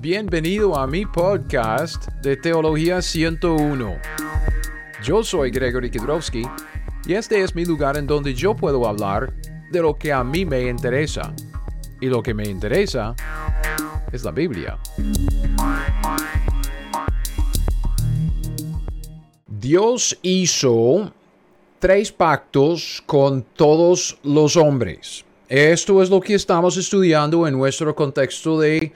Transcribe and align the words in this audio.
Bienvenido 0.00 0.78
a 0.78 0.86
mi 0.86 1.04
podcast 1.04 2.06
de 2.22 2.36
Teología 2.36 3.02
101. 3.02 3.96
Yo 5.02 5.24
soy 5.24 5.50
Gregory 5.50 5.90
Kidrowski 5.90 6.44
y 7.04 7.14
este 7.14 7.42
es 7.42 7.52
mi 7.56 7.64
lugar 7.64 7.96
en 7.96 8.06
donde 8.06 8.32
yo 8.32 8.54
puedo 8.54 8.86
hablar 8.86 9.34
de 9.72 9.82
lo 9.82 9.96
que 9.96 10.12
a 10.12 10.22
mí 10.22 10.44
me 10.44 10.68
interesa. 10.68 11.34
Y 12.00 12.06
lo 12.06 12.22
que 12.22 12.32
me 12.32 12.44
interesa 12.44 13.16
es 14.12 14.22
la 14.22 14.30
Biblia. 14.30 14.78
Dios 19.48 20.16
hizo 20.22 21.12
tres 21.80 22.12
pactos 22.12 23.02
con 23.04 23.42
todos 23.42 24.16
los 24.22 24.56
hombres. 24.56 25.24
Esto 25.48 26.00
es 26.04 26.08
lo 26.08 26.20
que 26.20 26.34
estamos 26.34 26.76
estudiando 26.76 27.48
en 27.48 27.58
nuestro 27.58 27.92
contexto 27.96 28.60
de 28.60 28.92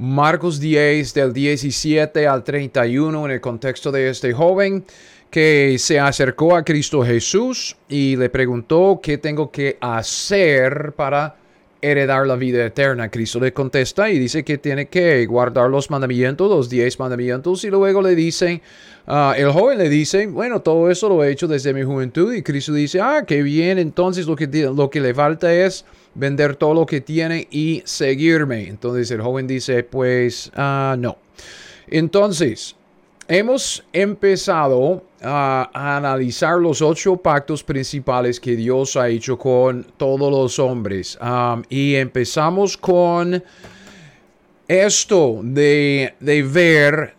Marcos 0.00 0.60
10 0.60 1.12
del 1.12 1.34
17 1.34 2.26
al 2.26 2.42
31 2.42 3.26
en 3.26 3.32
el 3.32 3.40
contexto 3.42 3.92
de 3.92 4.08
este 4.08 4.32
joven 4.32 4.82
que 5.28 5.76
se 5.78 6.00
acercó 6.00 6.56
a 6.56 6.64
Cristo 6.64 7.04
Jesús 7.04 7.76
y 7.86 8.16
le 8.16 8.30
preguntó 8.30 8.98
qué 9.02 9.18
tengo 9.18 9.50
que 9.50 9.76
hacer 9.78 10.94
para 10.96 11.36
heredar 11.82 12.26
la 12.26 12.36
vida 12.36 12.64
eterna. 12.64 13.10
Cristo 13.10 13.40
le 13.40 13.52
contesta 13.52 14.08
y 14.08 14.18
dice 14.18 14.42
que 14.42 14.56
tiene 14.56 14.86
que 14.86 15.26
guardar 15.26 15.68
los 15.68 15.90
mandamientos, 15.90 16.48
los 16.48 16.70
diez 16.70 16.98
mandamientos, 16.98 17.62
y 17.64 17.68
luego 17.68 18.00
le 18.00 18.14
dice, 18.14 18.62
ah, 19.06 19.34
el 19.36 19.50
joven 19.50 19.76
le 19.76 19.90
dice, 19.90 20.28
bueno, 20.28 20.62
todo 20.62 20.90
eso 20.90 21.10
lo 21.10 21.22
he 21.22 21.30
hecho 21.30 21.46
desde 21.46 21.74
mi 21.74 21.82
juventud, 21.82 22.32
y 22.32 22.42
Cristo 22.42 22.72
dice, 22.72 23.02
ah, 23.02 23.24
qué 23.26 23.42
bien, 23.42 23.78
entonces 23.78 24.26
lo 24.26 24.34
que, 24.34 24.46
lo 24.46 24.88
que 24.88 25.00
le 25.00 25.12
falta 25.12 25.52
es 25.52 25.84
vender 26.14 26.56
todo 26.56 26.74
lo 26.74 26.86
que 26.86 27.00
tiene 27.00 27.46
y 27.50 27.82
seguirme. 27.84 28.68
Entonces 28.68 29.10
el 29.10 29.20
joven 29.20 29.46
dice, 29.46 29.82
pues 29.84 30.50
ah, 30.54 30.96
no. 30.98 31.18
Entonces, 31.88 32.76
hemos 33.28 33.84
empezado 33.92 35.04
a, 35.22 35.70
analizar 35.96 36.58
los 36.58 36.82
ocho 36.82 37.16
pactos 37.16 37.62
principales 37.62 38.40
que 38.40 38.56
Dios 38.56 38.96
ha 38.96 39.08
hecho 39.08 39.38
con 39.38 39.86
todos 39.96 40.30
los 40.30 40.58
hombres. 40.58 41.18
y 41.68 41.94
empezamos 41.94 42.76
con 42.76 43.42
esto 44.68 45.40
de, 45.42 46.14
de 46.20 46.42
ver 46.42 47.14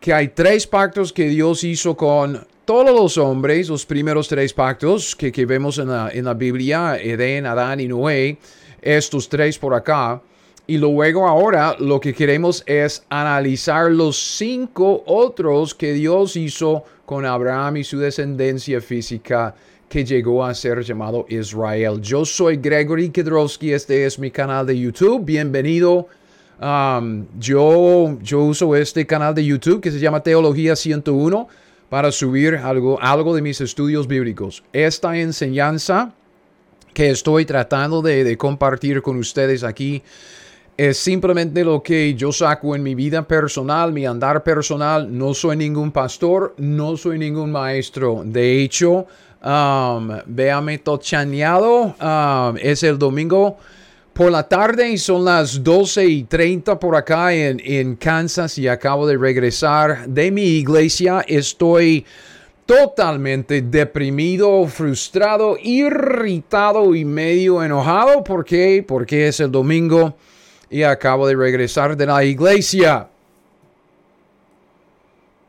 que 0.00 0.12
hay 0.12 0.28
tres 0.28 0.66
pactos 0.66 1.12
que 1.12 1.28
Dios 1.28 1.62
hizo 1.64 1.96
con 1.96 2.46
todos 2.68 2.94
los 2.94 3.16
hombres, 3.16 3.70
los 3.70 3.86
primeros 3.86 4.28
tres 4.28 4.52
pactos 4.52 5.16
que, 5.16 5.46
vemos 5.46 5.78
en 5.78 5.88
la, 5.88 6.34
Biblia, 6.34 6.98
Edén, 7.00 7.46
Adán 7.46 7.80
y 7.80 7.88
Noé, 7.88 8.36
estos 8.82 9.26
tres 9.26 9.58
por 9.58 9.72
acá. 9.72 10.20
Y 10.66 10.76
luego 10.76 11.26
ahora 11.26 11.74
lo 11.78 11.98
que 11.98 12.12
queremos 12.12 12.62
es 12.66 13.06
analizar 13.08 13.90
los 13.90 14.18
cinco 14.18 15.02
otros 15.06 15.74
que 15.74 15.94
Dios 15.94 16.36
hizo 16.36 16.84
con 17.06 17.24
Abraham 17.24 17.78
y 17.78 17.84
su 17.84 17.98
descendencia 17.98 18.82
física 18.82 19.54
que 19.88 20.04
llegó 20.04 20.44
a 20.44 20.54
ser 20.54 20.82
llamado 20.82 21.24
Israel. 21.30 22.02
Yo 22.02 22.26
soy 22.26 22.58
Gregory 22.58 23.08
Kedrowski, 23.08 23.72
este 23.72 24.04
es 24.04 24.18
mi 24.18 24.30
canal 24.30 24.66
de 24.66 24.78
YouTube. 24.78 25.24
Bienvenido. 25.24 26.06
Um, 26.60 27.24
yo, 27.38 28.18
yo 28.20 28.40
uso 28.42 28.76
este 28.76 29.06
canal 29.06 29.34
de 29.34 29.42
YouTube 29.42 29.80
que 29.80 29.90
se 29.90 29.98
llama 29.98 30.22
Teología 30.22 30.76
101 30.76 31.48
para 31.88 32.12
subir 32.12 32.56
algo, 32.56 33.00
algo 33.00 33.34
de 33.34 33.42
mis 33.42 33.60
estudios 33.60 34.06
bíblicos. 34.06 34.62
Esta 34.72 35.16
enseñanza 35.16 36.12
que 36.92 37.10
estoy 37.10 37.44
tratando 37.44 38.02
de, 38.02 38.36
compartir 38.36 39.02
con 39.02 39.18
ustedes 39.18 39.62
aquí 39.64 40.02
es 40.76 40.98
simplemente 40.98 41.64
lo 41.64 41.82
que 41.82 42.14
yo 42.14 42.30
saco 42.32 42.76
en 42.76 42.82
mi 42.82 42.94
vida 42.94 43.26
personal, 43.26 43.92
mi 43.92 44.06
andar 44.06 44.44
personal. 44.44 45.16
No 45.16 45.34
soy 45.34 45.56
ningún 45.56 45.90
pastor, 45.90 46.54
no 46.58 46.96
soy 46.96 47.18
ningún 47.18 47.50
maestro. 47.50 48.22
De 48.24 48.62
hecho, 48.62 49.06
um, 49.44 50.08
véame 50.26 50.78
tochaneado. 50.78 51.94
Um, 52.00 52.56
es 52.60 52.82
el 52.84 52.98
domingo 52.98 53.58
por 54.18 54.32
la 54.32 54.42
tarde 54.42 54.90
y 54.90 54.98
son 54.98 55.24
las 55.24 55.62
12 55.62 56.04
y 56.04 56.24
30 56.24 56.80
por 56.80 56.96
acá 56.96 57.32
en, 57.32 57.62
en 57.64 57.94
Kansas 57.94 58.58
y 58.58 58.66
acabo 58.66 59.06
de 59.06 59.16
regresar 59.16 60.08
de 60.08 60.32
mi 60.32 60.42
iglesia. 60.42 61.24
Estoy 61.28 62.04
totalmente 62.66 63.62
deprimido, 63.62 64.66
frustrado, 64.66 65.56
irritado 65.62 66.96
y 66.96 67.04
medio 67.04 67.62
enojado. 67.62 68.24
¿Por 68.24 68.44
qué? 68.44 68.84
Porque 68.84 69.28
es 69.28 69.38
el 69.38 69.52
domingo 69.52 70.16
y 70.68 70.82
acabo 70.82 71.24
de 71.28 71.36
regresar 71.36 71.96
de 71.96 72.06
la 72.06 72.24
iglesia. 72.24 73.06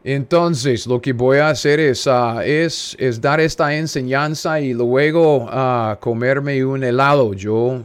Entonces, 0.03 0.85
lo 0.85 1.01
que 1.01 1.13
voy 1.13 1.39
a 1.39 1.49
hacer 1.49 1.79
es, 1.79 2.05
ah, 2.05 2.45
es, 2.45 2.95
es, 2.99 3.19
dar 3.19 3.39
esta 3.39 3.75
enseñanza 3.75 4.61
y 4.61 4.75
luego 4.75 5.45
uh, 5.45 5.95
comerme 5.99 6.63
un 6.63 6.83
helado. 6.83 7.33
Yo 7.33 7.81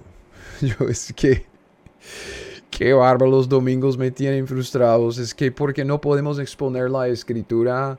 Es 0.88 1.12
que... 1.14 1.46
Qué 2.76 2.92
bárbaro, 2.92 3.30
los 3.30 3.48
domingos 3.48 3.96
me 3.96 4.10
tienen 4.10 4.48
frustrados. 4.48 5.18
Es 5.18 5.32
que 5.32 5.52
porque 5.52 5.84
no 5.84 6.00
podemos 6.00 6.40
exponer 6.40 6.90
la 6.90 7.06
escritura, 7.06 7.96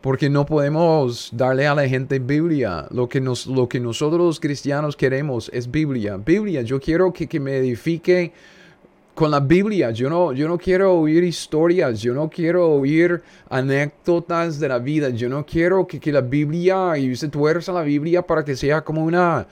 porque 0.00 0.30
no 0.30 0.46
podemos 0.46 1.30
darle 1.32 1.66
a 1.66 1.74
la 1.74 1.88
gente 1.88 2.20
Biblia. 2.20 2.86
Lo 2.92 3.08
que, 3.08 3.20
nos, 3.20 3.48
lo 3.48 3.68
que 3.68 3.80
nosotros 3.80 4.20
los 4.20 4.38
cristianos 4.38 4.94
queremos 4.94 5.50
es 5.52 5.68
Biblia. 5.68 6.18
Biblia, 6.18 6.62
yo 6.62 6.80
quiero 6.80 7.12
que, 7.12 7.26
que 7.26 7.40
me 7.40 7.56
edifique 7.56 8.32
con 9.12 9.32
la 9.32 9.40
Biblia. 9.40 9.90
Yo 9.90 10.08
no, 10.08 10.32
yo 10.32 10.46
no 10.46 10.56
quiero 10.56 10.94
oír 10.94 11.24
historias, 11.24 12.00
yo 12.00 12.14
no 12.14 12.30
quiero 12.30 12.70
oír 12.70 13.20
anécdotas 13.50 14.60
de 14.60 14.68
la 14.68 14.78
vida. 14.78 15.10
Yo 15.10 15.28
no 15.28 15.44
quiero 15.44 15.84
que, 15.84 15.98
que 15.98 16.12
la 16.12 16.20
Biblia, 16.20 16.96
y 16.96 17.10
usted 17.10 17.28
tuerza 17.28 17.72
la 17.72 17.82
Biblia 17.82 18.22
para 18.22 18.44
que 18.44 18.54
sea 18.54 18.82
como 18.82 19.02
una 19.02 19.48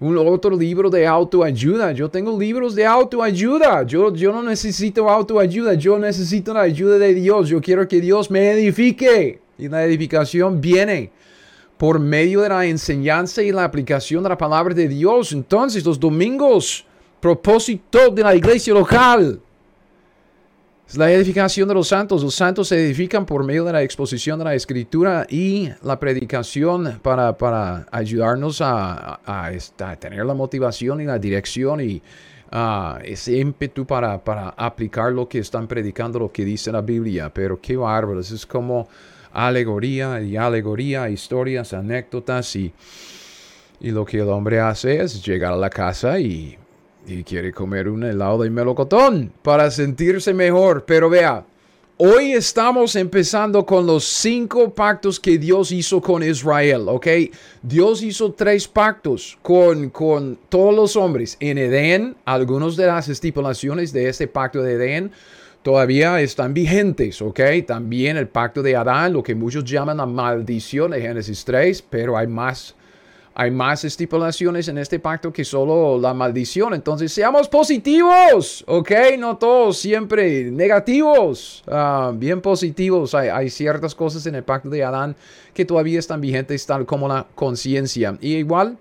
un 0.00 0.16
otro 0.16 0.56
libro 0.56 0.88
de 0.88 1.06
autoayuda. 1.06 1.92
Yo 1.92 2.08
tengo 2.08 2.38
libros 2.38 2.74
de 2.74 2.86
autoayuda. 2.86 3.82
Yo, 3.84 4.12
yo 4.14 4.32
no 4.32 4.42
necesito 4.42 5.08
autoayuda. 5.08 5.74
Yo 5.74 5.98
necesito 5.98 6.54
la 6.54 6.62
ayuda 6.62 6.98
de 6.98 7.14
Dios. 7.14 7.48
Yo 7.50 7.60
quiero 7.60 7.86
que 7.86 8.00
Dios 8.00 8.30
me 8.30 8.50
edifique. 8.50 9.40
Y 9.58 9.68
la 9.68 9.84
edificación 9.84 10.60
viene 10.60 11.12
por 11.76 12.00
medio 12.00 12.40
de 12.40 12.48
la 12.48 12.64
enseñanza 12.64 13.42
y 13.42 13.52
la 13.52 13.64
aplicación 13.64 14.22
de 14.22 14.30
la 14.30 14.38
palabra 14.38 14.74
de 14.74 14.88
Dios. 14.88 15.32
Entonces, 15.32 15.84
los 15.84 16.00
domingos, 16.00 16.86
propósito 17.20 18.08
de 18.10 18.22
la 18.22 18.34
iglesia 18.34 18.72
local 18.72 19.40
la 20.96 21.10
edificación 21.12 21.68
de 21.68 21.74
los 21.74 21.88
santos. 21.88 22.22
Los 22.22 22.34
santos 22.34 22.68
se 22.68 22.84
edifican 22.84 23.24
por 23.24 23.44
medio 23.44 23.64
de 23.64 23.72
la 23.72 23.82
exposición 23.82 24.38
de 24.38 24.44
la 24.44 24.54
escritura 24.54 25.26
y 25.28 25.70
la 25.82 25.98
predicación 25.98 27.00
para, 27.02 27.36
para 27.36 27.86
ayudarnos 27.90 28.60
a, 28.60 29.20
a, 29.24 29.96
tener 29.96 30.24
la 30.24 30.34
motivación 30.34 31.00
y 31.00 31.04
la 31.04 31.18
dirección 31.18 31.80
y 31.80 32.02
ese 33.04 33.36
ímpetu 33.36 33.86
para, 33.86 34.22
para 34.22 34.48
aplicar 34.50 35.12
lo 35.12 35.28
que 35.28 35.38
están 35.38 35.68
predicando, 35.68 36.18
lo 36.18 36.32
que 36.32 36.44
dice 36.44 36.72
la 36.72 36.80
Biblia. 36.80 37.30
Pero 37.32 37.60
qué 37.60 37.76
bárbaros, 37.76 38.30
es 38.32 38.44
como 38.44 38.88
alegoría 39.32 40.20
y 40.20 40.36
alegoría, 40.36 41.08
historias, 41.08 41.72
anécdotas 41.72 42.56
y, 42.56 42.72
y 43.80 43.90
lo 43.92 44.04
que 44.04 44.18
el 44.18 44.28
hombre 44.28 44.60
hace 44.60 45.00
es 45.00 45.24
llegar 45.24 45.52
a 45.52 45.56
la 45.56 45.70
casa 45.70 46.18
y 46.18 46.58
y 47.10 47.24
quiere 47.24 47.52
comer 47.52 47.88
un 47.88 48.04
helado 48.04 48.42
de 48.42 48.50
melocotón 48.50 49.32
para 49.42 49.70
sentirse 49.70 50.32
mejor. 50.32 50.84
Pero 50.86 51.10
vea, 51.10 51.44
hoy 51.96 52.32
estamos 52.32 52.94
empezando 52.96 53.66
con 53.66 53.86
los 53.86 54.04
cinco 54.04 54.72
pactos 54.72 55.18
que 55.18 55.38
Dios 55.38 55.72
hizo 55.72 56.00
con 56.00 56.22
Israel, 56.22 56.84
¿ok? 56.86 57.06
Dios 57.62 58.02
hizo 58.02 58.32
tres 58.32 58.68
pactos 58.68 59.38
con, 59.42 59.90
con 59.90 60.38
todos 60.48 60.74
los 60.74 60.96
hombres. 60.96 61.36
En 61.40 61.58
Edén, 61.58 62.16
algunas 62.24 62.76
de 62.76 62.86
las 62.86 63.08
estipulaciones 63.08 63.92
de 63.92 64.08
este 64.08 64.28
pacto 64.28 64.62
de 64.62 64.74
Edén 64.74 65.10
todavía 65.62 66.20
están 66.20 66.54
vigentes, 66.54 67.20
¿ok? 67.20 67.40
También 67.66 68.16
el 68.16 68.28
pacto 68.28 68.62
de 68.62 68.76
Adán, 68.76 69.12
lo 69.12 69.22
que 69.22 69.34
muchos 69.34 69.64
llaman 69.64 69.98
la 69.98 70.06
maldición 70.06 70.92
de 70.92 71.02
Génesis 71.02 71.44
3, 71.44 71.82
pero 71.90 72.16
hay 72.16 72.26
más 72.26 72.74
hay 73.40 73.50
más 73.50 73.86
estipulaciones 73.86 74.68
en 74.68 74.76
este 74.76 74.98
pacto 74.98 75.32
que 75.32 75.46
solo 75.46 75.98
la 75.98 76.12
maldición. 76.12 76.74
Entonces, 76.74 77.10
seamos 77.10 77.48
positivos, 77.48 78.62
¿ok? 78.66 78.90
No 79.18 79.38
todos 79.38 79.78
siempre 79.78 80.50
negativos, 80.50 81.64
ah, 81.66 82.12
bien 82.14 82.42
positivos. 82.42 83.14
Hay, 83.14 83.48
ciertas 83.48 83.94
cosas 83.94 84.26
en 84.26 84.34
el 84.34 84.42
pacto 84.42 84.68
de 84.68 84.84
Adán 84.84 85.16
que 85.54 85.64
todavía 85.64 85.98
están 85.98 86.20
vigentes, 86.20 86.66
tal 86.66 86.84
como 86.84 87.08
la 87.08 87.26
conciencia. 87.34 88.14
Y 88.20 88.36
igual 88.36 88.76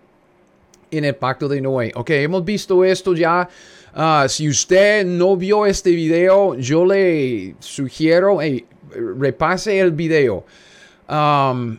en 0.92 1.06
el 1.06 1.16
pacto 1.16 1.48
de 1.48 1.62
Noé. 1.62 1.94
Ok, 1.96 2.10
hemos 2.10 2.44
visto 2.44 2.84
esto 2.84 3.16
ya. 3.16 3.48
Ah, 3.94 4.26
si 4.28 4.50
usted 4.50 5.06
no 5.06 5.38
vio 5.38 5.66
este 5.66 5.92
video, 5.92 6.56
yo 6.56 6.84
le 6.84 7.56
sugiero, 7.60 8.42
hey, 8.42 8.66
repase 8.92 9.80
el 9.80 9.94
video. 9.94 10.44
Um, 11.08 11.78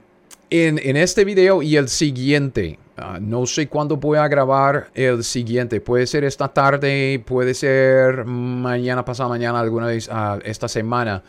en, 0.50 0.96
este 0.96 1.24
video 1.24 1.62
y 1.62 1.76
el 1.76 1.88
siguiente. 1.88 2.78
Ah, 2.96 3.18
no 3.20 3.46
sé 3.46 3.68
cuándo 3.68 3.96
voy 3.96 4.18
a 4.18 4.28
grabar 4.28 4.90
el 4.94 5.24
siguiente. 5.24 5.80
Puede 5.80 6.06
ser 6.06 6.24
esta 6.24 6.48
tarde, 6.48 7.22
puede 7.24 7.54
ser 7.54 8.24
mañana, 8.24 9.04
pasado 9.04 9.28
mañana, 9.28 9.60
alguna 9.60 9.86
vez 9.86 10.08
ah, 10.10 10.38
esta 10.44 10.68
semana. 10.68 11.22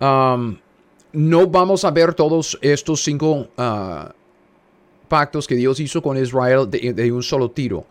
no 0.00 1.46
vamos 1.48 1.84
a 1.84 1.90
ver 1.90 2.14
todos 2.14 2.58
estos 2.62 3.02
cinco 3.02 3.48
ah, 3.58 4.12
pactos 5.08 5.46
que 5.46 5.56
Dios 5.56 5.80
hizo 5.80 6.00
con 6.00 6.16
Israel 6.16 6.70
de 6.70 7.12
un 7.12 7.22
solo 7.22 7.50
tiro. 7.50 7.84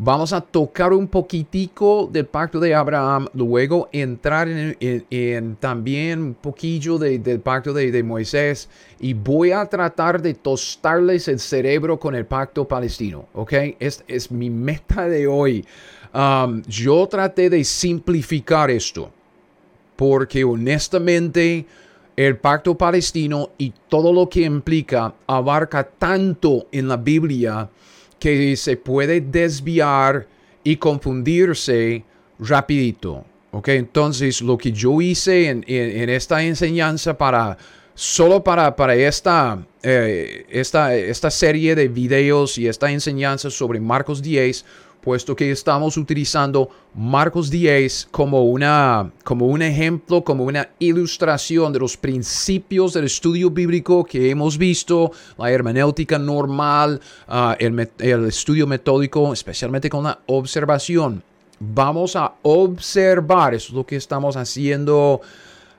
Vamos 0.00 0.32
a 0.32 0.40
tocar 0.40 0.92
un 0.92 1.08
poquitico 1.08 2.08
del 2.12 2.24
pacto 2.24 2.60
de 2.60 2.72
Abraham, 2.72 3.26
luego 3.34 3.88
entrar 3.90 4.46
en, 4.48 5.56
también 5.56 6.22
un 6.22 6.34
poquillo 6.34 6.98
del 6.98 7.40
pacto 7.40 7.72
de, 7.72 8.02
Moisés 8.04 8.68
y 9.00 9.12
voy 9.12 9.50
a 9.50 9.66
tratar 9.66 10.22
de 10.22 10.34
tostarles 10.34 11.26
el 11.26 11.40
cerebro 11.40 11.98
con 11.98 12.14
el 12.14 12.26
pacto 12.26 12.68
palestino, 12.68 13.26
¿ok? 13.34 13.52
Es, 13.80 14.04
es 14.06 14.30
mi 14.30 14.50
meta 14.50 15.08
de 15.08 15.26
hoy. 15.26 15.66
Um, 16.14 16.62
yo 16.62 17.08
traté 17.08 17.50
de 17.50 17.64
simplificar 17.64 18.70
esto 18.70 19.10
porque 19.96 20.44
honestamente 20.44 21.66
el 22.14 22.36
pacto 22.36 22.78
palestino 22.78 23.50
y 23.58 23.72
todo 23.88 24.12
lo 24.12 24.28
que 24.28 24.42
implica 24.42 25.12
abarca 25.26 25.82
tanto 25.82 26.68
en 26.70 26.86
la 26.86 26.96
Biblia 26.96 27.68
que 28.18 28.56
se 28.56 28.76
puede 28.76 29.20
desviar 29.20 30.26
y 30.64 30.76
confundirse 30.76 32.04
rapidito. 32.38 33.24
¿ok? 33.50 33.68
Entonces, 33.68 34.40
lo 34.42 34.58
que 34.58 34.72
yo 34.72 35.00
hice 35.00 35.48
en, 35.48 35.64
esta 36.10 36.42
enseñanza 36.42 37.16
para, 37.16 37.56
solo 37.94 38.42
para, 38.42 38.74
para 38.76 38.94
esta, 38.94 39.64
eh, 39.82 40.46
esta, 40.48 40.94
esta 40.94 41.30
serie 41.30 41.74
de 41.74 41.88
videos 41.88 42.58
y 42.58 42.68
esta 42.68 42.90
enseñanza 42.90 43.50
sobre 43.50 43.80
Marcos 43.80 44.22
10 44.22 44.64
puesto 45.00 45.34
que 45.34 45.50
estamos 45.50 45.96
utilizando 45.96 46.68
Marcos 46.94 47.50
10 47.50 48.08
como, 48.10 48.44
una, 48.44 49.10
como 49.24 49.46
un 49.46 49.62
ejemplo, 49.62 50.22
como 50.22 50.44
una 50.44 50.68
ilustración 50.78 51.72
de 51.72 51.78
los 51.78 51.96
principios 51.96 52.92
del 52.92 53.04
estudio 53.04 53.50
bíblico 53.50 54.04
que 54.04 54.30
hemos 54.30 54.58
visto, 54.58 55.12
la 55.38 55.50
hermenéutica 55.50 56.18
normal, 56.18 57.00
ah, 57.26 57.56
el, 57.58 57.88
el 57.98 58.24
estudio 58.26 58.66
metódico, 58.66 59.32
especialmente 59.32 59.88
con 59.88 60.04
la 60.04 60.18
observación. 60.26 61.22
Vamos 61.60 62.14
a 62.14 62.34
observar, 62.42 63.54
eso 63.54 63.68
es 63.68 63.74
lo 63.74 63.84
que 63.84 63.96
estamos 63.96 64.36
haciendo 64.36 65.20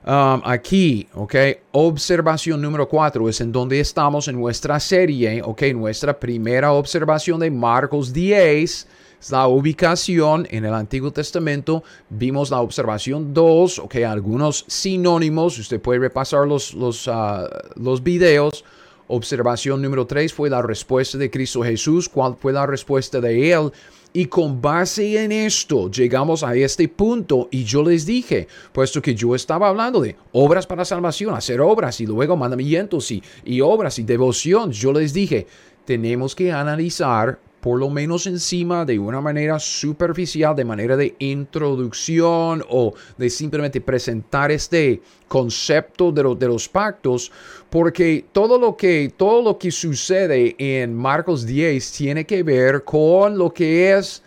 Um, 0.06 0.42
aquí, 0.45 1.07
ok, 1.13 1.36
observación 1.74 2.62
número 2.62 2.88
4 2.88 3.27
es 3.27 3.42
en 3.42 3.51
donde 3.51 3.81
estamos 3.81 4.30
en 4.30 4.39
nuestra 4.39 4.80
serie, 4.80 5.42
ok, 5.44 5.63
nuestra 5.75 6.18
primera 6.18 6.71
observación 6.71 7.42
de 7.42 7.51
Marcos 7.51 8.13
10 8.13 8.88
la 9.30 9.48
ubicación 9.48 10.48
en 10.50 10.66
el 10.66 10.74
Antiguo 10.74 11.12
Testamento. 11.12 11.83
Vimos 12.10 12.50
la 12.50 12.62
observación 12.62 13.33
2, 13.33 13.80
ok, 13.80 13.95
algunos 14.07 14.66
sinónimos, 14.68 15.60
usted 15.60 15.81
puede 15.81 16.00
repasar 16.00 16.48
los, 16.48 16.74
los, 16.74 17.07
uh, 17.07 17.48
los 17.75 18.01
videos. 18.01 18.63
Observación 19.07 19.81
número 19.81 20.06
3 20.06 20.31
fue 20.33 20.50
la 20.50 20.62
respuesta 20.62 21.18
de 21.18 21.31
Cristo 21.31 21.63
Jesús. 21.63 22.07
¿Cuál 22.07 22.36
fue 22.39 22.54
la 22.54 22.68
respuesta 22.68 23.19
de 23.19 23.51
Él? 23.51 23.71
Y 24.13 24.25
con 24.25 24.60
base 24.60 25.24
en 25.24 25.31
esto 25.31 25.89
llegamos 25.89 26.44
a 26.44 26.56
este 26.56 26.88
punto 26.88 27.48
y 27.51 27.63
yo 27.63 27.83
les 27.83 28.06
dije, 28.06 28.48
puesto 28.71 29.01
que 29.01 29.13
yo 29.13 29.36
estaba 29.36 29.68
hablando 29.68 30.01
de 30.01 30.16
obras 30.31 30.66
para 30.66 30.83
salvación, 30.83 31.36
hacer 31.36 31.62
obras 31.62 32.00
y 32.01 32.07
luego 32.07 32.36
mandamientos 32.36 33.12
y, 33.12 33.21
y 33.45 33.62
obras 33.62 34.00
y 34.00 34.04
devoción, 34.04 34.71
yo 34.71 34.94
les 34.94 35.13
dije, 35.13 35.45
tenemos 35.86 36.36
que 36.36 36.51
analizar 36.51 37.39
por 37.59 37.79
lo 37.79 37.89
menos 37.89 38.25
encima 38.27 38.85
de 38.85 39.00
una 39.00 39.21
manera 39.21 39.59
superficial, 39.59 40.56
de 40.56 40.65
manera 40.65 40.95
de 40.95 41.15
introducción 41.19 42.63
o 42.69 42.94
de 43.17 43.29
simplemente 43.29 43.81
presentar 43.81 44.51
este 44.51 45.01
concepto 45.27 46.11
de, 46.11 46.35
de 46.35 46.47
los 46.47 46.69
pactos, 46.69 47.31
porque 47.69 48.25
todo 48.31 48.57
lo, 48.57 48.75
que, 48.77 49.13
todo 49.15 49.41
lo 49.41 49.57
que 49.57 49.71
sucede 49.71 50.56
en 50.57 50.95
Marcos 50.95 51.45
10 51.45 51.91
tiene 51.91 52.25
que 52.25 52.44
ver 52.44 52.83
con 52.83 53.38
lo 53.38 53.53
que 53.53 53.94
es 53.94 54.23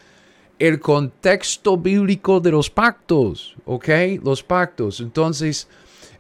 el 0.59 0.79
contexto 0.79 1.77
bíblico 1.77 2.39
de 2.39 2.53
los 2.53 2.71
pactos, 2.71 3.57
¿ok? 3.65 3.89
Los 4.23 4.45
pactos. 4.45 5.01
Entonces, 5.01 5.67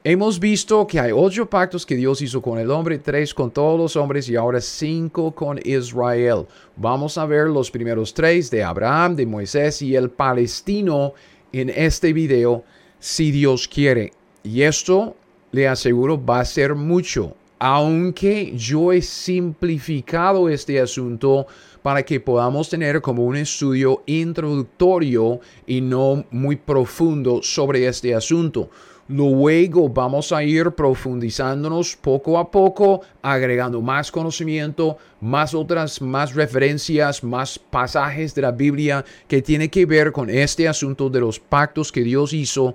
Hemos 0.04 0.40
visto 0.40 0.84
que 0.84 0.99
hay 0.99 1.12
ocho 1.14 1.46
pactos 1.49 1.87
que 1.87 1.94
Dios 1.94 2.20
hizo 2.22 2.43
con 2.43 2.58
el 2.58 2.72
hombre, 2.72 2.99
tres 2.99 3.32
con 3.32 3.52
todos 3.52 3.78
los 3.78 3.94
hombres 3.94 4.28
y 4.28 4.34
ahora 4.34 4.60
cinco 4.60 5.31
con 5.31 5.60
Israel. 5.62 6.44
Vamos 6.75 7.16
a 7.16 7.25
ver 7.25 7.46
los 7.46 7.70
primeros 7.70 8.12
tres 8.12 8.50
de 8.50 8.64
Abraham, 8.64 9.14
de 9.14 9.26
Moisés 9.26 9.81
y 9.81 9.94
el 9.94 10.10
palestino 10.10 11.12
en 11.52 11.70
este 11.70 12.12
video, 12.12 12.64
si 12.99 13.31
Dios 13.31 13.69
quiere. 13.69 14.12
Y 14.43 14.62
esto, 14.62 15.14
le 15.52 15.69
aseguro, 15.69 16.20
va 16.20 16.40
a 16.40 16.44
ser 16.46 16.75
mucho, 16.75 17.37
aunque 17.60 18.55
yo 18.56 18.93
he 18.93 19.02
simplificado 19.02 20.48
este 20.48 20.81
asunto 20.81 21.46
para 21.81 22.02
que 22.02 22.19
podamos 22.19 22.69
tener 22.69 23.00
como 23.00 23.25
un 23.25 23.37
estudio 23.37 24.02
introductorio 24.06 25.38
y 25.64 25.81
no 25.81 26.25
muy 26.32 26.56
profundo 26.56 27.40
sobre 27.40 27.87
este 27.87 28.16
asunto. 28.16 28.69
Luego 29.12 29.90
vamos 29.90 30.32
a 30.32 30.42
ir 30.42 30.70
profundizándonos 30.70 31.96
poco 31.96 32.38
a 32.38 32.50
poco, 32.50 33.02
agregando 33.20 33.82
más 33.82 34.10
conocimiento, 34.10 34.96
más 35.20 35.52
otras, 35.52 36.00
más 36.00 36.34
referencias, 36.34 37.22
más 37.22 37.58
pasajes 37.58 38.34
de 38.34 38.40
la 38.40 38.52
Biblia 38.52 39.04
que 39.28 39.42
tiene 39.42 39.68
que 39.68 39.84
ver 39.84 40.12
con 40.12 40.30
este 40.30 40.66
asunto 40.66 41.10
de 41.10 41.20
los 41.20 41.38
pactos 41.38 41.92
que 41.92 42.00
Dios 42.00 42.32
hizo 42.32 42.74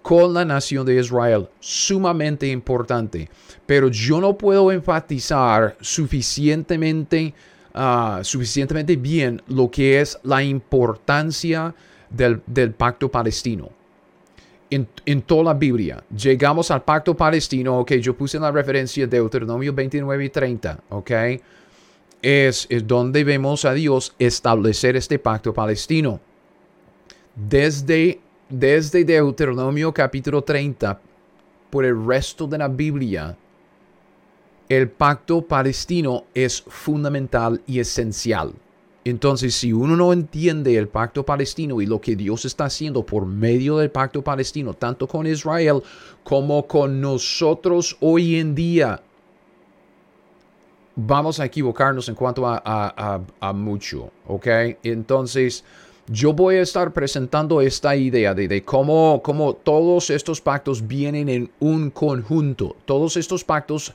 con 0.00 0.32
la 0.32 0.46
nación 0.46 0.86
de 0.86 0.98
Israel. 0.98 1.50
Sumamente 1.60 2.48
importante. 2.48 3.28
Pero 3.66 3.88
yo 3.88 4.22
no 4.22 4.38
puedo 4.38 4.72
enfatizar 4.72 5.76
suficientemente, 5.82 7.34
ah, 7.74 8.20
suficientemente 8.22 8.96
bien 8.96 9.42
lo 9.48 9.70
que 9.70 10.00
es 10.00 10.18
la 10.22 10.42
importancia 10.42 11.74
del, 12.08 12.40
del 12.46 12.72
pacto 12.72 13.10
palestino 13.10 13.83
en, 14.70 15.22
toda 15.22 15.44
la 15.44 15.54
Biblia. 15.54 16.02
Llegamos 16.16 16.70
al 16.70 16.82
pacto 16.82 17.16
palestino, 17.16 17.80
ok, 17.80 17.92
yo 17.94 18.16
puse 18.16 18.36
en 18.36 18.42
la 18.42 18.50
referencia 18.50 19.06
de 19.06 19.16
Deuteronomio 19.16 19.72
29 19.72 20.24
y 20.24 20.28
30, 20.30 20.80
ok. 20.90 21.10
Es, 22.22 22.66
es 22.70 22.86
donde 22.86 23.22
vemos 23.22 23.64
a 23.64 23.74
Dios 23.74 24.14
establecer 24.18 24.96
este 24.96 25.18
pacto 25.18 25.52
palestino. 25.52 26.20
Desde, 27.34 28.20
desde 28.48 29.04
Deuteronomio 29.04 29.92
capítulo 29.92 30.42
30, 30.42 31.00
por 31.70 31.84
el 31.84 32.06
resto 32.06 32.46
de 32.46 32.58
la 32.58 32.68
Biblia, 32.68 33.36
el 34.68 34.88
pacto 34.88 35.42
palestino 35.42 36.24
es 36.32 36.62
fundamental 36.62 37.60
y 37.66 37.80
esencial. 37.80 38.54
Entonces, 39.04 39.54
si 39.54 39.72
uno 39.72 39.96
no 39.96 40.14
entiende 40.14 40.78
el 40.78 40.88
pacto 40.88 41.24
palestino 41.24 41.82
y 41.82 41.86
lo 41.86 42.00
que 42.00 42.16
Dios 42.16 42.46
está 42.46 42.64
haciendo 42.64 43.04
por 43.04 43.26
medio 43.26 43.76
del 43.76 43.90
pacto 43.90 44.22
palestino, 44.22 44.72
tanto 44.72 45.06
con 45.06 45.26
Israel 45.26 45.82
como 46.22 46.66
con 46.66 47.02
nosotros 47.02 47.98
hoy 48.00 48.36
en 48.36 48.54
día, 48.54 49.02
vamos 50.96 51.38
a 51.38 51.44
equivocarnos 51.44 52.08
en 52.08 52.14
cuanto 52.14 52.44
a, 52.46 53.52
mucho, 53.54 54.10
¿ok? 54.26 54.46
Entonces, 54.82 55.64
yo 56.06 56.32
voy 56.32 56.56
a 56.56 56.62
estar 56.62 56.92
presentando 56.94 57.60
esta 57.60 57.94
idea 57.96 58.32
de, 58.32 58.48
de 58.48 58.64
cómo, 58.64 59.20
cómo 59.22 59.54
todos 59.54 60.08
estos 60.08 60.40
pactos 60.40 60.86
vienen 60.86 61.28
en 61.28 61.50
un 61.60 61.90
conjunto. 61.90 62.76
Todos 62.86 63.18
estos 63.18 63.44
pactos 63.44 63.94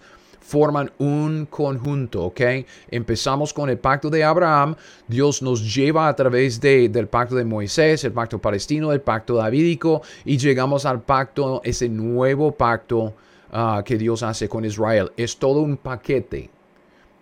forman 0.49 0.91
un 0.97 1.45
conjunto, 1.45 2.25
¿ok? 2.25 2.41
Empezamos 2.89 3.53
con 3.53 3.69
el 3.69 3.77
pacto 3.77 4.09
de 4.09 4.23
Abraham, 4.23 4.75
Dios 5.07 5.43
nos 5.43 5.75
lleva 5.75 6.07
a 6.07 6.15
través 6.15 6.59
de, 6.59 6.89
del 6.89 7.07
pacto 7.07 7.35
de 7.35 7.45
Moisés, 7.45 8.03
el 8.03 8.13
pacto 8.13 8.39
palestino, 8.39 8.91
el 8.91 9.01
pacto 9.01 9.35
davídico, 9.35 10.01
y 10.25 10.39
llegamos 10.39 10.87
al 10.87 11.01
pacto, 11.01 11.61
ese 11.63 11.87
nuevo 11.87 12.51
pacto 12.51 13.13
ah, 13.51 13.83
que 13.85 13.95
Dios 13.95 14.23
hace 14.23 14.49
con 14.49 14.65
Israel. 14.65 15.11
Es 15.15 15.37
todo 15.37 15.61
un 15.61 15.77
paquete, 15.77 16.49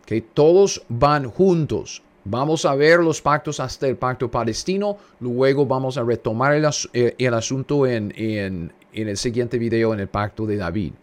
que 0.05 0.21
Todos 0.21 0.83
van 0.87 1.29
juntos. 1.29 2.01
Vamos 2.23 2.63
a 2.63 2.75
ver 2.75 2.99
los 2.99 3.21
pactos 3.21 3.59
hasta 3.59 3.87
el 3.87 3.97
pacto 3.97 4.31
palestino, 4.31 4.97
luego 5.19 5.65
vamos 5.65 5.97
a 5.97 6.03
retomar 6.03 6.53
el, 6.53 6.65
eh, 6.93 7.27
asunto 7.27 7.85
en, 7.85 8.13
en 8.17 9.07
el 9.07 9.17
siguiente 9.17 9.57
video 9.57 9.93
en 9.93 9.99
el 9.99 10.07
pacto 10.07 10.45
de 10.45 10.57
David. 10.57 10.93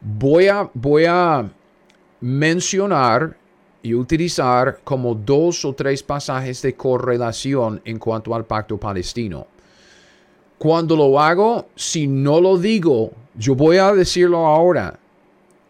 Voy 0.00 0.48
a, 0.48 0.70
voy 0.72 1.04
a 1.06 1.50
mencionar 2.20 3.36
y 3.82 3.94
utilizar 3.94 4.80
como 4.84 5.14
dos 5.14 5.64
o 5.64 5.72
tres 5.74 6.02
pasajes 6.02 6.62
de 6.62 6.74
correlación 6.74 7.80
en 7.84 7.98
cuanto 7.98 8.34
al 8.34 8.44
pacto 8.44 8.78
palestino. 8.78 9.46
Cuando 10.58 10.94
lo 10.94 11.18
hago, 11.18 11.68
si 11.74 12.06
no 12.06 12.40
lo 12.40 12.58
digo, 12.58 13.12
yo 13.34 13.54
voy 13.54 13.78
a 13.78 13.92
decirlo 13.92 14.46
ahora. 14.46 14.98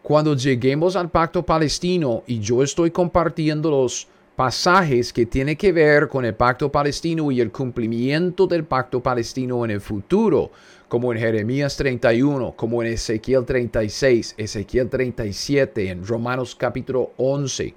Cuando 0.03 0.35
lleguemos 0.35 0.95
al 0.95 1.09
pacto 1.09 1.43
palestino 1.43 2.23
y 2.27 2.39
yo 2.39 2.63
estoy 2.63 2.91
compartiendo 2.91 3.71
los 3.71 4.07
pasajes 4.35 5.13
que 5.13 5.25
tienen 5.25 5.55
que 5.55 5.71
ver 5.71 6.07
con 6.07 6.25
el 6.25 6.33
pacto 6.33 6.71
palestino 6.71 7.31
y 7.31 7.39
el 7.39 7.51
cumplimiento 7.51 8.47
del 8.47 8.65
pacto 8.65 9.01
palestino 9.01 9.63
en 9.63 9.71
el 9.71 9.79
futuro, 9.79 10.51
como 10.91 11.13
en 11.13 11.19
Jeremías 11.19 11.77
31, 11.77 12.51
como 12.57 12.83
en 12.83 12.91
Ezequiel 12.91 13.45
36, 13.45 14.35
Ezequiel 14.37 14.89
37, 14.89 15.89
en 15.89 16.05
Romanos 16.05 16.53
capítulo 16.53 17.13
11. 17.15 17.73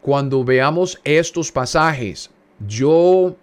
Cuando 0.00 0.42
veamos 0.42 1.00
estos 1.04 1.52
pasajes, 1.52 2.28
yo 2.66 3.36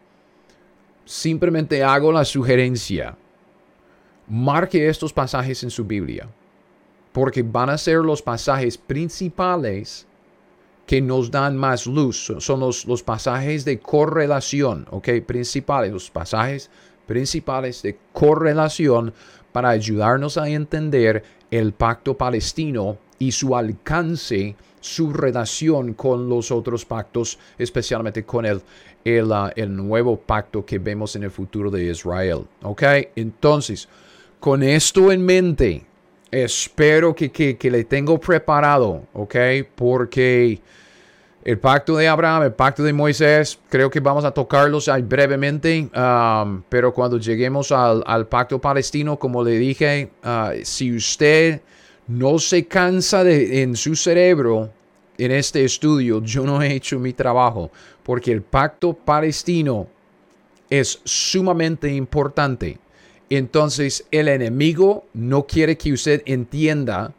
simplemente 1.05 1.81
hago 1.81 2.11
la 2.11 2.25
sugerencia, 2.25 3.15
marque 4.27 4.89
estos 4.89 5.13
pasajes 5.13 5.63
en 5.63 5.69
su 5.69 5.85
Biblia, 5.85 6.27
porque 7.13 7.43
van 7.43 7.69
a 7.69 7.77
ser 7.77 7.99
los 7.99 8.21
pasajes 8.21 8.77
principales 8.77 10.05
que 10.85 10.99
nos 10.99 11.31
dan 11.31 11.55
más 11.55 11.87
luz. 11.87 12.33
Son 12.39 12.59
los, 12.59 12.83
los 12.83 13.01
pasajes 13.01 13.63
de 13.63 13.79
correlación, 13.79 14.85
¿ok? 14.91 15.07
Principales, 15.25 15.93
los 15.93 16.09
pasajes 16.09 16.69
principales 17.13 17.83
de 17.83 17.95
correlación 18.11 19.13
para 19.51 19.69
ayudarnos 19.69 20.35
a 20.39 20.49
entender 20.49 21.23
el 21.51 21.71
pacto 21.71 22.17
palestino 22.17 22.97
y 23.19 23.31
su 23.31 23.55
alcance, 23.55 24.55
su 24.79 25.13
relación 25.13 25.93
con 25.93 26.27
los 26.27 26.49
otros 26.49 26.85
pactos, 26.85 27.37
especialmente 27.59 28.23
con 28.23 28.47
el, 28.47 28.63
el, 29.05 29.25
uh, 29.25 29.51
el 29.55 29.75
nuevo 29.75 30.17
pacto 30.17 30.65
que 30.65 30.79
vemos 30.79 31.15
en 31.15 31.21
el 31.21 31.29
futuro 31.29 31.69
de 31.69 31.83
Israel. 31.83 32.47
¿Ok? 32.63 32.81
Entonces, 33.15 33.87
con 34.39 34.63
esto 34.63 35.11
en 35.11 35.23
mente, 35.23 35.85
espero 36.31 37.13
que, 37.13 37.31
que, 37.31 37.57
que 37.57 37.69
le 37.69 37.83
tengo 37.83 38.19
preparado, 38.19 39.03
¿ok? 39.13 39.35
Porque 39.75 40.59
el 41.45 41.59
pacto 41.59 41.97
de 41.97 42.07
Abraham, 42.07 42.43
el 42.43 42.53
pacto 42.53 42.83
de 42.83 42.93
Moisés, 42.93 43.59
creo 43.69 43.89
que 43.89 43.99
vamos 43.99 44.23
a 44.23 44.31
tocarlos 44.31 44.87
ahí 44.87 45.01
brevemente, 45.01 45.89
um, 45.93 46.61
pero 46.69 46.93
cuando 46.93 47.17
lleguemos 47.17 47.71
al, 47.71 48.27
pacto 48.27 48.59
palestino, 48.59 49.19
como 49.19 49.43
le 49.43 49.57
dije, 49.57 50.09
uh, 50.23 50.57
si 50.63 50.95
usted 50.95 51.61
no 52.07 52.39
se 52.39 52.65
cansa 52.65 53.23
de, 53.23 53.61
en 53.61 53.75
su 53.75 53.95
cerebro 53.95 54.69
en 55.17 55.31
este 55.31 55.65
estudio, 55.65 56.21
yo 56.23 56.45
no 56.45 56.61
he 56.61 56.73
hecho 56.73 56.97
mi 56.97 57.11
trabajo, 57.13 57.71
porque 58.03 58.31
el 58.31 58.41
pacto 58.41 58.93
palestino 58.93 59.87
es 60.69 61.01
sumamente 61.03 61.93
importante. 61.93 62.79
Entonces 63.29 64.05
el 64.11 64.27
enemigo 64.27 65.05
no 65.13 65.45
quiere 65.45 65.77
que 65.77 65.91
usted 65.91 66.21
entienda 66.25 67.13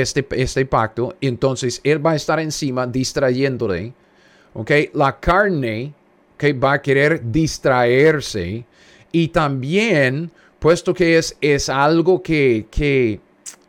este, 0.00 0.26
este 0.30 0.66
pacto, 0.66 1.16
entonces 1.20 1.80
Él 1.84 2.04
va 2.04 2.12
a 2.12 2.16
estar 2.16 2.40
encima 2.40 2.86
distrayéndole. 2.86 3.92
¿ok? 4.54 4.70
La 4.94 5.18
carne 5.20 5.92
que 6.36 6.52
va 6.52 6.74
a 6.74 6.82
querer 6.82 7.20
distraerse 7.30 8.64
y 9.12 9.28
también, 9.28 10.30
puesto 10.58 10.94
que 10.94 11.18
es, 11.18 11.36
es 11.40 11.68
algo 11.68 12.22
que, 12.22 12.66
que 12.70 13.20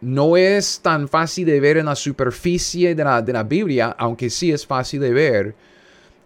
no 0.02 0.38
es 0.38 0.80
tan 0.82 1.08
fácil 1.08 1.46
de 1.46 1.60
ver 1.60 1.78
en 1.78 1.86
la 1.86 1.96
superficie 1.96 2.96
de 2.96 3.04
la, 3.04 3.22
de 3.22 3.34
la 3.34 3.44
Biblia, 3.44 3.96
aunque 3.98 4.30
sí 4.30 4.52
es 4.52 4.66
fácil 4.66 5.02
de 5.02 5.12
ver, 5.12 5.56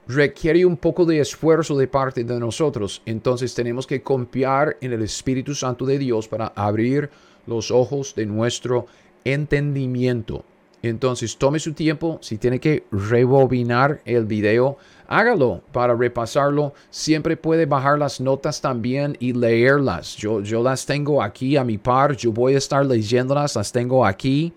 requiere 0.07 0.65
un 0.65 0.77
poco 0.77 1.05
de 1.05 1.19
esfuerzo 1.19 1.77
de 1.77 1.87
parte 1.87 2.23
de 2.23 2.39
nosotros. 2.39 3.01
Entonces 3.05 3.53
tenemos 3.53 3.85
que 3.85 4.01
confiar 4.01 4.77
en 4.81 4.93
el 4.93 5.01
Espíritu 5.01 5.53
Santo 5.53 5.85
de 5.85 5.99
Dios 5.99 6.27
para 6.27 6.47
abrir 6.55 7.09
los 7.45 7.71
ojos 7.71 8.15
de 8.15 8.25
nuestro 8.25 8.87
entendimiento. 9.33 10.43
Entonces 10.81 11.37
tome 11.37 11.59
su 11.59 11.73
tiempo, 11.73 12.19
si 12.21 12.37
tiene 12.37 12.59
que 12.59 12.85
rebobinar 12.91 14.01
el 14.05 14.25
video, 14.25 14.77
hágalo 15.07 15.61
para 15.73 15.93
repasarlo. 15.93 16.73
Siempre 16.89 17.35
puede 17.35 17.65
bajar 17.65 17.99
las 17.99 18.21
notas 18.21 18.61
también 18.61 19.17
y 19.19 19.33
leerlas. 19.33 20.15
Yo, 20.15 20.41
yo 20.41 20.63
las 20.63 20.85
tengo 20.85 21.21
aquí 21.21 21.57
a 21.57 21.65
mi 21.65 21.77
par, 21.77 22.15
yo 22.15 22.31
voy 22.31 22.55
a 22.55 22.59
estar 22.59 22.85
leyéndolas, 22.85 23.55
las 23.55 23.71
tengo 23.73 24.05
aquí. 24.05 24.53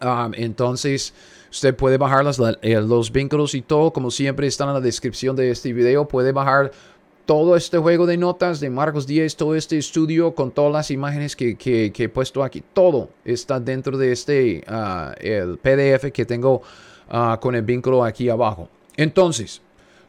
Um, 0.00 0.32
entonces, 0.34 1.12
usted 1.50 1.74
puede 1.74 1.96
bajar 1.96 2.26
eh, 2.62 2.80
los 2.80 3.10
vínculos 3.10 3.54
y 3.54 3.62
todo, 3.62 3.92
como 3.92 4.10
siempre 4.10 4.46
están 4.46 4.68
en 4.68 4.74
la 4.74 4.80
descripción 4.80 5.34
de 5.34 5.50
este 5.50 5.72
video. 5.72 6.06
Puede 6.06 6.30
bajar 6.30 6.70
todo 7.26 7.56
este 7.56 7.78
juego 7.78 8.06
de 8.06 8.16
notas 8.16 8.60
de 8.60 8.70
Marcos 8.70 9.06
10, 9.06 9.36
todo 9.36 9.54
este 9.54 9.78
estudio 9.78 10.34
con 10.34 10.50
todas 10.50 10.72
las 10.72 10.90
imágenes 10.90 11.34
que, 11.36 11.56
he 11.96 12.08
puesto 12.08 12.42
aquí, 12.42 12.62
todo 12.72 13.10
está 13.24 13.60
dentro 13.60 13.96
de 13.96 14.12
este 14.12 14.64
ah, 14.68 15.14
el 15.18 15.58
PDF 15.58 16.12
que 16.12 16.26
tengo 16.26 16.62
ah, 17.08 17.38
con 17.40 17.54
el 17.54 17.62
vínculo 17.62 18.04
aquí 18.04 18.28
abajo. 18.28 18.68
Entonces, 18.96 19.62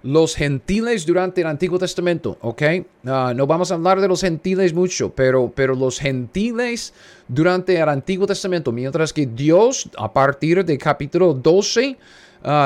los 0.03 0.35
gentiles 0.35 1.05
durante 1.05 1.41
el 1.41 1.47
Antiguo 1.47 1.79
Testamento, 1.79 2.37
¿ok? 2.41 2.61
Ah, 3.05 3.33
no 3.35 3.47
vamos 3.47 3.71
a 3.71 3.75
hablar 3.75 4.01
de 4.01 4.09
los 4.09 4.21
gentiles 4.21 4.73
mucho, 4.73 5.13
pero, 5.15 5.51
pero 5.55 5.73
los 5.73 5.99
gentiles 5.99 6.93
durante 7.27 7.79
el 7.79 7.87
Antiguo 7.87 8.27
Testamento, 8.27 8.73
mientras 8.73 9.13
que 9.13 9.25
Dios, 9.25 9.89
a 9.97 10.11
partir 10.11 10.65
del 10.65 10.77
capítulo 10.77 11.33
12 11.33 11.97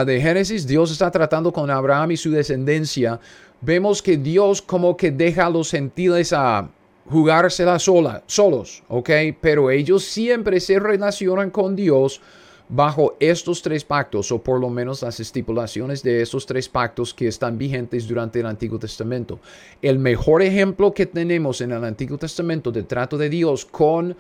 de 0.06 0.22
Génesis, 0.22 0.68
Dios 0.68 0.92
está 0.92 1.10
tratando 1.10 1.54
con 1.54 1.70
Abraham 1.70 2.12
y 2.12 2.18
su 2.18 2.32
descendencia 2.32 3.18
vemos 3.62 4.02
que 4.02 4.18
Dios 4.18 4.62
como 4.62 4.96
que 4.96 5.12
deja 5.12 5.46
a 5.46 5.50
los 5.50 5.72
gentiles 5.72 6.34
a 6.34 6.70
jugársela 7.10 7.80
sola, 7.80 8.24
solos, 8.28 8.84
¿ok? 8.88 9.10
Pero 9.42 9.72
ellos 9.72 10.04
siempre 10.04 10.60
se 10.60 10.80
relacionan 10.80 11.50
con 11.50 11.76
Dios 11.76 12.22
bajo 12.70 13.16
estos 13.20 13.64
tres 13.64 13.84
pactos, 13.84 14.32
o 14.32 14.44
por 14.44 14.60
lo 14.60 14.70
menos 14.70 15.02
las 15.02 15.20
estipulaciones 15.20 16.04
de 16.04 16.22
estos 16.22 16.46
tres 16.46 16.70
pactos 16.70 17.16
que 17.16 17.28
están 17.28 17.58
vigentes 17.58 18.08
durante 18.08 18.40
el 18.40 18.46
Antiguo 18.46 18.78
Testamento. 18.78 19.40
El 19.82 19.98
mejor 19.98 20.44
ejemplo 20.44 20.94
que 20.94 21.08
tenemos 21.08 21.62
en 21.62 21.72
el 21.72 21.84
Antiguo 21.84 22.20
Testamento 22.20 22.72
de 22.72 22.84
trato 22.84 23.18
de 23.18 23.30
Dios 23.30 23.66
con 23.66 24.16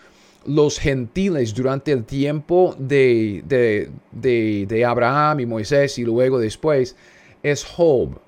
los 0.47 0.79
gentiles 0.79 1.53
durante 1.53 1.91
el 1.91 2.05
tiempo 2.05 2.75
de, 2.79 3.43
de, 3.45 4.65
de 4.65 4.85
Abraham 4.85 5.41
y 5.41 5.45
Moisés 5.45 5.99
y 5.99 6.03
luego 6.03 6.39
después 6.39 6.95
es 7.43 7.63
Job. 7.63 8.19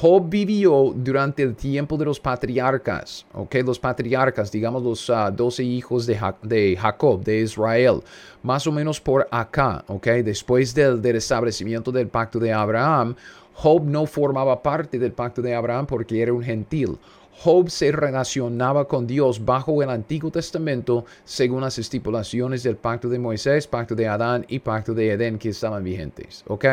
Job 0.00 0.28
vivió 0.28 0.92
durante 0.96 1.44
el 1.44 1.54
tiempo 1.54 1.96
de 1.96 2.04
los 2.04 2.18
patriarcas, 2.18 3.24
¿ok? 3.32 3.54
Los 3.64 3.78
patriarcas, 3.78 4.50
digamos 4.50 4.82
los 4.82 5.08
ah, 5.08 5.30
doce 5.30 5.62
hijos 5.62 6.04
de, 6.04 6.20
de, 6.42 6.76
Jacob, 6.76 7.22
de 7.22 7.42
Israel, 7.42 8.02
más 8.42 8.66
o 8.66 8.72
menos 8.72 9.00
por 9.00 9.28
acá, 9.30 9.84
¿ok? 9.86 10.06
Después 10.24 10.74
del, 10.74 11.00
del 11.00 11.16
establecimiento 11.16 11.92
del 11.92 12.08
pacto 12.08 12.40
de 12.40 12.52
Abraham, 12.52 13.14
Job 13.54 13.84
no 13.84 14.04
formaba 14.06 14.60
parte 14.60 14.98
del 14.98 15.12
pacto 15.12 15.40
de 15.40 15.54
Abraham 15.54 15.86
porque 15.86 16.20
era 16.20 16.32
un 16.32 16.42
gentil. 16.42 16.98
Job 17.38 17.68
se 17.68 17.90
relacionaba 17.92 18.86
con 18.86 19.06
Dios 19.06 19.44
bajo 19.44 19.82
el 19.82 19.90
Antiguo 19.90 20.30
Testamento 20.30 21.04
según 21.24 21.62
las 21.62 21.78
estipulaciones 21.78 22.62
del 22.62 22.76
pacto 22.76 23.08
de 23.08 23.18
Moisés, 23.18 23.66
pacto 23.66 23.94
de 23.94 24.06
Adán 24.06 24.44
y 24.48 24.60
pacto 24.60 24.94
de 24.94 25.10
Edén 25.10 25.38
que 25.38 25.48
estaban 25.50 25.82
vigentes. 25.82 26.44
¿Ok? 26.46 26.64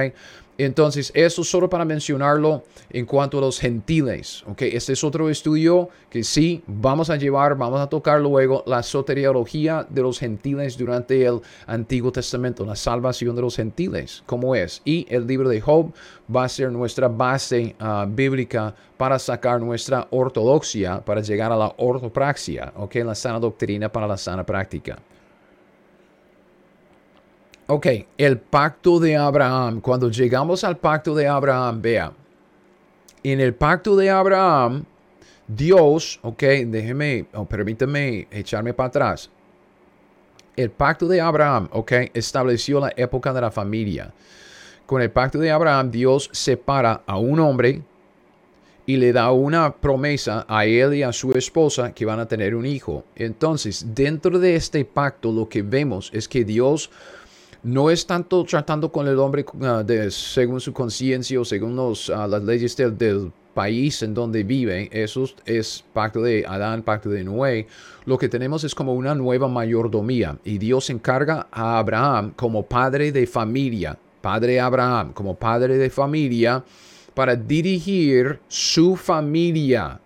Entonces, 0.64 1.12
eso 1.16 1.44
solo 1.44 1.70
para 1.70 1.86
mencionarlo 1.86 2.64
en 2.90 3.06
cuanto 3.06 3.38
a 3.38 3.42
los 3.42 3.60
gentiles. 3.60 4.44
¿ok? 4.48 4.62
Este 4.64 4.94
es 4.94 5.04
otro 5.04 5.30
estudio 5.30 5.90
que 6.10 6.24
sí 6.24 6.64
vamos 6.68 7.10
a 7.10 7.16
llevar, 7.16 7.58
vamos 7.58 7.80
a 7.80 7.88
tocar 7.88 8.22
luego 8.22 8.64
la 8.68 8.84
soteriología 8.84 9.88
de 9.90 10.02
los 10.02 10.20
gentiles 10.20 10.78
durante 10.78 11.26
el 11.26 11.42
Antiguo 11.66 12.12
Testamento, 12.12 12.66
la 12.66 12.76
salvación 12.76 13.36
de 13.36 13.42
los 13.42 13.56
gentiles, 13.56 14.24
cómo 14.26 14.56
es. 14.56 14.82
Y 14.86 15.08
el 15.10 15.26
libro 15.26 15.50
de 15.50 15.62
Job 15.62 15.94
va 16.34 16.44
a 16.44 16.50
ser 16.50 16.72
nuestra 16.72 17.08
base 17.08 17.76
ah, 17.80 18.06
bíblica 18.08 18.76
para 18.98 19.18
sacar 19.18 19.60
nuestra 19.60 20.08
ortodoxia, 20.12 21.02
para 21.02 21.22
llegar 21.22 21.52
a 21.52 21.56
la 21.56 21.74
ortopraxia, 21.78 22.72
¿ok? 22.76 22.96
la 22.96 23.16
sana 23.16 23.40
doctrina 23.40 23.92
para 23.92 24.06
la 24.06 24.18
sana 24.18 24.46
práctica. 24.46 25.00
Ok, 27.74 27.88
el 28.18 28.38
pacto 28.38 29.00
de 29.00 29.16
Abraham. 29.16 29.80
Cuando 29.80 30.12
llegamos 30.12 30.66
al 30.66 30.76
pacto 30.76 31.16
de 31.16 31.26
Abraham, 31.26 31.82
vea, 31.82 32.12
en 33.24 33.40
el 33.40 33.54
pacto 33.54 33.96
de 33.96 34.10
Abraham, 34.10 34.84
Dios, 35.48 36.20
ok, 36.22 36.44
déjeme, 36.66 37.28
o 37.34 37.46
permítame 37.46 38.28
echarme 38.30 38.74
para 38.74 38.90
atrás. 38.90 39.30
El 40.58 40.70
pacto 40.70 41.08
de 41.08 41.22
Abraham, 41.22 41.70
ok, 41.72 41.94
estableció 42.14 42.82
la 42.82 42.92
época 42.98 43.32
de 43.32 43.40
la 43.40 43.52
familia. 43.52 44.12
Con 44.86 45.02
el 45.02 45.10
pacto 45.10 45.40
de 45.40 45.50
Abraham, 45.50 45.92
Dios 45.92 46.30
separa 46.34 47.04
a 47.06 47.18
un 47.18 47.40
hombre 47.40 47.82
y 48.86 48.98
le 48.98 49.14
da 49.14 49.32
una 49.32 49.74
promesa 49.74 50.46
a 50.50 50.66
él 50.66 50.96
y 50.96 51.04
a 51.04 51.14
su 51.14 51.32
esposa 51.32 51.94
que 51.94 52.04
van 52.04 52.20
a 52.20 52.28
tener 52.28 52.54
un 52.54 52.66
hijo. 52.66 53.06
Entonces, 53.16 53.96
dentro 53.96 54.40
de 54.40 54.58
este 54.58 54.84
pacto, 54.84 55.32
lo 55.32 55.48
que 55.48 55.62
vemos 55.62 56.10
es 56.14 56.28
que 56.28 56.44
Dios 56.44 56.92
no 57.64 57.90
es 57.90 58.06
tanto 58.06 58.44
tratando 58.44 58.92
con 58.92 59.08
el 59.08 59.20
hombre 59.20 59.46
ah, 59.62 59.84
de, 59.84 60.10
según 60.12 60.60
su 60.60 60.74
conciencia 60.74 61.40
o 61.40 61.46
según 61.46 61.78
ah, 62.14 62.28
las 62.28 62.44
leyes 62.44 62.76
del, 62.76 63.32
país 63.54 64.02
en 64.02 64.14
donde 64.14 64.44
vive. 64.44 64.90
Eso 64.92 65.26
es 65.46 65.84
pacto 65.94 66.22
de 66.22 66.46
Adán, 66.48 66.84
pacto 66.84 67.10
de 67.10 67.24
Noé. 67.24 67.68
Lo 68.06 68.18
que 68.18 68.30
tenemos 68.30 68.64
es 68.64 68.74
como 68.74 68.94
una 68.94 69.14
nueva 69.14 69.48
mayordomía 69.48 70.38
y 70.44 70.58
Dios 70.58 70.90
encarga 70.90 71.48
a 71.52 71.78
Abraham 71.78 72.34
como 72.36 72.64
padre 72.64 73.12
de 73.12 73.28
familia. 73.28 73.98
padre 74.22 74.60
Abraham, 74.60 75.14
como 75.14 75.36
padre 75.36 75.78
de 75.78 75.90
familia, 75.90 76.64
para 77.14 77.36
dirigir 77.36 78.40
su 78.48 78.96
familia 78.96 80.00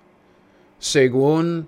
según 0.79 1.67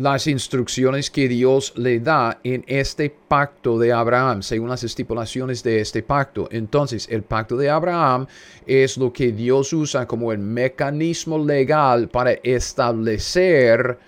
las 0.00 0.26
instrucciones 0.26 1.10
que 1.10 1.28
Dios 1.28 1.74
le 1.76 2.00
da 2.00 2.40
en 2.42 2.64
este 2.66 3.10
pacto 3.10 3.78
de 3.78 3.92
Abraham, 3.92 4.42
según 4.42 4.70
las 4.70 4.82
estipulaciones 4.82 5.62
de 5.62 5.80
este 5.80 6.02
pacto. 6.02 6.48
Entonces, 6.50 7.06
el 7.10 7.22
pacto 7.22 7.58
de 7.58 7.68
Abraham 7.68 8.26
es 8.66 8.96
lo 8.96 9.12
que 9.12 9.30
Dios 9.30 9.74
usa 9.74 10.06
como 10.06 10.32
el 10.32 10.38
mecanismo 10.38 11.38
legal 11.38 12.08
para 12.08 12.32
establecer 12.32 13.98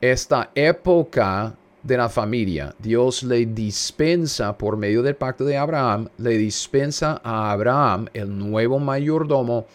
esta 0.00 0.50
época 0.54 1.54
de 1.82 1.96
la 1.98 2.08
familia. 2.08 2.74
Dios 2.78 3.22
le 3.22 3.44
dispensa 3.44 4.56
por 4.56 4.78
medio 4.78 5.02
del 5.02 5.16
pacto 5.16 5.44
de 5.44 5.58
Abraham, 5.58 6.08
le 6.16 6.38
dispensa 6.38 7.20
a 7.22 7.52
Abraham, 7.52 8.08
el 8.14 8.36
nuevo 8.38 8.78
mayordomo, 8.78 9.66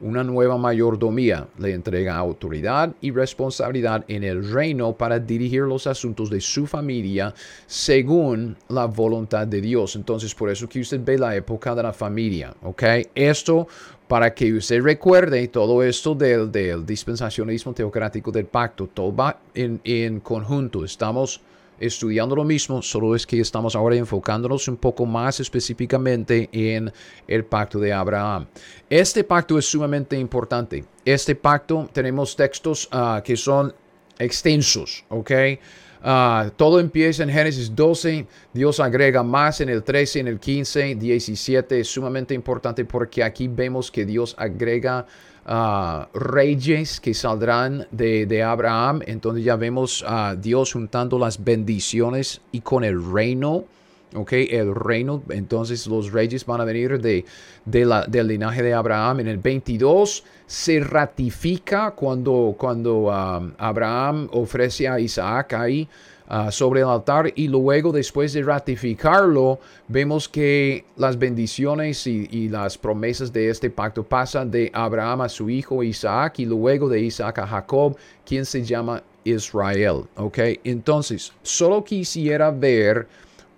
una 0.00 0.24
nueva 0.24 0.56
mayordomía. 0.56 1.48
Le 1.58 1.72
entrega 1.72 2.16
autoridad 2.16 2.94
y 3.00 3.10
responsabilidad 3.10 4.04
en 4.08 4.24
el 4.24 4.50
reino 4.50 4.92
para 4.92 5.18
dirigir 5.18 5.62
los 5.62 5.86
asuntos 5.86 6.30
de 6.30 6.40
su 6.40 6.66
familia 6.66 7.34
según 7.66 8.56
la 8.68 8.86
voluntad 8.86 9.46
de 9.46 9.60
Dios. 9.60 9.96
Entonces, 9.96 10.34
por 10.34 10.50
eso 10.50 10.68
que 10.68 10.80
usted 10.80 11.00
ve 11.04 11.18
la 11.18 11.34
época 11.34 11.74
de 11.74 11.82
la 11.82 11.92
familia, 11.92 12.54
¿ok? 12.62 12.82
Esto 13.14 13.66
para 14.06 14.32
que 14.32 14.54
usted 14.54 14.82
recuerde 14.82 15.48
todo 15.48 15.82
esto 15.82 16.14
del, 16.14 16.50
del 16.50 16.86
dispensacionalismo 16.86 17.74
teocrático 17.74 18.32
del 18.32 18.46
pacto. 18.46 18.88
Todo 18.92 19.14
va 19.14 19.38
en, 19.54 19.80
en 19.84 20.20
conjunto. 20.20 20.84
Estamos 20.84 21.42
estudiando 21.80 22.36
lo 22.36 22.44
mismo, 22.44 22.82
solo 22.82 23.14
es 23.14 23.26
que 23.26 23.40
estamos 23.40 23.74
ahora 23.76 23.96
enfocándonos 23.96 24.68
un 24.68 24.76
poco 24.76 25.06
más 25.06 25.40
específicamente 25.40 26.48
en 26.52 26.92
el 27.26 27.44
pacto 27.44 27.78
de 27.78 27.92
Abraham. 27.92 28.46
Este 28.88 29.24
pacto 29.24 29.58
es 29.58 29.66
sumamente 29.66 30.18
importante. 30.18 30.84
Este 31.04 31.34
pacto 31.34 31.88
tenemos 31.92 32.36
textos 32.36 32.88
ah, 32.92 33.22
que 33.24 33.36
son 33.36 33.74
extensos, 34.18 35.04
¿ok? 35.08 35.30
Ah, 36.02 36.50
todo 36.56 36.78
empieza 36.78 37.24
en 37.24 37.30
Génesis 37.30 37.74
12, 37.74 38.26
Dios 38.52 38.78
agrega 38.78 39.22
más 39.22 39.60
en 39.60 39.68
el 39.68 39.82
13, 39.82 40.20
en 40.20 40.28
el 40.28 40.38
15, 40.38 40.94
17, 40.94 41.80
es 41.80 41.88
sumamente 41.88 42.34
importante 42.34 42.84
porque 42.84 43.24
aquí 43.24 43.48
vemos 43.48 43.90
que 43.90 44.04
Dios 44.04 44.34
agrega 44.38 45.06
reyes 46.12 47.00
que 47.00 47.14
saldrán 47.14 47.86
de, 47.90 48.42
Abraham. 48.42 49.00
Entonces 49.06 49.44
ya 49.44 49.56
vemos 49.56 50.04
a 50.06 50.36
Dios 50.36 50.72
juntando 50.72 51.18
las 51.18 51.42
bendiciones 51.42 52.40
y 52.52 52.60
con 52.60 52.84
el 52.84 53.12
reino. 53.12 53.64
Ok, 54.14 54.32
el 54.32 54.74
reino, 54.74 55.22
entonces 55.28 55.86
los 55.86 56.12
reyes 56.12 56.46
van 56.46 56.62
a 56.62 56.64
venir 56.64 56.98
de, 56.98 57.26
de 57.66 57.84
la, 57.84 58.06
del 58.06 58.28
linaje 58.28 58.62
de 58.62 58.72
Abraham. 58.72 59.20
En 59.20 59.28
el 59.28 59.36
22 59.36 60.24
se 60.46 60.80
ratifica 60.80 61.90
cuando, 61.90 62.54
cuando 62.56 63.12
Abraham 63.12 64.28
ofrece 64.32 64.88
a 64.88 64.98
Isaac 64.98 65.52
ahí 65.52 65.86
Ah, 66.30 66.52
sobre 66.52 66.80
el 66.80 66.88
altar 66.88 67.32
y 67.36 67.48
luego 67.48 67.90
después 67.90 68.34
de 68.34 68.42
ratificarlo 68.42 69.60
vemos 69.88 70.28
que 70.28 70.84
las 70.94 71.18
bendiciones 71.18 72.06
y, 72.06 72.50
las 72.50 72.76
promesas 72.76 73.32
de 73.32 73.48
este 73.48 73.70
pacto 73.70 74.02
pasan 74.02 74.50
de 74.50 74.70
Abraham 74.74 75.22
a 75.22 75.30
su 75.30 75.48
hijo 75.48 75.82
Isaac 75.82 76.40
y 76.40 76.44
luego 76.44 76.86
de 76.86 77.00
Isaac 77.00 77.38
a 77.38 77.46
Jacob 77.46 77.96
quien 78.26 78.44
se 78.44 78.62
llama 78.62 79.02
Israel. 79.24 80.04
¿ok? 80.16 80.38
Entonces 80.64 81.32
solo 81.42 81.82
quisiera 81.82 82.50
ver 82.50 83.08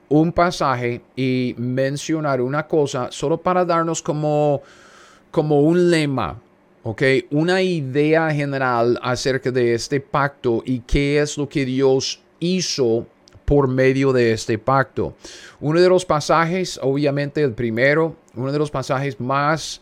un 0.09 0.31
pasaje 0.31 1.01
y 1.17 1.57
mencionar 1.59 2.41
una 2.41 2.69
cosa 2.69 3.09
solo 3.11 3.37
para 3.37 3.65
darnos 3.65 4.01
como, 4.01 4.63
como 5.33 5.61
un 5.63 5.91
lema, 5.91 6.41
¿ok? 6.85 7.03
Una 7.33 7.63
idea 7.63 8.31
general 8.31 8.97
acerca 9.03 9.51
de 9.51 9.75
este 9.75 10.01
pacto 10.01 10.63
y 10.65 10.79
qué 10.81 11.21
es 11.21 11.37
lo 11.37 11.49
que 11.49 11.65
Dios 11.65 12.21
hizo 12.41 13.07
por 13.45 13.69
medio 13.69 14.13
de 14.13 14.33
este 14.33 14.59
pacto. 14.59 15.15
Uno 15.61 15.81
de 15.81 15.89
los 15.89 16.05
pasajes, 16.05 16.79
obviamente 16.83 17.43
el 17.43 17.53
primero, 17.53 18.17
uno 18.35 18.53
de 18.53 18.59
los 18.59 18.71
pasajes 18.71 19.21
más 19.21 19.81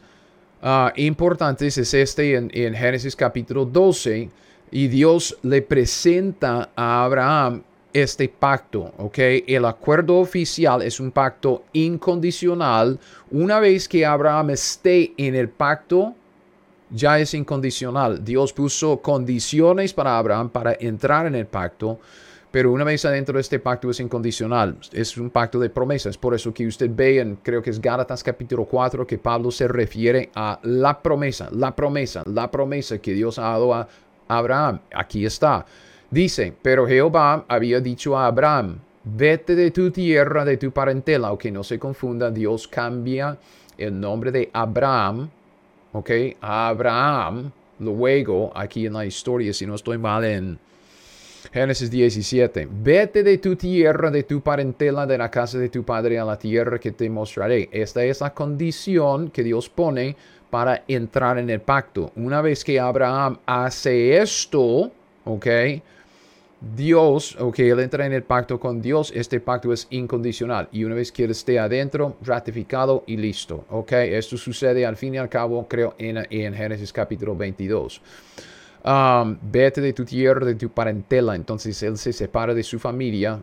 ah, 0.63 0.93
importantes 0.97 1.77
es 1.79 1.95
este 1.95 2.35
en, 2.35 2.51
en 2.55 2.75
Génesis 2.75 3.15
capítulo 3.15 3.65
12 3.65 4.31
y 4.71 4.89
Dios 4.89 5.39
le 5.43 5.63
presenta 5.63 6.71
a 6.77 7.05
Abraham 7.05 7.63
este 7.93 8.29
pacto, 8.29 8.93
¿ok? 8.99 9.19
El 9.47 9.65
acuerdo 9.65 10.19
oficial 10.19 10.83
es 10.83 11.01
un 11.01 11.11
pacto 11.11 11.65
incondicional. 11.73 12.99
Una 13.31 13.61
vez 13.61 13.89
que 13.89 14.05
Abraham 14.05 14.51
esté 14.51 15.13
en 15.17 15.35
el 15.35 15.49
pacto, 15.49 16.15
ya 16.91 17.19
es 17.19 17.35
incondicional. 17.35 18.25
Dios 18.25 18.53
puso 18.53 18.99
condiciones 18.99 19.93
para 19.93 20.19
Abraham 20.19 20.51
para 20.51 20.77
entrar 20.79 21.27
en 21.27 21.35
el 21.35 21.47
pacto. 21.47 21.99
Pero 22.51 22.73
una 22.73 22.85
vez 22.85 23.05
adentro 23.05 23.35
de 23.35 23.43
este 23.43 23.59
pacto 23.59 23.91
es 23.91 24.01
incondicional, 24.01 24.79
es 24.93 25.19
un 25.19 25.29
pacto 25.29 25.59
de 25.59 25.69
promesas. 25.69 26.17
Por 26.17 26.35
eso 26.35 26.55
que 26.55 26.67
usted 26.67 26.91
ve 26.91 27.21
en, 27.21 27.37
creo 27.37 27.63
que 27.63 27.69
es 27.69 27.81
Gálatas 27.81 28.25
capítulo 28.25 28.65
4, 28.65 29.07
que 29.07 29.19
Pablo 29.19 29.51
se 29.51 29.69
refiere 29.69 30.31
a 30.35 30.59
la 30.63 31.03
promesa, 31.03 31.51
la 31.53 31.77
promesa, 31.77 32.23
la 32.27 32.51
promesa 32.51 32.99
que 32.99 33.13
Dios 33.13 33.39
ha 33.39 33.43
dado 33.43 33.75
a 33.75 33.87
Abraham. 34.29 34.81
Aquí 34.95 35.27
está. 35.27 35.67
Dice, 36.11 36.55
pero 36.63 36.87
Jehová 36.87 37.45
había 37.49 37.81
dicho 37.81 38.17
a 38.17 38.27
Abraham, 38.27 38.79
vete 39.05 39.55
de 39.55 39.71
tu 39.71 39.91
tierra, 39.91 40.45
de 40.45 40.57
tu 40.57 40.71
parentela, 40.71 41.33
o 41.33 41.39
que 41.39 41.51
no 41.51 41.63
se 41.63 41.79
confunda, 41.79 42.31
Dios 42.31 42.67
cambia 42.67 43.37
el 43.77 44.01
nombre 44.01 44.33
de 44.33 44.49
Abraham, 44.55 45.29
ok, 45.93 46.11
Abraham, 46.41 47.51
luego 47.79 48.51
aquí 48.55 48.87
en 48.87 48.95
la 48.95 49.05
historia, 49.05 49.53
si 49.53 49.67
no 49.67 49.75
estoy 49.75 49.99
mal 49.99 50.25
en 50.25 50.59
Génesis 51.53 51.91
17. 51.91 52.69
Vete 52.71 53.23
de 53.23 53.39
tu 53.39 53.57
tierra, 53.57 54.11
de 54.11 54.23
tu 54.23 54.41
parentela, 54.41 55.07
de 55.07 55.19
la 55.19 55.31
casa 55.31 55.59
de 55.59 55.69
tu 55.69 55.85
padre 55.85 56.19
a 56.19 56.25
la 56.25 56.39
tierra 56.39 56.79
que 56.79 56.93
te 56.93 57.09
mostraré. 57.09 57.69
Esta 57.73 58.05
es 58.05 58.21
la 58.21 58.35
condición 58.35 59.31
que 59.31 59.43
Dios 59.43 59.69
pone 59.69 60.17
para 60.51 60.85
entrar 60.89 61.39
en 61.39 61.51
el 61.51 61.61
pacto. 61.61 62.13
Una 62.17 62.41
vez 62.41 62.65
que 62.65 62.81
Abraham 62.81 63.39
hace 63.47 64.19
esto, 64.19 64.91
¿ok? 65.25 65.47
Dios, 66.61 67.37
ok, 67.39 67.61
él 67.61 67.79
entra 67.79 68.05
en 68.05 68.13
el 68.13 68.25
pacto 68.25 68.59
con 68.59 68.83
Dios, 68.83 69.13
este 69.15 69.39
pacto 69.39 69.73
es 69.73 69.87
incondicional. 69.91 70.69
Y 70.73 70.83
una 70.85 70.97
vez 70.97 71.13
que 71.13 71.25
él 71.25 71.31
esté 71.31 71.59
adentro, 71.59 72.17
ratificado 72.23 73.05
y 73.07 73.17
listo, 73.17 73.65
ok. 73.71 73.93
Esto 73.93 74.37
sucede 74.37 74.85
al 74.85 74.97
fin 74.97 75.15
y 75.15 75.19
al 75.19 75.29
cabo, 75.29 75.69
creo, 75.69 75.95
en, 75.99 76.27
en 76.31 76.55
Génesis 76.55 76.93
capítulo 76.93 77.37
22. 77.37 78.03
Um, 78.89 79.37
vete 79.43 79.83
de 79.83 79.93
tu 79.93 80.03
tierra, 80.07 80.47
de 80.47 80.55
tu 80.55 80.71
parentela. 80.71 81.35
Entonces 81.35 81.83
él 81.83 81.99
se 81.99 82.11
separa 82.11 82.55
de 82.55 82.63
su 82.63 82.79
familia 82.79 83.39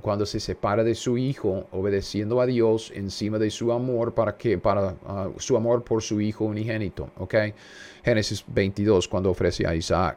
cuando 0.00 0.24
se 0.24 0.38
separa 0.38 0.84
de 0.84 0.94
su 0.94 1.18
hijo, 1.18 1.66
obedeciendo 1.72 2.40
a 2.40 2.46
Dios 2.46 2.92
encima 2.94 3.38
de 3.38 3.50
su 3.50 3.72
amor 3.72 4.14
para 4.14 4.36
que 4.36 4.56
para 4.56 4.92
uh, 4.92 5.34
su 5.38 5.56
amor 5.56 5.82
por 5.82 6.00
su 6.00 6.20
hijo 6.20 6.44
unigénito. 6.44 7.10
¿Ok? 7.18 7.34
Génesis 8.04 8.44
22 8.46 9.08
cuando 9.08 9.30
ofrece 9.30 9.66
a 9.66 9.74
Isaac. 9.74 10.16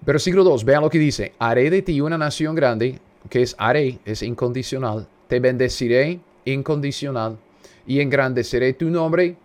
Versículo 0.00 0.42
2, 0.42 0.64
vean 0.64 0.80
lo 0.80 0.88
que 0.88 0.98
dice. 0.98 1.34
Haré 1.38 1.68
de 1.68 1.82
ti 1.82 2.00
una 2.00 2.16
nación 2.16 2.54
grande, 2.54 2.98
que 3.28 3.42
es 3.42 3.54
haré, 3.58 3.98
es 4.06 4.22
incondicional. 4.22 5.06
Te 5.28 5.38
bendeciré, 5.38 6.20
incondicional. 6.46 7.36
Y 7.86 8.00
engrandeceré 8.00 8.72
tu 8.72 8.88
nombre 8.88 9.36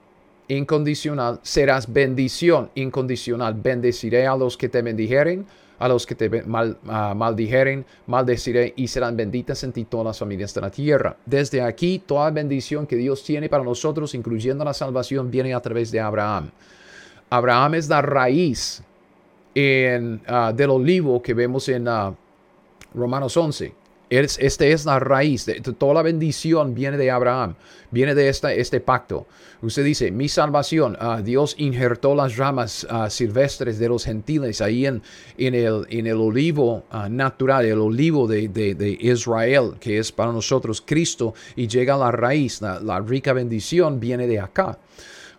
incondicional, 0.57 1.39
serás 1.43 1.91
bendición 1.91 2.69
incondicional. 2.75 3.53
Bendeciré 3.53 4.27
a 4.27 4.35
los 4.35 4.57
que 4.57 4.69
te 4.69 4.81
bendijeren, 4.81 5.45
a 5.79 5.87
los 5.87 6.05
que 6.05 6.15
te 6.15 6.43
mal, 6.43 6.77
uh, 6.85 7.15
maldijeren, 7.15 7.85
maldeciré 8.07 8.73
y 8.75 8.87
serán 8.87 9.15
benditas 9.15 9.63
en 9.63 9.71
ti 9.71 9.85
todas 9.85 10.05
las 10.05 10.19
familias 10.19 10.53
de 10.53 10.61
la 10.61 10.69
tierra. 10.69 11.15
Desde 11.25 11.61
aquí, 11.61 12.03
toda 12.05 12.29
bendición 12.31 12.85
que 12.85 12.97
Dios 12.97 13.23
tiene 13.23 13.49
para 13.49 13.63
nosotros, 13.63 14.13
incluyendo 14.13 14.65
la 14.65 14.73
salvación, 14.73 15.31
viene 15.31 15.53
a 15.53 15.59
través 15.59 15.91
de 15.91 15.99
Abraham. 15.99 16.51
Abraham 17.29 17.75
es 17.75 17.87
la 17.87 18.01
raíz 18.01 18.83
en, 19.55 20.21
uh, 20.27 20.53
del 20.53 20.69
olivo 20.69 21.21
que 21.21 21.33
vemos 21.33 21.67
en 21.69 21.87
uh, 21.87 22.13
Romanos 22.93 23.37
11. 23.37 23.80
Esta 24.11 24.65
es 24.65 24.85
la 24.85 24.99
raíz. 24.99 25.45
Toda 25.77 25.93
la 25.93 26.01
bendición 26.01 26.75
viene 26.75 26.97
de 26.97 27.09
Abraham. 27.09 27.55
Viene 27.91 28.13
de 28.13 28.27
este 28.27 28.81
pacto. 28.81 29.25
Usted 29.61 29.85
dice, 29.85 30.11
mi 30.11 30.27
salvación. 30.27 30.97
Uh, 31.01 31.21
Dios 31.21 31.55
injertó 31.57 32.13
las 32.13 32.35
ramas 32.35 32.85
uh, 32.91 33.09
silvestres 33.09 33.79
de 33.79 33.87
los 33.87 34.03
gentiles 34.03 34.59
ahí 34.59 34.85
en, 34.85 35.01
el, 35.37 36.17
olivo 36.17 36.83
uh, 36.91 37.07
natural, 37.09 37.63
el 37.63 37.79
olivo 37.79 38.27
de, 38.27 38.97
Israel, 38.99 39.75
que 39.79 39.97
es 39.97 40.11
para 40.11 40.33
nosotros 40.33 40.83
Cristo. 40.85 41.33
Y 41.55 41.69
llega 41.69 41.95
la 41.95 42.11
raíz. 42.11 42.61
La, 42.61 42.81
la 42.81 42.99
rica 42.99 43.31
bendición 43.31 44.01
viene 44.01 44.27
de 44.27 44.41
acá. 44.41 44.77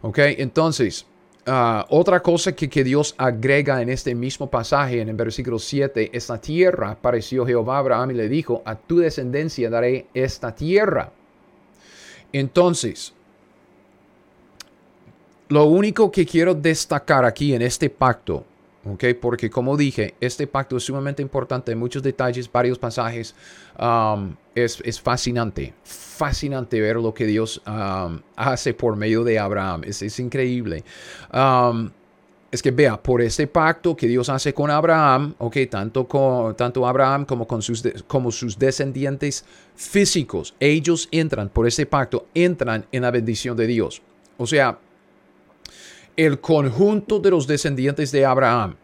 ¿Ok? 0.00 0.18
Entonces, 0.18 1.04
Ah, 1.44 1.86
otra 1.90 2.22
cosa 2.22 2.52
que, 2.52 2.68
que, 2.68 2.84
Dios 2.84 3.16
agrega 3.18 3.82
en 3.82 3.88
este 3.88 4.14
mismo 4.14 4.48
pasaje, 4.48 5.00
en 5.00 5.08
el 5.08 5.16
versículo 5.16 5.58
7, 5.58 6.10
es 6.12 6.28
la 6.28 6.40
tierra. 6.40 6.96
Pareció 7.00 7.44
Jehová 7.44 7.76
a 7.76 7.78
Abraham 7.78 8.12
y 8.12 8.14
le 8.14 8.28
dijo, 8.28 8.62
a 8.64 8.76
tu 8.76 8.98
descendencia 8.98 9.68
daré 9.68 10.06
esta 10.14 10.54
tierra. 10.54 11.10
Entonces, 12.32 13.12
lo 15.48 15.64
único 15.64 16.10
que 16.12 16.24
quiero 16.24 16.54
destacar 16.54 17.24
aquí 17.24 17.54
en 17.54 17.62
este 17.62 17.90
pacto, 17.90 18.44
¿ok? 18.84 19.04
Porque 19.20 19.50
como 19.50 19.76
dije, 19.76 20.14
este 20.20 20.46
pacto 20.46 20.76
es 20.76 20.84
sumamente 20.84 21.22
importante 21.22 21.74
muchos 21.74 22.02
detalles, 22.02 22.50
varios 22.50 22.78
pasajes. 22.78 23.34
Um, 23.78 24.34
es, 24.54 25.00
fascinante, 25.00 25.74
fascinante 25.84 26.80
ver 26.80 26.96
lo 26.96 27.14
que 27.14 27.26
Dios 27.26 27.62
um, 27.66 28.20
hace 28.36 28.74
por 28.74 28.96
medio 28.96 29.24
de 29.24 29.38
Abraham. 29.38 29.82
Es, 29.84 30.18
increíble. 30.18 30.84
Um, 31.32 31.90
es 32.50 32.62
que 32.62 32.70
vea, 32.70 33.02
por 33.02 33.22
este 33.22 33.46
pacto 33.46 33.96
que 33.96 34.06
Dios 34.06 34.28
hace 34.28 34.52
con 34.52 34.70
Abraham, 34.70 35.34
ok, 35.38 35.56
tanto, 35.70 36.06
con, 36.06 36.54
tanto 36.54 36.86
Abraham 36.86 37.24
como 37.24 37.46
con 37.46 37.62
sus, 37.62 37.82
como 38.06 38.30
sus 38.30 38.58
descendientes 38.58 39.46
físicos, 39.74 40.54
ellos 40.60 41.08
entran, 41.10 41.48
por 41.48 41.66
este 41.66 41.86
pacto, 41.86 42.26
entran 42.34 42.84
en 42.92 43.02
la 43.02 43.10
bendición 43.10 43.56
de 43.56 43.66
Dios. 43.66 44.02
O 44.36 44.46
sea, 44.46 44.78
el 46.16 46.40
conjunto 46.40 47.18
de 47.18 47.30
los 47.30 47.46
descendientes 47.46 48.12
de 48.12 48.24
Abraham, 48.24 48.76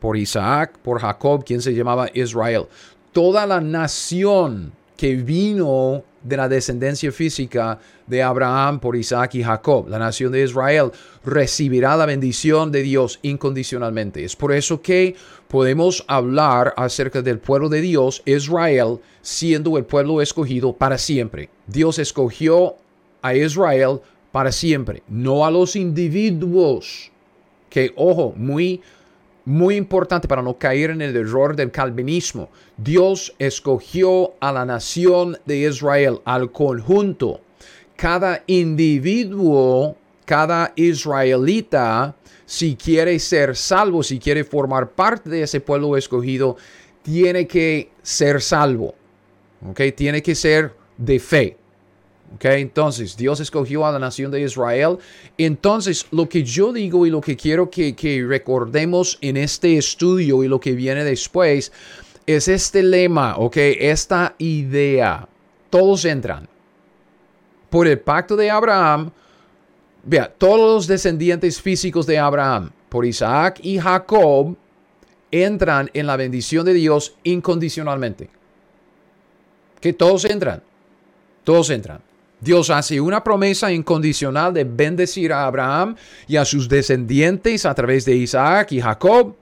por 0.00 0.16
Isaac, 0.16 0.78
por 0.82 1.00
Jacob, 1.00 1.44
quien 1.44 1.60
se 1.60 1.74
llamaba 1.74 2.08
Israel, 2.14 2.66
toda 3.12 3.46
la 3.46 3.60
nación 3.60 4.72
que 4.96 5.16
vino 5.16 6.04
de 6.22 6.36
la 6.36 6.48
descendencia 6.48 7.10
física 7.10 7.78
de 8.06 8.22
Abraham 8.22 8.80
por 8.80 8.96
Isaac 8.96 9.34
y 9.36 9.42
Jacob, 9.42 9.88
la 9.88 9.98
nación 9.98 10.32
de 10.32 10.42
Israel, 10.42 10.90
recibirá 11.24 11.96
la 11.96 12.06
bendición 12.06 12.70
de 12.70 12.82
Dios 12.82 13.18
incondicionalmente. 13.22 14.24
Es 14.24 14.36
por 14.36 14.52
eso 14.52 14.82
que 14.82 15.16
podemos 15.48 16.04
hablar 16.06 16.74
acerca 16.76 17.22
del 17.22 17.38
pueblo 17.38 17.68
de 17.68 17.80
Dios, 17.80 18.22
Israel, 18.26 18.98
siendo 19.22 19.78
el 19.78 19.84
pueblo 19.84 20.20
escogido 20.20 20.74
para 20.74 20.98
siempre. 20.98 21.48
Dios 21.66 21.98
escogió 21.98 22.76
a 23.22 23.34
Israel 23.34 24.00
para 24.32 24.52
siempre, 24.52 25.02
no 25.08 25.44
a 25.44 25.50
los 25.50 25.76
individuos 25.76 27.10
que, 27.68 27.92
ojo, 27.96 28.32
muy 28.36 28.80
muy 29.44 29.76
importante 29.76 30.28
para 30.28 30.42
no 30.42 30.58
caer 30.58 30.90
en 30.90 31.02
el 31.02 31.16
error 31.16 31.56
del 31.56 31.70
calvinismo. 31.70 32.50
Dios 32.76 33.34
escogió 33.38 34.34
a 34.40 34.52
la 34.52 34.64
nación 34.64 35.38
de 35.46 35.68
Israel, 35.68 36.20
al 36.24 36.52
conjunto. 36.52 37.40
Cada 37.96 38.44
individuo, 38.46 39.96
cada 40.24 40.72
israelita, 40.76 42.14
si 42.46 42.76
quiere 42.76 43.18
ser 43.18 43.56
salvo, 43.56 44.02
si 44.02 44.18
quiere 44.18 44.44
formar 44.44 44.90
parte 44.90 45.28
de 45.28 45.42
ese 45.42 45.60
pueblo 45.60 45.96
escogido, 45.96 46.56
tiene 47.02 47.46
que 47.46 47.90
ser 48.02 48.40
salvo. 48.40 48.94
¿Ok? 49.68 49.80
Tiene 49.96 50.22
que 50.22 50.34
ser 50.34 50.74
de 50.96 51.18
fe. 51.18 51.56
Entonces, 52.38 53.16
Dios 53.16 53.40
escogió 53.40 53.84
a 53.84 53.92
la 53.92 53.98
nación 53.98 54.30
de 54.30 54.40
Israel. 54.40 54.98
Entonces, 55.36 56.06
lo 56.10 56.28
que 56.28 56.42
yo 56.42 56.72
digo 56.72 57.06
y 57.06 57.10
lo 57.10 57.20
que 57.20 57.36
quiero 57.36 57.70
que, 57.70 57.94
que 57.94 58.24
recordemos 58.26 59.18
en 59.20 59.36
este 59.36 59.76
estudio 59.76 60.44
y 60.44 60.48
lo 60.48 60.60
que 60.60 60.72
viene 60.72 61.04
después 61.04 61.72
es 62.26 62.48
este 62.48 62.82
lema, 62.82 63.36
¿ok? 63.36 63.56
Esta 63.56 64.34
idea. 64.38 65.28
Todos 65.70 66.04
entran. 66.04 66.48
Por 67.68 67.86
el 67.86 67.98
pacto 68.00 68.36
de 68.36 68.50
Abraham, 68.50 69.10
vea, 70.04 70.32
todos 70.36 70.74
los 70.74 70.86
descendientes 70.86 71.60
físicos 71.60 72.06
de 72.06 72.18
Abraham, 72.18 72.70
por 72.88 73.04
Isaac 73.06 73.60
y 73.62 73.78
Jacob, 73.78 74.56
entran 75.30 75.90
en 75.94 76.06
la 76.06 76.16
bendición 76.16 76.64
de 76.64 76.74
Dios 76.74 77.14
incondicionalmente. 77.22 78.30
Que 79.80 79.92
todos 79.92 80.24
entran. 80.24 80.62
Todos 81.44 81.70
entran. 81.70 82.09
Dios 82.40 82.70
hace 82.70 83.00
una 83.00 83.22
promesa 83.22 83.70
incondicional 83.70 84.54
de 84.54 84.64
bendecir 84.64 85.32
a 85.32 85.44
Abraham 85.44 85.94
y 86.26 86.36
a 86.36 86.44
sus 86.44 86.68
descendientes 86.68 87.66
a 87.66 87.74
través 87.74 88.06
de 88.06 88.16
Isaac 88.16 88.72
y 88.72 88.80
Jacob. 88.80 89.34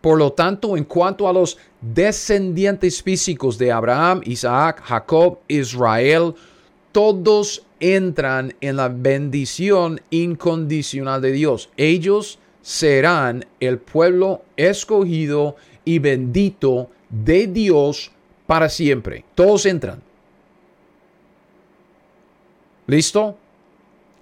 Por 0.00 0.18
lo 0.18 0.32
tanto, 0.32 0.76
en 0.76 0.84
cuanto 0.84 1.28
a 1.28 1.32
los 1.32 1.58
descendientes 1.80 3.02
físicos 3.02 3.58
de 3.58 3.72
Abraham, 3.72 4.20
Isaac, 4.24 4.82
Jacob, 4.84 5.38
Israel, 5.48 6.34
todos 6.92 7.64
entran 7.80 8.54
en 8.60 8.76
la 8.76 8.88
bendición 8.88 10.00
incondicional 10.10 11.20
de 11.20 11.32
Dios. 11.32 11.70
Ellos 11.76 12.38
serán 12.62 13.44
el 13.58 13.78
pueblo 13.78 14.42
escogido 14.56 15.56
y 15.84 15.98
bendito 15.98 16.88
de 17.10 17.48
Dios 17.48 18.12
para 18.46 18.68
siempre. 18.68 19.24
Todos 19.34 19.66
entran. 19.66 20.11
¿Listo? 22.86 23.36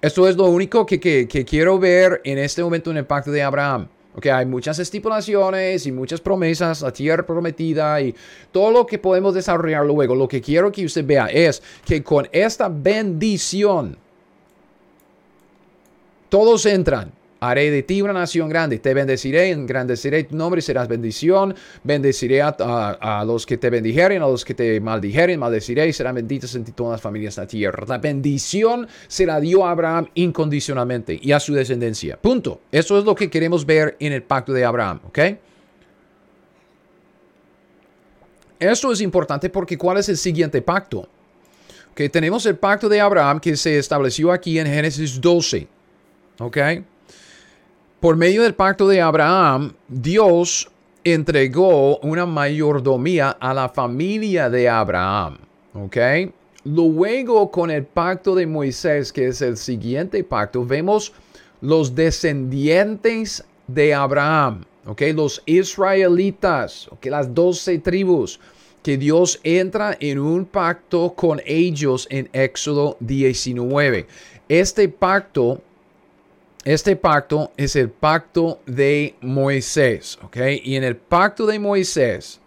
Esto 0.03 0.29
es 0.29 0.37
lo 0.37 0.47
único 0.47 0.87
que, 0.87 0.99
quiero 1.47 1.79
ver 1.79 2.21
en 2.25 2.39
este 2.39 2.63
momento 2.63 2.91
en 2.91 2.99
el 2.99 3.05
pacto 3.05 3.31
de 3.31 3.43
Abraham. 3.43 3.89
Okay, 4.17 4.31
hay 4.31 4.47
muchas 4.47 4.79
estipulaciones 4.79 5.87
y 5.87 5.93
muchas 5.93 6.21
promesas, 6.21 6.83
la 6.83 6.93
tierra 6.93 7.25
prometida 7.25 8.01
y 8.01 8.15
todo 8.51 8.73
lo 8.73 8.87
que 8.87 8.99
podemos 8.99 9.35
desarrollar 9.35 9.87
luego. 9.87 10.15
Lo 10.15 10.27
que 10.27 10.41
quiero 10.41 10.73
que 10.73 10.85
usted 10.85 11.07
vea 11.07 11.27
es 11.27 11.63
que 11.85 12.03
con 12.03 12.29
esta 12.33 12.69
bendición, 12.69 13.97
todos 16.29 16.67
entran 16.67 17.13
Haré 17.43 17.71
de 17.71 17.83
ti 17.83 18.03
una 18.03 18.13
nación 18.13 18.51
grande, 18.51 18.79
te 18.79 18.93
bendeciré, 18.93 19.51
engrandeceré 19.51 20.25
tu 20.25 20.37
nombre 20.37 20.59
y 20.59 20.63
serás 20.63 20.89
bendición. 20.89 21.55
Bendeciré 21.83 22.43
a, 22.43 23.25
los 23.27 23.47
que 23.47 23.57
te 23.57 23.71
bendijeren, 23.71 24.21
a 24.23 24.27
los 24.27 24.45
que 24.45 24.53
te 24.53 24.79
maldijeren, 24.79 25.41
maldeciré 25.41 25.89
y 25.89 25.95
serán 25.95 26.17
benditas 26.17 26.55
en 26.55 26.65
todas 26.67 26.93
las 26.93 27.01
familias 27.01 27.37
de 27.37 27.43
la 27.43 27.49
tierra. 27.49 27.85
La 27.89 27.97
bendición 27.97 28.87
se 29.09 29.25
la 29.25 29.41
dio 29.41 29.67
a 29.67 29.71
Abraham 29.71 30.09
incondicionalmente 30.15 31.19
y 31.21 31.33
a 31.33 31.41
su 31.41 31.55
descendencia. 31.55 32.19
Punto. 32.21 32.61
Eso 32.71 32.99
es 32.99 33.05
lo 33.07 33.15
que 33.15 33.31
queremos 33.31 33.65
ver 33.65 33.97
en 34.01 34.13
el 34.13 34.23
pacto 34.23 34.53
de 34.53 34.65
Abraham, 34.65 35.01
¿ok? 35.09 35.19
Esto 38.59 38.93
es 38.93 39.01
importante 39.01 39.49
porque 39.49 39.79
¿cuál 39.79 39.97
es 39.97 40.11
el 40.11 40.19
siguiente 40.19 40.61
pacto? 40.61 41.09
Que 41.95 42.11
tenemos 42.11 42.45
el 42.45 42.57
pacto 42.57 42.91
de 42.91 43.01
Abraham 43.01 43.41
que 43.41 43.57
se 43.57 43.79
estableció 43.79 44.31
aquí 44.31 44.59
en 44.59 44.67
Génesis 44.67 45.19
12. 45.19 45.67
¿Ok? 46.39 46.59
Por 48.01 48.17
medio 48.17 48.45
del 48.45 48.55
pacto 48.55 48.89
de 48.89 49.03
Abraham, 49.03 49.75
Dios 49.87 50.71
entregó 51.05 51.99
una 51.99 52.25
mayordomía 52.25 53.29
a 53.29 53.53
la 53.53 53.69
familia 53.69 54.49
de 54.49 54.71
Abraham. 54.71 55.37
¿Ok? 55.75 55.99
Luego, 56.65 57.51
con 57.51 57.71
el 57.71 57.85
pacto 57.85 58.35
de 58.35 58.47
Moisés, 58.47 59.13
que 59.13 59.27
es 59.27 59.43
el 59.43 59.59
siguiente 59.59 60.25
pacto, 60.25 60.65
vemos 60.65 61.13
los 61.61 61.95
descendientes 61.95 63.45
de 63.67 63.93
Abraham. 63.93 64.65
¿Ok? 64.87 65.03
Los 65.15 65.43
israelitas. 65.45 66.89
¿Ok? 66.89 67.05
Las 67.05 67.35
doce 67.35 67.81
tribus. 67.81 68.41
Que 68.83 68.97
Dios 68.97 69.41
entra 69.43 69.95
en 70.01 70.21
un 70.21 70.47
pacto 70.47 71.13
con 71.15 71.43
ellos 71.45 72.07
en 72.11 72.31
Éxodo 72.33 72.97
19. 73.01 74.07
Este 74.49 74.89
pacto 74.89 75.61
este 76.65 76.95
pacto 76.95 77.53
es 77.57 77.75
el 77.77 77.89
pacto 77.91 78.61
de 78.67 79.15
Moisés, 79.23 80.19
¿ok? 80.23 80.37
Y 80.63 80.77
en 80.77 80.85
el 80.85 80.97
pacto 80.97 81.47
de 81.47 81.59
Moisés, 81.59 82.41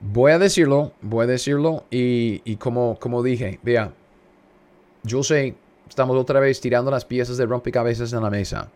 voy 0.00 0.32
a 0.32 0.38
decirlo, 0.38 0.92
voy 1.02 1.24
a 1.24 1.26
decirlo 1.26 1.84
y, 1.90 2.56
como, 2.56 2.98
como 2.98 3.22
dije, 3.22 3.60
vea, 3.62 3.92
yo 5.02 5.22
sé, 5.22 5.54
estamos 5.88 6.16
otra 6.16 6.40
vez 6.40 6.60
tirando 6.60 6.90
las 6.90 7.04
piezas 7.04 7.36
de 7.36 7.44
rompecabezas 7.44 8.12
en 8.14 8.22
la 8.22 8.30
mesa. 8.30 8.70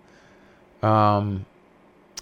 Um, 0.82 1.44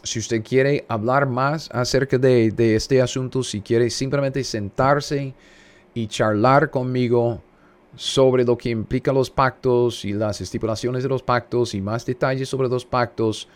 si 0.05 0.21
usted 0.21 0.43
quiere 0.45 0.85
hablar 0.89 1.27
más 1.27 1.69
acerca 1.73 2.17
de, 2.17 2.53
de 2.53 2.77
este 2.77 3.03
asunto, 3.03 3.43
si 3.43 3.61
quiere 3.61 3.91
simplemente 3.91 4.45
sentarse 4.45 5.35
y 5.95 6.07
charlar 6.07 6.71
conmigo, 6.71 7.43
sobre 7.97 8.45
lo 8.45 8.57
que 8.57 8.71
implica 8.71 9.13
los 9.13 9.31
pactos 9.31 10.05
y 10.05 10.13
las 10.13 10.41
estipulaciones 10.41 11.03
de 11.03 11.09
los 11.09 11.23
pactos 11.23 11.75
y 11.75 11.81
más 11.81 12.05
detalles 12.07 12.49
sobre 12.49 12.69
los 12.69 12.85
pactos, 12.85 13.49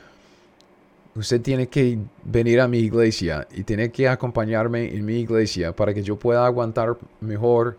usted 1.14 1.40
tiene 1.40 1.66
que 1.68 1.98
venir 2.24 2.60
a 2.60 2.68
mi 2.68 2.78
iglesia 2.78 3.46
y 3.54 3.62
tiene 3.64 3.90
que 3.90 4.08
acompañarme 4.08 4.94
en 4.94 5.04
mi 5.04 5.20
iglesia 5.20 5.74
para 5.74 5.92
que 5.92 6.02
yo 6.02 6.18
pueda 6.18 6.46
aguantar 6.46 6.96
mejor 7.20 7.76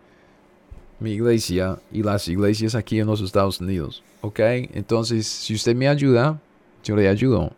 mi 1.00 1.12
iglesia 1.12 1.78
y 1.92 2.02
las 2.02 2.28
iglesias 2.28 2.74
aquí 2.74 3.00
en 3.00 3.06
los 3.06 3.20
Estados 3.20 3.60
Unidos. 3.60 4.02
¿Ok? 4.20 4.40
Entonces, 4.40 5.26
si 5.26 5.54
usted 5.54 5.74
me 5.74 5.88
ayuda, 5.88 6.40
yo 6.82 6.96
le 6.96 7.08
ayudo. 7.08 7.52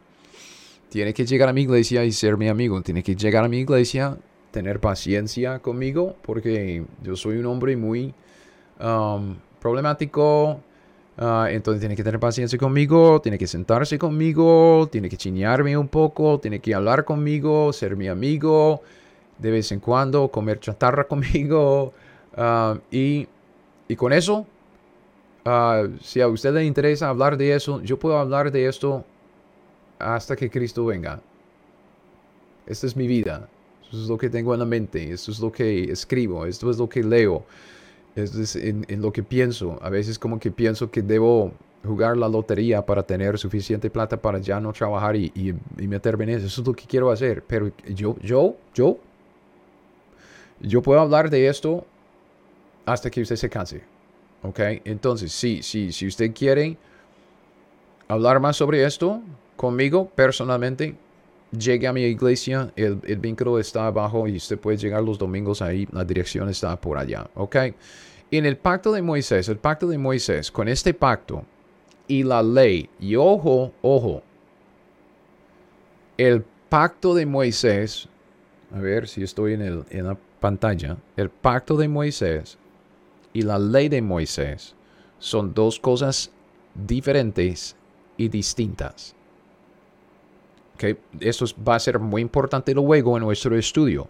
Tiene 0.88 1.12
que 1.12 1.26
llegar 1.26 1.48
a 1.48 1.52
mi 1.52 1.62
iglesia 1.62 2.04
y 2.04 2.12
ser 2.12 2.36
mi 2.36 2.48
amigo. 2.48 2.80
Tiene 2.82 3.02
que 3.02 3.14
llegar 3.14 3.44
a 3.44 3.48
mi 3.48 3.58
iglesia, 3.58 4.16
tener 4.50 4.80
paciencia 4.80 5.58
conmigo, 5.58 6.16
porque 6.22 6.84
yo 7.02 7.16
soy 7.16 7.36
un 7.36 7.46
hombre 7.46 7.76
muy 7.76 8.14
Um, 8.80 9.36
problemático. 9.60 10.60
Uh, 11.18 11.46
entonces 11.48 11.80
tiene 11.80 11.96
que 11.96 12.04
tener 12.04 12.20
paciencia 12.20 12.58
conmigo, 12.58 13.20
tiene 13.22 13.38
que 13.38 13.46
sentarse 13.46 13.98
conmigo, 13.98 14.86
tiene 14.92 15.08
que 15.08 15.16
chinearme 15.16 15.76
un 15.76 15.88
poco, 15.88 16.38
tiene 16.38 16.60
que 16.60 16.74
hablar 16.74 17.06
conmigo, 17.06 17.72
ser 17.72 17.96
mi 17.96 18.06
amigo, 18.06 18.82
de 19.38 19.50
vez 19.50 19.72
en 19.72 19.80
cuando 19.80 20.28
comer 20.28 20.60
chatarra 20.60 21.04
conmigo, 21.08 21.94
Ah, 22.36 22.78
y, 22.90 23.26
y, 23.88 23.96
con 23.96 24.12
eso, 24.12 24.46
uh, 25.46 25.88
si 26.02 26.20
a 26.20 26.28
usted 26.28 26.52
le 26.52 26.64
interesa 26.64 27.08
hablar 27.08 27.38
de 27.38 27.54
eso, 27.54 27.80
yo 27.82 27.98
puedo 27.98 28.18
hablar 28.18 28.52
de 28.52 28.66
esto 28.68 29.04
hasta 29.98 30.36
que 30.36 30.50
Cristo 30.50 30.84
venga. 30.84 31.20
Esta 32.66 32.86
es 32.86 32.94
mi 32.96 33.06
vida. 33.06 33.48
Esto 33.84 34.02
es 34.02 34.08
lo 34.08 34.18
que 34.18 34.28
tengo 34.28 34.52
en 34.52 34.60
la 34.60 34.66
mente. 34.66 35.12
Esto 35.12 35.30
es 35.30 35.40
lo 35.40 35.50
que 35.50 35.84
escribo. 35.84 36.44
Esto 36.44 36.70
es 36.70 36.76
lo 36.78 36.88
que 36.88 37.02
leo. 37.02 37.44
Es 38.16 38.56
en, 38.56 38.84
en 38.88 39.02
lo 39.02 39.12
que 39.12 39.22
pienso. 39.22 39.78
A 39.82 39.90
veces 39.90 40.18
como 40.18 40.40
que 40.40 40.50
pienso 40.50 40.90
que 40.90 41.02
debo 41.02 41.52
jugar 41.84 42.16
la 42.16 42.28
lotería 42.28 42.84
para 42.84 43.02
tener 43.02 43.38
suficiente 43.38 43.90
plata 43.90 44.16
para 44.16 44.38
ya 44.38 44.58
no 44.58 44.72
trabajar 44.72 45.14
y, 45.16 45.30
y, 45.34 45.50
y, 45.78 45.86
meterme 45.86 46.24
en 46.24 46.30
eso. 46.30 46.46
Eso 46.46 46.62
es 46.62 46.66
lo 46.66 46.74
que 46.74 46.86
quiero 46.86 47.10
hacer. 47.10 47.44
Pero 47.46 47.70
yo, 47.86 48.16
yo, 48.20 48.56
yo, 48.74 48.98
yo 50.60 50.82
puedo 50.82 51.00
hablar 51.00 51.30
de 51.30 51.46
esto 51.46 51.86
hasta 52.86 53.10
que 53.10 53.20
usted 53.20 53.36
se 53.36 53.50
canse. 53.50 53.82
¿Ok? 54.42 54.60
Entonces, 54.84 55.32
sí, 55.32 55.62
sí, 55.62 55.92
si 55.92 56.06
usted 56.06 56.32
quiere 56.34 56.76
hablar 58.08 58.40
más 58.40 58.56
sobre 58.56 58.84
esto 58.84 59.20
conmigo 59.56 60.08
personalmente, 60.08 60.96
llegue 61.50 61.86
a 61.86 61.92
mi 61.92 62.02
iglesia. 62.02 62.72
El, 62.76 62.96
vínculo 63.18 63.58
está 63.58 63.86
abajo 63.86 64.26
y 64.28 64.36
usted 64.36 64.58
puede 64.58 64.76
llegar 64.76 65.02
los 65.02 65.18
domingos 65.18 65.62
ahí. 65.62 65.86
La 65.92 66.04
dirección 66.04 66.48
está 66.48 66.78
por 66.80 66.98
allá. 66.98 67.28
¿Ok? 67.34 67.56
En 68.30 68.46
el 68.46 68.56
pacto 68.56 68.92
de 68.92 69.02
Moisés, 69.02 69.48
el 69.48 69.58
pacto 69.58 69.86
de 69.88 69.98
Moisés, 69.98 70.50
con 70.50 70.68
este 70.68 70.92
pacto 70.94 71.44
y 72.08 72.22
la 72.22 72.42
ley, 72.42 72.88
y 73.00 73.16
ojo, 73.16 73.72
ojo, 73.82 74.22
el 76.16 76.44
pacto 76.68 77.14
de 77.14 77.26
Moisés, 77.26 78.08
a 78.72 78.80
ver 78.80 79.06
si 79.08 79.22
estoy 79.22 79.54
en, 79.54 79.62
el, 79.62 79.84
en 79.90 80.06
la 80.06 80.18
pantalla, 80.40 80.96
el 81.16 81.30
pacto 81.30 81.76
de 81.76 81.88
Moisés 81.88 82.58
y 83.32 83.42
la 83.42 83.58
ley 83.58 83.88
de 83.88 84.02
Moisés 84.02 84.74
son 85.18 85.54
dos 85.54 85.78
cosas 85.80 86.30
diferentes 86.74 87.76
y 88.16 88.28
distintas. 88.28 89.15
Esto 91.20 91.46
va 91.66 91.76
a 91.76 91.80
ser 91.80 91.98
muy 91.98 92.22
importante 92.22 92.74
luego 92.74 93.16
en 93.16 93.24
nuestro 93.24 93.56
estudio. 93.56 94.08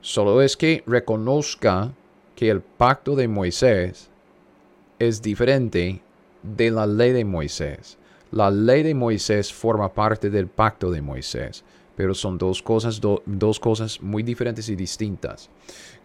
Solo 0.00 0.42
es 0.42 0.56
que 0.56 0.82
reconozca 0.86 1.92
que 2.34 2.50
el 2.50 2.60
pacto 2.60 3.14
de 3.14 3.28
Moisés 3.28 4.10
es 4.98 5.22
diferente 5.22 6.00
de 6.42 6.70
la 6.70 6.86
ley 6.86 7.12
de 7.12 7.24
Moisés. 7.24 7.96
La 8.30 8.50
ley 8.50 8.82
de 8.82 8.94
Moisés 8.94 9.52
forma 9.52 9.92
parte 9.92 10.28
del 10.30 10.48
pacto 10.48 10.90
de 10.90 11.00
Moisés, 11.00 11.64
pero 11.96 12.14
son 12.14 12.36
dos 12.36 12.62
cosas, 12.62 13.00
dos 13.24 13.60
cosas 13.60 14.00
muy 14.02 14.22
diferentes 14.22 14.68
y 14.68 14.76
distintas. 14.76 15.48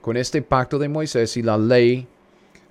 Con 0.01 0.15
este 0.15 0.41
pacto 0.41 0.77
de 0.77 0.89
Moisés 0.89 1.35
y 1.37 1.41
la 1.41 1.57
ley 1.57 2.07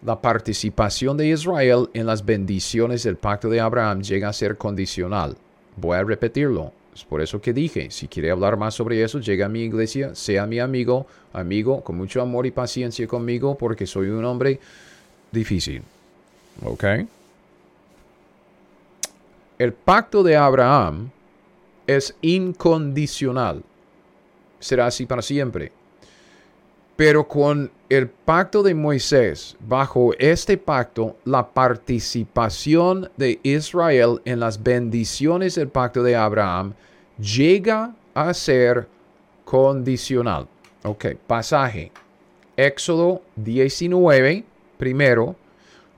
la 0.02 0.20
participación 0.20 1.16
de 1.16 1.26
Israel 1.26 1.88
en 1.92 2.06
las 2.06 2.24
bendiciones 2.24 3.02
del 3.02 3.16
pacto 3.16 3.48
de 3.48 3.60
Abraham 3.60 4.00
llega 4.00 4.28
a 4.28 4.32
ser 4.32 4.56
condicional. 4.56 5.36
Voy 5.76 5.96
a 5.96 6.04
repetirlo. 6.04 6.72
Por 7.04 7.20
eso 7.20 7.40
que 7.40 7.52
dije, 7.52 7.90
si 7.90 8.08
quiere 8.08 8.30
hablar 8.30 8.56
más 8.56 8.74
sobre 8.74 9.02
eso, 9.02 9.20
llega 9.20 9.46
a 9.46 9.48
mi 9.48 9.62
iglesia, 9.62 10.14
sea 10.14 10.46
mi 10.46 10.58
amigo, 10.58 11.06
amigo, 11.32 11.82
con 11.82 11.96
mucho 11.96 12.22
amor 12.22 12.46
y 12.46 12.50
paciencia 12.50 13.06
conmigo, 13.06 13.56
porque 13.56 13.86
soy 13.86 14.08
un 14.08 14.24
hombre 14.24 14.60
difícil. 15.30 15.82
¿Ok? 16.64 16.84
El 19.58 19.72
pacto 19.72 20.22
de 20.22 20.36
Abraham 20.36 21.10
es 21.86 22.14
incondicional. 22.20 23.62
Será 24.60 24.86
así 24.86 25.06
para 25.06 25.22
siempre. 25.22 25.72
Pero 26.98 27.28
con 27.28 27.70
el 27.88 28.08
pacto 28.08 28.64
de 28.64 28.74
Moisés, 28.74 29.56
bajo 29.60 30.10
este 30.18 30.58
pacto, 30.58 31.14
la 31.24 31.46
participación 31.46 33.08
de 33.16 33.38
Israel 33.44 34.20
en 34.24 34.40
las 34.40 34.60
bendiciones 34.60 35.54
del 35.54 35.68
pacto 35.68 36.02
de 36.02 36.16
Abraham 36.16 36.74
llega 37.20 37.94
a 38.14 38.34
ser 38.34 38.88
condicional. 39.44 40.48
Ok, 40.82 41.14
pasaje. 41.24 41.92
Éxodo 42.56 43.22
19, 43.36 44.44
primero. 44.76 45.36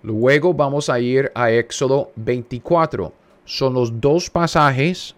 Luego 0.02 0.52
vamos 0.52 0.90
a 0.90 1.00
ir 1.00 1.32
a 1.34 1.50
Éxodo 1.50 2.12
24. 2.16 3.10
Son 3.46 3.72
los 3.72 4.02
dos 4.02 4.28
pasajes 4.28 5.14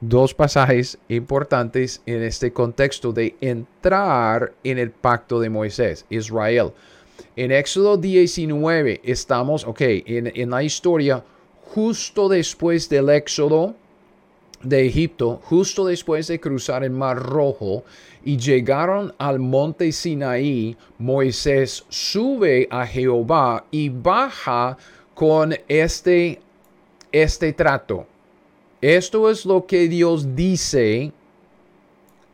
dos 0.00 0.34
pasajes 0.34 0.98
importantes 1.08 2.02
en 2.06 2.22
este 2.22 2.52
contexto 2.52 3.12
de 3.12 3.34
entrar 3.40 4.52
en 4.64 4.78
el 4.78 4.90
pacto 4.90 5.40
de 5.40 5.50
Moisés, 5.50 6.04
Israel. 6.10 6.72
En 7.34 7.50
Éxodo 7.50 7.96
19 7.96 9.00
estamos, 9.04 9.64
ok, 9.64 9.80
en, 9.80 10.32
en 10.34 10.50
la 10.50 10.62
historia 10.62 11.24
justo 11.74 12.28
después 12.28 12.88
del 12.88 13.10
éxodo 13.10 13.74
de 14.62 14.86
Egipto, 14.86 15.40
justo 15.44 15.86
después 15.86 16.26
de 16.26 16.40
cruzar 16.40 16.84
el 16.84 16.90
Mar 16.90 17.18
Rojo 17.18 17.84
y 18.24 18.36
llegaron 18.36 19.14
al 19.18 19.38
monte 19.38 19.92
Sinaí, 19.92 20.76
Moisés 20.98 21.84
sube 21.88 22.66
a 22.70 22.86
Jehová 22.86 23.64
y 23.70 23.88
baja 23.88 24.76
con 25.14 25.54
este, 25.68 26.40
este 27.12 27.52
trato. 27.52 28.06
Esto 28.86 29.28
es 29.28 29.44
lo 29.44 29.66
que 29.66 29.88
Dios 29.88 30.36
dice 30.36 31.12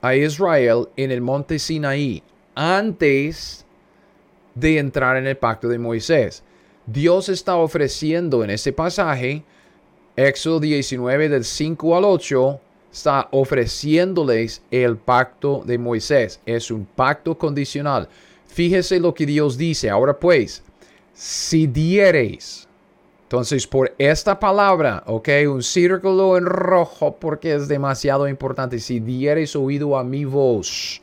a 0.03 0.15
Israel 0.15 0.87
en 0.99 1.11
el 1.11 1.23
monte 1.23 1.59
Sinaí 1.59 2.23
antes 2.55 3.65
de 4.55 4.77
entrar 4.77 5.17
en 5.17 5.27
el 5.27 5.39
pacto 5.39 5.67
de 5.67 5.79
Moisés. 5.79 6.43
Dios 6.85 7.31
está 7.31 7.57
ofreciendo 7.57 8.45
en 8.45 8.51
este 8.51 8.71
pasaje, 8.71 9.45
Éxodo 10.15 10.61
19 10.61 11.31
del 11.31 11.45
5 11.45 11.97
al 11.97 12.05
8, 12.05 12.61
está 12.93 13.29
ofreciéndoles 13.31 14.63
el 14.71 14.99
pacto 14.99 15.63
de 15.65 15.79
Moisés. 15.79 16.39
Es 16.45 16.71
un 16.71 16.85
pacto 16.85 17.39
condicional. 17.39 18.11
Fíjese 18.45 19.01
lo 19.01 19.15
que 19.15 19.25
Dios 19.25 19.57
dice. 19.57 19.89
Ahora 19.89 20.21
pues, 20.21 20.63
si 21.15 21.67
diereis 21.67 22.69
entonces, 23.33 23.67
por 23.67 23.95
esta 23.97 24.39
palabra, 24.39 25.05
ok, 25.07 25.27
un 25.49 25.63
círculo 25.63 26.37
en 26.37 26.45
rojo 26.45 27.17
porque 27.19 27.55
es 27.55 27.67
demasiado 27.67 28.29
importante. 28.29 28.79
Si 28.79 29.01
diereis 29.01 29.57
oído 29.57 29.97
a 29.97 30.05
mi 30.05 30.27
voz 30.27 31.01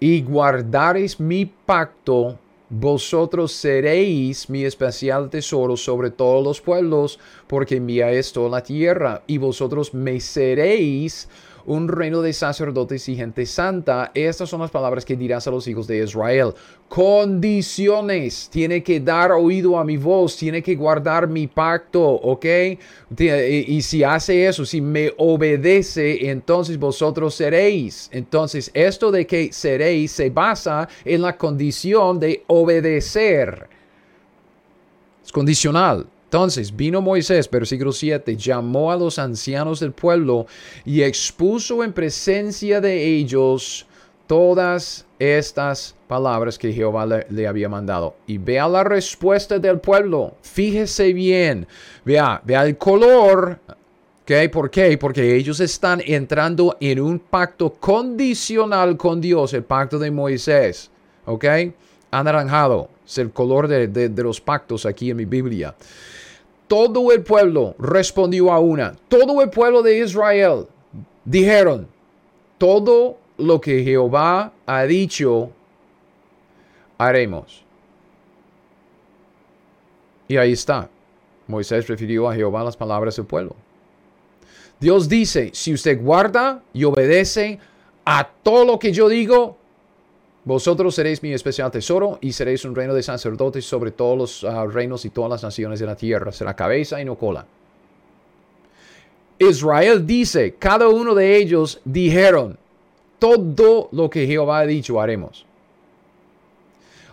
y 0.00 0.22
guardareis 0.22 1.20
mi 1.20 1.44
pacto, 1.44 2.38
vosotros 2.70 3.52
seréis 3.52 4.48
mi 4.48 4.64
especial 4.64 5.28
tesoro 5.28 5.76
sobre 5.76 6.10
todos 6.10 6.42
los 6.42 6.62
pueblos, 6.62 7.18
porque 7.46 7.80
mía 7.80 8.10
es 8.12 8.32
toda 8.32 8.48
la 8.48 8.62
tierra, 8.62 9.22
y 9.26 9.36
vosotros 9.36 9.92
me 9.92 10.20
seréis 10.20 11.28
un 11.66 11.88
reino 11.88 12.22
de 12.22 12.32
sacerdotes 12.32 13.08
y 13.08 13.16
gente 13.16 13.44
santa. 13.44 14.10
Estas 14.14 14.48
son 14.48 14.60
las 14.60 14.70
palabras 14.70 15.04
que 15.04 15.16
dirás 15.16 15.46
a 15.46 15.50
los 15.50 15.66
hijos 15.68 15.86
de 15.86 16.02
Israel. 16.02 16.54
Condiciones. 16.88 18.48
Tiene 18.50 18.82
que 18.82 19.00
dar 19.00 19.32
oído 19.32 19.78
a 19.78 19.84
mi 19.84 19.96
voz, 19.96 20.36
tiene 20.36 20.62
que 20.62 20.74
guardar 20.76 21.28
mi 21.28 21.46
pacto, 21.46 22.02
¿ok? 22.02 22.46
Y 23.18 23.82
si 23.82 24.04
hace 24.04 24.46
eso, 24.46 24.64
si 24.64 24.80
me 24.80 25.12
obedece, 25.18 26.30
entonces 26.30 26.78
vosotros 26.78 27.34
seréis. 27.34 28.08
Entonces, 28.12 28.70
esto 28.72 29.10
de 29.10 29.26
que 29.26 29.52
seréis 29.52 30.12
se 30.12 30.30
basa 30.30 30.88
en 31.04 31.22
la 31.22 31.36
condición 31.36 32.18
de 32.20 32.44
obedecer. 32.46 33.68
Es 35.24 35.32
condicional. 35.32 36.06
Entonces 36.26 36.74
vino 36.74 37.00
Moisés, 37.00 37.48
versículo 37.48 37.92
7, 37.92 38.36
llamó 38.36 38.90
a 38.90 38.96
los 38.96 39.16
ancianos 39.18 39.78
del 39.78 39.92
pueblo 39.92 40.46
y 40.84 41.02
expuso 41.02 41.84
en 41.84 41.92
presencia 41.92 42.80
de 42.80 43.04
ellos 43.04 43.86
todas 44.26 45.06
estas 45.20 45.94
palabras 46.08 46.58
que 46.58 46.72
Jehová 46.72 47.06
le, 47.06 47.46
había 47.46 47.68
mandado. 47.68 48.16
Y 48.26 48.38
vea 48.38 48.66
la 48.66 48.82
respuesta 48.82 49.60
del 49.60 49.78
pueblo. 49.78 50.34
Fíjese 50.42 51.12
bien. 51.12 51.68
Vea, 52.04 52.40
vea 52.44 52.66
el 52.66 52.76
color. 52.76 53.60
¿Okay? 54.22 54.48
¿Por 54.48 54.68
qué? 54.68 54.98
Porque 54.98 55.36
ellos 55.36 55.60
están 55.60 56.02
entrando 56.04 56.76
en 56.80 57.00
un 57.00 57.20
pacto 57.20 57.70
condicional 57.70 58.96
con 58.96 59.20
Dios, 59.20 59.54
el 59.54 59.62
pacto 59.62 59.96
de 60.00 60.10
Moisés. 60.10 60.90
¿Ok? 61.24 61.44
Anaranjado. 62.10 62.88
Es 63.06 63.18
el 63.18 63.30
color 63.30 63.68
de, 63.68 63.86
de 63.86 64.22
los 64.24 64.40
pactos 64.40 64.84
aquí 64.84 65.10
en 65.10 65.18
mi 65.18 65.24
Biblia 65.24 65.76
todo 66.66 67.12
el 67.12 67.22
pueblo 67.22 67.74
respondió 67.78 68.52
a 68.52 68.58
una. 68.58 68.96
Todo 69.08 69.40
el 69.42 69.50
pueblo 69.50 69.82
de 69.82 69.98
Israel 69.98 70.66
dijeron, 71.24 71.88
todo 72.58 73.18
lo 73.38 73.60
que 73.60 73.82
Jehová 73.82 74.52
ha 74.66 74.82
dicho, 74.84 75.50
haremos. 76.98 77.62
Y 80.28 80.36
ahí 80.36 80.52
está. 80.52 80.88
Moisés 81.46 81.86
refirió 81.86 82.28
a 82.28 82.34
Jehová 82.34 82.64
las 82.64 82.76
palabras 82.76 83.16
del 83.16 83.26
pueblo. 83.26 83.54
Dios 84.80 85.08
dice, 85.08 85.50
si 85.54 85.72
usted 85.72 86.00
guarda 86.02 86.62
y 86.72 86.84
obedece 86.84 87.58
a 88.04 88.28
todo 88.42 88.64
lo 88.64 88.78
que 88.78 88.92
yo 88.92 89.08
digo, 89.08 89.56
Vosotros 90.46 90.94
seréis 90.94 91.24
mi 91.24 91.32
especial 91.32 91.72
tesoro 91.72 92.20
y 92.20 92.32
seréis 92.32 92.64
un 92.64 92.76
reino 92.76 92.94
de 92.94 93.02
sacerdotes 93.02 93.64
sobre 93.64 93.90
todos 93.90 94.16
los 94.16 94.44
ah, 94.44 94.64
reinos 94.64 95.04
y 95.04 95.10
todas 95.10 95.28
las 95.28 95.42
naciones 95.42 95.80
de 95.80 95.86
la 95.86 95.96
tierra. 95.96 96.30
Será 96.30 96.54
cabeza 96.54 97.00
y 97.00 97.04
no 97.04 97.16
cola. 97.16 97.44
Israel 99.40 100.06
dice, 100.06 100.54
cada 100.56 100.88
uno 100.88 101.16
de 101.16 101.36
ellos 101.36 101.80
dijeron, 101.84 102.56
todo 103.18 103.88
lo 103.90 104.08
que 104.08 104.28
Jehová 104.28 104.60
ha 104.60 104.66
dicho 104.66 105.00
haremos. 105.00 105.45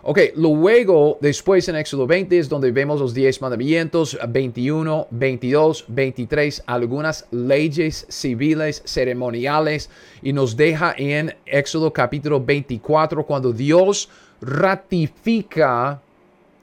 Ok, 0.06 0.18
luego 0.36 1.16
después 1.22 1.66
en 1.70 1.76
Éxodo 1.76 2.06
20 2.06 2.38
es 2.38 2.50
donde 2.50 2.70
vemos 2.70 3.00
los 3.00 3.14
10 3.14 3.40
mandamientos, 3.40 4.18
21, 4.28 5.06
22, 5.10 5.86
23, 5.88 6.62
algunas 6.66 7.26
leyes 7.30 8.04
civiles, 8.10 8.82
ceremoniales, 8.84 9.88
y 10.20 10.34
nos 10.34 10.58
deja 10.58 10.94
en 10.98 11.34
Éxodo 11.46 11.90
capítulo 11.90 12.38
24 12.38 13.24
cuando 13.24 13.50
Dios 13.50 14.10
ratifica 14.42 16.02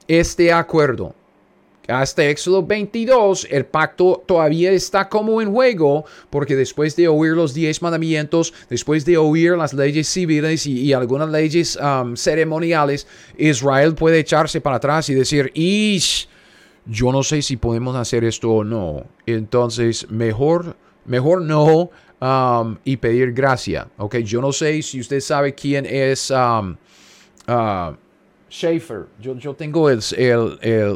este 0.06 0.52
acuerdo 0.52 1.12
hasta 1.88 2.24
Éxodo 2.24 2.64
22, 2.64 3.48
el 3.50 3.66
pacto 3.66 4.22
todavía 4.26 4.70
está 4.70 5.08
como 5.08 5.42
en 5.42 5.52
juego, 5.52 6.04
porque 6.30 6.54
después 6.54 6.94
de 6.96 7.08
oír 7.08 7.32
los 7.32 7.54
diez 7.54 7.82
mandamientos, 7.82 8.54
después 8.68 9.04
de 9.04 9.16
oír 9.16 9.56
las 9.56 9.72
leyes 9.74 10.08
civiles 10.08 10.66
y, 10.66 10.92
algunas 10.92 11.28
leyes 11.30 11.76
um, 11.76 12.16
ceremoniales, 12.16 13.06
Israel 13.36 13.94
puede 13.94 14.20
echarse 14.20 14.60
para 14.60 14.76
atrás 14.76 15.08
y 15.08 15.14
decir, 15.14 15.50
Ish, 15.54 16.28
yo 16.86 17.12
no 17.12 17.22
sé 17.22 17.42
si 17.42 17.56
podemos 17.56 17.96
hacer 17.96 18.24
esto 18.24 18.50
o 18.50 18.64
no. 18.64 19.04
Entonces, 19.26 20.08
mejor, 20.10 20.76
mejor 21.04 21.42
no 21.42 21.90
um, 22.20 22.76
y 22.84 22.96
pedir 22.96 23.32
gracia. 23.32 23.88
Ok, 23.98 24.18
yo 24.18 24.40
no 24.40 24.52
sé 24.52 24.82
si 24.82 25.00
usted 25.00 25.20
sabe 25.20 25.54
quién 25.54 25.86
es. 25.86 26.30
Um, 26.30 26.76
uh, 27.48 27.96
Schaeffer. 28.52 29.06
Yo, 29.18 29.34
yo 29.36 29.54
tengo 29.54 29.88
el, 29.88 30.00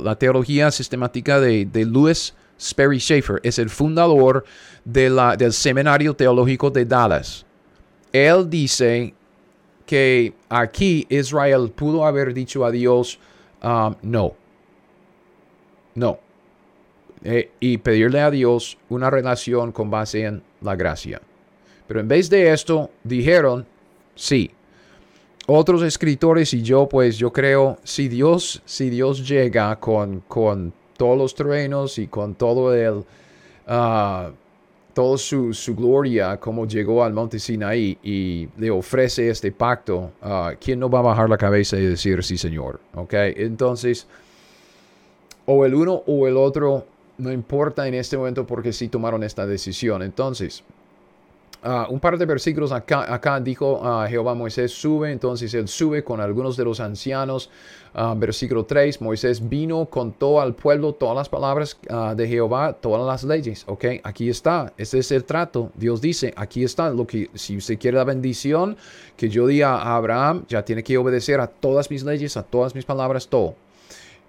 la 0.05 0.19
teología 0.19 0.71
sistemática 0.71 1.41
de, 1.41 1.65
de 1.65 1.87
Louis 1.87 2.35
Sperry 2.61 2.99
Schaeffer. 2.99 3.41
Es 3.43 3.59
el 3.59 3.71
fundador 3.71 4.45
de 4.85 5.09
la, 5.09 5.37
del 5.37 5.55
Seminario 5.55 6.15
Teológico 6.15 6.71
de 6.71 6.85
Dallas. 6.85 7.47
Él 8.13 8.49
dice 8.51 9.15
que 9.87 10.35
aquí 10.49 11.07
Israel 11.09 11.73
pudo 11.75 12.05
haber 12.05 12.35
dicho 12.35 12.65
a 12.65 12.71
Dios, 12.71 13.19
um, 13.63 13.95
no, 14.03 14.35
no. 15.95 16.19
Eh, 17.25 17.51
y 17.59 17.79
pedirle 17.79 18.21
a 18.21 18.31
Dios 18.31 18.77
una 18.91 19.09
relación 19.09 19.73
con 19.73 19.91
base 19.91 20.25
en 20.25 20.43
la 20.61 20.77
gracia. 20.77 21.23
Pero 21.87 22.01
en 22.01 22.09
vez 22.09 22.29
de 22.29 22.53
esto, 22.53 22.91
dijeron, 23.03 23.67
sí, 24.15 24.51
otros 25.47 25.83
escritores 25.83 26.53
y 26.55 26.63
yo, 26.63 26.89
pues 26.89 27.17
yo 27.17 27.33
creo, 27.33 27.79
si 27.85 28.09
Dios, 28.09 28.63
si 28.65 28.91
Dios 28.91 29.27
llega 29.27 29.77
con, 29.77 30.21
con 30.27 30.73
todos 30.97 31.17
los 31.17 31.35
terrenos 31.35 31.99
y 31.99 32.09
con 32.09 32.35
todo 32.35 32.75
el, 32.75 33.05
uh, 33.69 34.33
toda 34.93 35.19
su, 35.19 35.53
gloria, 35.77 36.39
como 36.39 36.67
llegó 36.67 37.05
al 37.05 37.13
monte 37.13 37.39
Sinaí 37.39 37.99
y 38.03 38.49
le 38.59 38.71
ofrece 38.71 39.29
este 39.29 39.53
pacto, 39.53 40.11
uh, 40.23 40.57
¿quién 40.61 40.81
no 40.81 40.91
va 40.91 40.99
a 40.99 41.03
bajar 41.03 41.31
la 41.31 41.39
cabeza 41.39 41.77
y 41.77 41.87
decir 41.87 42.25
sí, 42.25 42.37
Señor? 42.37 42.81
¿Ok? 42.95 43.13
Entonces, 43.15 44.07
o 45.45 45.65
el 45.65 45.75
uno 45.75 46.03
o 46.07 46.27
el 46.27 46.37
otro, 46.37 46.87
no 47.19 47.31
importa 47.31 47.87
en 47.87 47.95
este 47.95 48.17
momento 48.17 48.47
porque 48.47 48.73
sí 48.73 48.89
tomaron 48.89 49.23
esta 49.23 49.47
decisión. 49.47 50.03
Entonces, 50.03 50.65
Ah, 51.69 51.89
un 51.91 51.99
par 51.99 52.17
de 52.17 52.25
versículos 52.27 52.71
acá, 52.71 53.13
acá 53.13 53.41
dijo 53.41 53.81
uh, 53.81 54.07
Jehová 54.07 54.35
Moisés 54.35 54.71
sube, 54.71 55.11
entonces 55.11 55.53
él 55.53 55.67
sube 55.67 56.05
con 56.05 56.21
algunos 56.21 56.57
de 56.57 56.65
los 56.65 56.79
ancianos. 56.79 57.51
Uh, 57.93 58.17
versículo 58.17 58.65
3, 58.65 59.01
Moisés 59.01 59.49
vino, 59.49 59.87
contó 59.87 60.41
al 60.41 60.55
pueblo 60.55 60.93
todas 60.93 61.17
las 61.17 61.29
palabras 61.29 61.77
de 62.15 62.29
Jehová, 62.29 62.75
todas 62.75 63.05
las 63.05 63.25
leyes. 63.25 63.65
Ok, 63.67 63.85
aquí 64.05 64.29
está, 64.29 64.73
este 64.77 65.01
es 65.01 65.11
el 65.11 65.25
trato. 65.25 65.73
Dios 65.75 66.01
dice, 66.01 66.33
aquí 66.37 66.63
está 66.63 66.89
lo 66.91 67.05
que, 67.05 67.31
si 67.35 67.57
usted 67.57 67.81
quiere 67.81 67.97
la 67.97 68.05
bendición 68.05 68.77
que 69.17 69.29
yo 69.29 69.49
di 69.49 69.63
a 69.63 69.97
Abraham, 69.97 70.45
ya 70.49 70.65
tiene 70.65 70.85
que 70.85 70.97
obedecer 70.99 71.41
a 71.41 71.49
todas 71.49 71.91
mis 71.91 72.05
leyes, 72.05 72.37
a 72.37 72.45
todas 72.45 72.77
mis 72.77 72.85
palabras, 72.85 73.27
todo. 73.27 73.57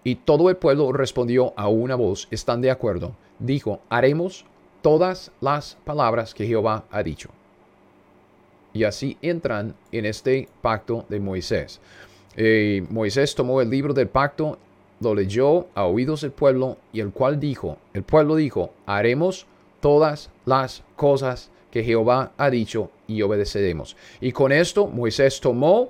Y 0.03 0.15
todo 0.15 0.49
el 0.49 0.55
pueblo 0.55 0.91
respondió 0.91 1.53
a 1.55 1.67
una 1.67 1.93
voz, 1.93 2.27
están 2.31 2.61
de 2.61 2.71
acuerdo. 2.71 3.15
Dijo, 3.37 3.81
haremos 3.89 4.45
todas 4.81 5.31
las 5.41 5.77
palabras 5.83 6.33
que 6.33 6.47
Jehová 6.47 6.85
ha 6.91 7.03
dicho. 7.03 7.29
Y 8.73 8.83
así 8.83 9.17
entran 9.21 9.75
en 9.91 10.05
este 10.05 10.47
pacto 10.61 11.05
de 11.09 11.19
Moisés. 11.19 11.79
Eh, 12.35 12.85
Moisés 12.89 13.33
tomó 13.33 13.61
el 13.61 13.69
libro 13.69 13.93
del 13.93 14.07
pacto, 14.07 14.59
lo 14.99 15.15
leyó 15.15 15.67
a 15.73 15.85
oídos 15.85 16.21
del 16.21 16.31
pueblo 16.31 16.77
y 16.93 16.99
el 16.99 17.11
cual 17.11 17.39
dijo, 17.39 17.77
el 17.93 18.03
pueblo 18.03 18.35
dijo, 18.35 18.71
haremos 18.85 19.47
todas 19.79 20.29
las 20.45 20.83
cosas 20.95 21.51
que 21.71 21.83
Jehová 21.83 22.31
ha 22.37 22.49
dicho 22.49 22.91
y 23.07 23.21
obedeceremos. 23.21 23.95
Y 24.21 24.31
con 24.31 24.51
esto 24.51 24.87
Moisés 24.87 25.39
tomó 25.39 25.89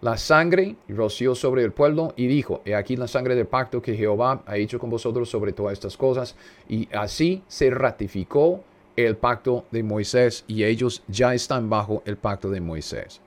la 0.00 0.18
sangre 0.18 0.76
roció 0.88 1.34
sobre 1.34 1.64
el 1.64 1.72
pueblo 1.72 2.12
y 2.16 2.26
dijo, 2.26 2.60
he 2.64 2.74
aquí 2.74 2.96
la 2.96 3.08
sangre 3.08 3.34
del 3.34 3.46
pacto 3.46 3.80
que 3.80 3.96
Jehová 3.96 4.42
ha 4.46 4.56
hecho 4.56 4.78
con 4.78 4.90
vosotros 4.90 5.30
sobre 5.30 5.52
todas 5.52 5.72
estas 5.72 5.96
cosas. 5.96 6.36
Y 6.68 6.88
así 6.94 7.42
se 7.48 7.70
ratificó 7.70 8.62
el 8.94 9.16
pacto 9.16 9.64
de 9.70 9.82
Moisés 9.82 10.44
y 10.46 10.64
ellos 10.64 11.02
ya 11.08 11.34
están 11.34 11.70
bajo 11.70 12.02
el 12.04 12.16
pacto 12.16 12.50
de 12.50 12.60
Moisés. 12.60 13.20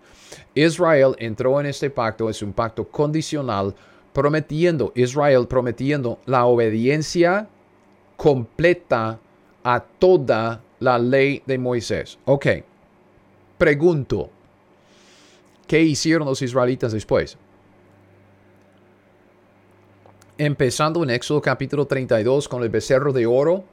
Israel 0.54 1.16
entró 1.18 1.60
en 1.60 1.66
este 1.66 1.90
pacto, 1.90 2.30
es 2.30 2.42
un 2.42 2.54
pacto 2.54 2.88
condicional, 2.88 3.74
prometiendo, 4.14 4.92
Israel 4.96 5.48
prometiendo 5.48 6.20
la 6.26 6.46
obediencia 6.46 7.48
completa 8.16 9.20
a 9.64 9.80
toda 9.80 10.62
la 10.80 11.00
ley 11.00 11.42
de 11.46 11.58
Moisés. 11.58 12.20
Ok, 12.26 12.48
pregunto, 13.58 14.30
¿Qué 15.70 15.84
hicieron 15.84 16.28
los 16.28 16.42
israelitas 16.42 16.92
después? 16.94 17.38
Empezando 20.40 21.04
en 21.04 21.12
Éxodo 21.12 21.44
capítulo 21.44 21.86
32 21.86 22.48
con 22.48 22.64
el 22.64 22.70
becerro 22.70 23.14
de 23.14 23.28
oro, 23.28 23.64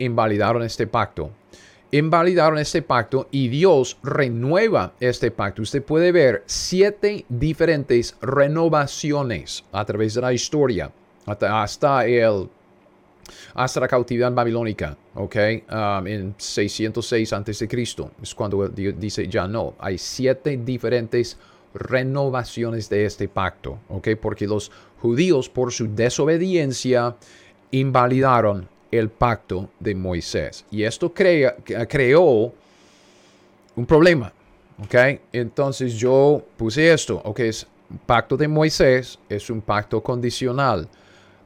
invalidaron 0.00 0.64
este 0.64 0.88
pacto. 0.88 1.30
Invalidaron 1.92 2.58
este 2.58 2.82
pacto 2.82 3.28
y 3.30 3.46
Dios 3.46 3.96
renueva 4.02 4.94
este 4.98 5.30
pacto. 5.30 5.62
Usted 5.62 5.84
puede 5.84 6.10
ver 6.10 6.42
siete 6.46 7.24
diferentes 7.28 8.16
renovaciones 8.20 9.62
a 9.70 9.84
través 9.84 10.14
de 10.14 10.22
la 10.22 10.32
historia, 10.32 10.90
hasta, 11.26 12.06
el 12.06 12.48
hasta 13.54 13.80
la 13.80 13.88
cautividad 13.88 14.32
babilónica, 14.32 14.96
¿ok? 15.14 15.36
Um, 15.70 16.06
en 16.06 16.34
606 16.36 17.32
a.C. 17.32 17.68
Es 18.22 18.34
cuando 18.34 18.68
dice 18.68 19.28
ya 19.28 19.46
no. 19.46 19.74
Hay 19.78 19.98
siete 19.98 20.56
diferentes 20.56 21.36
renovaciones 21.74 22.88
de 22.88 23.04
este 23.04 23.28
pacto, 23.28 23.78
¿ok? 23.88 24.08
Porque 24.20 24.46
los 24.46 24.70
judíos 25.00 25.48
por 25.48 25.72
su 25.72 25.94
desobediencia 25.94 27.16
invalidaron 27.70 28.68
el 28.90 29.10
pacto 29.10 29.70
de 29.80 29.94
Moisés. 29.94 30.64
Y 30.70 30.84
esto 30.84 31.12
creó 31.12 32.52
un 33.74 33.86
problema, 33.86 34.32
¿ok? 34.82 35.20
Entonces 35.32 35.94
yo 35.94 36.42
puse 36.56 36.92
esto, 36.92 37.20
¿ok? 37.24 37.40
Es 37.40 37.66
pacto 38.06 38.36
de 38.36 38.48
Moisés 38.48 39.18
es 39.28 39.50
un 39.50 39.60
pacto 39.60 40.02
condicional 40.02 40.88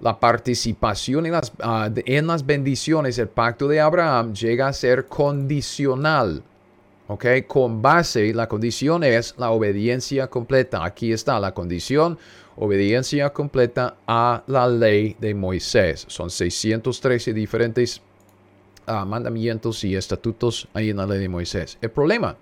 la 0.00 0.18
participación 0.18 1.26
en 1.26 1.32
las, 1.32 1.52
ah, 1.60 1.90
en 1.94 2.26
las 2.26 2.44
bendiciones 2.44 3.16
del 3.16 3.28
pacto 3.28 3.68
de 3.68 3.80
Abraham 3.80 4.34
llega 4.34 4.68
a 4.68 4.72
ser 4.72 5.06
condicional. 5.06 6.42
¿Ok? 7.08 7.26
Con 7.48 7.82
base, 7.82 8.32
la 8.32 8.48
condición 8.48 9.02
es 9.02 9.34
la 9.36 9.50
obediencia 9.50 10.28
completa. 10.28 10.84
Aquí 10.84 11.12
está 11.12 11.40
la 11.40 11.52
condición, 11.52 12.18
obediencia 12.56 13.30
completa 13.30 13.96
a 14.06 14.44
la 14.46 14.68
ley 14.68 15.16
de 15.18 15.34
Moisés. 15.34 16.04
Son 16.08 16.30
613 16.30 17.32
diferentes 17.34 18.00
ah, 18.86 19.04
mandamientos 19.04 19.82
y 19.82 19.96
estatutos 19.96 20.68
ahí 20.72 20.90
en 20.90 20.98
la 20.98 21.06
ley 21.06 21.18
de 21.18 21.28
Moisés. 21.28 21.78
El 21.80 21.90
problema, 21.90 22.36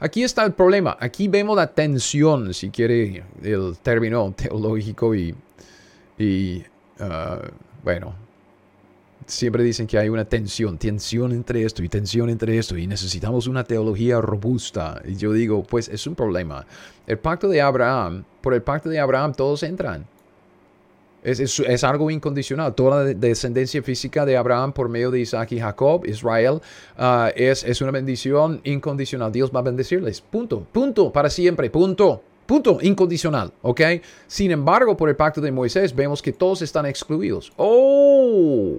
aquí 0.00 0.22
está 0.22 0.44
el 0.46 0.52
problema. 0.52 0.96
Aquí 0.98 1.28
vemos 1.28 1.54
la 1.56 1.66
tensión, 1.66 2.54
si 2.54 2.70
quiere 2.70 3.24
el 3.42 3.76
término 3.82 4.32
teológico 4.36 5.14
y, 5.14 5.34
y 6.18 6.64
Ah, 7.00 7.40
bueno, 7.82 8.14
siempre 9.26 9.62
dicen 9.62 9.86
que 9.86 9.98
hay 9.98 10.08
una 10.08 10.24
tensión, 10.24 10.78
tensión 10.78 11.32
entre 11.32 11.64
esto 11.64 11.82
y 11.82 11.88
tensión 11.88 12.30
entre 12.30 12.58
esto 12.58 12.76
y 12.76 12.86
necesitamos 12.86 13.46
una 13.46 13.64
teología 13.64 14.20
robusta. 14.20 15.00
Y 15.04 15.16
yo 15.16 15.32
digo, 15.32 15.62
pues 15.62 15.88
es 15.88 16.06
un 16.06 16.14
problema. 16.14 16.66
El 17.06 17.18
pacto 17.18 17.48
de 17.48 17.60
Abraham, 17.60 18.24
por 18.40 18.54
el 18.54 18.62
pacto 18.62 18.88
de 18.88 18.98
Abraham 18.98 19.32
todos 19.34 19.62
entran. 19.62 20.06
Es, 21.22 21.40
es, 21.40 21.84
algo 21.84 22.10
incondicional. 22.10 22.74
Toda 22.74 23.02
la 23.02 23.14
descendencia 23.14 23.82
física 23.82 24.24
de 24.24 24.36
Abraham 24.36 24.72
por 24.72 24.88
medio 24.88 25.10
de 25.10 25.20
Isaac 25.20 25.52
y 25.52 25.58
Jacob, 25.58 26.06
Israel, 26.06 26.60
ah, 26.96 27.30
es, 27.34 27.64
es 27.64 27.82
una 27.82 27.90
bendición 27.90 28.60
incondicional. 28.64 29.32
Dios 29.32 29.50
va 29.54 29.58
a 29.58 29.62
bendecirles. 29.62 30.20
Punto. 30.20 30.60
Punto. 30.72 31.12
Para 31.12 31.28
siempre. 31.28 31.70
Punto. 31.70 32.22
Punto, 32.48 32.78
incondicional, 32.80 33.52
¿ok? 33.60 33.82
Sin 34.26 34.50
embargo, 34.50 34.96
por 34.96 35.10
el 35.10 35.16
pacto 35.16 35.38
de 35.38 35.52
Moisés 35.52 35.94
vemos 35.94 36.22
que 36.22 36.32
todos 36.32 36.62
están 36.62 36.86
excluidos. 36.86 37.52
Oh, 37.58 38.78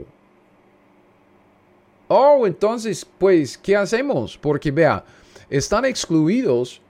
oh, 2.07 2.47
entonces, 2.47 3.05
pues, 3.19 3.55
¿qué 3.59 3.75
hacemos? 3.75 4.35
Porque 4.39 4.71
vea, 4.71 5.05
están 5.51 5.85
excluidos. 5.85 6.81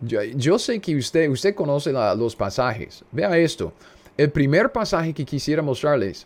Yo, 0.00 0.58
sé 0.58 0.80
que 0.80 0.96
usted, 0.96 1.28
usted 1.28 1.54
conoce 1.54 1.92
los 1.92 2.34
pasajes. 2.34 3.04
Vea 3.12 3.36
esto. 3.36 3.74
El 4.16 4.30
primer 4.30 4.72
pasaje 4.72 5.12
que 5.12 5.26
quisiera 5.26 5.60
mostrarles 5.60 6.24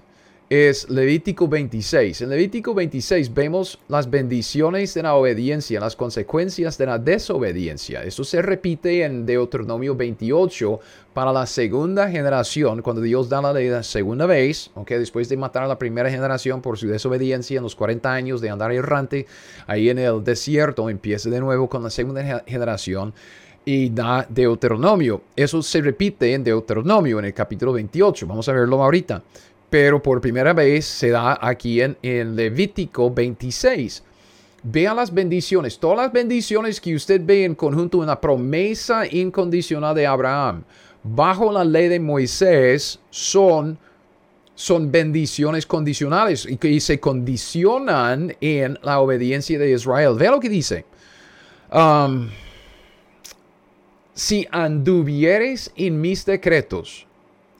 es 0.48 0.88
Levítico 0.88 1.48
26. 1.48 2.20
En 2.20 2.30
Levítico 2.30 2.72
26 2.72 3.34
vemos 3.34 3.80
las 3.88 4.08
bendiciones 4.08 4.94
de 4.94 5.02
la 5.02 5.14
obediencia, 5.14 5.80
las 5.80 5.96
consecuencias 5.96 6.78
de 6.78 6.86
la 6.86 6.98
desobediencia. 6.98 8.04
Eso 8.04 8.22
se 8.22 8.40
repite 8.42 9.02
en 9.02 9.26
Deuteronomio 9.26 9.96
28 9.96 10.78
para 11.12 11.32
la 11.32 11.46
segunda 11.46 12.08
generación, 12.08 12.82
cuando 12.82 13.02
Dios 13.02 13.28
da 13.28 13.42
la 13.42 13.52
ley 13.52 13.68
la 13.68 13.82
segunda 13.82 14.26
vez, 14.26 14.70
okay, 14.74 14.98
después 14.98 15.28
de 15.28 15.36
matar 15.36 15.64
a 15.64 15.68
la 15.68 15.78
primera 15.78 16.10
generación 16.10 16.62
por 16.62 16.78
su 16.78 16.86
desobediencia 16.86 17.56
en 17.56 17.64
los 17.64 17.74
40 17.74 18.12
años 18.12 18.40
de 18.40 18.50
andar 18.50 18.70
errante 18.70 19.26
ahí 19.66 19.90
en 19.90 19.98
el 19.98 20.22
desierto, 20.22 20.88
empieza 20.88 21.28
de 21.28 21.40
nuevo 21.40 21.68
con 21.68 21.82
la 21.82 21.90
segunda 21.90 22.44
generación 22.46 23.12
y 23.64 23.90
da 23.90 24.24
Deuteronomio. 24.28 25.22
Eso 25.34 25.60
se 25.60 25.80
repite 25.80 26.32
en 26.32 26.44
Deuteronomio 26.44 27.18
en 27.18 27.24
el 27.24 27.34
capítulo 27.34 27.72
28. 27.72 28.24
Vamos 28.28 28.48
a 28.48 28.52
verlo 28.52 28.80
ahorita 28.80 29.24
pero 29.70 30.02
por 30.02 30.20
primera 30.20 30.52
vez 30.52 30.84
se 30.84 31.10
da 31.10 31.38
aquí 31.40 31.80
en, 31.80 31.96
Levítico 32.36 33.10
26. 33.10 34.02
Vea 34.62 34.94
las 34.94 35.12
bendiciones, 35.12 35.78
todas 35.78 35.98
las 35.98 36.12
bendiciones 36.12 36.80
que 36.80 36.94
usted 36.94 37.20
ve 37.24 37.44
en 37.44 37.54
conjunto 37.54 38.00
en 38.00 38.08
la 38.08 38.20
promesa 38.20 39.06
incondicional 39.06 39.94
de 39.94 40.06
Abraham, 40.06 40.64
bajo 41.02 41.52
la 41.52 41.64
ley 41.64 41.88
de 41.88 42.00
Moisés, 42.00 42.98
son, 43.10 43.78
son 44.54 44.90
bendiciones 44.90 45.66
condicionales 45.66 46.46
y 46.46 46.80
se 46.80 46.98
condicionan 46.98 48.34
en 48.40 48.78
la 48.82 49.00
obediencia 49.00 49.58
de 49.58 49.70
Israel. 49.70 50.14
Vea 50.18 50.32
lo 50.32 50.40
que 50.40 50.48
dice. 50.48 50.84
Um, 51.72 52.28
si 54.14 54.48
anduvieres 54.50 55.70
en 55.76 56.00
mis 56.00 56.24
decretos, 56.24 57.06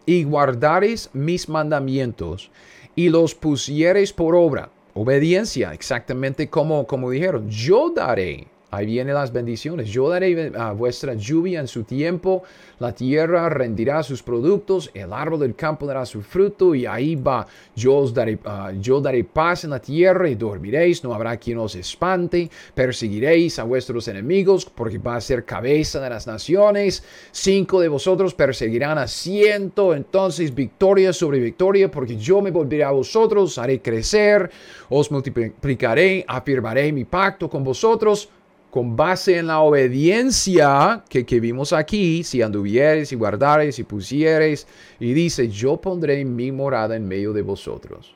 y 0.07 0.25
guardares 0.25 1.11
mis 1.13 1.49
mandamientos 1.49 2.51
y 2.95 3.11
los 3.11 3.35
pusieres 3.35 4.13
por 4.13 4.35
obra. 4.35 4.71
Obediencia, 4.95 5.75
exactamente 5.75 6.49
como, 6.49 6.87
como 6.87 7.11
dijeron, 7.11 7.51
yo 7.51 7.93
daré 7.95 8.47
Ahí 8.71 8.87
vienen 8.87 9.15
las 9.15 9.33
bendiciones. 9.33 9.89
Yo 9.89 10.09
daré 10.09 10.53
a 10.57 10.73
vuestra 10.73 11.15
lluvia 11.15 11.61
en 11.61 11.69
su 11.69 11.85
tiempo, 11.85 12.43
la 12.81 12.93
tierra 12.93 13.49
rendirá 13.49 14.03
sus 14.03 14.23
productos, 14.23 14.91
el 14.93 15.13
árbol 15.13 15.41
del 15.41 15.55
campo 15.55 15.87
dará 15.87 16.05
su 16.05 16.21
fruto. 16.21 16.75
Y 16.75 16.85
ahí 16.85 17.15
va. 17.15 17.47
Yo 17.77 17.97
os 17.97 18.13
daré, 18.13 18.39
ah, 18.45 18.73
yo 18.81 19.01
daré 19.01 19.23
paz 19.23 19.65
en 19.65 19.71
la 19.71 19.81
tierra 19.81 20.29
y 20.29 20.35
dormiréis, 20.35 21.05
no 21.05 21.15
habrá 21.15 21.37
quien 21.37 21.59
os 21.59 21.77
espante, 21.77 22.51
perseguiréis 22.75 23.59
a 23.61 23.65
vuestros 23.65 24.09
enemigos 24.09 24.65
porque 24.65 24.99
va 24.99 25.17
a 25.17 25.21
ser 25.21 25.45
cabeza 25.45 26.01
de 26.01 26.11
las 26.11 26.27
naciones. 26.27 27.05
Cinco 27.31 27.81
de 27.81 27.89
vosotros 27.89 28.35
perseguirán 28.35 28.99
a 28.99 29.07
ciento, 29.07 29.95
entonces 29.95 30.53
victoria 30.53 31.13
sobre 31.13 31.39
victoria 31.39 31.89
porque 31.91 32.17
yo 32.17 32.43
me 32.43 32.51
volveré 32.51 32.83
a 32.83 32.91
vosotros, 32.91 33.59
haré 33.59 33.81
crecer, 33.81 34.51
os 34.89 35.11
multiplicaré, 35.13 36.25
afirmaré 36.27 36.93
mi 36.93 37.05
pacto 37.05 37.49
con 37.49 37.63
vosotros 37.63 38.29
con 38.77 38.95
base 38.95 39.39
en 39.39 39.47
la 39.47 39.61
obediencia 39.61 41.03
que, 41.09 41.25
que 41.25 41.41
vimos 41.41 41.73
aquí, 41.73 42.23
si 42.23 42.43
anduvieres 42.43 43.11
y 43.11 43.17
guardares 43.17 43.79
y 43.79 43.85
pusieres, 43.85 44.67
y 45.01 45.15
dice, 45.15 45.49
yo 45.49 45.79
pondré 45.79 46.23
mi 46.27 46.53
morada 46.53 46.95
en 46.95 47.09
medio 47.09 47.33
de 47.33 47.41
vosotros. 47.41 48.15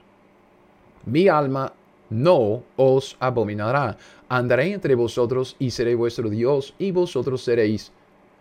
Mi 1.07 1.29
alma 1.29 1.73
no 2.11 2.63
os 2.77 3.17
abominará. 3.21 3.97
Andaré 4.29 4.75
entre 4.75 4.95
vosotros 4.95 5.57
y 5.59 5.71
seré 5.71 5.95
vuestro 5.95 6.29
Dios, 6.29 6.75
y 6.79 6.91
vosotros 6.91 7.41
seréis 7.41 7.91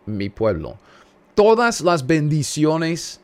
mi 0.05 0.29
pueblo. 0.29 0.75
Todas 1.35 1.79
las 1.79 2.05
bendiciones 2.05 3.21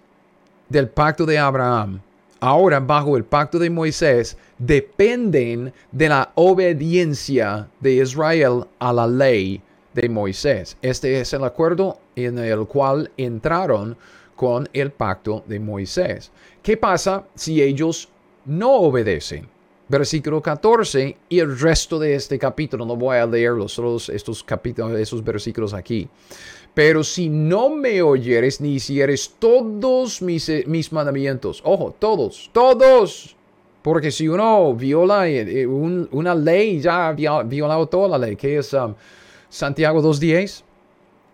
del 0.70 0.88
pacto 0.88 1.26
de 1.26 1.38
Abraham 1.38 2.00
ahora 2.40 2.80
bajo 2.80 3.18
el 3.18 3.24
pacto 3.24 3.60
de 3.60 3.70
Moisés 3.70 4.38
dependen 4.58 5.74
de 5.92 6.10
la 6.10 6.32
obediencia 6.36 7.68
de 7.80 7.94
Israel 7.96 8.66
a 8.80 8.94
la 8.94 9.08
ley 9.08 9.62
de 9.94 10.10
Moisés. 10.10 10.78
Este 10.82 11.20
es 11.20 11.34
el 11.34 11.44
acuerdo 11.44 12.00
en 12.16 12.38
el 12.38 12.66
cual 12.68 13.10
entraron 13.18 13.98
con 14.36 14.68
el 14.74 14.92
pacto 14.92 15.44
de 15.48 15.60
Moisés. 15.60 16.32
¿Qué 16.62 16.78
pasa 16.78 17.24
si 17.34 17.62
ellos 17.62 18.10
no 18.46 18.74
obedecen? 18.74 19.48
Versículo 19.88 20.42
14 20.42 21.16
y 21.30 21.40
el 21.40 21.60
resto 21.60 22.00
de 22.00 22.16
este 22.16 22.40
capítulo, 22.40 22.86
no 22.86 22.96
voy 22.96 23.18
a 23.18 23.26
leerlos, 23.26 23.74
solo 23.74 23.98
estos 23.98 24.44
capítulos, 24.44 24.98
esos 25.00 25.24
versículos 25.24 25.74
aquí. 25.74 26.10
Pero 26.76 27.06
si 27.06 27.30
no 27.30 27.70
me 27.70 28.02
oyeres 28.02 28.60
ni 28.60 28.76
hicieres 28.76 29.34
todos 29.40 30.22
mis, 30.22 30.50
eh, 30.50 30.66
mis 30.68 30.92
mandamientos, 30.92 31.62
ojo, 31.64 31.96
todos, 31.98 32.50
todos, 32.52 33.36
porque 33.82 34.12
si 34.12 34.28
uno 34.28 34.74
viola 34.74 35.30
eh, 35.30 35.62
eh, 35.62 35.66
una 35.68 36.36
ley, 36.36 36.82
ya 36.82 37.08
ha 37.08 37.14
violado 37.44 37.88
toda 37.88 38.10
la 38.10 38.18
ley, 38.18 38.36
que 38.36 38.58
es 38.58 38.74
um, 38.74 38.94
Santiago 39.48 40.02
2.10. 40.02 40.64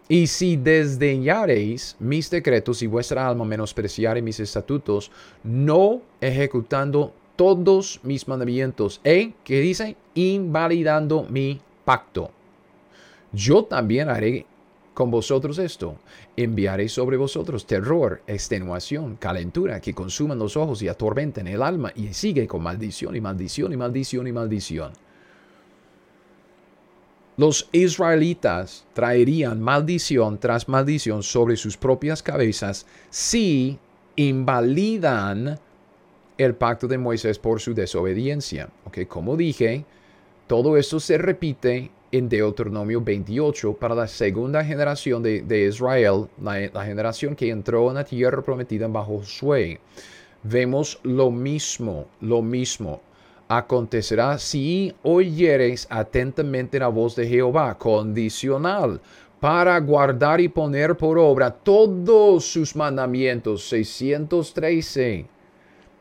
Y 0.10 0.28
si 0.28 0.58
desdeñareis 0.58 1.96
mis 1.98 2.30
decretos 2.30 2.82
y 2.82 2.88
vuestra 2.88 3.26
alma 3.26 3.46
menospreciare 3.46 4.22
mis 4.22 4.42
estatutos, 4.42 5.10
no 5.44 6.02
ejecutando 6.20 7.14
todos 7.38 8.02
mis 8.04 8.28
mandamientos, 8.28 9.00
e, 9.06 9.32
que 9.46 9.62
dice, 9.62 9.96
invalidando 10.14 11.26
mi 11.30 11.62
pacto. 11.86 12.30
Yo 13.32 13.64
también 13.64 14.10
haré 14.10 14.46
con 14.94 15.10
vosotros 15.10 15.58
esto, 15.58 15.96
enviaré 16.36 16.90
sobre 16.90 17.18
vosotros 17.18 17.66
terror, 17.66 18.22
extenuación, 18.28 19.16
calentura 19.16 19.80
que 19.80 19.94
consuman 19.94 20.40
los 20.40 20.58
ojos 20.58 20.82
y 20.82 20.90
atormenten 20.90 21.48
el 21.48 21.62
alma 21.62 21.92
y 21.96 22.14
sigue 22.14 22.48
con 22.48 22.64
maldición 22.64 23.16
y 23.16 23.22
maldición 23.22 23.72
y 23.72 23.78
maldición 23.78 24.28
y 24.28 24.32
maldición. 24.32 24.92
Los 27.38 27.70
israelitas 27.72 28.86
traerían 28.94 29.62
maldición 29.62 30.38
tras 30.40 30.68
maldición 30.68 31.24
sobre 31.24 31.56
sus 31.56 31.78
propias 31.78 32.22
cabezas 32.22 32.86
si 33.10 33.80
invalidan 34.18 35.58
el 36.38 36.56
pacto 36.56 36.88
de 36.88 36.98
Moisés 36.98 37.40
por 37.40 37.62
su 37.62 37.74
desobediencia. 37.74 38.70
Okay, 38.86 39.06
como 39.06 39.38
dije, 39.38 39.86
todo 40.48 40.76
esto 40.76 41.00
se 41.00 41.18
repite 41.18 41.92
en 42.12 42.28
Deuteronomio 42.28 43.02
28 43.02 43.74
para 43.74 43.96
la 43.96 44.08
segunda 44.08 44.64
generación 44.64 45.24
de, 45.24 45.68
Israel, 45.68 46.28
la, 46.42 46.84
generación 46.84 47.36
que 47.36 47.50
entró 47.50 47.90
en 47.90 47.96
la 47.96 48.04
tierra 48.04 48.42
prometida 48.42 48.88
bajo 48.88 49.20
Josué. 49.20 49.80
Vemos 50.44 51.00
lo 51.04 51.32
mismo, 51.32 52.08
lo 52.20 52.42
mismo. 52.42 53.02
Acontecerá 53.48 54.38
si 54.38 54.94
oyeres 55.04 55.88
atentamente 55.90 56.80
la 56.80 56.88
voz 56.88 57.16
de 57.16 57.28
Jehová, 57.28 57.78
condicional, 57.78 59.02
para 59.40 59.80
guardar 59.80 60.40
y 60.40 60.48
poner 60.48 60.96
por 60.96 61.18
obra 61.18 61.52
todos 61.52 62.46
sus 62.46 62.76
mandamientos. 62.76 63.68
613 63.70 65.41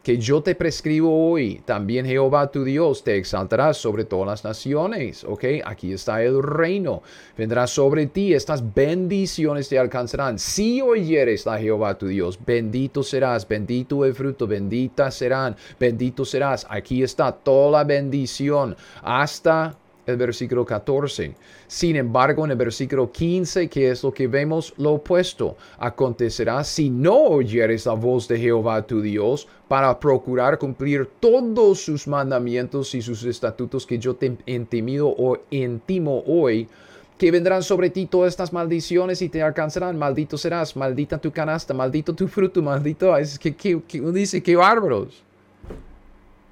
que 0.02 0.16
yo 0.16 0.42
te 0.42 0.54
prescribo 0.54 1.30
hoy, 1.30 1.60
también 1.64 2.06
Jehová 2.06 2.50
tu 2.50 2.64
Dios 2.64 3.04
te 3.04 3.16
exaltará 3.16 3.74
sobre 3.74 4.04
todas 4.04 4.26
las 4.26 4.44
naciones. 4.44 5.24
Ok, 5.24 5.44
aquí 5.64 5.92
está 5.92 6.22
el 6.22 6.42
reino. 6.42 7.02
Vendrá 7.36 7.66
sobre 7.66 8.06
ti, 8.06 8.32
estas 8.32 8.74
bendiciones 8.74 9.68
te 9.68 9.78
alcanzarán. 9.78 10.38
Si 10.38 10.80
oyeres 10.80 11.46
a 11.46 11.58
Jehová 11.58 11.98
tu 11.98 12.06
Dios, 12.06 12.38
bendito 12.44 13.02
serás, 13.02 13.46
bendito 13.46 14.04
el 14.04 14.14
fruto, 14.14 14.46
bendita 14.46 15.10
serán, 15.10 15.54
bendito 15.78 16.24
serás. 16.24 16.66
Aquí 16.70 17.02
está 17.02 17.32
toda 17.32 17.70
la 17.70 17.84
bendición 17.84 18.76
hasta 19.02 19.76
versículo 20.16 20.64
14. 20.64 21.34
Sin 21.66 21.96
embargo, 21.96 22.44
en 22.44 22.52
el 22.52 22.56
versículo 22.56 23.10
15, 23.10 23.68
que 23.68 23.90
es 23.90 24.02
lo 24.02 24.12
que 24.12 24.26
vemos, 24.26 24.74
lo 24.76 24.92
opuesto. 24.94 25.56
Acontecerá 25.78 26.62
si 26.64 26.90
no 26.90 27.16
oyeres 27.16 27.86
la 27.86 27.94
voz 27.94 28.28
de 28.28 28.38
Jehová 28.38 28.86
tu 28.86 29.00
Dios 29.00 29.46
para 29.68 29.98
procurar 30.00 30.58
cumplir 30.58 31.08
todos 31.20 31.80
sus 31.80 32.08
mandamientos 32.08 32.94
y 32.94 33.02
sus 33.02 33.24
estatutos 33.24 33.86
que 33.86 33.98
yo 33.98 34.14
te 34.16 34.36
intimido 34.46 35.08
o 35.08 35.38
intimo 35.50 36.22
hoy, 36.26 36.68
que 37.16 37.30
vendrán 37.30 37.62
sobre 37.62 37.90
ti 37.90 38.06
todas 38.06 38.30
estas 38.30 38.52
maldiciones 38.52 39.22
y 39.22 39.28
te 39.28 39.42
alcanzarán. 39.42 39.98
Maldito 39.98 40.38
serás, 40.38 40.74
maldita 40.74 41.18
tu 41.18 41.30
canasta, 41.30 41.74
maldito 41.74 42.14
tu 42.14 42.26
fruto, 42.26 42.62
maldito. 42.62 43.16
Es 43.16 43.38
que, 43.38 43.54
que, 43.54 43.82
que 43.82 44.00
dice, 44.00 44.42
qué 44.42 44.56
bárbaros. 44.56 45.22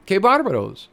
Qué 0.05 0.19
bárbaros. 0.19 0.91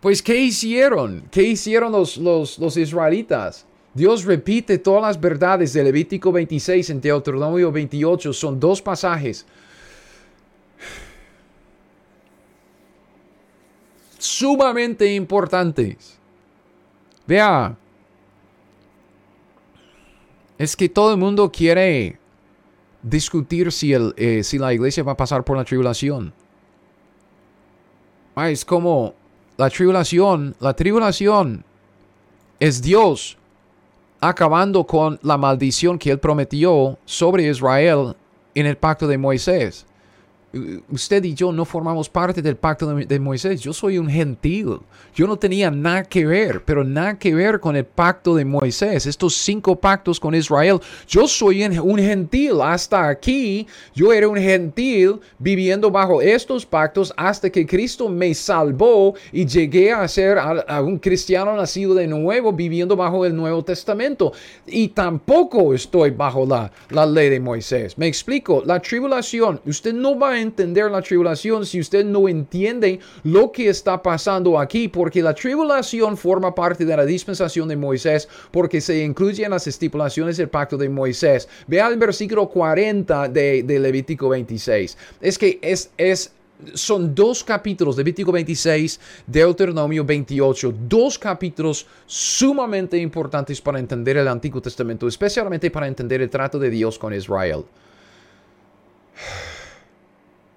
Pues, 0.00 0.22
¿qué 0.22 0.36
hicieron? 0.36 1.26
¿Qué 1.30 1.42
hicieron 1.42 1.92
los, 1.92 2.16
los, 2.16 2.76
israelitas? 2.76 3.66
Dios 3.94 4.24
repite 4.24 4.78
todas 4.78 5.02
las 5.02 5.20
verdades 5.20 5.72
de 5.72 5.82
Levítico 5.82 6.30
26 6.30 6.90
en 6.90 7.00
Deuteronomio 7.00 7.72
28. 7.72 8.32
Son 8.32 8.60
dos 8.60 8.82
pasajes 8.82 9.46
sumamente 14.18 15.14
importantes. 15.14 16.18
Vea, 17.26 17.76
es 20.58 20.76
que 20.76 20.88
todo 20.88 21.12
el 21.12 21.18
mundo 21.18 21.50
quiere 21.50 22.18
discutir 23.02 23.72
si, 23.72 23.92
el, 23.92 24.14
eh, 24.16 24.42
si 24.42 24.58
la 24.58 24.72
iglesia 24.72 25.02
va 25.02 25.12
a 25.12 25.16
pasar 25.16 25.44
por 25.44 25.56
la 25.56 25.64
tribulación. 25.64 26.32
Ah, 28.34 28.50
es 28.50 28.64
como 28.64 29.14
la 29.56 29.70
tribulación, 29.70 30.54
la 30.60 30.74
tribulación 30.74 31.64
es 32.60 32.82
Dios 32.82 33.36
acabando 34.20 34.84
con 34.84 35.18
la 35.22 35.36
maldición 35.36 35.98
que 35.98 36.10
él 36.10 36.18
prometió 36.18 36.98
sobre 37.04 37.48
Israel 37.48 38.16
en 38.54 38.66
el 38.66 38.76
pacto 38.76 39.06
de 39.06 39.18
Moisés 39.18 39.86
usted 40.90 41.24
y 41.24 41.34
yo 41.34 41.52
no 41.52 41.64
formamos 41.64 42.08
parte 42.08 42.42
del 42.42 42.56
pacto 42.56 42.94
de, 42.94 43.20
Moisés. 43.20 43.60
Yo 43.60 43.72
soy 43.72 43.98
un 43.98 44.08
gentil. 44.08 44.78
Yo 45.14 45.26
no 45.26 45.36
tenía 45.36 45.70
nada 45.70 46.04
que 46.04 46.26
ver, 46.26 46.62
pero 46.64 46.84
nada 46.84 47.18
que 47.18 47.34
ver 47.34 47.60
con 47.60 47.76
el 47.76 47.84
pacto 47.84 48.34
de 48.34 48.44
Moisés. 48.44 49.06
Estos 49.06 49.34
cinco 49.36 49.76
pactos 49.76 50.20
con 50.20 50.34
Israel. 50.34 50.80
Yo 51.08 51.26
soy 51.26 51.64
un 51.64 51.98
gentil. 51.98 52.60
Hasta 52.62 53.08
aquí, 53.08 53.66
yo 53.94 54.12
era 54.12 54.28
un 54.28 54.36
gentil 54.36 55.20
viviendo 55.38 55.90
bajo 55.90 56.20
estos 56.20 56.66
pactos 56.66 57.12
hasta 57.16 57.50
que 57.50 57.66
Cristo 57.66 58.08
me 58.08 58.34
salvó 58.34 59.14
y 59.32 59.46
llegué 59.46 59.92
a 59.92 60.06
ser 60.08 60.38
un 60.82 60.98
cristiano 60.98 61.54
nacido 61.56 61.94
de 61.94 62.06
nuevo 62.06 62.52
viviendo 62.52 62.96
bajo 62.96 63.24
el 63.24 63.34
Nuevo 63.34 63.64
Testamento. 63.64 64.32
Y 64.66 64.88
tampoco 64.88 65.74
estoy 65.74 66.10
bajo 66.10 66.46
la, 66.46 66.70
la 66.90 67.06
ley 67.06 67.30
de 67.30 67.40
Moisés. 67.40 67.96
Me 67.98 68.06
explico. 68.06 68.62
La 68.64 68.80
tribulación, 68.80 69.60
usted 69.66 69.92
no 69.92 70.18
va 70.18 70.32
a 70.32 70.40
entender 70.46 70.90
la 70.90 71.02
tribulación 71.02 71.66
si 71.66 71.80
usted 71.80 72.04
no 72.04 72.28
entiende 72.28 73.00
lo 73.24 73.52
que 73.52 73.68
está 73.68 74.02
pasando 74.02 74.58
aquí, 74.58 74.88
porque 74.88 75.22
la 75.22 75.34
tribulación 75.34 76.16
forma 76.16 76.54
parte 76.54 76.84
de 76.84 76.96
la 76.96 77.04
dispensación 77.04 77.68
de 77.68 77.76
Moisés, 77.76 78.28
porque 78.50 78.80
se 78.80 79.04
incluyen 79.04 79.50
las 79.50 79.66
estipulaciones 79.66 80.36
del 80.36 80.48
pacto 80.48 80.76
de 80.76 80.88
Moisés. 80.88 81.48
Vea 81.66 81.88
el 81.88 81.96
versículo 81.96 82.48
40 82.48 83.28
de, 83.28 83.62
de 83.62 83.78
Levítico 83.78 84.28
26. 84.28 84.96
Es 85.20 85.38
que 85.38 85.58
es, 85.62 85.90
es 85.96 86.32
son 86.74 87.14
dos 87.14 87.44
capítulos, 87.44 87.96
Levítico 87.96 88.32
26, 88.32 89.00
Deuteronomio 89.26 90.04
28, 90.04 90.74
dos 90.88 91.18
capítulos 91.18 91.86
sumamente 92.06 92.96
importantes 92.96 93.60
para 93.60 93.78
entender 93.78 94.16
el 94.16 94.28
Antiguo 94.28 94.60
Testamento, 94.60 95.06
especialmente 95.06 95.70
para 95.70 95.86
entender 95.86 96.22
el 96.22 96.30
trato 96.30 96.58
de 96.58 96.70
Dios 96.70 96.98
con 96.98 97.12
Israel. 97.12 97.64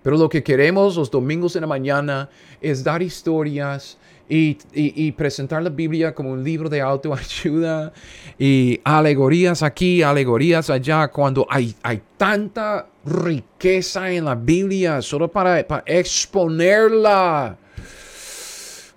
Pero 0.09 0.17
lo 0.17 0.27
que 0.27 0.41
queremos 0.41 0.95
los 0.95 1.11
domingos 1.11 1.55
en 1.55 1.61
la 1.61 1.67
mañana 1.67 2.27
es 2.59 2.83
dar 2.83 2.99
historias 3.03 3.95
y, 4.27 5.11
presentar 5.11 5.61
la 5.61 5.69
Biblia 5.69 6.15
como 6.15 6.31
un 6.31 6.43
libro 6.43 6.67
de 6.67 6.81
autoayuda 6.81 7.93
y 8.39 8.81
alegorías 8.83 9.61
aquí, 9.61 10.01
alegorías 10.01 10.71
allá, 10.71 11.09
cuando 11.09 11.45
hay, 11.47 11.75
hay 11.83 12.01
tanta 12.17 12.87
riqueza 13.05 14.09
en 14.09 14.25
la 14.25 14.33
Biblia 14.33 14.99
solo 15.03 15.27
para, 15.27 15.63
para 15.67 15.83
exponerla. 15.85 17.55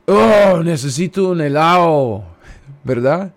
Oh, 0.06 0.62
necesito 0.64 1.28
un 1.28 1.42
helado, 1.42 2.24
¿verdad? 2.82 3.34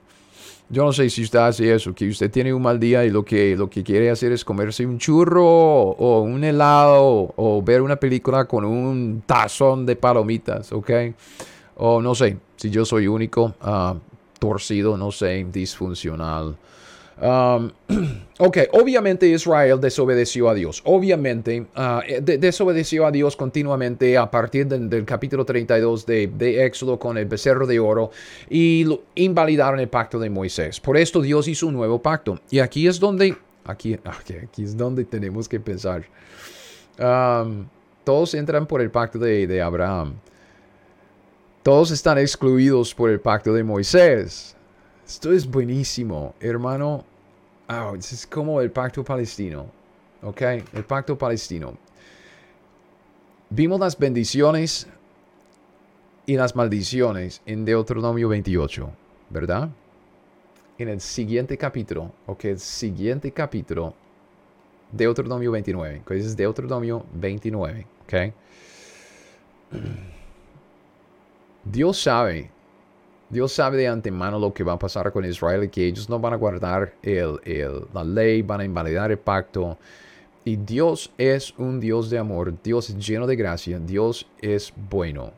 Yo 0.70 0.84
no 0.84 0.91
sé 0.91 1.09
si 1.11 1.24
usted 1.24 1.39
hace 1.39 1.74
eso, 1.74 1.93
que 1.93 2.09
usted 2.09 2.32
tiene 2.32 2.51
un 2.53 2.61
mal 2.61 2.80
día 2.80 3.05
y 3.05 3.11
lo 3.11 3.24
que, 3.24 3.55
lo 3.55 3.70
que 3.70 3.84
quiere 3.84 4.09
hacer 4.09 4.32
es 4.32 4.43
comerse 4.43 4.86
un 4.86 4.97
churro 4.97 5.45
o, 5.45 6.22
un 6.22 6.43
helado 6.43 7.34
o, 7.36 7.61
ver 7.63 7.84
una 7.84 7.97
película 7.97 8.45
con 8.45 8.66
un 8.66 9.22
tazón 9.26 9.86
de 9.86 9.95
palomitas, 9.95 10.72
¿ok? 10.72 10.89
O 11.78 12.01
no 12.01 12.16
sé, 12.16 12.38
si 12.55 12.72
yo 12.72 12.84
soy 12.84 13.05
único, 13.07 13.53
ah, 13.61 13.95
torcido, 14.39 14.97
no 14.97 15.11
sé, 15.11 15.45
disfuncional. 15.51 16.55
Um, 17.22 17.72
ok, 18.39 18.57
obviamente 18.74 19.28
Israel 19.28 19.80
desobedeció 19.80 20.49
a 20.49 20.53
Dios. 20.53 20.82
Obviamente 20.86 21.66
uh, 21.76 22.01
desobedeció 22.22 23.05
a 23.05 23.11
Dios 23.11 23.36
continuamente 23.36 24.18
a 24.18 24.30
partir 24.30 24.68
del, 24.68 25.05
capítulo 25.05 25.45
32 25.45 26.05
de, 26.05 26.28
de, 26.28 26.66
Éxodo 26.66 26.99
con 26.99 27.18
el 27.18 27.26
becerro 27.26 27.66
de 27.66 27.80
oro 27.80 28.11
y 28.49 28.86
invalidaron 29.16 29.80
el 29.80 29.88
pacto 29.88 30.20
de 30.20 30.30
Moisés. 30.30 30.80
Por 30.80 30.97
esto 30.97 31.22
Dios 31.22 31.47
hizo 31.47 31.68
un 31.68 31.74
nuevo 31.74 32.01
pacto. 32.01 32.39
Y 32.49 32.59
aquí 32.59 32.88
es 32.88 32.99
donde, 32.99 33.38
aquí, 33.63 33.97
aquí 34.03 34.63
es 34.63 34.76
donde 34.76 35.05
tenemos 35.05 35.47
que 35.47 35.59
pensar. 35.59 36.03
Um, 36.99 37.68
todos 38.03 38.34
entran 38.34 38.68
por 38.68 38.82
el 38.82 38.91
pacto 38.91 39.20
de, 39.20 39.47
de 39.47 39.61
Abraham. 39.61 40.16
Todos 41.63 41.89
están 41.91 42.20
excluidos 42.20 42.93
por 42.93 43.09
el 43.09 43.20
pacto 43.20 43.53
de 43.53 43.63
Moisés. 43.63 44.55
Esto 45.06 45.32
es 45.32 45.45
buenísimo, 45.49 46.34
hermano. 46.39 47.06
Ah, 47.68 47.93
es 47.97 48.26
como 48.26 48.60
el 48.60 48.72
pacto 48.72 49.03
palestino. 49.03 49.68
¿Ok? 50.24 50.41
El 50.41 50.84
pacto 50.86 51.16
palestino. 51.16 51.78
Vimos 53.51 53.80
las 53.80 53.97
bendiciones 53.97 54.88
y 56.26 56.36
las 56.36 56.56
maldiciones 56.56 57.41
en 57.45 57.64
Deuteronomio 57.64 58.28
28, 58.30 58.89
¿verdad? 59.30 59.70
En 60.80 60.89
el 60.89 60.99
siguiente 60.99 61.56
capítulo, 61.56 62.12
ok, 62.26 62.45
el 62.45 62.60
siguiente 62.60 63.32
capítulo, 63.32 63.93
Deuteronomio 64.91 65.51
29, 65.51 66.01
que 66.06 66.18
es 66.18 66.36
Deuteronomio 66.36 67.06
29, 67.14 67.86
ok. 68.03 68.14
Dios 71.64 72.01
sabe 72.01 72.49
Dios 73.30 73.51
sabe 73.51 73.78
de 73.78 73.88
antemano 73.88 74.38
lo 74.38 74.53
que 74.53 74.63
va 74.63 74.73
a 74.73 74.80
pasar 74.80 75.11
con 75.11 75.26
Israel 75.26 75.63
y 75.63 75.69
que 75.69 75.86
ellos 75.86 76.09
no 76.09 76.19
van 76.19 76.34
a 76.34 76.38
guardar 76.38 76.93
la 77.03 78.03
ley, 78.03 78.41
van 78.41 78.61
a 78.61 78.65
invalidar 78.65 79.11
el 79.11 79.17
pacto. 79.17 79.78
Y 80.43 80.57
Dios 80.57 81.11
es 81.17 81.53
un 81.57 81.80
Dios 81.80 82.11
de 82.11 82.19
amor, 82.19 82.53
Dios 82.63 82.89
es 82.91 82.97
lleno 82.97 83.26
de 83.26 83.36
gracia, 83.36 83.80
Dios 83.80 84.28
es 84.41 84.71
bueno. 84.89 85.32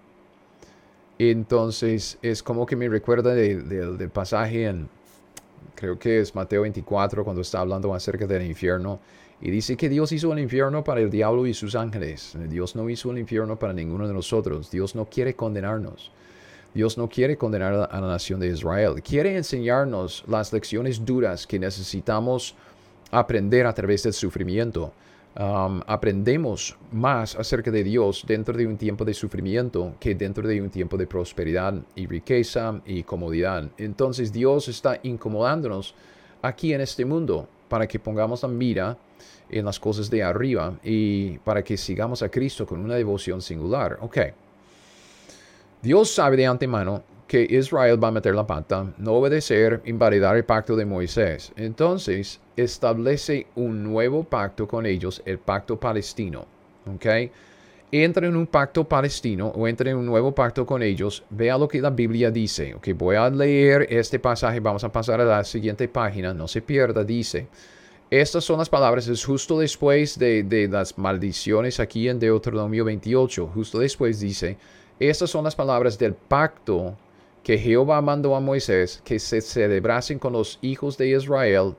Entonces 1.18 2.18
es 2.22 2.44
como 2.44 2.66
que 2.66 2.76
me 2.76 2.90
recuerda 2.90 3.34
del 3.34 4.10
pasaje 4.10 4.66
en, 4.66 4.90
creo 5.76 5.98
que 5.98 6.20
es 6.20 6.36
Mateo 6.36 6.64
24, 6.64 7.24
cuando 7.24 7.42
está 7.42 7.62
hablando 7.62 7.94
acerca 7.94 8.28
del 8.28 8.46
infierno. 8.46 9.00
Y 9.40 9.50
dice 9.50 9.78
que 9.78 9.88
Dios 9.88 10.12
hizo 10.12 10.34
el 10.34 10.40
infierno 10.40 10.84
para 10.84 11.00
el 11.00 11.10
diablo 11.10 11.46
y 11.46 11.54
sus 11.54 11.76
ángeles. 11.76 12.36
Dios 12.50 12.76
no 12.76 12.90
hizo 12.90 13.12
el 13.12 13.20
infierno 13.20 13.58
para 13.58 13.72
ninguno 13.72 14.08
de 14.08 14.14
nosotros. 14.14 14.70
Dios 14.72 14.96
no 14.96 15.06
quiere 15.06 15.36
condenarnos. 15.36 16.12
Dios 16.78 16.96
no 16.96 17.10
quiere 17.10 17.38
condenar 17.38 17.74
a 17.90 18.00
la 18.00 18.08
nación 18.08 18.40
de 18.40 18.50
Israel, 18.50 19.02
quiere 19.02 19.36
enseñarnos 19.36 20.24
las 20.28 20.54
lecciones 20.54 21.04
duras 21.04 21.48
que 21.48 21.58
necesitamos 21.58 22.54
aprender 23.10 23.66
a 23.66 23.74
través 23.74 24.04
del 24.04 24.14
sufrimiento. 24.14 24.94
Aprendemos 25.34 26.78
más 26.92 27.36
acerca 27.36 27.72
de 27.72 27.84
Dios 27.84 28.24
dentro 28.28 28.56
de 28.56 28.68
un 28.68 28.78
tiempo 28.78 29.04
de 29.04 29.16
sufrimiento 29.16 29.96
que 30.00 30.14
dentro 30.14 30.48
de 30.48 30.62
un 30.62 30.70
tiempo 30.70 30.98
de 30.98 31.08
prosperidad 31.08 31.74
y 31.96 32.06
riqueza 32.06 32.80
y 32.86 33.02
comodidad. 33.02 33.68
Entonces 33.80 34.32
Dios 34.32 34.68
está 34.68 35.00
incomodándonos 35.02 35.96
aquí 36.44 36.76
en 36.76 36.82
este 36.82 37.06
mundo 37.06 37.48
para 37.70 37.88
que 37.88 37.98
pongamos 37.98 38.44
la 38.44 38.50
mira 38.50 38.98
en 39.50 39.66
las 39.66 39.80
cosas 39.80 40.12
de 40.12 40.22
arriba 40.22 40.78
y 40.84 41.40
para 41.40 41.64
que 41.64 41.76
sigamos 41.76 42.22
a 42.22 42.30
Cristo 42.30 42.68
con 42.68 42.80
una 42.82 42.94
devoción 42.94 43.42
singular. 43.42 43.98
Ok. 44.02 44.18
Dios 45.88 46.12
sabe 46.12 46.36
de 46.36 46.46
antemano 46.46 47.02
que 47.30 47.48
Israel 47.50 47.98
va 48.04 48.10
a 48.10 48.12
meter 48.12 48.36
la 48.36 48.46
pata, 48.46 48.94
no 48.98 49.14
obedecer, 49.14 49.82
invalidar 49.86 50.36
el 50.36 50.44
pacto 50.44 50.76
de 50.76 50.86
Moisés. 50.86 51.54
Entonces 51.56 52.42
establece 52.58 53.48
un 53.56 53.84
nuevo 53.84 54.26
pacto 54.26 54.68
con 54.68 54.86
ellos, 54.86 55.22
el 55.24 55.40
pacto 55.40 55.80
palestino. 55.80 56.46
¿Ok? 56.94 57.06
Entra 57.90 58.28
en 58.28 58.36
un 58.36 58.48
pacto 58.48 58.84
palestino 58.84 59.48
o 59.48 59.66
entra 59.66 59.90
en 59.90 59.96
un 59.96 60.06
nuevo 60.06 60.36
pacto 60.36 60.66
con 60.66 60.84
ellos. 60.84 61.24
Vea 61.30 61.58
lo 61.58 61.70
que 61.70 61.80
la 61.80 61.92
Biblia 61.92 62.32
dice. 62.32 62.76
Ok, 62.76 62.90
voy 62.94 63.16
a 63.16 63.30
leer 63.30 63.88
este 63.90 64.20
pasaje. 64.20 64.60
Vamos 64.60 64.84
a 64.84 64.92
pasar 64.92 65.22
a 65.22 65.24
la 65.24 65.46
siguiente 65.46 65.88
página. 65.88 66.34
No 66.34 66.50
se 66.50 66.62
pierda. 66.62 67.06
Dice. 67.06 67.48
Estas 68.10 68.44
son 68.44 68.60
las 68.60 68.70
palabras, 68.70 69.08
es 69.08 69.24
justo 69.24 69.60
después 69.60 70.20
de, 70.20 70.44
de 70.44 70.68
las 70.68 70.98
maldiciones 70.98 71.80
aquí 71.80 72.10
en 72.10 72.20
Deuteronomio 72.20 72.84
28. 72.84 73.52
Justo 73.54 73.80
después 73.80 74.22
dice, 74.22 74.58
estas 75.00 75.30
son 75.30 75.44
las 75.44 75.56
palabras 75.56 75.98
del 75.98 76.14
pacto 76.14 76.96
que 77.44 77.58
Jehová 77.58 78.02
mandó 78.02 78.36
a 78.36 78.40
Moisés 78.40 79.02
que 79.06 79.20
se 79.20 79.42
celebrasen 79.42 80.20
con 80.20 80.34
los 80.34 80.60
hijos 80.62 80.98
de 80.98 81.10
Israel 81.10 81.76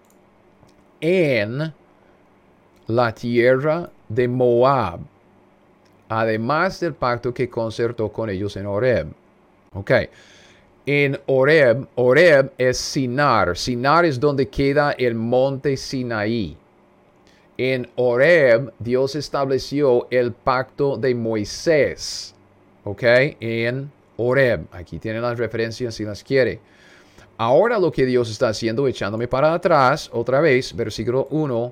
en 1.00 1.74
la 2.86 3.14
tierra 3.14 3.90
de 4.08 4.28
Moab, 4.28 5.00
además 6.08 6.80
del 6.80 6.94
pacto 6.94 7.34
que 7.34 7.50
concertó 7.50 8.10
con 8.10 8.30
ellos 8.30 8.56
en 8.56 8.66
Horeb. 8.66 9.08
Ok. 9.74 9.90
en 10.86 11.20
Oreb. 11.26 11.86
Oreb 11.96 12.50
es 12.56 12.78
Sinar. 12.78 13.56
Sinar 13.56 14.06
es 14.06 14.18
donde 14.18 14.48
queda 14.48 14.92
el 14.92 15.14
monte 15.14 15.76
Sinaí. 15.76 16.56
En 17.58 17.90
Oreb, 17.96 18.72
Dios 18.78 19.16
estableció 19.16 20.06
el 20.10 20.32
pacto 20.32 20.96
de 20.96 21.14
Moisés. 21.14 22.34
¿Ok? 22.88 23.02
En 23.40 23.92
Oreb. 24.16 24.64
Aquí 24.72 24.98
tienen 24.98 25.20
las 25.20 25.36
referencias 25.36 25.94
si 25.94 26.04
las 26.04 26.24
quiere. 26.24 26.58
Ahora 27.36 27.78
lo 27.78 27.92
que 27.92 28.06
Dios 28.06 28.30
está 28.30 28.48
haciendo, 28.48 28.88
echándome 28.88 29.28
para 29.28 29.52
atrás, 29.52 30.08
otra 30.10 30.40
vez, 30.40 30.74
versículo 30.74 31.28
1. 31.30 31.70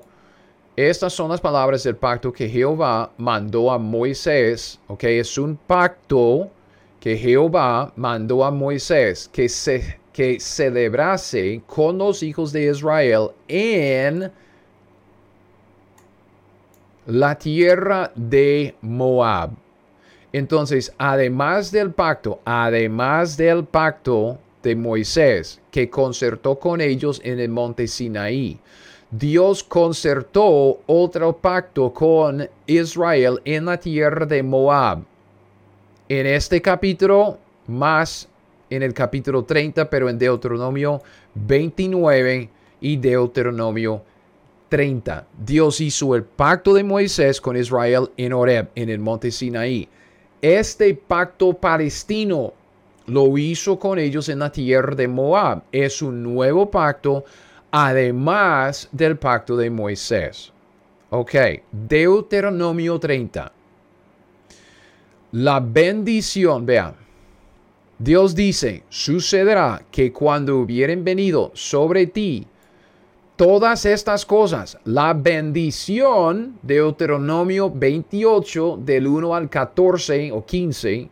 Estas 0.75 1.13
son 1.13 1.31
las 1.31 1.41
palabras 1.41 1.83
del 1.83 1.95
pacto 1.95 2.31
que 2.31 2.47
Jehová 2.47 3.11
mandó 3.17 3.71
a 3.71 3.79
Moisés. 3.79 4.79
Ok, 4.85 5.05
es 5.05 5.39
un 5.39 5.57
pacto 5.57 6.51
que 6.99 7.17
Jehová 7.17 7.91
mandó 7.95 8.45
a 8.45 8.51
Moisés 8.51 9.27
que, 9.33 9.49
se, 9.49 9.99
que 10.13 10.39
celebrase 10.39 11.63
con 11.65 11.97
los 11.97 12.21
hijos 12.21 12.53
de 12.53 12.69
Israel 12.69 13.29
en 13.47 14.31
la 17.07 17.35
tierra 17.39 18.11
de 18.13 18.75
Moab. 18.81 19.66
Entonces, 20.37 20.93
además 20.99 21.71
del 21.71 21.93
pacto, 21.93 22.41
además 22.45 23.37
del 23.37 23.65
pacto 23.65 24.37
de 24.61 24.75
Moisés 24.75 25.59
que 25.71 25.89
concertó 25.89 26.59
con 26.59 26.79
ellos 26.79 27.19
en 27.23 27.39
el 27.39 27.49
monte 27.49 27.87
Sinaí, 27.87 28.59
Dios 29.09 29.63
concertó 29.63 30.81
otro 30.85 31.35
pacto 31.35 31.91
con 31.91 32.47
Israel 32.67 33.41
en 33.45 33.65
la 33.65 33.79
tierra 33.79 34.27
de 34.27 34.43
Moab. 34.43 34.99
En 36.07 36.27
este 36.27 36.61
capítulo, 36.61 37.39
más 37.65 38.29
en 38.69 38.83
el 38.83 38.93
capítulo 38.93 39.43
30, 39.43 39.89
pero 39.89 40.07
en 40.07 40.19
Deuteronomio 40.19 41.01
29 41.33 42.47
y 42.81 42.97
Deuteronomio 42.97 44.03
30. 44.69 45.25
Dios 45.43 45.81
hizo 45.81 46.13
el 46.13 46.21
pacto 46.25 46.75
de 46.75 46.83
Moisés 46.83 47.41
con 47.41 47.57
Israel 47.57 48.11
en 48.17 48.33
Oreb, 48.33 48.69
en 48.75 48.91
el 48.91 48.99
monte 48.99 49.31
Sinaí. 49.31 49.89
Este 50.41 50.93
pacto 50.93 51.53
palestino 51.53 52.53
lo 53.07 53.37
hizo 53.37 53.79
con 53.79 53.97
ellos 53.97 54.29
en 54.29 54.39
la 54.39 54.51
tierra 54.51 54.93
de 54.93 55.07
Moab. 55.07 55.63
Es 55.71 56.01
un 56.01 56.21
nuevo 56.21 56.69
pacto, 56.69 57.25
además 57.71 58.87
del 58.91 59.17
pacto 59.17 59.57
de 59.57 59.69
Moisés. 59.69 60.51
Ok, 61.09 61.33
Deuteronomio 61.71 62.99
30. 62.99 63.51
La 65.31 65.59
bendición, 65.59 66.65
vean. 66.65 66.95
Dios 67.97 68.35
dice, 68.35 68.83
sucederá 68.89 69.83
que 69.89 70.13
cuando 70.13 70.57
hubieren 70.57 71.03
venido 71.03 71.51
sobre 71.55 72.05
ti 72.05 72.45
todas 73.37 73.85
estas 73.85 74.25
cosas, 74.25 74.79
la 74.83 75.13
bendición, 75.13 76.57
Deuteronomio 76.63 77.71
28, 77.71 78.79
del 78.83 79.05
1 79.05 79.35
al 79.35 79.47
14 79.47 80.31
o 80.31 80.43
15, 80.43 81.09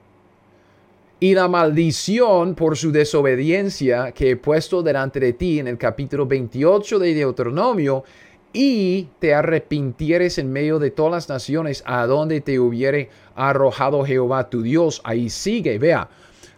y 1.19 1.33
la 1.35 1.47
maldición 1.47 2.55
por 2.55 2.75
su 2.75 2.91
desobediencia 2.91 4.11
que 4.11 4.31
he 4.31 4.35
puesto 4.35 4.81
delante 4.81 5.19
de 5.19 5.33
ti 5.33 5.59
en 5.59 5.67
el 5.67 5.77
capítulo 5.77 6.25
28 6.25 6.97
de 6.97 7.13
Deuteronomio, 7.13 8.03
y 8.51 9.09
te 9.19 9.35
arrepintieres 9.35 10.39
en 10.39 10.51
medio 10.51 10.79
de 10.79 10.89
todas 10.89 11.11
las 11.11 11.29
naciones 11.29 11.83
a 11.85 12.07
donde 12.07 12.41
te 12.41 12.59
hubiere 12.59 13.09
arrojado 13.35 14.03
Jehová 14.03 14.49
tu 14.49 14.63
Dios. 14.63 15.01
Ahí 15.03 15.29
sigue, 15.29 15.77
vea, 15.77 16.09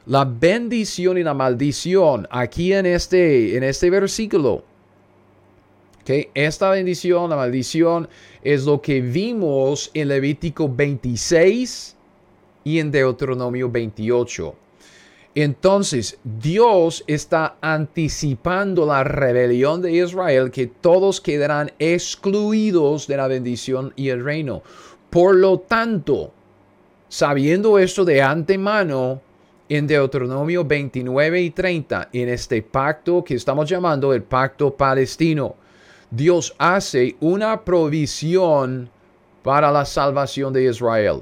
la 0.05 0.24
bendición 0.24 1.18
y 1.18 1.24
la 1.24 1.34
maldición 1.34 2.28
aquí 2.30 2.72
en 2.72 2.86
este, 2.86 3.57
en 3.57 3.63
este 3.63 3.89
versículo. 3.89 4.63
Esta 6.34 6.70
bendición, 6.70 7.30
la 7.30 7.36
maldición, 7.36 8.08
es 8.41 8.66
lo 8.66 8.82
que 8.82 9.01
vimos 9.01 9.91
en 9.93 10.08
Levítico 10.08 10.70
26 10.74 11.95
y 12.64 12.80
en 12.80 12.91
Deuteronomio 12.91 13.70
28. 13.70 14.55
Entonces, 15.36 16.18
Dios 16.24 17.03
está 17.08 17.58
anticipando 17.62 18.86
la 18.86 19.03
rebelión 19.03 19.82
de 19.82 19.91
Israel, 19.91 20.49
que 20.49 20.68
todos 20.68 21.22
quedarán 21.22 21.72
excluidos 21.78 23.05
de 23.05 23.18
la 23.18 23.28
bendición 23.28 23.93
y 23.95 24.10
el 24.10 24.24
reino. 24.24 24.64
Por 25.10 25.36
lo 25.36 25.60
tanto, 25.60 26.32
sabiendo 27.08 27.78
esto 27.78 28.03
de 28.03 28.22
antemano, 28.22 29.22
en 29.70 29.86
Deuteronomio 29.86 30.64
29 30.64 31.41
y 31.41 31.49
30, 31.51 32.10
en 32.14 32.30
este 32.30 32.62
pacto 32.62 33.24
que 33.24 33.36
estamos 33.36 33.70
llamando 33.70 34.14
el 34.14 34.24
pacto 34.24 34.74
palestino, 34.74 35.55
Dios 36.10 36.55
hace 36.58 37.16
una 37.20 37.62
provisión 37.62 38.89
para 39.43 39.72
la 39.72 39.86
salvación 39.86 40.53
de 40.53 40.66
Israel. 40.66 41.22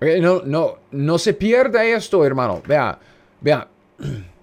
Eh, 0.00 0.20
no, 0.20 0.42
no, 0.44 0.76
no 0.92 1.18
se 1.18 1.34
pierda 1.34 1.84
esto, 1.84 2.24
hermano. 2.24 2.62
Vea, 2.66 2.98
vea. 3.40 3.68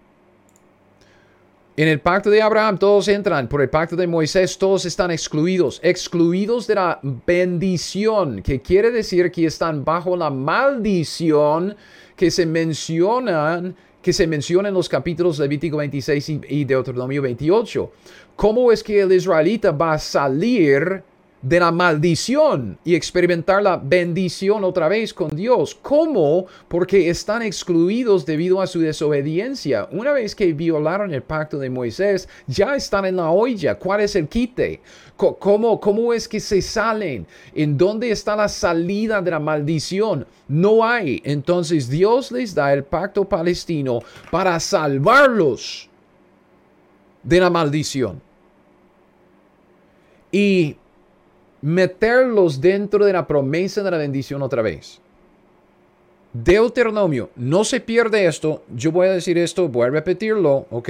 En 1.77 1.89
el 1.89 1.99
pacto 1.99 2.29
de 2.29 2.41
Abraham 2.41 2.77
todos 2.77 3.09
entran, 3.09 3.49
por 3.49 3.61
el 3.61 3.69
pacto 3.69 3.97
de 3.97 4.07
Moisés 4.07 4.57
todos 4.57 4.85
están 4.85 5.11
excluidos, 5.11 5.81
excluidos 5.83 6.67
de 6.67 6.75
la 6.75 7.01
bendición, 7.03 8.41
que 8.41 8.61
quiere 8.61 8.91
decir 8.91 9.29
que 9.29 9.45
están 9.45 9.83
bajo 9.83 10.15
la 10.15 10.29
maldición 10.29 11.75
que 12.15 12.31
se 12.31 12.45
mencionan, 12.45 13.75
que 14.05 14.13
se 14.13 14.27
menciona 14.27 14.69
en 14.69 14.75
los 14.75 14.87
capítulos 14.87 15.39
Levítico 15.39 15.77
26 15.77 16.29
y, 16.29 16.41
y 16.49 16.63
Deuteronomio 16.63 17.23
28. 17.23 17.91
¿Cómo 18.35 18.71
es 18.71 18.83
que 18.83 19.01
el 19.01 19.11
israelita 19.11 19.71
va 19.71 19.93
a 19.93 19.97
salir 19.97 21.01
de 21.45 21.59
la 21.59 21.71
maldición 21.71 22.79
y 22.83 22.95
experimentar 22.95 23.61
la 23.61 23.77
bendición 23.77 24.63
otra 24.63 24.87
vez 24.87 25.13
con 25.13 25.29
Dios. 25.29 25.77
¿Cómo? 25.79 26.47
Porque 26.67 27.07
están 27.07 27.43
excluidos 27.43 28.25
debido 28.25 28.61
a 28.61 28.67
su 28.67 28.79
desobediencia. 28.79 29.87
Una 29.91 30.11
vez 30.11 30.33
que 30.33 30.53
violaron 30.53 31.13
el 31.13 31.21
pacto 31.21 31.59
de 31.59 31.69
Moisés, 31.69 32.27
ya 32.47 32.75
están 32.75 33.05
en 33.05 33.17
la 33.17 33.29
olla. 33.29 33.75
¿Cuál 33.75 34.01
es 34.01 34.15
el 34.15 34.27
quite? 34.27 34.81
¿Cómo, 35.15 35.79
cómo 35.79 36.13
es 36.13 36.27
que 36.27 36.39
se 36.39 36.63
salen? 36.63 37.27
¿En 37.53 37.77
dónde 37.77 38.09
está 38.09 38.35
la 38.35 38.49
salida 38.49 39.21
de 39.21 39.29
la 39.29 39.39
maldición? 39.39 40.25
No 40.47 40.83
hay. 40.83 41.21
Entonces 41.23 41.87
Dios 41.87 42.31
les 42.31 42.55
da 42.55 42.73
el 42.73 42.83
pacto 42.83 43.23
palestino 43.23 43.99
para 44.31 44.59
salvarlos 44.59 45.87
de 47.21 47.39
la 47.39 47.51
maldición. 47.51 48.19
Y 50.31 50.75
meterlos 51.65 52.61
dentro 52.61 53.03
de 53.03 53.11
la 53.11 53.25
promesa 53.25 53.81
de 53.81 53.89
la 53.89 53.97
bendición 53.97 54.43
otra 54.43 54.61
vez. 54.61 55.01
Deuteronomio, 56.31 57.31
no 57.35 57.63
se 57.63 57.79
pierde 57.79 58.27
esto, 58.27 58.61
yo 58.75 58.91
voy 58.91 59.07
a 59.07 59.13
decir 59.13 59.35
esto, 59.39 59.67
voy 59.67 59.87
a 59.87 59.89
repetirlo, 59.89 60.67
¿ok? 60.69 60.89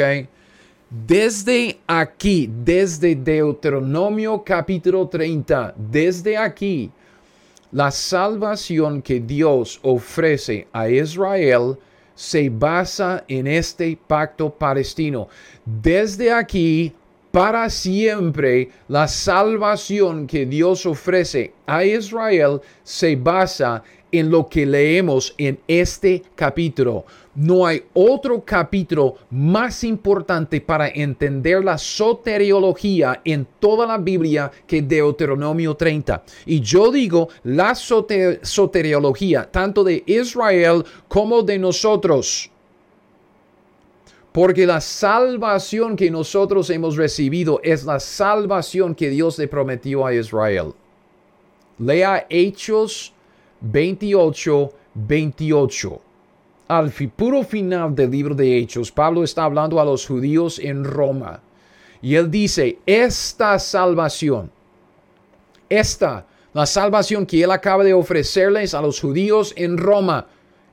Desde 0.90 1.80
aquí, 1.88 2.52
desde 2.66 3.16
Deuteronomio 3.16 4.44
capítulo 4.44 5.08
30, 5.08 5.76
desde 5.78 6.36
aquí, 6.36 6.92
la 7.72 7.90
salvación 7.90 9.02
que 9.02 9.22
Dios 9.22 9.80
ofrece 9.82 10.68
a 10.74 10.90
Israel 10.90 11.78
se 12.16 12.50
basa 12.50 13.24
en 13.30 13.48
este 13.48 13.98
pacto 14.08 14.50
palestino. 14.50 15.30
Desde 15.66 16.34
aquí 16.34 16.94
para 17.36 17.70
siempre 17.70 18.70
la 18.88 19.10
salvación 19.10 20.26
que 20.26 20.46
Dios 20.46 20.86
ofrece 20.86 21.52
a 21.66 21.84
Israel 21.84 22.62
se 22.82 23.18
basa 23.18 23.84
en 24.10 24.32
lo 24.32 24.48
que 24.48 24.66
leemos 24.66 25.36
en 25.38 25.60
este 25.68 26.24
capítulo. 26.34 27.04
No 27.36 27.66
hay 27.66 27.84
otro 27.94 28.46
capítulo 28.46 29.16
más 29.32 29.84
importante 29.84 30.62
para 30.62 30.88
entender 30.88 31.62
la 31.62 31.78
soteriología 31.78 33.20
en 33.26 33.46
toda 33.60 33.86
la 33.86 33.98
Biblia 33.98 34.50
que 34.66 34.82
Deuteronomio 34.82 35.76
30. 35.76 36.24
Y 36.46 36.62
yo 36.62 36.90
digo 36.90 37.28
la 37.44 37.76
soteriología 37.76 39.52
tanto 39.52 39.84
de 39.84 40.02
Israel 40.06 40.86
como 41.10 41.42
de 41.42 41.60
nosotros. 41.60 42.50
Porque 44.36 44.68
la 44.68 44.82
salvación 44.82 45.96
que 45.96 46.12
nosotros 46.12 46.70
hemos 46.70 46.98
recibido 46.98 47.62
es 47.64 47.86
la 47.86 48.02
salvación 48.02 48.94
que 48.94 49.10
Dios 49.10 49.40
le 49.40 49.48
prometió 49.48 50.06
a 50.06 50.14
Israel. 50.14 50.74
Lea 51.80 52.26
Hechos 52.30 53.14
28, 53.62 54.74
28. 54.94 56.02
Al 56.68 56.92
puro 56.92 57.44
final 57.44 57.96
del 57.96 58.12
libro 58.12 58.36
de 58.36 58.58
Hechos, 58.58 58.92
Pablo 58.92 59.24
está 59.24 59.46
hablando 59.46 59.80
a 59.80 59.86
los 59.86 60.06
judíos 60.06 60.60
en 60.60 60.84
Roma. 60.84 61.42
Y 62.02 62.16
él 62.16 62.30
dice, 62.30 62.80
esta 62.86 63.58
salvación, 63.58 64.52
esta, 65.70 66.26
la 66.52 66.66
salvación 66.66 67.26
que 67.26 67.42
él 67.42 67.52
acaba 67.52 67.86
de 67.86 67.94
ofrecerles 67.94 68.74
a 68.74 68.82
los 68.82 69.00
judíos 69.00 69.54
en 69.56 69.78
Roma, 69.78 70.28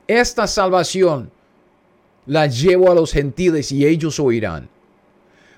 esta 0.05 0.47
salvación 0.47 1.31
La 2.25 2.47
llevo 2.47 2.91
a 2.91 2.95
los 2.95 3.11
gentiles 3.11 3.71
y 3.71 3.85
ellos 3.85 4.19
oirán. 4.19 4.69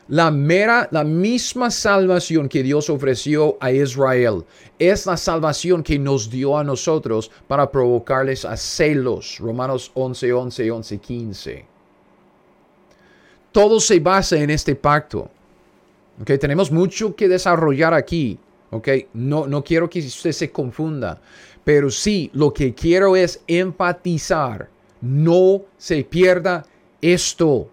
La 0.07 0.29
mera, 0.29 0.87
la 0.91 1.03
misma 1.03 1.71
salvación 1.71 2.47
que 2.47 2.61
Dios 2.61 2.91
ofreció 2.91 3.57
a 3.59 3.71
Israel 3.71 4.45
es 4.77 5.07
la 5.07 5.17
salvación 5.17 5.81
que 5.81 5.97
nos 5.97 6.29
dio 6.29 6.59
a 6.59 6.63
nosotros 6.63 7.31
para 7.47 7.71
provocarles 7.71 8.45
a 8.45 8.55
celos. 8.55 9.39
Romanos 9.39 9.91
11, 9.95 10.31
11, 10.31 10.71
11, 10.71 10.97
15. 10.99 11.65
Todo 13.51 13.79
se 13.79 13.99
basa 13.99 14.37
en 14.37 14.51
este 14.51 14.75
pacto. 14.75 15.27
Okay, 16.21 16.37
tenemos 16.37 16.71
mucho 16.71 17.15
que 17.15 17.27
desarrollar 17.27 17.95
aquí. 17.95 18.37
Okay, 18.69 19.07
no, 19.13 19.47
no 19.47 19.63
quiero 19.63 19.89
que 19.89 19.99
usted 19.99 20.33
se 20.33 20.51
confunda, 20.51 21.19
pero 21.63 21.89
sí 21.89 22.29
lo 22.33 22.53
que 22.53 22.75
quiero 22.75 23.15
es 23.15 23.41
enfatizar. 23.47 24.69
No 25.05 25.61
se 25.77 26.03
pierda 26.03 26.65
esto 26.99 27.69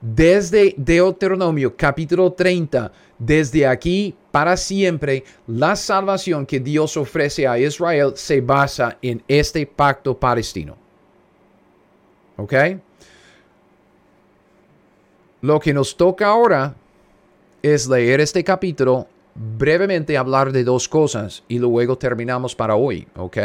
desde 0.00 0.74
Deuteronomio 0.76 1.76
capítulo 1.76 2.32
30, 2.32 2.90
desde 3.16 3.64
aquí 3.64 4.16
para 4.32 4.56
siempre, 4.56 5.22
la 5.46 5.76
salvación 5.76 6.44
que 6.44 6.58
Dios 6.58 6.96
ofrece 6.96 7.46
a 7.46 7.56
Israel 7.56 8.14
se 8.16 8.40
basa 8.40 8.98
en 9.00 9.22
este 9.28 9.64
pacto 9.64 10.18
palestino. 10.18 10.76
¿Ok? 12.36 12.52
Lo 15.42 15.60
que 15.60 15.72
nos 15.72 15.96
toca 15.96 16.26
ahora 16.26 16.74
es 17.62 17.86
leer 17.86 18.18
este 18.18 18.42
capítulo, 18.42 19.06
brevemente 19.36 20.18
hablar 20.18 20.50
de 20.50 20.64
dos 20.64 20.88
cosas 20.88 21.44
y 21.46 21.60
luego 21.60 21.96
terminamos 21.96 22.56
para 22.56 22.74
hoy. 22.74 23.06
¿Ok? 23.14 23.38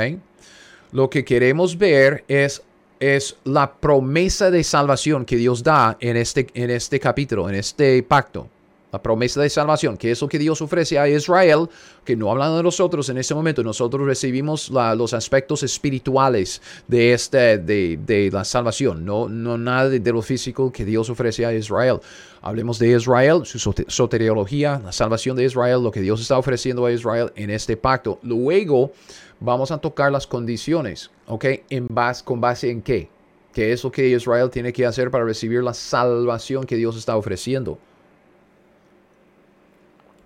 Lo 0.92 1.08
que 1.08 1.24
queremos 1.24 1.78
ver 1.78 2.24
es 2.28 2.64
es 3.00 3.38
la 3.46 3.72
promesa 3.72 4.52
de 4.52 4.64
salvación 4.64 5.26
que 5.26 5.38
Dios 5.38 5.64
da 5.64 5.98
en 6.00 6.18
este, 6.18 6.48
en 6.54 6.70
este 6.70 7.00
capítulo, 7.00 7.50
en 7.50 7.56
este 7.56 8.04
pacto. 8.04 8.48
La 8.92 9.02
promesa 9.04 9.40
de 9.40 9.52
salvación, 9.52 9.98
que 9.98 10.10
es 10.10 10.20
lo 10.20 10.28
que 10.28 10.40
Dios 10.40 10.64
ofrece 10.64 10.98
a 10.98 11.08
Israel, 11.08 11.70
que 12.04 12.16
no 12.16 12.32
hablando 12.32 12.58
de 12.58 12.64
nosotros 12.64 13.08
en 13.10 13.20
este 13.20 13.36
momento, 13.36 13.64
nosotros 13.64 14.04
recibimos 14.08 14.72
los 14.72 15.14
aspectos 15.14 15.62
espirituales 15.62 16.60
de, 16.88 17.14
este, 17.14 17.60
de, 17.60 18.30
la 18.34 18.44
salvación, 18.44 19.06
no, 19.06 19.30
no 19.30 19.60
nada 19.60 19.90
de, 19.90 20.00
de, 20.00 20.12
lo 20.12 20.24
físico 20.24 20.72
que 20.72 20.86
Dios 20.86 21.08
ofrece 21.12 21.46
a 21.46 21.54
Israel. 21.54 22.00
Hablemos 22.42 22.80
de 22.80 22.90
Israel, 22.90 23.42
su 23.46 23.60
soteriología, 23.60 24.82
la 24.84 24.92
salvación 24.92 25.38
de 25.38 25.46
Israel, 25.46 25.84
lo 25.84 25.92
que 25.92 26.02
Dios 26.02 26.20
está 26.20 26.40
ofreciendo 26.40 26.84
a 26.88 26.92
Israel 26.92 27.32
en 27.36 27.52
este 27.52 27.78
pacto. 27.78 28.18
Luego, 28.24 28.92
vamos 29.40 29.72
a 29.72 29.78
tocar 29.78 30.12
las 30.12 30.28
condiciones, 30.28 31.12
¿ok? 31.28 31.46
En 31.70 31.88
base, 31.90 32.24
¿Con 32.24 32.42
base 32.42 32.70
en 32.70 32.82
qué? 32.82 33.10
¿Qué 33.54 33.72
es 33.72 33.84
lo 33.84 33.92
que 33.92 34.08
Israel 34.08 34.50
tiene 34.50 34.72
que 34.72 34.86
hacer 34.86 35.10
para 35.10 35.26
recibir 35.26 35.64
la 35.64 35.74
salvación 35.74 36.66
que 36.66 36.76
Dios 36.76 36.98
está 36.98 37.18
ofreciendo? 37.18 37.80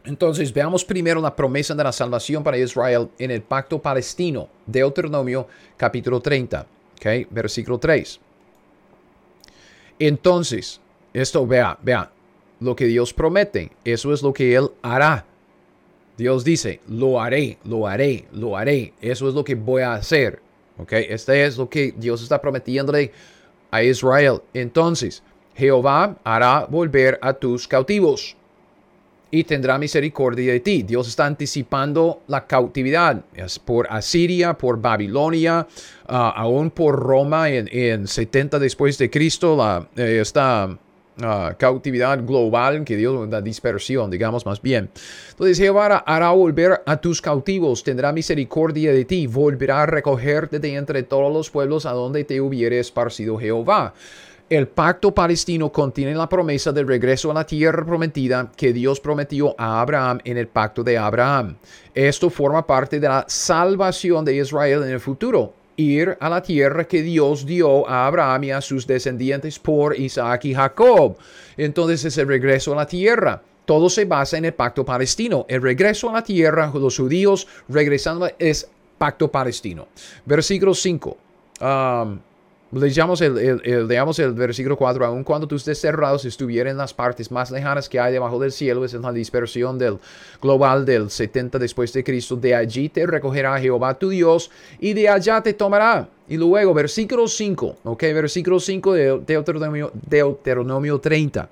Entonces, 0.05 0.51
veamos 0.53 0.83
primero 0.83 1.21
la 1.21 1.33
promesa 1.33 1.73
de 1.73 1.83
la 1.83 1.93
salvación 1.93 2.43
para 2.43 2.57
Israel 2.57 3.09
en 3.17 3.31
el 3.31 3.41
pacto 3.41 3.81
palestino, 3.81 4.49
Deuteronomio 4.65 5.47
capítulo 5.77 6.19
30, 6.19 6.67
¿ok? 6.97 7.27
Versículo 7.29 7.77
3. 7.79 8.19
Entonces, 9.99 10.81
esto, 11.13 11.47
vea, 11.47 11.77
vea, 11.81 12.11
lo 12.59 12.75
que 12.75 12.85
Dios 12.85 13.13
promete, 13.13 13.71
eso 13.85 14.11
es 14.11 14.21
lo 14.21 14.33
que 14.33 14.55
Él 14.55 14.71
hará. 14.81 15.25
Dios 16.17 16.43
dice, 16.43 16.79
lo 16.87 17.19
haré, 17.19 17.57
lo 17.63 17.87
haré, 17.87 18.25
lo 18.31 18.55
haré. 18.55 18.93
Eso 19.01 19.27
es 19.27 19.33
lo 19.33 19.43
que 19.43 19.55
voy 19.55 19.81
a 19.81 19.93
hacer. 19.93 20.39
¿Ok? 20.77 20.93
Este 20.93 21.45
es 21.45 21.57
lo 21.57 21.69
que 21.69 21.93
Dios 21.97 22.21
está 22.21 22.41
prometiéndole 22.41 23.11
a 23.71 23.83
Israel. 23.83 24.41
Entonces, 24.53 25.23
Jehová 25.55 26.17
hará 26.23 26.65
volver 26.65 27.19
a 27.21 27.33
tus 27.33 27.67
cautivos 27.67 28.35
y 29.33 29.43
tendrá 29.43 29.79
misericordia 29.79 30.53
de 30.53 30.59
ti. 30.59 30.83
Dios 30.83 31.07
está 31.07 31.25
anticipando 31.25 32.21
la 32.27 32.45
cautividad 32.45 33.23
es 33.33 33.57
por 33.57 33.87
Asiria, 33.89 34.53
por 34.53 34.79
Babilonia, 34.79 35.65
ah, 36.07 36.33
aún 36.35 36.69
por 36.69 36.99
Roma 36.99 37.49
en, 37.49 38.07
70 38.07 38.59
después 38.59 38.95
de 38.99 39.09
Cristo. 39.09 39.55
La, 39.55 39.87
eh, 39.95 40.19
esta 40.21 40.77
Ah, 41.21 41.53
cautividad 41.59 42.25
global 42.25 42.83
que 42.83 42.97
Dios, 42.97 43.29
la 43.29 43.39
dispersión, 43.39 44.09
digamos 44.09 44.47
más 44.47 44.59
bien. 44.59 44.89
Entonces 45.29 45.59
Jehová 45.59 46.03
hará 46.07 46.31
volver 46.31 46.81
a 46.87 46.97
tus 46.97 47.21
cautivos, 47.21 47.83
tendrá 47.83 48.11
misericordia 48.11 48.91
de 48.91 49.05
ti, 49.05 49.27
volverá 49.27 49.83
a 49.83 49.85
recogerte 49.85 50.57
de 50.57 50.75
entre 50.75 51.03
todos 51.03 51.31
los 51.31 51.51
pueblos 51.51 51.85
a 51.85 51.91
donde 51.91 52.23
te 52.23 52.41
hubiere 52.41 52.79
esparcido 52.79 53.37
Jehová. 53.37 53.93
El 54.49 54.67
pacto 54.67 55.13
palestino 55.13 55.71
contiene 55.71 56.15
la 56.15 56.27
promesa 56.27 56.71
del 56.71 56.87
regreso 56.87 57.29
a 57.29 57.35
la 57.35 57.45
tierra 57.45 57.85
prometida 57.85 58.51
que 58.55 58.73
Dios 58.73 58.99
prometió 58.99 59.53
a 59.57 59.81
Abraham 59.81 60.19
en 60.25 60.37
el 60.37 60.47
pacto 60.47 60.83
de 60.83 60.97
Abraham. 60.97 61.57
Esto 61.93 62.31
forma 62.31 62.65
parte 62.65 62.99
de 62.99 63.07
la 63.07 63.25
salvación 63.27 64.25
de 64.25 64.35
Israel 64.35 64.83
en 64.83 64.89
el 64.89 64.99
futuro 64.99 65.53
ir 65.75 66.17
a 66.19 66.29
la 66.29 66.41
tierra 66.41 66.85
que 66.85 67.01
Dios 67.01 67.45
dio 67.45 67.87
a 67.87 68.07
Abraham 68.07 68.45
y 68.45 68.51
a 68.51 68.61
sus 68.61 68.85
descendientes 68.87 69.59
por 69.59 69.97
Isaac 69.97 70.45
y 70.45 70.53
Jacob. 70.53 71.17
Entonces 71.57 72.05
es 72.05 72.17
el 72.17 72.27
regreso 72.27 72.73
a 72.73 72.77
la 72.77 72.85
tierra. 72.85 73.41
Todo 73.65 73.89
se 73.89 74.05
basa 74.05 74.37
en 74.37 74.45
el 74.45 74.53
pacto 74.53 74.83
palestino. 74.83 75.45
El 75.47 75.61
regreso 75.61 76.09
a 76.09 76.13
la 76.13 76.23
tierra, 76.23 76.71
los 76.73 76.97
judíos 76.97 77.47
regresando 77.69 78.29
es 78.37 78.69
pacto 78.97 79.31
palestino. 79.31 79.87
Versículo 80.25 80.73
5. 80.73 81.17
Leamos 82.73 83.21
el, 83.21 83.37
el, 83.37 83.91
el 83.91 84.33
versículo 84.33 84.75
4. 84.75 85.05
Aun 85.05 85.23
cuando 85.23 85.47
tus 85.47 85.63
desterrados 85.63 86.25
estuvieran 86.25 86.71
en 86.71 86.77
las 86.77 86.93
partes 86.93 87.31
más 87.31 87.51
lejanas 87.51 87.87
que 87.87 87.99
hay 87.99 88.11
debajo 88.11 88.39
del 88.39 88.51
cielo, 88.51 88.83
es 88.83 88.93
la 88.93 89.11
dispersión 89.11 89.77
del 89.77 89.99
global 90.41 90.83
del 90.83 91.09
70 91.09 91.59
después 91.59 91.93
de 91.93 92.03
Cristo. 92.03 92.35
De 92.35 92.55
allí 92.55 92.89
te 92.89 93.05
recogerá 93.05 93.59
Jehová 93.59 93.93
tu 93.93 94.09
Dios 94.09 94.49
y 94.79 94.93
de 94.93 95.07
allá 95.07 95.41
te 95.41 95.53
tomará. 95.53 96.09
Y 96.27 96.37
luego, 96.37 96.73
versículo 96.73 97.27
5. 97.27 97.77
Ok, 97.83 98.01
versículo 98.01 98.59
5 98.59 98.93
de 98.93 99.19
Deuteronomio, 99.19 99.91
Deuteronomio 99.93 100.99
30 100.99 101.49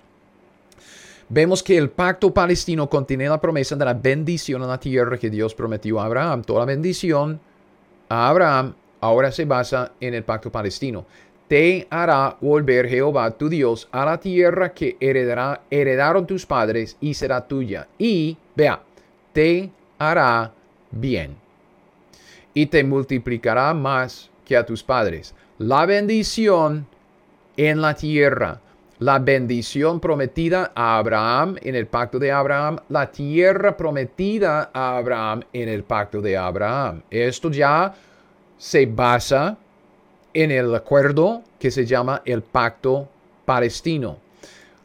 vemos 1.34 1.64
que 1.64 1.78
el 1.78 1.90
pacto 1.90 2.34
palestino 2.34 2.90
contiene 2.90 3.30
la 3.30 3.40
promesa 3.40 3.76
de 3.78 3.86
la 3.86 3.94
bendición 3.94 4.62
en 4.64 4.68
la 4.68 4.80
tierra 4.80 5.18
que 5.18 5.30
Dios 5.30 5.56
prometió 5.56 6.02
a 6.02 6.06
Abraham. 6.06 6.44
Toda 6.44 6.60
la 6.60 6.66
bendición 6.66 7.40
a 8.10 8.28
Abraham 8.28 8.74
ahora 9.02 9.32
se 9.32 9.46
basa 9.46 9.92
en 10.00 10.14
el 10.14 10.24
pacto 10.24 10.52
palestino. 10.52 11.06
Te 11.48 11.86
hará 11.90 12.38
volver 12.40 12.88
Jehová 12.88 13.32
tu 13.32 13.50
Dios 13.50 13.90
a 13.92 14.06
la 14.06 14.20
tierra 14.20 14.74
que 14.74 14.96
heredará, 15.02 15.62
heredaron 15.70 16.26
tus 16.26 16.46
padres 16.46 16.96
y 17.02 17.14
será 17.14 17.46
tuya. 17.46 17.90
Y, 17.98 18.38
vea, 18.56 18.82
te 19.34 19.70
hará 20.00 20.54
bien. 20.92 21.36
Y 22.54 22.68
te 22.68 22.84
multiplicará 22.84 23.74
más 23.74 24.30
que 24.46 24.56
a 24.56 24.66
tus 24.66 24.82
padres. 24.82 25.36
La 25.58 25.86
bendición 25.86 26.88
en 27.58 27.82
la 27.82 27.96
tierra. 27.96 28.62
La 29.00 29.20
bendición 29.20 30.00
prometida 30.00 30.72
a 30.76 30.98
Abraham 30.98 31.58
en 31.64 31.76
el 31.76 31.88
pacto 31.88 32.20
de 32.20 32.32
Abraham. 32.32 32.78
La 32.88 33.12
tierra 33.12 33.76
prometida 33.76 34.70
a 34.74 34.98
Abraham 34.98 35.42
en 35.52 35.70
el 35.70 35.84
pacto 35.84 36.22
de 36.22 36.38
Abraham. 36.38 37.02
Esto 37.10 37.50
ya 37.50 37.94
se 38.62 38.86
basa 38.86 39.58
en 40.36 40.52
el 40.52 40.76
acuerdo 40.76 41.42
que 41.58 41.72
se 41.72 41.84
llama 41.84 42.22
el 42.26 42.44
pacto 42.44 43.10
palestino. 43.44 44.20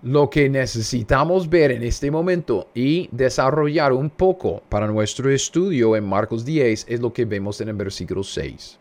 Lo 0.02 0.30
que 0.30 0.48
necesitamos 0.48 1.50
ver 1.50 1.72
en 1.72 1.82
este 1.82 2.10
momento 2.10 2.68
y 2.74 3.06
desarrollar 3.12 3.92
un 3.92 4.08
poco 4.08 4.62
para 4.70 4.86
nuestro 4.86 5.28
estudio 5.30 5.94
en 5.94 6.08
Marcos 6.08 6.46
10 6.46 6.86
es 6.88 7.00
lo 7.00 7.12
que 7.12 7.26
vemos 7.26 7.60
en 7.60 7.68
el 7.68 7.74
versículo 7.74 8.22
6. 8.22 8.78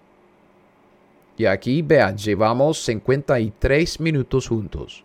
Y 1.39 1.45
aquí, 1.45 1.81
vean, 1.81 2.17
llevamos 2.17 2.77
53 2.85 3.99
minutos 3.99 4.47
juntos. 4.47 5.03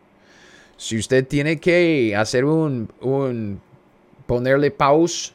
Si 0.77 0.99
usted 0.99 1.27
tiene 1.27 1.59
que 1.59 2.15
hacer 2.15 2.45
un, 2.45 2.89
un 3.01 3.61
ponerle 4.29 4.71
pause 4.71 5.33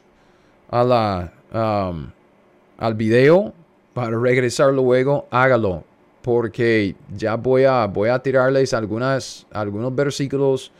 a 0.70 0.82
la, 0.82 1.32
um, 1.52 2.10
al 2.78 2.94
video, 2.94 3.52
para 3.96 4.18
regresar 4.18 4.74
luego, 4.74 5.26
hágalo. 5.30 5.82
Porque 6.20 6.94
ya 7.16 7.34
voy 7.36 7.64
a, 7.64 7.86
voy 7.86 8.10
a 8.10 8.18
tirarles 8.18 8.74
algunos 8.74 9.94
versículos 9.94 10.70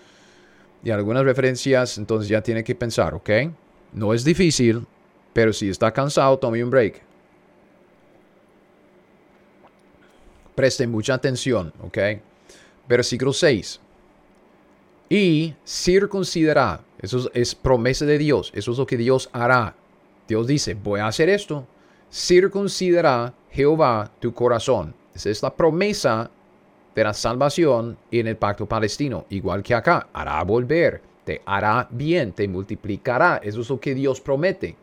y 0.84 0.90
algunas 0.90 1.24
referencias. 1.24 1.96
Entonces 1.96 2.28
ya 2.28 2.42
tiene 2.42 2.62
que 2.62 2.74
pensar, 2.74 3.14
¿ok? 3.14 3.30
No 3.94 4.12
es 4.12 4.22
difícil, 4.22 4.86
pero 5.32 5.54
si 5.54 5.70
está 5.70 5.90
cansado, 5.92 6.38
tome 6.38 6.62
un 6.62 6.68
break. 6.68 7.00
Presten 10.54 10.90
mucha 10.90 11.14
atención, 11.14 11.72
¿ok? 11.82 11.98
Versículo 12.86 13.32
6. 13.32 13.80
Y 15.08 15.54
circuncidará. 15.66 16.82
Eso 17.00 17.16
es, 17.20 17.30
es, 17.32 17.54
promesa 17.54 18.04
de 18.04 18.18
Dios. 18.18 18.52
Eso 18.54 18.72
es 18.72 18.78
lo 18.78 18.86
que 18.86 18.98
Dios 18.98 19.30
hará. 19.32 19.74
Dios 20.28 20.46
dice, 20.46 20.74
voy 20.74 21.00
a 21.00 21.06
hacer 21.06 21.30
esto 21.30 21.66
circuncidará 22.12 23.34
Jehová 23.50 24.10
tu 24.20 24.32
corazón. 24.32 24.94
Esa 25.14 25.30
es 25.30 25.42
la 25.42 25.54
promesa 25.54 26.30
de 26.94 27.04
la 27.04 27.14
salvación 27.14 27.96
en 28.10 28.26
el 28.26 28.36
pacto 28.36 28.66
palestino, 28.66 29.26
igual 29.30 29.62
que 29.62 29.74
acá, 29.74 30.08
hará 30.12 30.42
volver, 30.44 31.02
te 31.24 31.42
hará 31.44 31.88
bien, 31.90 32.32
te 32.32 32.48
multiplicará, 32.48 33.40
eso 33.42 33.60
es 33.60 33.68
lo 33.68 33.78
que 33.80 33.94
Dios 33.94 34.20
promete. 34.20 34.76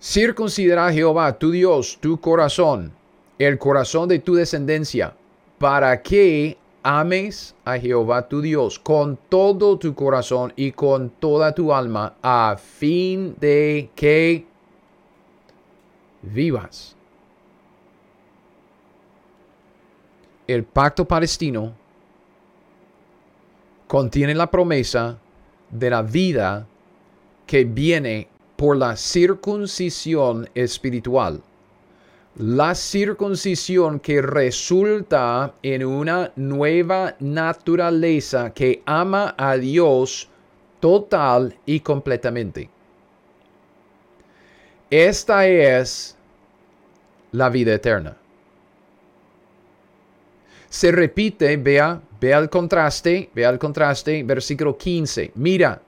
Circuncidará 0.00 0.92
Jehová, 0.92 1.38
tu 1.38 1.50
Dios, 1.50 1.98
tu 2.00 2.20
corazón, 2.20 2.92
el 3.38 3.58
corazón 3.58 4.08
de 4.08 4.18
tu 4.18 4.34
descendencia, 4.34 5.14
para 5.58 6.02
que 6.02 6.56
ames 6.82 7.54
a 7.64 7.78
Jehová 7.78 8.26
tu 8.26 8.40
Dios 8.40 8.78
con 8.78 9.18
todo 9.28 9.78
tu 9.78 9.94
corazón 9.94 10.52
y 10.56 10.72
con 10.72 11.10
toda 11.10 11.54
tu 11.54 11.72
alma, 11.72 12.14
a 12.22 12.56
fin 12.58 13.36
de 13.38 13.90
que 13.94 14.46
vivas. 16.22 16.96
El 20.46 20.64
pacto 20.64 21.04
palestino 21.04 21.74
contiene 23.86 24.34
la 24.34 24.50
promesa 24.50 25.18
de 25.70 25.90
la 25.90 26.02
vida 26.02 26.66
que 27.46 27.64
viene 27.64 28.28
por 28.56 28.76
la 28.76 28.96
circuncisión 28.96 30.48
espiritual 30.54 31.42
la 32.36 32.74
circuncisión 32.74 34.00
que 34.00 34.22
resulta 34.22 35.54
en 35.62 35.84
una 35.84 36.32
nueva 36.36 37.16
naturaleza 37.18 38.52
que 38.54 38.82
ama 38.86 39.34
a 39.36 39.56
Dios 39.56 40.28
total 40.78 41.58
y 41.66 41.80
completamente. 41.80 42.70
Esta 44.90 45.46
es 45.46 46.16
la 47.30 47.48
vida 47.48 47.74
eterna. 47.74 48.16
Se 50.68 50.90
repite, 50.90 51.56
vea, 51.56 52.00
vea 52.20 52.38
el 52.38 52.50
contraste, 52.50 53.30
vea 53.32 53.50
el 53.50 53.58
contraste, 53.58 54.24
versículo 54.24 54.76
15. 54.76 55.30
Mira, 55.36 55.80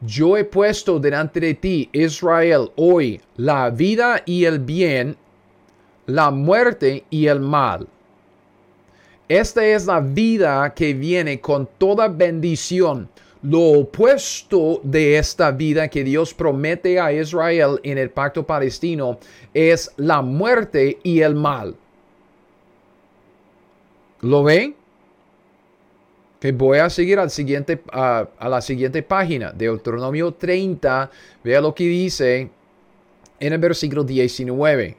yo 0.00 0.36
he 0.36 0.44
puesto 0.44 0.98
delante 0.98 1.38
de 1.38 1.54
ti, 1.54 1.88
Israel, 1.92 2.70
hoy 2.76 3.20
la 3.36 3.70
vida 3.70 4.22
y 4.26 4.44
el 4.44 4.58
bien, 4.58 5.16
la 6.06 6.30
muerte 6.30 7.04
y 7.10 7.26
el 7.26 7.40
mal. 7.40 7.86
Esta 9.28 9.64
es 9.64 9.86
la 9.86 10.00
vida 10.00 10.72
que 10.74 10.94
viene 10.94 11.40
con 11.40 11.68
toda 11.78 12.08
bendición. 12.08 13.08
Lo 13.42 13.80
opuesto 13.80 14.80
de 14.82 15.18
esta 15.18 15.50
vida 15.50 15.88
que 15.88 16.02
Dios 16.02 16.34
promete 16.34 16.98
a 16.98 17.12
Israel 17.12 17.78
en 17.82 17.98
el 17.98 18.10
pacto 18.10 18.44
palestino 18.44 19.18
es 19.54 19.92
la 19.96 20.22
muerte 20.22 20.98
y 21.02 21.20
el 21.20 21.34
mal. 21.34 21.76
¿Lo 24.20 24.42
ven? 24.42 24.74
que 26.40 26.52
voy 26.52 26.78
a 26.78 26.88
seguir 26.88 27.18
al 27.18 27.30
siguiente, 27.30 27.82
a, 27.92 28.28
la 28.40 28.60
siguiente 28.60 29.02
página, 29.02 29.52
de 29.52 29.66
Deuteronomio 29.66 30.32
30. 30.32 31.10
Vea 31.42 31.60
lo 31.60 31.74
que 31.74 31.84
dice 31.84 32.48
en 33.40 33.52
el 33.52 33.58
versículo 33.58 34.04
19. 34.04 34.96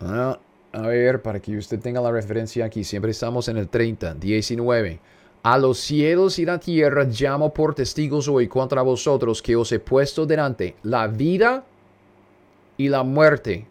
Ah, 0.00 0.38
a 0.72 0.82
ver, 0.82 1.22
para 1.22 1.40
que 1.40 1.56
usted 1.56 1.80
tenga 1.80 2.00
la 2.00 2.10
referencia 2.10 2.64
aquí, 2.64 2.84
siempre 2.84 3.12
estamos 3.12 3.48
en 3.48 3.56
el 3.56 3.68
30, 3.68 4.14
19. 4.14 5.00
A 5.42 5.56
los 5.56 5.78
cielos 5.78 6.38
y 6.38 6.44
la 6.44 6.58
tierra 6.58 7.04
llamo 7.04 7.54
por 7.54 7.74
testigos 7.74 8.28
hoy 8.28 8.48
contra 8.48 8.82
vosotros 8.82 9.40
que 9.40 9.56
os 9.56 9.70
he 9.72 9.78
puesto 9.78 10.26
delante 10.26 10.76
la 10.82 11.06
vida 11.06 11.64
y 12.76 12.88
la 12.88 13.02
muerte, 13.02 13.66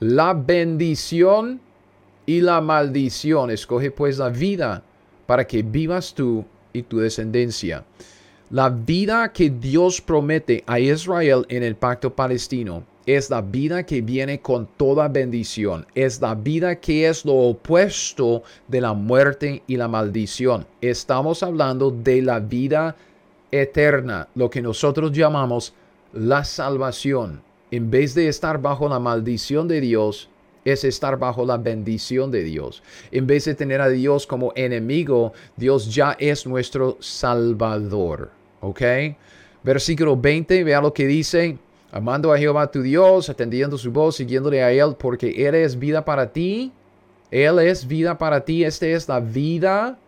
la 0.00 0.32
bendición 0.32 1.60
y 2.24 2.40
la 2.40 2.60
maldición. 2.60 3.50
Escoge 3.50 3.90
pues 3.90 4.18
la 4.18 4.28
vida 4.28 4.82
para 5.26 5.46
que 5.46 5.62
vivas 5.62 6.14
tú 6.14 6.44
y 6.72 6.82
tu 6.82 6.98
descendencia. 6.98 7.84
La 8.50 8.70
vida 8.70 9.32
que 9.32 9.50
Dios 9.50 10.00
promete 10.00 10.64
a 10.66 10.80
Israel 10.80 11.44
en 11.48 11.62
el 11.62 11.76
pacto 11.76 12.14
palestino 12.14 12.84
es 13.08 13.30
la 13.30 13.40
vida 13.40 13.86
que 13.86 14.02
viene 14.02 14.40
con 14.40 14.66
toda 14.76 15.08
bendición. 15.08 15.86
Es 15.94 16.20
la 16.20 16.34
vida 16.34 16.78
que 16.78 17.08
es 17.08 17.24
lo 17.24 17.32
opuesto 17.36 18.42
de 18.66 18.82
la 18.82 18.92
muerte 18.92 19.62
y 19.66 19.76
la 19.76 19.88
maldición. 19.88 20.66
Estamos 20.82 21.42
hablando 21.42 21.90
de 21.90 22.20
la 22.20 22.38
vida 22.38 22.96
eterna, 23.50 24.28
lo 24.34 24.50
que 24.50 24.60
nosotros 24.60 25.12
llamamos 25.12 25.72
la 26.12 26.44
salvación. 26.44 27.40
En 27.70 27.90
vez 27.90 28.14
de 28.14 28.28
estar 28.28 28.60
bajo 28.60 28.90
la 28.90 28.98
maldición 28.98 29.68
de 29.68 29.80
Dios, 29.80 30.28
es 30.66 30.84
estar 30.84 31.18
bajo 31.18 31.46
la 31.46 31.56
bendición 31.56 32.30
de 32.30 32.44
Dios. 32.44 32.82
En 33.10 33.26
vez 33.26 33.46
de 33.46 33.54
tener 33.54 33.80
a 33.80 33.88
Dios 33.88 34.26
como 34.26 34.52
enemigo, 34.54 35.32
Dios 35.56 35.94
ya 35.94 36.14
es 36.18 36.46
nuestro 36.46 36.98
Salvador. 37.00 38.30
¿Ok? 38.60 38.82
Versículo 39.62 40.14
20, 40.14 40.62
vea 40.62 40.82
lo 40.82 40.92
que 40.92 41.06
dice. 41.06 41.56
Amando 41.90 42.32
a 42.32 42.38
Jehová 42.38 42.70
tu 42.70 42.82
Dios, 42.82 43.30
atendiendo 43.30 43.78
su 43.78 43.90
voz, 43.90 44.16
siguiéndole 44.16 44.62
a 44.62 44.72
Él, 44.72 44.94
porque 44.98 45.46
Él 45.46 45.54
es 45.54 45.78
vida 45.78 46.04
para 46.04 46.32
ti. 46.32 46.72
Él 47.30 47.58
es 47.58 47.86
vida 47.86 48.18
para 48.18 48.44
ti. 48.44 48.64
Esta 48.64 48.86
es 48.86 49.08
la 49.08 49.20
vida 49.20 49.98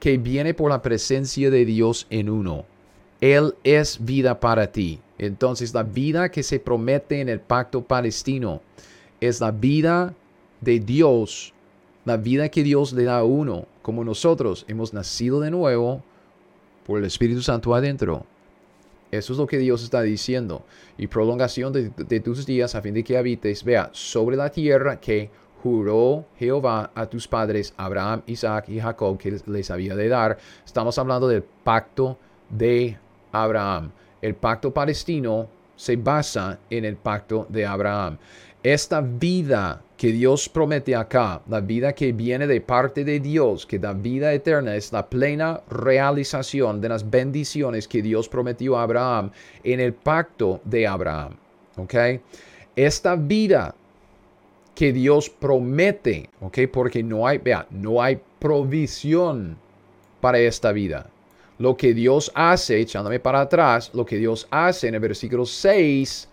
que 0.00 0.18
viene 0.18 0.54
por 0.54 0.70
la 0.70 0.82
presencia 0.82 1.50
de 1.50 1.64
Dios 1.64 2.06
en 2.10 2.28
uno. 2.28 2.64
Él 3.20 3.54
es 3.64 4.04
vida 4.04 4.38
para 4.38 4.70
ti. 4.70 5.00
Entonces 5.18 5.74
la 5.74 5.82
vida 5.82 6.30
que 6.30 6.42
se 6.42 6.60
promete 6.60 7.20
en 7.20 7.28
el 7.28 7.40
pacto 7.40 7.82
palestino 7.82 8.60
es 9.20 9.40
la 9.40 9.50
vida 9.50 10.14
de 10.60 10.78
Dios, 10.78 11.52
la 12.04 12.16
vida 12.16 12.48
que 12.48 12.62
Dios 12.62 12.92
le 12.92 13.04
da 13.04 13.18
a 13.18 13.24
uno, 13.24 13.66
como 13.82 14.04
nosotros 14.04 14.64
hemos 14.68 14.92
nacido 14.92 15.40
de 15.40 15.50
nuevo 15.50 16.02
por 16.86 16.98
el 16.98 17.04
Espíritu 17.04 17.42
Santo 17.42 17.74
adentro. 17.74 18.24
Eso 19.10 19.32
es 19.32 19.38
lo 19.38 19.46
que 19.46 19.58
Dios 19.58 19.82
está 19.82 20.02
diciendo. 20.02 20.64
Y 20.96 21.06
prolongación 21.06 21.72
de, 21.72 22.20
tus 22.20 22.44
días 22.46 22.74
a 22.74 22.82
fin 22.82 22.94
de 22.94 23.04
que 23.04 23.16
habites, 23.16 23.64
vea, 23.64 23.90
sobre 23.92 24.36
la 24.36 24.50
tierra 24.50 25.00
que 25.00 25.30
juró 25.62 26.26
Jehová 26.36 26.90
a 26.94 27.06
tus 27.06 27.26
padres, 27.26 27.74
Abraham, 27.76 28.22
Isaac 28.26 28.68
y 28.68 28.80
Jacob, 28.80 29.18
que 29.18 29.38
les 29.46 29.70
había 29.70 29.96
de 29.96 30.08
dar. 30.08 30.38
Estamos 30.64 30.98
hablando 30.98 31.26
del 31.28 31.42
pacto 31.42 32.18
de 32.48 32.98
Abraham. 33.32 33.90
El 34.20 34.34
pacto 34.34 34.72
palestino 34.72 35.48
se 35.76 35.96
basa 35.96 36.58
en 36.70 36.84
el 36.84 36.96
pacto 36.96 37.46
de 37.48 37.64
Abraham. 37.64 38.18
Esta 38.62 39.00
vida 39.00 39.82
que 39.98 40.12
Dios 40.12 40.48
promete 40.48 40.94
acá, 40.94 41.42
la 41.48 41.60
vida 41.60 41.92
que 41.92 42.12
viene 42.12 42.46
de 42.46 42.60
parte 42.60 43.04
de 43.04 43.18
Dios, 43.18 43.66
que 43.66 43.80
da 43.80 43.92
vida 43.92 44.32
eterna, 44.32 44.76
es 44.76 44.92
la 44.92 45.10
plena 45.10 45.60
realización 45.68 46.80
de 46.80 46.88
las 46.88 47.10
bendiciones 47.10 47.88
que 47.88 48.00
Dios 48.00 48.28
prometió 48.28 48.78
a 48.78 48.84
Abraham 48.84 49.32
en 49.64 49.80
el 49.80 49.92
pacto 49.92 50.60
de 50.64 50.86
Abraham. 50.86 51.34
¿Ok? 51.76 51.94
Esta 52.76 53.16
vida 53.16 53.74
que 54.76 54.92
Dios 54.92 55.28
promete, 55.28 56.30
¿ok? 56.40 56.58
Porque 56.72 57.02
no 57.02 57.26
hay, 57.26 57.38
vea, 57.38 57.66
no 57.70 58.00
hay 58.00 58.20
provisión 58.38 59.58
para 60.20 60.38
esta 60.38 60.70
vida. 60.70 61.10
Lo 61.58 61.76
que 61.76 61.92
Dios 61.92 62.30
hace, 62.36 62.78
echándome 62.78 63.18
para 63.18 63.40
atrás, 63.40 63.90
lo 63.92 64.06
que 64.06 64.16
Dios 64.16 64.46
hace 64.52 64.86
en 64.86 64.94
el 64.94 65.00
versículo 65.00 65.44
6 65.44 66.28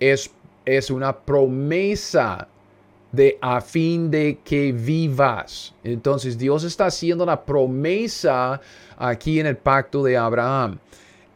es 0.00 0.32
es 0.64 0.90
una 0.90 1.14
promesa 1.14 2.48
de 3.14 3.38
a 3.40 3.60
fin 3.60 4.10
de 4.10 4.38
que 4.44 4.72
vivas. 4.72 5.74
Entonces 5.82 6.36
Dios 6.38 6.64
está 6.64 6.86
haciendo 6.86 7.24
la 7.24 7.44
promesa 7.44 8.60
aquí 8.96 9.40
en 9.40 9.46
el 9.46 9.56
pacto 9.56 10.02
de 10.02 10.16
Abraham. 10.16 10.78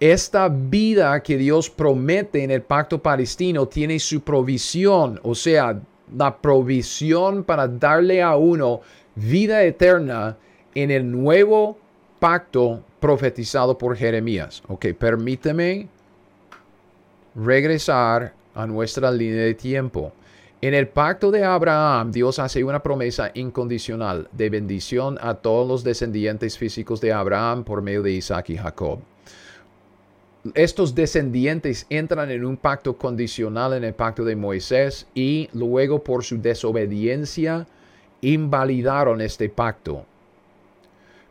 Esta 0.00 0.48
vida 0.48 1.20
que 1.22 1.36
Dios 1.36 1.68
promete 1.68 2.44
en 2.44 2.52
el 2.52 2.62
pacto 2.62 3.02
palestino 3.02 3.66
tiene 3.66 3.98
su 3.98 4.20
provisión, 4.20 5.18
o 5.24 5.34
sea, 5.34 5.80
la 6.16 6.36
provisión 6.36 7.42
para 7.42 7.66
darle 7.66 8.22
a 8.22 8.36
uno 8.36 8.80
vida 9.16 9.62
eterna 9.64 10.36
en 10.74 10.90
el 10.90 11.10
nuevo 11.10 11.76
pacto 12.20 12.84
profetizado 13.00 13.76
por 13.76 13.96
Jeremías. 13.96 14.62
Ok, 14.68 14.86
permíteme 14.98 15.88
regresar 17.34 18.32
a 18.54 18.66
nuestra 18.66 19.10
línea 19.10 19.42
de 19.42 19.54
tiempo. 19.54 20.12
En 20.60 20.74
el 20.74 20.88
pacto 20.88 21.30
de 21.30 21.44
Abraham, 21.44 22.10
Dios 22.10 22.40
hace 22.40 22.64
una 22.64 22.82
promesa 22.82 23.30
incondicional 23.34 24.28
de 24.32 24.50
bendición 24.50 25.16
a 25.20 25.34
todos 25.34 25.68
los 25.68 25.84
descendientes 25.84 26.58
físicos 26.58 27.00
de 27.00 27.12
Abraham 27.12 27.62
por 27.62 27.80
medio 27.80 28.02
de 28.02 28.10
Isaac 28.10 28.50
y 28.50 28.56
Jacob. 28.56 28.98
Estos 30.54 30.96
descendientes 30.96 31.86
entran 31.90 32.32
en 32.32 32.44
un 32.44 32.56
pacto 32.56 32.98
condicional 32.98 33.72
en 33.74 33.84
el 33.84 33.94
pacto 33.94 34.24
de 34.24 34.34
Moisés 34.34 35.06
y 35.14 35.48
luego 35.52 36.02
por 36.02 36.24
su 36.24 36.42
desobediencia 36.42 37.68
invalidaron 38.20 39.20
este 39.20 39.48
pacto. 39.48 40.06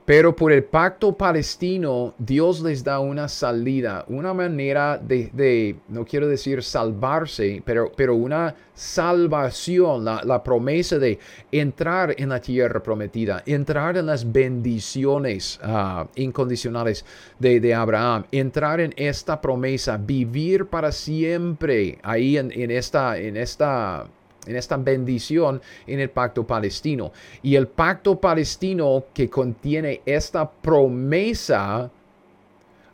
Pero 0.07 0.33
por 0.33 0.53
el 0.53 0.63
pacto 0.63 1.17
palestino, 1.17 2.13
Dios 2.17 2.61
les 2.61 2.81
da 2.81 3.01
una 3.01 3.27
salida, 3.27 4.05
una 4.07 4.33
manera 4.33 4.97
de, 4.97 5.75
no 5.89 6.05
quiero 6.05 6.29
decir 6.29 6.63
salvarse, 6.63 7.61
pero, 7.65 7.91
pero 7.93 8.15
una 8.15 8.55
salvación, 8.73 10.05
la, 10.05 10.43
promesa 10.45 10.97
de 10.97 11.19
entrar 11.51 12.15
en 12.17 12.29
la 12.29 12.39
tierra 12.39 12.81
prometida, 12.81 13.43
entrar 13.45 13.97
en 13.97 14.05
las 14.05 14.31
bendiciones 14.31 15.59
ah, 15.61 16.07
incondicionales 16.15 17.03
de, 17.37 17.75
Abraham, 17.75 18.23
entrar 18.31 18.79
en 18.79 18.93
esta 18.95 19.41
promesa, 19.41 19.97
vivir 19.97 20.67
para 20.67 20.93
siempre 20.93 21.99
ahí 22.01 22.37
en 22.37 22.71
esta, 22.71 23.17
en 23.17 23.35
esta 23.35 24.07
en 24.47 24.55
esta 24.55 24.77
bendición 24.77 25.61
en 25.85 25.99
el 25.99 26.09
pacto 26.09 26.45
palestino. 26.45 27.11
Y 27.43 27.55
el 27.55 27.67
pacto 27.67 28.19
palestino 28.19 29.05
que 29.13 29.29
contiene 29.29 30.01
esta 30.05 30.49
promesa, 30.49 31.91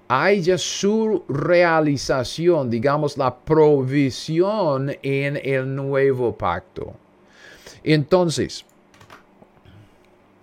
hay 0.07 0.41
ya 0.41 0.57
su 0.57 1.23
realización, 1.27 2.69
digamos, 2.69 3.17
la 3.17 3.35
provisión 3.35 4.91
en 5.01 5.39
el 5.41 5.73
nuevo 5.73 6.35
pacto. 6.35 6.93
Entonces, 7.83 8.65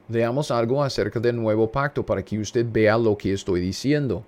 veamos 0.08 0.50
algo 0.50 0.82
acerca 0.82 1.20
del 1.20 1.36
nuevo 1.36 1.70
pacto 1.70 2.04
para 2.04 2.22
que 2.22 2.38
usted 2.38 2.66
vea 2.70 2.98
lo 2.98 3.16
que 3.16 3.32
estoy 3.32 3.60
diciendo. 3.60 4.24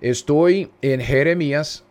Estoy 0.00 0.70
en 0.80 1.00
Jeremías 1.00 1.84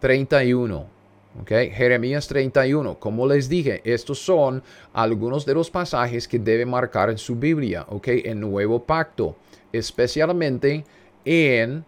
31. 0.00 1.01
Okay. 1.40 1.70
Jeremías 1.70 2.28
31, 2.28 2.98
como 2.98 3.26
les 3.26 3.48
dije, 3.48 3.80
estos 3.84 4.18
son 4.18 4.62
algunos 4.92 5.46
de 5.46 5.54
los 5.54 5.70
pasajes 5.70 6.28
que 6.28 6.38
debe 6.38 6.66
marcar 6.66 7.08
en 7.08 7.16
su 7.16 7.36
Biblia, 7.36 7.86
okay, 7.88 8.22
el 8.26 8.38
nuevo 8.38 8.82
pacto, 8.82 9.36
especialmente 9.72 10.84
en, 11.24 11.84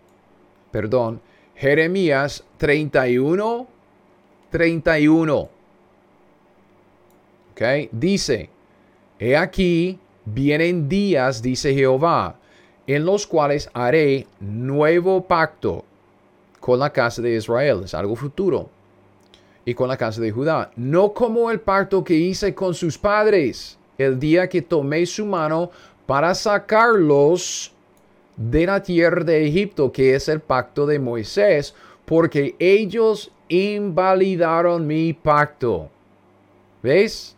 perdón, 0.70 1.20
Jeremías 1.54 2.42
31, 2.56 3.66
31. 4.50 5.48
Okay. 7.52 7.88
Dice, 7.92 8.48
he 9.18 9.36
aquí, 9.36 9.98
vienen 10.24 10.88
días, 10.88 11.42
dice 11.42 11.74
Jehová, 11.74 12.36
en 12.86 13.04
los 13.04 13.26
cuales 13.26 13.68
haré 13.74 14.26
nuevo 14.40 15.22
pacto 15.22 15.84
con 16.60 16.78
la 16.78 16.90
casa 16.90 17.20
de 17.20 17.36
Israel. 17.36 17.82
Es 17.84 17.94
algo 17.94 18.16
futuro 18.16 18.70
y 19.64 19.74
con 19.74 19.88
la 19.88 19.96
casa 19.96 20.20
de 20.20 20.30
Judá, 20.30 20.70
no 20.76 21.12
como 21.12 21.50
el 21.50 21.60
pacto 21.60 22.04
que 22.04 22.14
hice 22.14 22.54
con 22.54 22.74
sus 22.74 22.98
padres 22.98 23.78
el 23.98 24.18
día 24.18 24.48
que 24.48 24.62
tomé 24.62 25.06
su 25.06 25.24
mano 25.24 25.70
para 26.06 26.34
sacarlos 26.34 27.72
de 28.36 28.66
la 28.66 28.82
tierra 28.82 29.24
de 29.24 29.46
Egipto, 29.46 29.92
que 29.92 30.14
es 30.14 30.28
el 30.28 30.40
pacto 30.40 30.86
de 30.86 30.98
Moisés, 30.98 31.74
porque 32.04 32.56
ellos 32.58 33.30
invalidaron 33.48 34.86
mi 34.86 35.12
pacto. 35.12 35.88
¿Ves? 36.82 37.36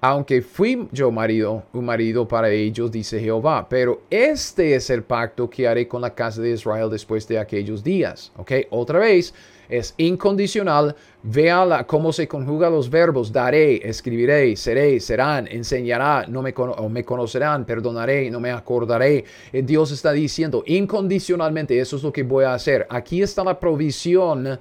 Aunque 0.00 0.42
fui 0.42 0.88
yo 0.92 1.10
marido, 1.10 1.64
un 1.72 1.84
marido 1.84 2.26
para 2.28 2.50
ellos, 2.50 2.90
dice 2.90 3.18
Jehová, 3.18 3.66
pero 3.68 4.02
este 4.10 4.74
es 4.74 4.90
el 4.90 5.02
pacto 5.02 5.48
que 5.48 5.66
haré 5.66 5.88
con 5.88 6.00
la 6.00 6.14
casa 6.14 6.40
de 6.42 6.50
Israel 6.50 6.88
después 6.90 7.26
de 7.26 7.38
aquellos 7.38 7.82
días. 7.82 8.32
¿Ok? 8.36 8.52
Otra 8.70 8.98
vez, 9.00 9.34
es 9.68 9.94
incondicional. 9.96 10.94
Vea 11.22 11.84
cómo 11.86 12.12
se 12.12 12.28
conjugan 12.28 12.72
los 12.72 12.88
verbos. 12.88 13.32
Daré, 13.32 13.88
escribiré, 13.88 14.56
seré, 14.56 15.00
serán, 15.00 15.48
enseñará, 15.48 16.26
no 16.28 16.42
me, 16.42 16.54
me 16.90 17.04
conocerán, 17.04 17.64
perdonaré, 17.64 18.30
no 18.30 18.40
me 18.40 18.50
acordaré. 18.50 19.24
Eh, 19.52 19.62
Dios 19.62 19.90
está 19.90 20.12
diciendo 20.12 20.62
incondicionalmente, 20.66 21.78
eso 21.78 21.96
es 21.96 22.02
lo 22.02 22.12
que 22.12 22.22
voy 22.22 22.44
a 22.44 22.54
hacer. 22.54 22.86
Aquí 22.90 23.22
está 23.22 23.42
la 23.44 23.58
provisión 23.58 24.58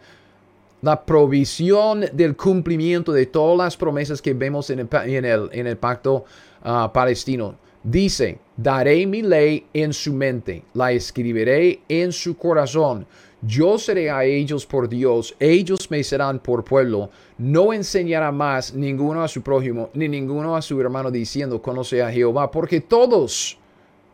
la 0.82 1.03
provisión 1.03 2.06
del 2.14 2.36
cumplimiento 2.36 3.12
de 3.12 3.26
todas 3.26 3.58
las 3.58 3.76
promesas 3.76 4.22
que 4.22 4.36
vemos 4.36 4.70
en 4.70 4.80
el, 4.80 5.49
en 5.51 5.66
el, 5.66 5.78
pacto 5.78 6.26
ah, 6.62 6.91
palestino. 6.93 7.56
Dice, 7.84 8.38
daré 8.56 9.06
mi 9.08 9.22
ley 9.24 9.66
en 9.74 9.93
su 9.93 10.14
mente, 10.14 10.64
la 10.74 10.91
escribiré 10.91 11.82
en 11.89 12.12
su 12.12 12.38
corazón. 12.38 13.08
Yo 13.45 13.77
seré 13.77 14.09
a 14.09 14.23
ellos 14.23 14.65
por 14.65 14.89
Dios, 14.89 15.35
ellos 15.39 15.91
me 15.91 16.03
serán 16.03 16.39
por 16.39 16.63
pueblo. 16.63 17.09
No 17.37 17.73
enseñará 17.73 18.31
más 18.31 18.73
ninguno 18.73 19.23
a 19.23 19.27
su 19.27 19.41
prójimo, 19.41 19.89
ni 19.93 20.07
ninguno 20.07 20.55
a 20.55 20.61
su 20.61 20.79
hermano 20.79 21.11
diciendo, 21.11 21.61
conoce 21.61 22.01
a 22.01 22.11
Jehová, 22.11 22.49
porque 22.49 22.81
todos 22.81 23.57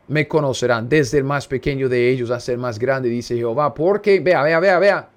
me 0.08 0.28
conocerán, 0.28 0.90
desde 0.90 1.20
el 1.20 1.24
más 1.24 1.48
pequeño 1.48 1.88
de 1.88 2.10
ellos 2.10 2.32
hasta 2.32 2.52
el 2.52 2.58
más 2.58 2.78
grande, 2.78 3.08
dice 3.08 3.38
Jehová. 3.38 3.74
Porque, 3.74 4.20
vea, 4.20 4.44
vea, 4.44 4.60
vea, 4.60 4.80
vea. 4.80 5.10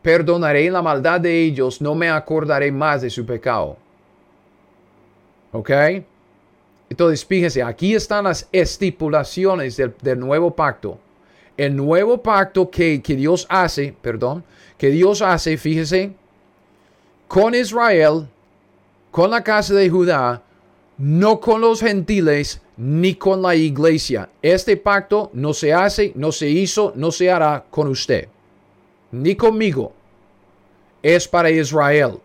Perdonaré 0.00 0.70
la 0.70 0.80
maldad 0.82 1.20
de 1.20 1.42
ellos, 1.42 1.80
no 1.82 1.94
me 1.94 2.08
acordaré 2.08 2.72
más 2.72 3.02
de 3.02 3.10
su 3.10 3.26
pecado. 3.26 3.76
¿Ok? 5.52 5.70
Entonces, 6.88 7.24
fíjense, 7.24 7.62
aquí 7.62 7.94
están 7.94 8.24
las 8.24 8.48
estipulaciones 8.52 9.76
del, 9.76 9.94
del 10.00 10.18
nuevo 10.18 10.54
pacto 10.54 10.98
el 11.62 11.76
nuevo 11.76 12.22
pacto 12.22 12.70
que, 12.70 13.00
Dios 13.04 13.46
hace, 13.48 13.94
perdón, 14.00 14.44
que 14.76 14.90
Dios 14.90 15.22
hace, 15.22 15.56
fíjese, 15.56 16.12
con 17.28 17.54
Israel, 17.54 18.28
con 19.10 19.30
la 19.30 19.42
casa 19.44 19.74
de 19.74 19.88
Judá, 19.88 20.42
no 20.98 21.40
con 21.40 21.60
los 21.60 21.80
gentiles 21.80 22.60
ni 22.76 23.14
con 23.14 23.42
la 23.42 23.54
iglesia. 23.54 24.28
Este 24.42 24.76
pacto 24.76 25.30
no 25.32 25.54
se 25.54 25.72
hace, 25.72 26.12
no 26.16 26.32
se 26.32 26.48
hizo, 26.48 26.92
no 26.96 27.12
se 27.12 27.30
hará 27.30 27.64
con 27.70 27.88
usted, 27.88 28.28
ni 29.10 29.36
conmigo. 29.36 29.92
Es 31.02 31.26
para 31.28 31.50
Israel. 31.50 32.18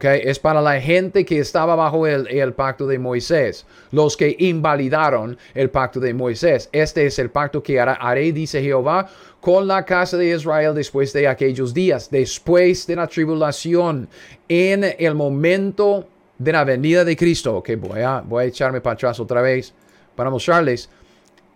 Es 0.00 0.38
para 0.38 0.60
la 0.60 0.80
gente 0.80 1.24
que 1.24 1.38
estaba 1.38 1.74
bajo 1.74 2.06
el, 2.06 2.52
pacto 2.52 2.86
de 2.86 2.98
Moisés, 2.98 3.66
los 3.90 4.16
que 4.16 4.36
invalidaron 4.38 5.38
el 5.54 5.70
pacto 5.70 6.00
de 6.00 6.14
Moisés. 6.14 6.68
Este 6.72 7.06
es 7.06 7.18
el 7.18 7.30
pacto 7.30 7.62
que 7.62 7.80
haré, 7.80 8.32
dice 8.32 8.62
Jehová, 8.62 9.08
con 9.40 9.66
la 9.66 9.84
casa 9.84 10.16
de 10.16 10.34
Israel 10.34 10.74
después 10.74 11.12
de 11.12 11.26
aquellos 11.26 11.72
días, 11.72 12.10
después 12.10 12.86
de 12.86 12.96
la 12.96 13.06
tribulación, 13.06 14.08
en 14.48 14.84
el 14.98 15.14
momento 15.14 16.06
de 16.38 16.52
la 16.52 16.64
venida 16.64 17.04
de 17.04 17.16
Cristo. 17.16 17.56
Ok, 17.56 17.70
voy 17.78 18.00
a, 18.00 18.20
voy 18.20 18.44
a 18.44 18.46
echarme 18.46 18.80
para 18.80 18.94
atrás 18.94 19.18
otra 19.18 19.40
vez 19.40 19.72
para 20.14 20.30
mostrarles. 20.30 20.90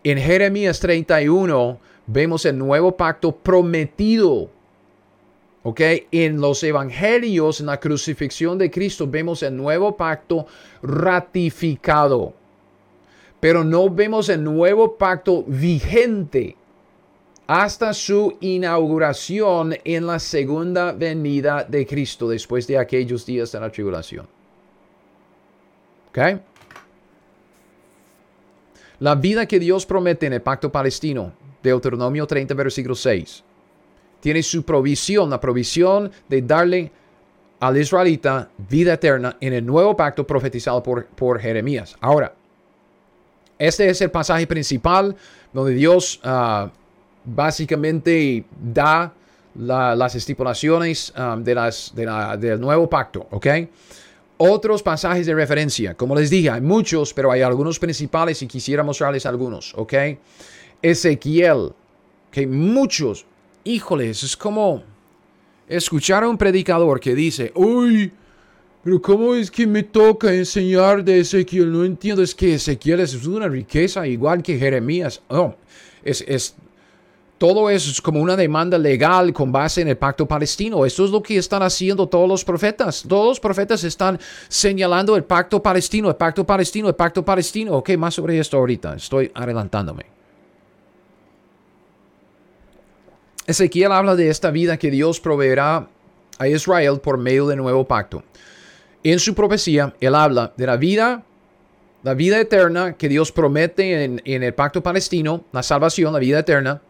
En 0.03 0.19
Jeremías 0.19 0.81
31 0.81 1.79
vemos 2.07 2.45
el 2.45 2.59
nuevo 2.59 2.97
pacto 2.97 3.33
prometido 3.35 4.51
¿Ok? 5.65 5.81
En 6.13 6.43
los 6.43 6.63
evangelios, 6.63 7.61
en 7.61 7.67
la 7.67 7.81
crucifixión 7.81 8.59
de 8.59 8.71
Cristo, 8.71 9.09
vemos 9.09 9.43
el 9.43 9.57
nuevo 9.57 9.97
pacto 9.97 10.47
ratificado. 10.83 12.35
Pero 13.41 13.65
no 13.65 13.89
vemos 13.89 14.29
el 14.29 14.45
nuevo 14.45 14.97
pacto 14.97 15.43
vigente 15.47 16.55
hasta 17.47 17.95
su 17.95 18.37
inauguración 18.41 19.75
en 19.85 20.07
la 20.07 20.19
segunda 20.19 20.93
venida 20.93 21.65
de 21.65 21.87
Cristo 21.87 22.29
después 22.29 22.67
de 22.67 22.77
aquellos 22.77 23.25
días 23.25 23.51
de 23.53 23.61
la 23.61 23.73
tribulación. 23.73 24.29
¿Ok? 26.11 26.41
La 29.01 29.15
vida 29.15 29.47
que 29.47 29.59
Dios 29.59 29.87
promete 29.87 30.27
en 30.27 30.35
el 30.35 30.43
pacto 30.43 30.71
palestino, 30.71 31.33
Deuteronomio 31.63 32.27
30, 32.27 32.53
versículo 32.53 32.95
6 32.95 33.45
tiene 34.25 34.43
su 34.43 34.63
provisión, 34.63 35.29
la 35.29 35.39
provisión 35.39 36.11
de 36.31 36.41
darle 36.41 36.91
al 37.61 37.77
israelita 37.77 38.49
vida 38.71 38.95
eterna 38.95 39.37
en 39.39 39.53
el 39.53 39.67
nuevo 39.67 39.95
pacto 39.95 40.27
profetizado 40.27 40.83
por, 40.83 41.05
por 41.05 41.39
Jeremías. 41.39 41.95
Ahora, 42.01 42.33
este 43.59 43.87
es 43.87 44.01
el 44.01 44.11
pasaje 44.11 44.47
principal 44.47 45.15
donde 45.53 45.75
Dios 45.75 46.21
ah, 46.25 46.71
básicamente 47.23 48.47
da 48.59 49.13
las 49.57 50.15
estipulaciones 50.15 51.13
ah, 51.15 51.37
de 51.39 51.55
las, 51.55 51.93
del 51.95 52.59
nuevo 52.59 52.89
pacto, 52.89 53.27
¿ok? 53.31 53.47
Otros 54.39 54.83
pasajes 54.83 55.27
de 55.27 55.35
referencia, 55.35 55.95
como 55.95 56.15
les 56.15 56.31
dije, 56.31 56.49
hay 56.49 56.63
muchos, 56.63 57.13
pero 57.13 57.31
hay 57.31 57.43
algunos 57.43 57.79
principales 57.79 58.41
y 58.41 58.47
quisiera 58.47 58.83
mostrarles 58.83 59.27
algunos, 59.27 59.75
¿ok? 59.75 59.93
Ezequiel, 60.81 61.73
que 62.31 62.47
muchos, 62.47 63.27
híjoles, 63.65 64.23
es 64.23 64.37
como 64.37 64.83
escuchar 65.69 66.25
a 66.25 66.29
un 66.29 66.39
predicador 66.39 67.01
que 67.01 67.15
dice, 67.15 67.53
uy, 67.55 68.13
pero 68.85 69.01
¿cómo 69.01 69.35
es 69.35 69.51
que 69.51 69.67
me 69.67 69.83
toca 69.83 70.33
enseñar 70.33 71.03
de 71.03 71.21
Ezequiel? 71.21 71.73
No 71.73 71.85
entiendo, 71.85 72.23
es 72.23 72.35
que 72.35 72.55
Ezequiel 72.55 73.01
es 73.01 73.27
una 73.27 73.49
riqueza 73.49 74.07
igual 74.07 74.43
que 74.43 74.59
Jeremías. 74.59 75.23
Oh, 75.29 75.55
es, 76.05 76.23
es 76.29 76.55
todo 77.39 77.69
eso 77.69 77.91
es 77.91 78.01
como 78.01 78.21
una 78.21 78.37
demanda 78.37 78.79
legal 78.79 79.33
con 79.33 79.51
base 79.51 79.81
en 79.81 79.89
el 79.89 79.97
pacto 79.97 80.27
palestino. 80.27 80.87
Esto 80.87 81.05
es 81.05 81.11
lo 81.11 81.23
que 81.23 81.37
están 81.37 81.63
haciendo 81.63 82.07
todos 82.09 82.29
los 82.29 82.45
profetas. 82.45 83.05
Todos 83.09 83.27
los 83.27 83.41
profetas 83.41 83.83
están 83.85 84.21
señalando 84.49 85.17
el 85.17 85.25
pacto 85.25 85.63
palestino, 85.63 86.09
el 86.09 86.17
pacto 86.17 86.47
palestino, 86.47 86.89
el 86.89 86.95
pacto 86.95 87.25
palestino. 87.25 87.73
Ok, 87.73 87.91
más 87.97 88.15
sobre 88.15 88.39
esto 88.39 88.59
ahorita. 88.59 88.95
Estoy 88.95 89.33
adelantándome. 89.35 90.14
Ezequiel 93.47 93.93
habla 93.93 94.17
de 94.17 94.31
esta 94.31 94.51
vida 94.51 94.79
que 94.79 94.91
Dios 94.91 95.21
proveerá 95.21 95.89
a 96.39 96.49
Israel 96.49 97.01
por 97.01 97.19
medio 97.19 97.47
del 97.47 97.59
nuevo 97.59 97.87
pacto. 97.87 98.23
En 99.03 99.19
su 99.19 99.35
profecía, 99.35 99.95
él 100.01 100.15
habla 100.15 100.53
de 100.57 100.67
la 100.67 100.77
vida, 100.77 101.25
la 102.03 102.15
vida 102.15 102.41
eterna 102.41 102.95
que 102.95 103.09
Dios 103.09 103.33
promete 103.33 104.05
en, 104.05 104.21
el 104.25 104.55
pacto 104.55 104.83
palestino, 104.83 105.45
la 105.53 105.63
salvación, 105.63 106.13
la 106.13 106.19
vida 106.19 106.39
eterna 106.39 106.81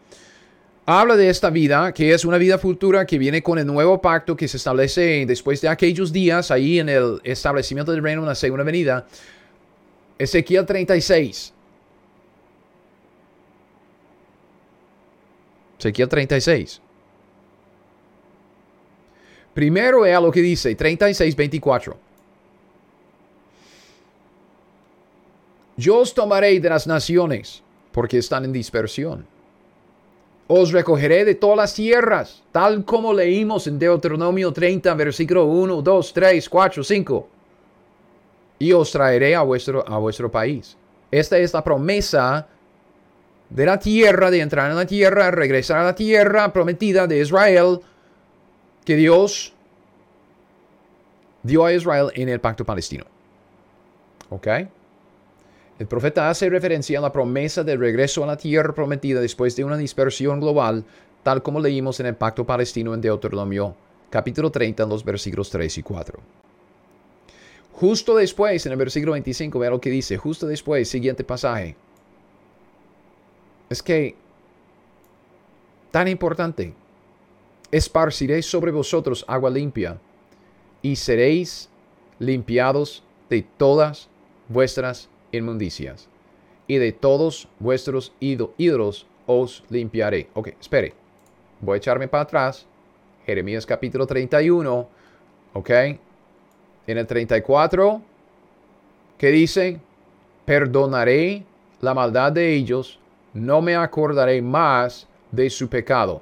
habla 0.85 1.15
de 1.15 1.29
esta 1.29 1.49
vida, 1.49 1.93
que 1.93 2.13
es 2.13 2.25
una 2.25 2.37
vida 2.37 2.59
futura 2.59 3.05
que 3.05 3.17
viene 3.17 3.41
con 3.41 3.57
el 3.57 3.65
nuevo 3.65 4.01
pacto 4.01 4.35
que 4.35 4.47
se 4.47 4.57
establece 4.57 5.25
después 5.25 5.59
de 5.61 5.67
aquellos 5.67 6.13
días, 6.13 6.51
ahí 6.51 6.79
en 6.79 6.89
el 6.89 7.19
establecimiento 7.23 7.91
del 7.91 8.03
reino 8.03 8.21
en 8.21 8.27
la 8.27 8.35
segunda 8.35 8.63
venida. 8.63 9.07
Ezequiel 10.19 10.65
36. 10.65 11.54
Ezequiel 15.85 16.09
36. 16.09 16.81
Primero 19.53 20.01
vea 20.01 20.19
lo 20.19 20.31
que 20.31 20.41
dice, 20.41 20.75
36, 20.75 21.35
24. 21.35 21.97
Yo 25.77 25.99
os 25.99 26.13
tomaré 26.13 26.59
de 26.59 26.69
las 26.69 26.87
naciones, 26.87 27.61
porque 27.91 28.17
están 28.17 28.45
en 28.45 28.53
dispersión 28.53 29.25
os 30.47 30.71
recogeré 30.71 31.25
de 31.25 31.35
todas 31.35 31.57
las 31.57 31.73
tierras, 31.73 32.43
tal 32.51 32.85
como 32.85 33.13
leímos 33.13 33.65
en 33.65 33.79
Deuteronomio 33.79 34.53
30, 34.53 34.93
versículo 34.93 35.45
1, 35.45 35.81
2, 35.81 36.13
3, 36.13 36.49
4, 36.49 36.83
5. 36.83 37.27
Y 38.59 38.71
os 38.71 38.91
traeré 38.91 39.35
a 39.35 39.41
vuestro, 39.41 39.83
a 39.87 39.97
vuestro 39.97 40.29
país. 40.29 40.77
Esta 41.09 41.37
es 41.37 41.53
la 41.53 41.63
promesa 41.63 42.47
de 43.49 43.65
la 43.65 43.79
tierra, 43.79 44.31
de 44.31 44.41
entrar 44.41 44.69
en 44.71 44.77
la 44.77 44.85
tierra, 44.85 45.31
regresar 45.31 45.79
a 45.79 45.83
la 45.83 45.95
tierra 45.95 46.51
prometida 46.51 47.07
de 47.07 47.19
Israel, 47.19 47.79
que 48.83 48.95
Dios 48.95 49.53
dio 51.43 51.65
a 51.65 51.73
Israel 51.73 52.11
en 52.15 52.29
el 52.29 52.39
pacto 52.39 52.65
palestino. 52.65 53.05
¿Ok? 54.29 54.47
El 55.77 55.87
profeta 55.87 56.29
hace 56.29 56.49
referencia 56.49 56.99
a 56.99 57.01
la 57.01 57.11
promesa 57.11 57.63
del 57.63 57.79
regreso 57.79 58.23
a 58.23 58.27
la 58.27 58.37
tierra 58.37 58.73
prometida 58.73 59.19
después 59.19 59.55
de 59.55 59.63
una 59.63 59.77
dispersión 59.77 60.39
global, 60.39 60.85
tal 61.23 61.43
como 61.43 61.59
leímos 61.59 61.99
en 61.99 62.05
el 62.05 62.15
pacto 62.15 62.45
palestino 62.45 62.93
en 62.93 63.01
Deuteronomio 63.01 63.75
capítulo 64.15 64.49
30, 64.49 64.83
en 64.83 64.89
los 64.89 65.03
versículos 65.03 65.49
3 65.49 65.77
y 65.77 65.83
4. 65.83 66.19
Justo 67.73 68.15
después, 68.15 68.65
en 68.65 68.71
el 68.71 68.77
versículo 68.77 69.11
25, 69.11 69.59
vea 69.59 69.69
lo 69.69 69.81
que 69.81 69.89
dice, 69.89 70.15
justo 70.15 70.47
después, 70.47 70.87
siguiente 70.87 71.25
pasaje. 71.25 71.75
Es 73.69 73.81
que, 73.81 74.15
tan 75.91 76.07
importante, 76.07 76.73
esparciréis 77.71 78.45
sobre 78.45 78.71
vosotros 78.71 79.25
agua 79.27 79.49
limpia 79.49 79.99
y 80.81 80.95
seréis 80.95 81.69
limpiados 82.19 83.03
de 83.29 83.41
todas 83.57 84.07
vuestras 84.47 85.09
inmundicias, 85.31 86.07
y 86.67 86.77
de 86.77 86.91
todos 86.91 87.47
vuestros 87.59 88.13
ídolos 88.19 89.07
os 89.25 89.63
limpiaré. 89.69 90.29
Ok, 90.33 90.49
espere. 90.59 90.93
Voy 91.61 91.75
a 91.75 91.77
echarme 91.77 92.07
para 92.07 92.23
atrás. 92.23 92.65
Jeremías 93.25 93.65
capítulo 93.65 94.05
31. 94.05 94.87
Ok. 95.53 95.69
En 96.87 96.97
el 96.97 97.07
34, 97.07 98.01
que 99.17 99.31
dice, 99.31 99.79
perdonaré 100.45 101.43
la 101.81 101.95
maldad 101.95 102.31
de 102.31 102.53
ellos, 102.53 102.99
no 103.35 103.61
me 103.61 103.75
acordaré 103.75 104.41
más 104.41 105.07
de 105.29 105.49
su 105.49 105.67
pecado. 105.67 106.21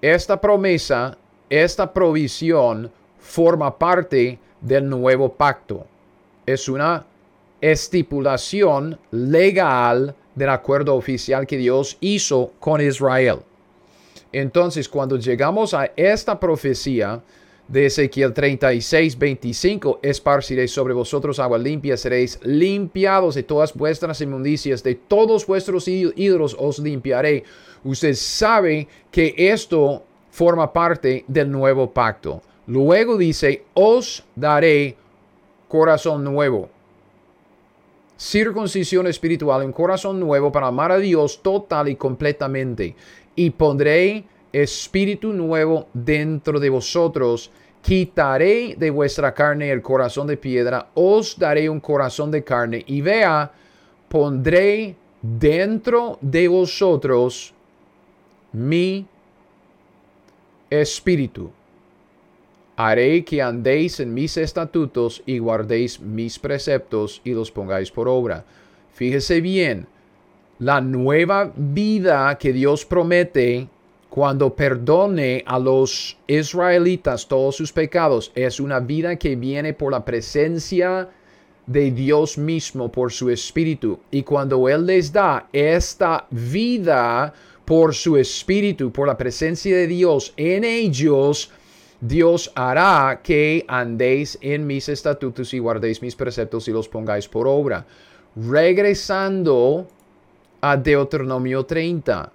Esta 0.00 0.40
promesa, 0.40 1.18
esta 1.50 1.92
provisión 1.92 2.90
forma 3.18 3.76
parte 3.76 4.38
del 4.60 4.88
nuevo 4.88 5.32
pacto. 5.32 5.84
Es 6.46 6.68
una 6.68 7.04
estipulación 7.60 8.98
legal 9.10 10.14
del 10.34 10.48
acuerdo 10.48 10.94
oficial 10.94 11.46
que 11.46 11.58
Dios 11.58 11.98
hizo 12.00 12.52
con 12.58 12.80
Israel. 12.80 13.40
Entonces, 14.32 14.88
cuando 14.88 15.16
llegamos 15.16 15.74
a 15.74 15.90
esta 15.96 16.38
profecía 16.38 17.20
de 17.68 17.86
Ezequiel 17.86 18.32
36, 18.32 19.18
25, 19.18 20.00
esparciréis 20.02 20.70
sobre 20.70 20.94
vosotros 20.94 21.38
agua 21.38 21.58
limpia, 21.58 21.96
seréis 21.96 22.38
limpiados 22.42 23.34
de 23.34 23.42
todas 23.42 23.72
vuestras 23.74 24.20
inmundicias, 24.20 24.82
de 24.82 24.94
todos 24.94 25.46
vuestros 25.46 25.88
ídolos 25.88 26.56
os 26.58 26.78
limpiaré. 26.78 27.44
Usted 27.84 28.14
sabe 28.14 28.88
que 29.10 29.34
esto 29.36 30.02
forma 30.30 30.72
parte 30.72 31.24
del 31.28 31.50
nuevo 31.50 31.90
pacto. 31.90 32.42
Luego 32.66 33.16
dice, 33.16 33.64
os 33.74 34.24
daré 34.36 34.96
corazón 35.68 36.24
nuevo 36.24 36.68
circuncisión 38.22 39.08
espiritual, 39.08 39.64
un 39.64 39.72
corazón 39.72 40.20
nuevo 40.20 40.52
para 40.52 40.68
amar 40.68 40.92
a 40.92 40.98
Dios 40.98 41.42
total 41.42 41.88
y 41.88 41.96
completamente. 41.96 42.94
Y 43.34 43.50
pondré 43.50 44.24
espíritu 44.52 45.32
nuevo 45.32 45.88
dentro 45.92 46.60
de 46.60 46.70
vosotros. 46.70 47.50
Quitaré 47.82 48.76
de 48.76 48.90
vuestra 48.90 49.34
carne 49.34 49.70
el 49.70 49.82
corazón 49.82 50.26
de 50.26 50.36
piedra, 50.36 50.88
os 50.94 51.38
daré 51.38 51.68
un 51.68 51.80
corazón 51.80 52.30
de 52.30 52.44
carne. 52.44 52.84
Y 52.86 53.00
vea, 53.00 53.50
pondré 54.08 54.94
dentro 55.20 56.18
de 56.20 56.46
vosotros 56.48 57.52
mi 58.52 59.06
espíritu 60.70 61.50
haré 62.76 63.24
que 63.24 63.42
andéis 63.42 64.00
en 64.00 64.12
mis 64.12 64.36
estatutos 64.36 65.22
y 65.26 65.38
guardéis 65.38 66.00
mis 66.00 66.38
preceptos 66.38 67.20
y 67.24 67.32
los 67.32 67.50
pongáis 67.50 67.90
por 67.90 68.08
obra. 68.08 68.44
Fíjese 68.92 69.40
bien, 69.40 69.86
la 70.58 70.80
nueva 70.80 71.52
vida 71.56 72.36
que 72.38 72.52
Dios 72.52 72.84
promete 72.84 73.68
cuando 74.12 74.54
perdone 74.54 75.42
a 75.46 75.58
los 75.58 76.18
israelitas 76.26 77.26
todos 77.26 77.56
sus 77.56 77.72
pecados 77.72 78.30
es 78.34 78.60
una 78.60 78.78
vida 78.78 79.16
que 79.16 79.36
viene 79.36 79.72
por 79.72 79.90
la 79.90 80.04
presencia 80.04 81.08
de 81.66 81.90
Dios 81.90 82.36
mismo, 82.36 82.92
por 82.92 83.10
su 83.10 83.30
espíritu. 83.30 84.00
Y 84.10 84.22
cuando 84.22 84.68
Él 84.68 84.84
les 84.84 85.10
da 85.14 85.48
esta 85.50 86.26
vida 86.30 87.32
por 87.64 87.94
su 87.94 88.18
espíritu, 88.18 88.92
por 88.92 89.06
la 89.06 89.16
presencia 89.16 89.74
de 89.74 89.86
Dios 89.86 90.34
en 90.36 90.64
ellos, 90.64 91.50
Dios 91.98 92.52
hará 92.54 93.22
que 93.24 93.64
andéis 93.66 94.36
en 94.42 94.66
mis 94.66 94.90
estatutos 94.90 95.54
y 95.54 95.58
guardéis 95.58 96.02
mis 96.02 96.16
preceptos 96.16 96.68
y 96.68 96.72
los 96.72 96.86
pongáis 96.86 97.26
por 97.28 97.48
obra. 97.48 97.86
Regresando 98.36 99.88
a 100.60 100.76
Deuteronomio 100.76 101.64
30, 101.64 102.30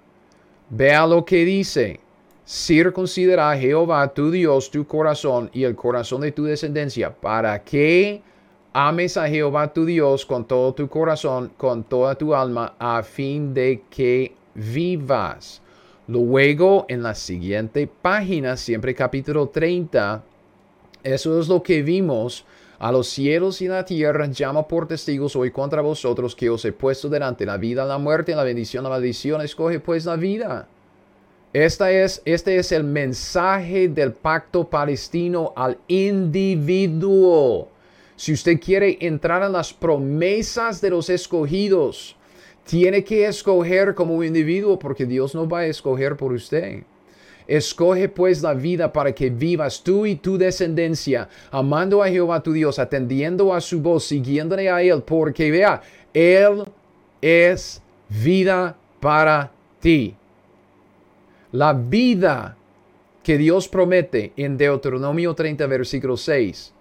vea 0.70 1.06
lo 1.06 1.24
que 1.24 1.44
dice. 1.44 2.00
Circuncidará 2.46 3.56
Jehová 3.58 4.08
tu 4.08 4.30
Dios 4.30 4.70
tu 4.70 4.86
corazón 4.86 5.50
y 5.52 5.64
el 5.64 5.76
corazón 5.76 6.22
de 6.22 6.32
tu 6.32 6.44
descendencia 6.44 7.14
para 7.14 7.62
que 7.62 8.22
ames 8.72 9.16
a 9.16 9.28
Jehová 9.28 9.72
tu 9.72 9.84
Dios 9.84 10.24
con 10.24 10.46
todo 10.46 10.72
tu 10.72 10.88
corazón, 10.88 11.52
con 11.56 11.84
toda 11.84 12.14
tu 12.14 12.34
alma, 12.34 12.74
a 12.78 13.02
fin 13.02 13.52
de 13.52 13.82
que 13.90 14.34
vivas. 14.54 15.60
Luego, 16.06 16.86
en 16.88 17.02
la 17.02 17.14
siguiente 17.14 17.86
página, 17.86 18.56
siempre 18.56 18.94
capítulo 18.94 19.48
30, 19.48 20.22
eso 21.02 21.38
es 21.38 21.48
lo 21.48 21.62
que 21.62 21.82
vimos. 21.82 22.46
A 22.78 22.92
los 22.92 23.08
cielos 23.08 23.60
y 23.60 23.66
la 23.66 23.84
tierra 23.84 24.26
llama 24.26 24.68
por 24.68 24.86
testigos 24.86 25.34
hoy 25.34 25.50
contra 25.50 25.82
vosotros 25.82 26.36
que 26.36 26.48
os 26.48 26.64
he 26.64 26.70
puesto 26.70 27.08
delante 27.08 27.44
la 27.44 27.56
vida, 27.56 27.84
la 27.84 27.98
muerte, 27.98 28.36
la 28.36 28.44
bendición, 28.44 28.84
la 28.84 28.90
maldición. 28.90 29.40
Escoge 29.40 29.80
pues 29.80 30.04
la 30.04 30.14
vida. 30.14 30.68
Esta 31.52 31.90
es, 31.90 32.22
este 32.24 32.56
es 32.58 32.70
el 32.70 32.84
mensaje 32.84 33.88
del 33.88 34.12
pacto 34.12 34.68
palestino 34.68 35.52
al 35.56 35.78
individuo. 35.88 37.68
Si 38.14 38.32
usted 38.32 38.60
quiere 38.60 38.98
entrar 39.00 39.42
en 39.42 39.52
las 39.52 39.72
promesas 39.72 40.80
de 40.80 40.90
los 40.90 41.10
escogidos, 41.10 42.14
tiene 42.64 43.02
que 43.02 43.26
escoger 43.26 43.94
como 43.96 44.22
individuo 44.22 44.78
porque 44.78 45.04
Dios 45.04 45.34
no 45.34 45.48
va 45.48 45.60
a 45.60 45.66
escoger 45.66 46.16
por 46.16 46.32
usted. 46.32 46.84
Escoge 47.48 48.10
pues 48.10 48.42
la 48.42 48.52
vida 48.52 48.92
para 48.92 49.12
que 49.12 49.30
vivas 49.30 49.82
tú 49.82 50.04
y 50.04 50.16
tu 50.16 50.36
descendencia, 50.36 51.30
amando 51.50 52.02
a 52.02 52.08
Jehová 52.08 52.42
tu 52.42 52.52
Dios, 52.52 52.78
atendiendo 52.78 53.54
a 53.54 53.60
su 53.62 53.80
voz, 53.80 54.04
siguiéndole 54.04 54.68
a 54.68 54.82
Él, 54.82 55.02
porque 55.02 55.50
vea, 55.50 55.80
Él 56.12 56.64
es 57.22 57.80
vida 58.10 58.76
para 59.00 59.50
ti. 59.80 60.14
La 61.52 61.72
vida 61.72 62.54
que 63.22 63.38
Dios 63.38 63.66
promete 63.66 64.32
en 64.36 64.58
Deuteronomio 64.58 65.34
30, 65.34 65.66
versículo 65.66 66.18
6, 66.18 66.74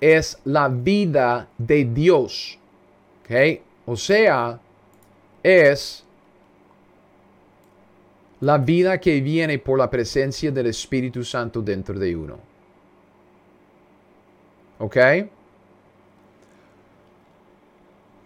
es 0.00 0.38
la 0.44 0.68
vida 0.68 1.48
de 1.58 1.84
Dios. 1.86 2.58
¿Ok? 3.24 3.60
O 3.86 3.96
sea, 3.96 4.60
es 5.42 6.03
la 8.44 8.58
vida 8.58 9.00
que 9.00 9.22
viene 9.22 9.58
por 9.58 9.78
la 9.78 9.88
presencia 9.88 10.50
del 10.50 10.66
Espíritu 10.66 11.24
Santo 11.24 11.62
dentro 11.62 11.98
de 11.98 12.14
uno. 12.14 12.38
¿Ok? 14.80 14.96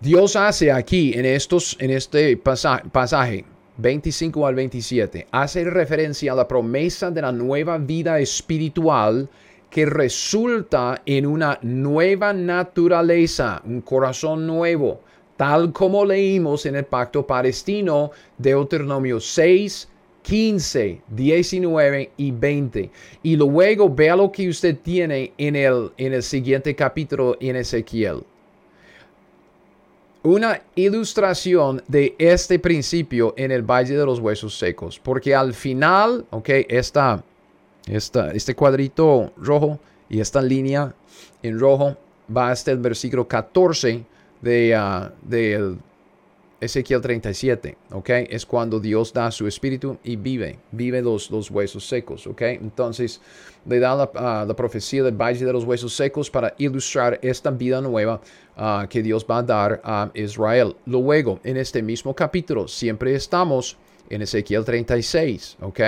Dios 0.01 0.35
hace 0.35 0.73
aquí 0.73 1.13
en, 1.15 1.25
estos, 1.25 1.77
en 1.79 1.91
este 1.91 2.37
pasaje 2.37 3.45
25 3.77 4.45
al 4.45 4.57
27, 4.57 5.29
hace 5.31 5.63
referencia 5.63 6.33
a 6.33 6.37
la 6.37 6.49
promesa 6.49 7.13
de 7.13 7.23
la 7.23 7.31
nueva 7.31 7.79
vida 7.79 8.19
espiritual 8.19 9.29
que 9.71 9.87
resulta 9.87 11.01
en 11.07 11.27
una 11.27 11.61
nueva 11.63 12.33
naturaleza, 12.33 13.63
un 13.65 13.83
corazón 13.83 14.49
nuevo, 14.49 15.01
tal 15.37 15.73
como 15.73 16.05
leímos 16.05 16.67
en 16.67 16.75
el 16.75 16.87
pacto 16.87 17.25
palestino, 17.25 18.11
Deuteronomio 18.37 19.21
6, 19.21 19.88
15, 20.29 21.01
19 21.09 22.11
y 22.19 22.31
20. 22.33 22.91
Y 23.23 23.35
luego 23.35 23.89
vea 23.89 24.15
lo 24.15 24.31
que 24.31 24.47
usted 24.47 24.77
tiene 24.77 25.33
en 25.39 25.57
el, 25.57 25.91
en 25.97 26.13
el 26.13 26.23
siguiente 26.23 26.77
capítulo 26.77 27.39
en 27.41 27.57
Ezequiel. 27.57 28.23
Una 30.23 30.61
ilustración 30.75 31.83
de 31.89 32.15
este 32.19 32.59
principio 32.59 33.33
en 33.39 33.53
el 33.53 33.63
Valle 33.63 33.97
de 33.97 34.05
los 34.05 34.19
Huesos 34.19 34.59
Secos. 34.59 35.01
Porque 35.03 35.35
al 35.35 35.55
final, 35.55 36.27
ok, 36.29 36.51
esta, 36.69 37.25
esta, 37.87 38.31
este 38.33 38.55
cuadrito 38.55 39.33
rojo 39.39 39.81
y 40.11 40.21
esta 40.21 40.43
línea 40.43 40.95
en 41.43 41.59
rojo 41.59 41.97
va 42.37 42.51
hasta 42.51 42.71
el 42.71 42.79
versículo 42.79 43.27
14 43.27 44.05
de, 44.43 44.79
uh, 44.79 45.27
del 45.27 45.79
Ezequiel 46.61 47.01
37, 47.01 47.77
¿ok? 47.93 48.11
Es 48.29 48.45
cuando 48.45 48.81
Dios 48.81 49.13
da 49.13 49.31
su 49.31 49.47
espíritu 49.47 49.99
y 50.03 50.17
vive, 50.17 50.59
vive 50.73 51.01
los, 51.01 51.31
los 51.31 51.51
huesos 51.51 51.87
secos, 51.87 52.27
¿ok? 52.27 52.43
Entonces 52.43 53.21
le 53.65 53.79
da 53.79 53.95
la, 53.95 54.11
ah, 54.15 54.45
la, 54.47 54.57
profecía 54.57 55.05
del 55.05 55.15
valle 55.15 55.45
de 55.45 55.53
los 55.53 55.65
huesos 55.65 55.95
secos 55.95 56.29
para 56.29 56.55
ilustrar 56.59 57.21
esta 57.23 57.53
vida 57.53 57.81
nueva 57.81 58.21
ah, 58.57 58.89
que 58.91 59.03
Dios 59.03 59.25
va 59.31 59.39
a 59.39 59.43
dar 59.45 59.81
a 59.85 60.11
Israel. 60.15 60.75
Luego, 60.85 61.39
en 61.45 61.59
este 61.59 61.81
mismo 61.81 62.13
capítulo, 62.13 62.67
siempre 62.67 63.15
estamos 63.15 63.79
en 64.11 64.23
Ezequiel 64.23 64.65
36, 64.65 65.59
¿ok? 65.61 65.81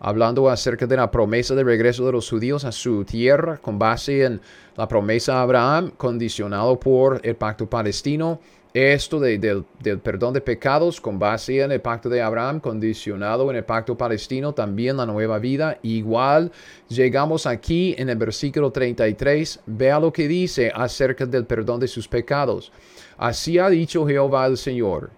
Hablando 0.00 0.48
acerca 0.48 0.86
de 0.86 0.96
la 0.96 1.10
promesa 1.10 1.54
de 1.54 1.62
regreso 1.64 2.04
de 2.04 2.12
los 2.12 2.28
judíos 2.28 2.64
a 2.64 2.72
su 2.72 3.04
tierra 3.04 3.58
con 3.58 3.78
base 3.78 4.24
en 4.24 4.40
la 4.76 4.88
promesa 4.88 5.34
de 5.34 5.38
Abraham, 5.38 5.92
condicionado 5.96 6.78
por 6.80 7.20
el 7.22 7.36
pacto 7.36 7.68
palestino 7.68 8.40
esto 8.76 9.18
del, 9.18 9.64
perdón 10.02 10.34
de 10.34 10.42
pecados 10.42 11.00
con 11.00 11.18
base 11.18 11.62
en 11.62 11.72
el 11.72 11.80
pacto 11.80 12.10
de 12.10 12.20
Abraham, 12.20 12.60
condicionado 12.60 13.50
en 13.50 13.56
el 13.56 13.64
pacto 13.64 13.96
palestino, 13.96 14.52
también 14.52 14.98
la 14.98 15.06
nueva 15.06 15.38
vida. 15.38 15.78
Igual 15.82 16.52
llegamos 16.86 17.46
aquí 17.46 17.94
en 17.96 18.10
el 18.10 18.18
versículo 18.18 18.70
33, 18.70 19.60
vea 19.64 19.98
lo 19.98 20.12
que 20.12 20.28
dice 20.28 20.70
acerca 20.74 21.24
del 21.24 21.46
perdón 21.46 21.80
de 21.80 21.88
sus 21.88 22.06
pecados. 22.06 22.70
Así 23.16 23.58
ha 23.58 23.70
dicho 23.70 24.06
Jehová 24.06 24.44
el 24.46 24.58
Señor, 24.58 25.10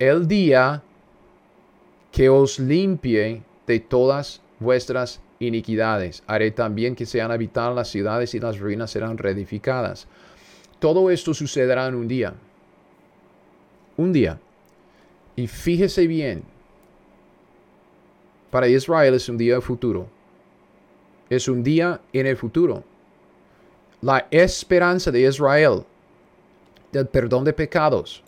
el 0.00 0.26
día 0.26 0.82
que 2.10 2.28
os 2.28 2.58
limpie 2.58 3.42
de 3.64 3.78
todas 3.78 4.42
vuestras 4.58 5.20
iniquidades, 5.38 6.24
haré 6.26 6.50
también 6.50 6.96
que 6.96 7.06
sean 7.06 7.30
habitadas 7.30 7.76
las 7.76 7.88
ciudades 7.88 8.34
y 8.34 8.40
las 8.40 8.58
ruinas 8.58 8.90
serán 8.90 9.18
reedificadas 9.18 10.08
todo 10.78 11.10
esto 11.10 11.34
sucederá 11.34 11.86
en 11.86 11.94
un 11.94 12.08
día. 12.08 12.34
Un 13.96 14.12
día. 14.12 14.38
Y 15.36 15.46
fíjese 15.46 16.06
bien, 16.06 16.42
para 18.50 18.68
Israel 18.68 19.14
es 19.14 19.28
un 19.28 19.36
día 19.36 19.60
futuro. 19.60 20.08
Es 21.28 21.48
un 21.48 21.62
día 21.62 22.00
en 22.12 22.26
el 22.26 22.36
futuro. 22.36 22.82
La 24.00 24.26
esperanza 24.30 25.10
de 25.10 25.22
Israel 25.22 25.84
del 26.92 27.06
perdón 27.06 27.44
de 27.44 27.52
pecados, 27.52 28.22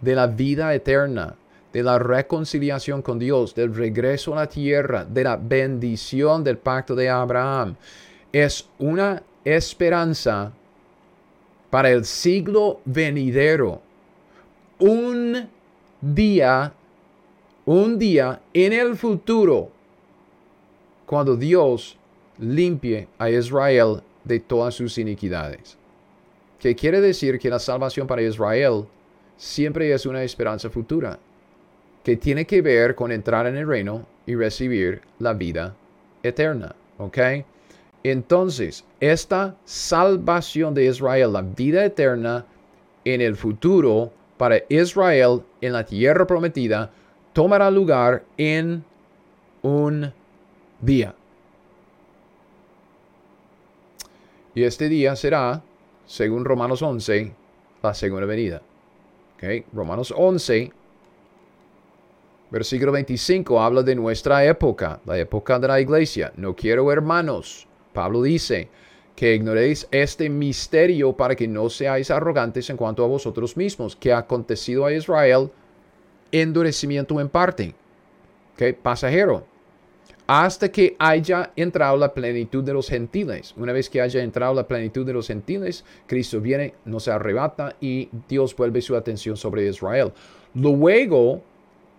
de 0.00 0.14
la 0.14 0.26
vida 0.26 0.72
eterna, 0.74 1.34
de 1.72 1.82
la 1.82 1.98
reconciliación 1.98 3.02
con 3.02 3.18
Dios, 3.18 3.54
del 3.54 3.74
regreso 3.74 4.32
a 4.32 4.36
la 4.36 4.48
tierra, 4.48 5.04
de 5.04 5.24
la 5.24 5.36
bendición 5.36 6.42
del 6.42 6.58
pacto 6.58 6.94
de 6.94 7.08
Abraham, 7.08 7.76
es 8.32 8.68
una 8.78 9.22
esperanza 9.44 10.52
para 11.70 11.90
el 11.90 12.04
siglo 12.04 12.80
venidero. 12.84 13.80
Un 14.78 15.48
día, 16.00 16.72
un 17.64 17.98
día 17.98 18.40
en 18.52 18.72
el 18.72 18.96
futuro, 18.96 19.70
cuando 21.06 21.36
Dios 21.36 21.96
limpie 22.38 23.08
a 23.18 23.30
Israel 23.30 24.02
de 24.24 24.40
todas 24.40 24.74
sus 24.74 24.98
iniquidades. 24.98 25.76
Que 26.58 26.74
quiere 26.74 27.00
decir 27.00 27.38
que 27.38 27.50
la 27.50 27.58
salvación 27.58 28.06
para 28.06 28.22
Israel 28.22 28.84
siempre 29.36 29.92
es 29.92 30.06
una 30.06 30.22
esperanza 30.22 30.68
futura, 30.70 31.18
que 32.04 32.16
tiene 32.16 32.46
que 32.46 32.62
ver 32.62 32.94
con 32.94 33.12
entrar 33.12 33.46
en 33.46 33.56
el 33.56 33.66
reino 33.66 34.06
y 34.26 34.34
recibir 34.34 35.00
la 35.18 35.32
vida 35.32 35.74
eterna. 36.22 36.74
¿Ok? 36.98 37.18
Entonces, 38.02 38.84
esta 38.98 39.56
salvación 39.64 40.74
de 40.74 40.86
Israel, 40.86 41.32
la 41.32 41.42
vida 41.42 41.84
eterna 41.84 42.46
en 43.04 43.20
el 43.20 43.36
futuro 43.36 44.10
para 44.38 44.62
Israel 44.70 45.42
en 45.60 45.74
la 45.74 45.84
tierra 45.84 46.26
prometida, 46.26 46.90
tomará 47.34 47.70
lugar 47.70 48.24
en 48.38 48.82
un 49.62 50.12
día. 50.80 51.14
Y 54.54 54.62
este 54.64 54.88
día 54.88 55.14
será, 55.14 55.62
según 56.06 56.44
Romanos 56.44 56.80
11, 56.80 57.32
la 57.82 57.94
segunda 57.94 58.26
venida. 58.26 58.62
Okay. 59.36 59.64
Romanos 59.72 60.12
11, 60.16 60.72
versículo 62.50 62.92
25, 62.92 63.62
habla 63.62 63.82
de 63.82 63.94
nuestra 63.94 64.44
época, 64.44 65.00
la 65.04 65.18
época 65.18 65.58
de 65.58 65.68
la 65.68 65.80
iglesia. 65.80 66.32
No 66.36 66.56
quiero 66.56 66.90
hermanos 66.90 67.68
Pablo 67.92 68.22
dice 68.22 68.68
que 69.16 69.34
ignoréis 69.34 69.86
este 69.90 70.30
misterio 70.30 71.12
para 71.12 71.36
que 71.36 71.46
no 71.46 71.68
seáis 71.68 72.10
arrogantes 72.10 72.70
en 72.70 72.76
cuanto 72.76 73.04
a 73.04 73.08
vosotros 73.08 73.56
mismos, 73.56 73.94
que 73.94 74.12
ha 74.12 74.18
acontecido 74.18 74.86
a 74.86 74.92
Israel 74.92 75.50
endurecimiento 76.32 77.20
en 77.20 77.28
parte, 77.28 77.74
que 78.56 78.72
pasajero, 78.72 79.44
hasta 80.26 80.70
que 80.70 80.94
haya 80.98 81.52
entrado 81.56 81.96
la 81.96 82.14
plenitud 82.14 82.62
de 82.62 82.72
los 82.72 82.88
gentiles. 82.88 83.52
Una 83.56 83.72
vez 83.72 83.90
que 83.90 84.00
haya 84.00 84.22
entrado 84.22 84.54
la 84.54 84.68
plenitud 84.68 85.04
de 85.04 85.12
los 85.12 85.26
gentiles, 85.26 85.84
Cristo 86.06 86.40
viene, 86.40 86.74
nos 86.84 87.08
arrebata 87.08 87.74
y 87.80 88.08
Dios 88.28 88.54
vuelve 88.54 88.80
su 88.80 88.94
atención 88.94 89.36
sobre 89.36 89.66
Israel. 89.66 90.12
Luego, 90.54 91.42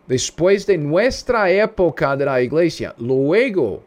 después 0.08 0.66
de 0.66 0.78
nuestra 0.78 1.52
época 1.52 2.16
de 2.16 2.26
la 2.26 2.42
iglesia, 2.42 2.96
luego 2.98 3.84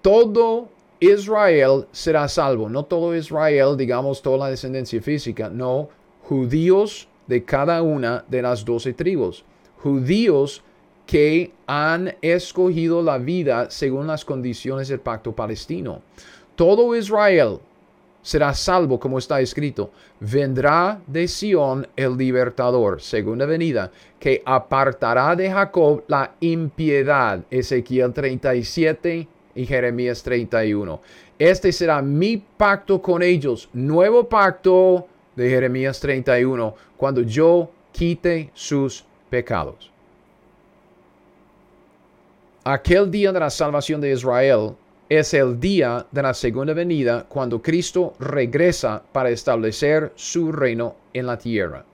todo 0.00 0.68
Israel 1.00 1.86
será 1.92 2.28
salvo. 2.28 2.68
No 2.68 2.84
todo 2.84 3.14
Israel, 3.14 3.76
digamos, 3.76 4.22
toda 4.22 4.38
la 4.38 4.50
descendencia 4.50 5.00
física. 5.02 5.48
No, 5.48 5.88
judíos 6.22 7.08
de 7.26 7.44
cada 7.44 7.82
una 7.82 8.24
de 8.28 8.42
las 8.42 8.64
doce 8.64 8.92
tribus. 8.92 9.44
Judíos 9.82 10.62
que 11.06 11.52
han 11.66 12.16
escogido 12.20 13.02
la 13.02 13.18
vida 13.18 13.70
según 13.70 14.06
las 14.06 14.24
condiciones 14.24 14.88
del 14.88 15.00
pacto 15.00 15.32
palestino. 15.32 16.02
Todo 16.56 16.96
Israel 16.96 17.60
será 18.22 18.52
salvo, 18.54 18.98
como 18.98 19.18
está 19.18 19.40
escrito. 19.40 19.90
Vendrá 20.18 21.00
de 21.06 21.28
Sión 21.28 21.86
el 21.94 22.16
libertador, 22.16 23.00
segunda 23.00 23.46
venida, 23.46 23.92
que 24.18 24.42
apartará 24.44 25.36
de 25.36 25.48
Jacob 25.48 26.02
la 26.08 26.32
impiedad. 26.40 27.44
Ezequiel 27.50 28.12
37, 28.12 29.28
y 29.56 29.66
Jeremías 29.66 30.22
31. 30.22 31.00
Este 31.38 31.72
será 31.72 32.00
mi 32.02 32.36
pacto 32.36 33.02
con 33.02 33.22
ellos, 33.22 33.68
nuevo 33.72 34.28
pacto 34.28 35.08
de 35.34 35.48
Jeremías 35.48 35.98
31, 35.98 36.74
cuando 36.96 37.22
yo 37.22 37.70
quite 37.92 38.50
sus 38.54 39.04
pecados. 39.28 39.90
Aquel 42.64 43.10
día 43.10 43.32
de 43.32 43.40
la 43.40 43.50
salvación 43.50 44.00
de 44.00 44.12
Israel 44.12 44.76
es 45.08 45.34
el 45.34 45.60
día 45.60 46.06
de 46.10 46.22
la 46.22 46.34
segunda 46.34 46.74
venida 46.74 47.24
cuando 47.28 47.62
Cristo 47.62 48.14
regresa 48.18 49.02
para 49.12 49.30
establecer 49.30 50.12
su 50.16 50.50
reino 50.50 50.96
en 51.12 51.26
la 51.26 51.38
tierra. 51.38 51.84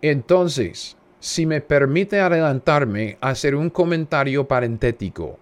Entonces, 0.00 0.96
si 1.18 1.46
me 1.46 1.60
permite 1.60 2.20
adelantarme, 2.20 3.18
hacer 3.20 3.56
un 3.56 3.70
comentario 3.70 4.46
parentético. 4.46 5.38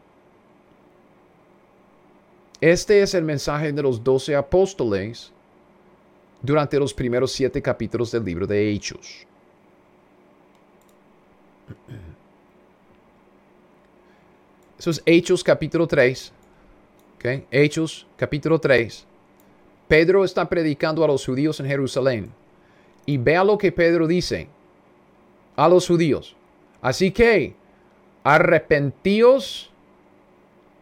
Este 2.65 3.03
es 3.03 3.13
el 3.13 3.25
mensaje 3.25 3.75
de 3.75 3.83
los 3.83 4.03
doce 4.03 4.35
apóstoles 4.35 5.31
durante 6.41 6.79
los 6.79 6.95
primeros 6.95 7.31
siete 7.31 7.61
capítulos 7.61 8.11
del 8.11 8.25
libro 8.25 8.47
de 8.47 8.71
Hechos. 8.71 9.27
Eso 14.79 14.91
es 14.93 15.03
Hechos 15.05 15.45
capítulo 15.45 15.87
3. 15.87 16.33
Okay. 17.17 17.47
Hechos 17.51 18.07
capítulo 18.17 18.59
3. 18.59 19.05
Pedro 19.87 20.25
está 20.25 20.49
predicando 20.49 21.05
a 21.05 21.09
los 21.09 21.27
judíos 21.27 21.61
en 21.61 21.67
Jerusalén. 21.67 22.33
Y 23.05 23.19
vea 23.19 23.45
lo 23.45 23.59
que 23.59 23.73
Pedro 23.73 24.07
dice 24.07 24.49
a 25.55 25.69
los 25.69 25.87
judíos. 25.87 26.35
Así 26.81 27.11
que 27.11 27.57
arrepentíos 28.23 29.71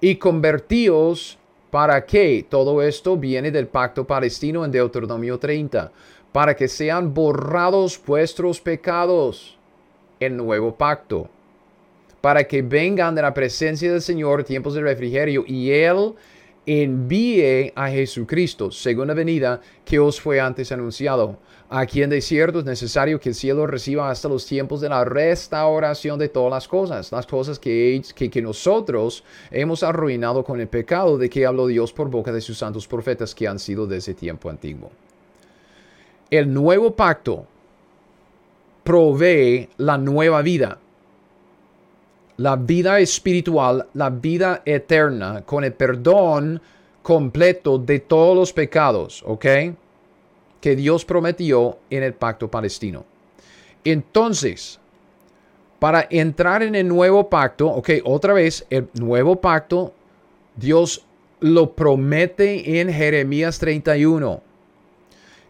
y 0.01 0.15
convertíos 0.15 1.41
para 1.73 2.05
que 2.05 2.45
todo 2.47 2.83
esto 2.83 3.17
viene 3.17 3.51
del 3.51 3.67
pacto 3.67 4.07
palestino 4.07 4.63
en 4.63 4.71
Deuteronomio 4.71 5.39
30, 5.39 5.91
para 6.31 6.55
que 6.55 6.69
sean 6.69 7.15
borrados 7.15 7.99
vuestros 8.05 8.61
pecados 8.61 9.57
en 10.21 10.37
nuevo 10.37 10.75
pacto, 10.77 11.31
para 12.21 12.45
que 12.45 12.61
vengan 12.61 13.15
de 13.15 13.23
la 13.23 13.33
presencia 13.33 13.91
del 13.91 14.03
Señor 14.03 14.45
tiempos 14.45 14.75
de 14.75 14.83
refrigerio 14.83 15.45
y 15.47 15.71
Él 15.71 16.13
envíe 16.67 17.73
a 17.75 17.89
Jesucristo, 17.89 18.71
segunda 18.71 19.15
venida, 19.15 19.63
que 19.87 19.99
os 19.99 20.21
fue 20.21 20.41
antes 20.41 20.73
anunciado. 20.73 21.39
Aquí 21.75 22.03
en 22.03 22.11
desierto 22.11 22.59
es 22.59 22.67
necesario 22.67 23.19
que 23.19 23.31
el 23.31 23.35
cielo 23.35 23.67
reciba 23.67 24.11
hasta 24.11 24.29
los 24.29 24.45
tiempos 24.45 24.83
de 24.83 24.91
la 24.91 25.07
restauración 25.07 26.19
de 26.19 26.29
todas 26.29 26.51
las 26.51 26.69
cosas, 26.69 27.11
las 27.11 27.27
cosas 27.27 27.59
que, 27.59 28.03
que, 28.15 28.29
que 28.29 28.43
nosotros 28.43 29.25
hemos 29.51 29.83
arruinado 29.83 30.45
con 30.45 30.61
el 30.61 30.69
pecado 30.69 31.17
de 31.17 31.31
que 31.31 31.47
habló 31.47 31.67
Dios 31.67 31.91
por 31.91 32.11
boca 32.11 32.31
de 32.31 32.43
sus 32.43 32.59
santos 32.59 32.87
profetas 32.87 33.35
que 33.35 33.49
han 33.49 33.59
sido 33.59 33.87
desde 33.87 34.13
tiempo 34.13 34.51
antiguo. 34.51 34.91
El 36.29 36.53
nuevo 36.53 36.95
pacto 36.95 37.47
provee 38.85 39.71
la 39.79 39.97
nueva 39.97 40.43
vida 40.43 40.79
la 42.37 42.57
vida 42.57 42.99
espiritual, 42.99 43.87
la 43.95 44.11
vida 44.11 44.61
eterna, 44.67 45.43
con 45.47 45.65
el 45.65 45.73
perdón 45.73 46.61
completo 47.03 47.79
de 47.79 48.01
todos 48.01 48.37
los 48.37 48.53
pecados, 48.53 49.23
¿ok? 49.27 49.47
Que 50.63 50.75
Dios 50.75 51.05
prometió 51.05 51.77
en 51.91 52.03
el 52.03 52.15
pacto 52.15 52.51
palestino. 52.51 53.05
Entonces, 53.85 54.81
para 55.79 56.07
entrar 56.09 56.63
en 56.63 56.75
el 56.75 56.89
nuevo 56.89 57.29
pacto, 57.29 57.67
ok, 57.67 57.91
otra 58.05 58.33
vez, 58.33 58.65
el 58.71 58.89
nuevo 58.95 59.37
pacto, 59.37 59.93
Dios 60.57 61.05
lo 61.41 61.75
promete 61.75 62.81
en 62.81 62.91
Jeremías 62.91 63.59
31. 63.59 64.41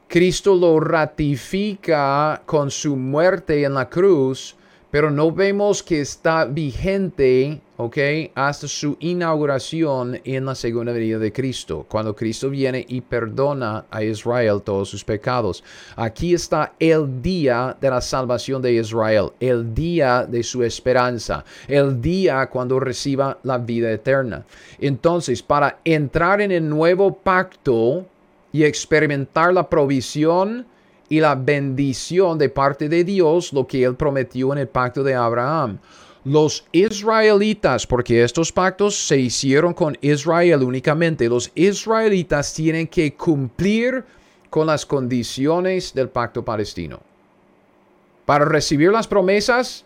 Cristo 0.08 0.56
lo 0.56 0.80
ratifica 0.80 2.42
con 2.44 2.72
su 2.72 2.96
muerte 2.96 3.62
en 3.62 3.74
la 3.74 3.88
cruz 3.88 4.56
pero 4.92 5.10
no 5.10 5.32
vemos 5.32 5.82
que 5.82 6.02
está 6.02 6.44
vigente, 6.44 7.62
¿ok? 7.82 7.98
Hasta 8.36 8.68
su 8.68 8.96
inauguración 9.00 10.20
en 10.24 10.44
la 10.44 10.54
segunda 10.54 10.92
venida 10.92 11.18
de 11.18 11.32
Cristo, 11.32 11.84
cuando 11.88 12.14
Cristo 12.14 12.48
viene 12.48 12.84
y 12.88 13.00
perdona 13.00 13.86
a 13.90 14.04
Israel 14.04 14.62
todos 14.64 14.88
sus 14.88 15.04
pecados. 15.04 15.64
Aquí 15.96 16.32
está 16.32 16.74
el 16.78 17.20
día 17.20 17.76
de 17.80 17.90
la 17.90 18.00
salvación 18.00 18.62
de 18.62 18.74
Israel, 18.74 19.30
el 19.40 19.74
día 19.74 20.24
de 20.24 20.44
su 20.44 20.62
esperanza, 20.62 21.44
el 21.66 22.00
día 22.00 22.46
cuando 22.46 22.78
reciba 22.78 23.38
la 23.42 23.58
vida 23.58 23.90
eterna. 23.90 24.44
Entonces, 24.78 25.42
para 25.42 25.80
entrar 25.84 26.40
en 26.40 26.52
el 26.52 26.68
nuevo 26.68 27.12
pacto 27.12 28.06
y 28.52 28.62
experimentar 28.62 29.52
la 29.52 29.68
provisión, 29.68 30.66
y 31.12 31.20
la 31.20 31.34
bendición 31.34 32.38
de 32.38 32.48
parte 32.48 32.88
de 32.88 33.04
Dios, 33.04 33.52
lo 33.52 33.66
que 33.66 33.84
él 33.84 33.96
prometió 33.96 34.50
en 34.54 34.60
el 34.60 34.68
pacto 34.68 35.02
de 35.02 35.14
Abraham. 35.14 35.78
Los 36.24 36.64
israelitas, 36.70 37.86
porque 37.86 38.22
estos 38.22 38.52
pactos 38.52 38.96
se 38.96 39.18
hicieron 39.18 39.74
con 39.74 39.98
Israel 40.00 40.62
únicamente, 40.62 41.28
los 41.28 41.50
israelitas 41.54 42.54
tienen 42.54 42.86
que 42.86 43.14
cumplir 43.14 44.04
con 44.48 44.66
las 44.66 44.86
condiciones 44.86 45.92
del 45.94 46.08
pacto 46.10 46.44
palestino. 46.44 47.00
Para 48.24 48.44
recibir 48.44 48.92
las 48.92 49.08
promesas, 49.08 49.84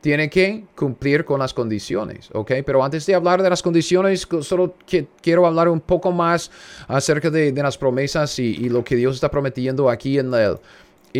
tiene 0.00 0.30
que 0.30 0.64
cumplir 0.76 1.24
con 1.24 1.40
las 1.40 1.52
condiciones, 1.52 2.28
¿ok? 2.32 2.52
Pero 2.64 2.84
antes 2.84 3.04
de 3.06 3.14
hablar 3.14 3.42
de 3.42 3.50
las 3.50 3.62
condiciones, 3.62 4.26
solo 4.42 4.74
quiero 5.20 5.46
hablar 5.46 5.68
un 5.68 5.80
poco 5.80 6.12
más 6.12 6.50
acerca 6.86 7.30
de, 7.30 7.52
las 7.52 7.76
promesas 7.76 8.38
y, 8.38 8.68
lo 8.68 8.84
que 8.84 8.96
Dios 8.96 9.16
está 9.16 9.30
prometiendo 9.30 9.90
aquí 9.90 10.18
en, 10.18 10.32
el, 10.34 10.58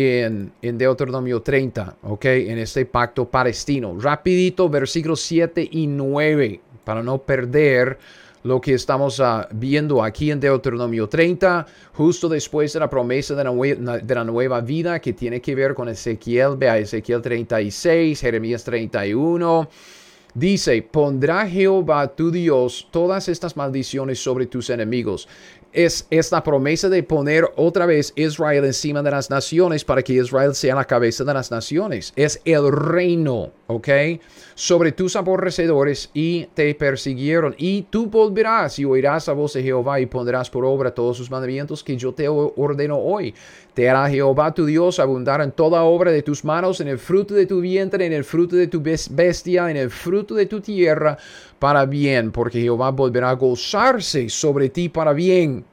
en, 0.03 0.51
en 0.61 0.77
Deuteronomio 0.77 1.41
30, 1.41 1.97
¿ok? 2.03 2.25
En 2.25 2.57
este 2.57 2.85
pacto 2.85 3.25
palestino. 3.29 3.97
Rapidito, 3.99 4.69
versículos 4.69 5.21
7 5.21 5.67
y 5.71 5.87
9, 5.87 6.59
para 6.83 7.03
no 7.03 7.19
perder 7.19 7.97
lo 8.43 8.61
que 8.61 8.73
estamos 8.73 9.19
ah, 9.19 9.47
viendo 9.51 10.03
aquí 10.03 10.31
en 10.31 10.39
Deuteronomio 10.39 11.07
30, 11.07 11.65
justo 11.93 12.29
después 12.29 12.71
de 12.73 12.79
la 12.79 12.89
promesa 12.89 13.35
de 13.35 13.43
la, 13.43 13.97
de 13.97 14.15
la, 14.15 14.23
nueva 14.23 14.61
vida 14.61 14.99
que 14.99 15.13
tiene 15.13 15.41
que 15.41 15.55
ver 15.55 15.73
con 15.73 15.89
Ezequiel, 15.89 16.55
vea 16.57 16.77
Ezequiel 16.77 17.21
36, 17.21 18.19
Jeremías 18.19 18.63
31. 18.63 19.69
Dice, 20.33 20.81
pondrá 20.83 21.47
Jehová 21.47 22.07
tu 22.15 22.29
Dios 22.29 22.87
todas 22.91 23.27
estas 23.27 23.57
maldiciones 23.57 24.19
sobre 24.19 24.45
tus 24.45 24.69
enemigos 24.69 25.27
es, 25.73 26.07
esta 26.09 26.43
promesa 26.43 26.89
de 26.89 27.03
poner 27.03 27.45
otra 27.55 27.85
vez 27.85 28.13
Israel 28.15 28.65
encima 28.65 29.01
de 29.01 29.11
las 29.11 29.29
naciones 29.29 29.83
para 29.85 30.01
que 30.01 30.13
Israel 30.13 30.55
sea 30.55 30.75
la 30.75 30.85
cabeza 30.85 31.23
de 31.23 31.33
las 31.33 31.51
naciones. 31.51 32.13
Es 32.15 32.41
el 32.45 32.71
reino, 32.71 33.51
¿ok? 33.67 33.87
Sobre 34.59 34.91
tus 34.91 35.15
aborrecedores 35.15 36.09
y 36.13 36.47
te 36.53 36.75
persiguieron. 36.75 37.55
Y 37.57 37.83
tú 37.83 38.07
volverás 38.07 38.77
y 38.77 38.83
oirás 38.83 39.29
a 39.29 39.33
voz 39.33 39.53
de 39.53 39.63
Jehová 39.63 40.01
y 40.01 40.05
pondrás 40.05 40.49
por 40.49 40.65
obra 40.65 40.93
todos 40.93 41.15
sus 41.15 41.31
mandamientos 41.31 41.81
que 41.81 41.95
yo 41.95 42.13
te 42.13 42.27
ordeno 42.27 42.97
hoy. 42.97 43.33
Te 43.73 43.89
hará 43.89 44.09
Jehová 44.09 44.53
tu 44.53 44.65
Dios 44.65 44.99
abundar 44.99 45.39
en 45.39 45.53
toda 45.53 45.83
obra 45.83 46.11
de 46.11 46.23
tus 46.23 46.43
manos, 46.43 46.81
en 46.81 46.89
el 46.89 46.99
fruto 46.99 47.35
de 47.35 47.45
tu 47.45 47.61
vientre, 47.61 48.05
en 48.05 48.11
el 48.11 48.25
fruto 48.25 48.57
de 48.57 48.67
tu 48.67 48.81
bestia, 48.81 49.71
en 49.71 49.77
el 49.77 49.89
fruto 49.89 50.35
de 50.35 50.45
tu 50.45 50.59
tierra, 50.59 51.17
para 51.57 51.85
bien, 51.85 52.33
porque 52.33 52.59
Jehová 52.59 52.91
volverá 52.91 53.29
a 53.29 53.35
gozarse 53.35 54.27
sobre 54.27 54.67
ti 54.67 54.89
para 54.89 55.13
bien 55.13 55.63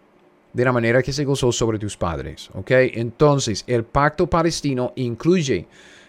de 0.53 0.65
la 0.65 0.71
manera 0.71 1.03
que 1.03 1.13
se 1.13 1.25
gozó 1.25 1.51
sobre 1.51 1.81
tus 1.81 1.97
padres. 1.97 2.51
¿Ok? 2.55 2.71
Entonces, 2.71 3.65
el 3.67 3.83
pacto 3.83 4.29
palestino 4.29 4.93
incluye 4.95 5.67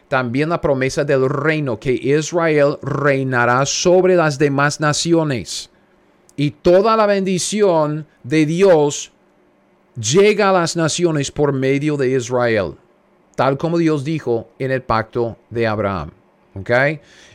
también 0.07 0.49
la 0.49 0.61
promesa 0.61 1.03
del 1.03 1.29
reino, 1.29 1.79
que 1.79 1.93
Israel 1.93 2.77
reinará 2.81 3.65
sobre 3.65 4.15
las 4.15 4.37
demás 4.37 4.79
naciones. 4.79 5.69
Y 6.35 6.51
toda 6.51 6.95
la 6.95 7.05
bendición 7.05 8.05
de 8.23 8.45
Dios 8.45 9.11
llega 9.99 10.49
a 10.49 10.53
las 10.53 10.75
naciones 10.75 11.31
por 11.31 11.51
medio 11.51 11.97
de 11.97 12.11
Israel, 12.11 12.75
tal 13.35 13.57
como 13.57 13.77
Dios 13.77 14.03
dijo 14.03 14.49
en 14.59 14.71
el 14.71 14.81
pacto 14.81 15.37
de 15.49 15.67
Abraham. 15.67 16.11
¿Ok? 16.55 16.71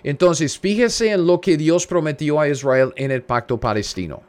Entonces, 0.03 0.59
fíjese 0.59 1.13
en 1.13 1.27
lo 1.27 1.41
que 1.41 1.57
Dios 1.57 1.87
prometió 1.87 2.41
a 2.41 2.49
Israel 2.49 2.93
en 2.97 3.11
el 3.13 3.23
pacto 3.23 3.59
palestino. 3.59 4.23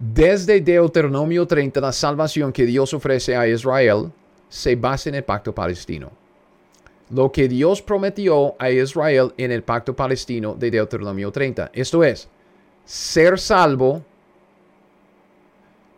Desde 0.00 0.62
Deuteronomio 0.62 1.46
30, 1.46 1.78
la 1.78 1.92
salvación 1.92 2.54
que 2.54 2.64
Dios 2.64 2.94
ofrece 2.94 3.36
a 3.36 3.46
Israel 3.46 4.10
se 4.48 4.74
basa 4.74 5.10
en 5.10 5.16
el 5.16 5.24
pacto 5.24 5.54
palestino. 5.54 6.10
Lo 7.10 7.30
que 7.30 7.46
Dios 7.48 7.82
prometió 7.82 8.54
a 8.58 8.70
Israel 8.70 9.34
en 9.36 9.52
el 9.52 9.62
pacto 9.62 9.94
palestino 9.94 10.54
de 10.54 10.70
Deuteronomio 10.70 11.30
30. 11.30 11.72
Esto 11.74 12.02
es, 12.02 12.30
ser 12.86 13.38
salvo 13.38 14.02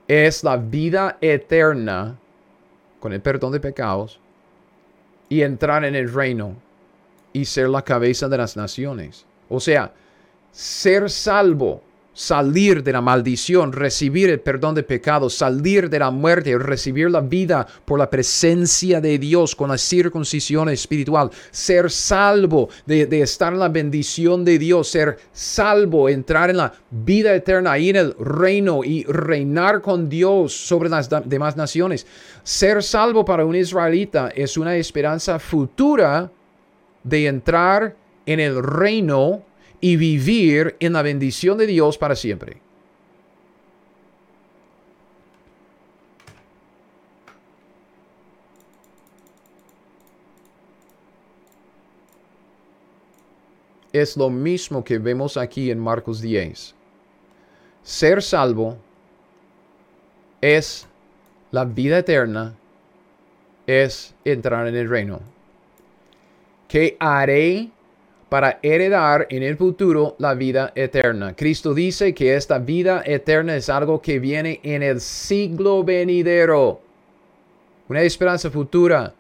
es 0.09 0.43
la 0.43 0.57
vida 0.57 1.19
eterna 1.21 2.19
con 2.99 3.13
el 3.13 3.21
perdón 3.21 3.53
de 3.53 3.61
pecados 3.61 4.19
y 5.29 5.43
entrar 5.43 5.85
en 5.85 5.95
el 5.95 6.13
reino 6.13 6.57
y 7.33 7.45
ser 7.45 7.69
la 7.69 7.83
cabeza 7.83 8.29
de 8.29 8.39
las 8.39 8.57
naciones. 8.57 9.25
O 9.49 9.61
sea, 9.61 9.93
ser 10.51 11.09
salvo 11.09 11.83
salir 12.15 12.83
de 12.83 12.93
la 12.93 13.01
maldición, 13.01 13.73
recibir 13.73 14.31
el 14.31 14.41
perdón 14.41 14.75
de 14.75 14.83
pecados, 14.83 15.35
salir 15.35 15.89
de 15.89 15.99
la 15.99 16.11
muerte, 16.11 16.57
recibir 16.59 17.11
la 17.11 17.21
vida 17.21 17.67
por 17.85 17.99
la 17.99 18.11
presencia 18.11 19.01
de 19.01 19.19
Dios 19.19 19.57
con 19.57 19.71
la 19.71 19.79
circuncisión 19.79 20.69
espiritual, 20.69 21.31
ser 21.51 21.91
salvo 21.91 22.69
de, 22.87 23.09
estar 23.23 23.53
en 23.53 23.59
la 23.61 23.69
bendición 23.69 24.45
de 24.45 24.59
Dios, 24.59 24.89
ser 24.89 25.19
salvo, 25.33 26.09
entrar 26.09 26.51
en 26.51 26.59
la 26.59 26.73
vida 26.91 27.35
eterna 27.35 27.73
ahí 27.73 27.91
en 27.91 27.97
el 27.97 28.15
reino 28.19 28.85
y 28.85 29.05
reinar 29.05 29.81
con 29.81 30.09
Dios 30.09 30.53
sobre 30.53 30.89
las 30.89 31.09
demás 31.25 31.57
naciones. 31.57 32.07
Ser 32.43 32.83
salvo 32.83 33.25
para 33.25 33.45
un 33.45 33.57
israelita 33.57 34.31
es 34.35 34.57
una 34.57 34.77
esperanza 34.77 35.39
futura 35.39 36.31
de 37.03 37.27
entrar 37.27 37.97
en 38.27 38.41
el 38.41 38.63
reino 38.63 39.43
y 39.83 39.97
vivir 39.97 40.77
en 40.79 40.93
la 40.93 41.03
bendición 41.03 41.59
de 41.59 41.67
Dios 41.67 41.99
para 41.99 42.15
siempre. 42.15 42.63
Es 53.93 54.17
lo 54.17 54.31
mismo 54.31 54.85
que 54.85 54.99
vemos 54.99 55.37
aquí 55.37 55.71
en 55.71 55.81
Marcos 55.81 56.21
10. 56.23 56.75
Ser 57.83 58.23
salvo 58.23 58.79
es 60.41 60.87
la 61.51 61.65
vida 61.65 61.99
eterna, 61.99 62.55
es 63.67 64.15
entrar 64.25 64.69
en 64.69 64.77
el 64.77 64.89
reino. 64.89 65.21
¿Qué 66.69 66.97
haré 67.01 67.69
para 68.33 68.61
heredar 68.63 69.27
en 69.29 69.43
el 69.43 69.59
futuro 69.59 70.17
la 70.19 70.33
vida 70.33 70.73
eterna. 70.75 71.37
Cristo 71.37 71.75
dice 71.75 72.15
que 72.15 72.35
esta 72.35 72.59
vida 72.59 73.03
eterna 73.05 73.55
es 73.57 73.69
algo 73.69 74.01
que 74.01 74.19
viene 74.19 74.59
en 74.63 74.83
el 74.83 75.03
siglo 75.03 75.85
venidero. 75.85 76.81
Una 77.91 78.01
esperanza 78.01 78.51
futura. 78.51 79.13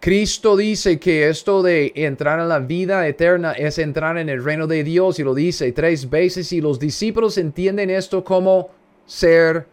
Cristo 0.00 0.56
dice 0.56 0.98
que 0.98 1.28
esto 1.28 1.62
de 1.62 1.92
entrar 1.94 2.40
en 2.40 2.48
la 2.48 2.58
vida 2.58 3.06
eterna 3.06 3.52
es 3.52 3.76
entrar 3.76 4.16
en 4.16 4.30
el 4.30 4.42
reino 4.42 4.66
de 4.66 4.82
Dios 4.82 5.18
y 5.18 5.24
lo 5.24 5.34
dice 5.34 5.70
tres 5.72 6.08
veces 6.08 6.54
y 6.54 6.62
los 6.62 6.80
discípulos 6.80 7.36
entienden 7.36 7.90
esto 7.90 8.24
como 8.24 8.70
ser 9.04 9.66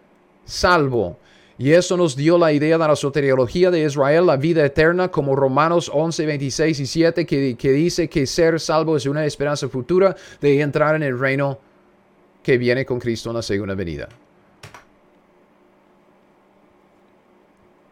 salvo. 0.43 1.17
Y 1.59 1.73
eso 1.73 1.97
nos 1.97 2.15
dio 2.15 2.37
la 2.37 2.53
idea 2.53 2.77
de 2.77 2.87
la 2.87 2.95
soteriología 2.95 3.69
de 3.69 3.83
Israel, 3.83 4.25
la 4.25 4.37
vida 4.37 4.65
eterna, 4.65 5.11
como 5.11 5.35
Romanos 5.35 5.91
11, 5.93 6.25
26 6.25 6.79
y 6.79 6.85
7, 6.85 7.25
que, 7.25 7.57
que 7.57 7.71
dice 7.73 8.07
que 8.07 8.25
ser 8.25 8.61
salvo 8.61 8.95
es 8.95 9.05
una 9.05 9.25
esperanza 9.25 9.67
futura 9.67 10.15
de 10.39 10.61
entrar 10.61 10.95
en 10.95 11.03
el 11.03 11.19
reino 11.19 11.59
que 12.41 12.57
viene 12.57 12.85
con 12.85 12.97
Cristo 12.97 13.31
en 13.31 13.35
la 13.35 13.41
segunda 13.41 13.75
venida. 13.75 14.07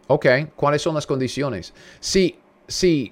Ok, 0.08 0.26
¿cuáles 0.56 0.82
son 0.82 0.96
las 0.96 1.06
condiciones? 1.06 1.74
Si, 2.00 2.40
si, 2.70 3.12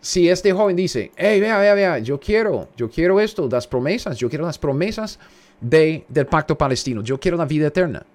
si 0.00 0.30
este 0.30 0.52
joven 0.52 0.74
dice, 0.74 1.12
hey, 1.16 1.38
vea, 1.38 1.58
vea, 1.58 1.74
vea, 1.74 1.98
yo 1.98 2.18
quiero, 2.18 2.70
yo 2.78 2.88
quiero 2.88 3.20
esto, 3.20 3.46
las 3.46 3.66
promesas, 3.66 4.16
yo 4.16 4.30
quiero 4.30 4.46
las 4.46 4.58
promesas 4.58 5.18
de, 5.60 6.06
del 6.08 6.24
pacto 6.24 6.56
palestino, 6.56 7.02
yo 7.02 7.20
quiero 7.20 7.36
la 7.36 7.44
vida 7.44 7.66
eterna. 7.66 8.06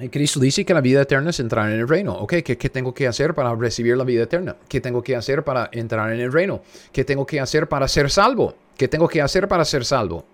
Y 0.00 0.08
Cristo 0.08 0.40
dice 0.40 0.64
que 0.64 0.74
la 0.74 0.80
vida 0.80 1.02
eterna 1.02 1.30
es 1.30 1.38
entrar 1.38 1.70
en 1.70 1.78
el 1.78 1.88
reino. 1.88 2.14
Ok, 2.14 2.34
¿qué, 2.42 2.56
tengo 2.68 2.92
que 2.92 3.06
hacer 3.06 3.34
para 3.34 3.54
recibir 3.54 3.96
la 3.96 4.04
vida 4.04 4.24
eterna? 4.24 4.56
¿Qué 4.68 4.80
tengo 4.80 5.02
que 5.02 5.14
hacer 5.14 5.44
para 5.44 5.68
entrar 5.72 6.12
en 6.12 6.20
el 6.20 6.32
reino? 6.32 6.62
¿Qué 6.92 7.04
tengo 7.04 7.24
que 7.24 7.40
hacer 7.40 7.68
para 7.68 7.86
ser 7.86 8.10
salvo? 8.10 8.54
¿Qué 8.76 8.88
tengo 8.88 9.06
que 9.06 9.22
hacer 9.22 9.46
para 9.46 9.64
ser 9.64 9.84
salvo? 9.84 10.24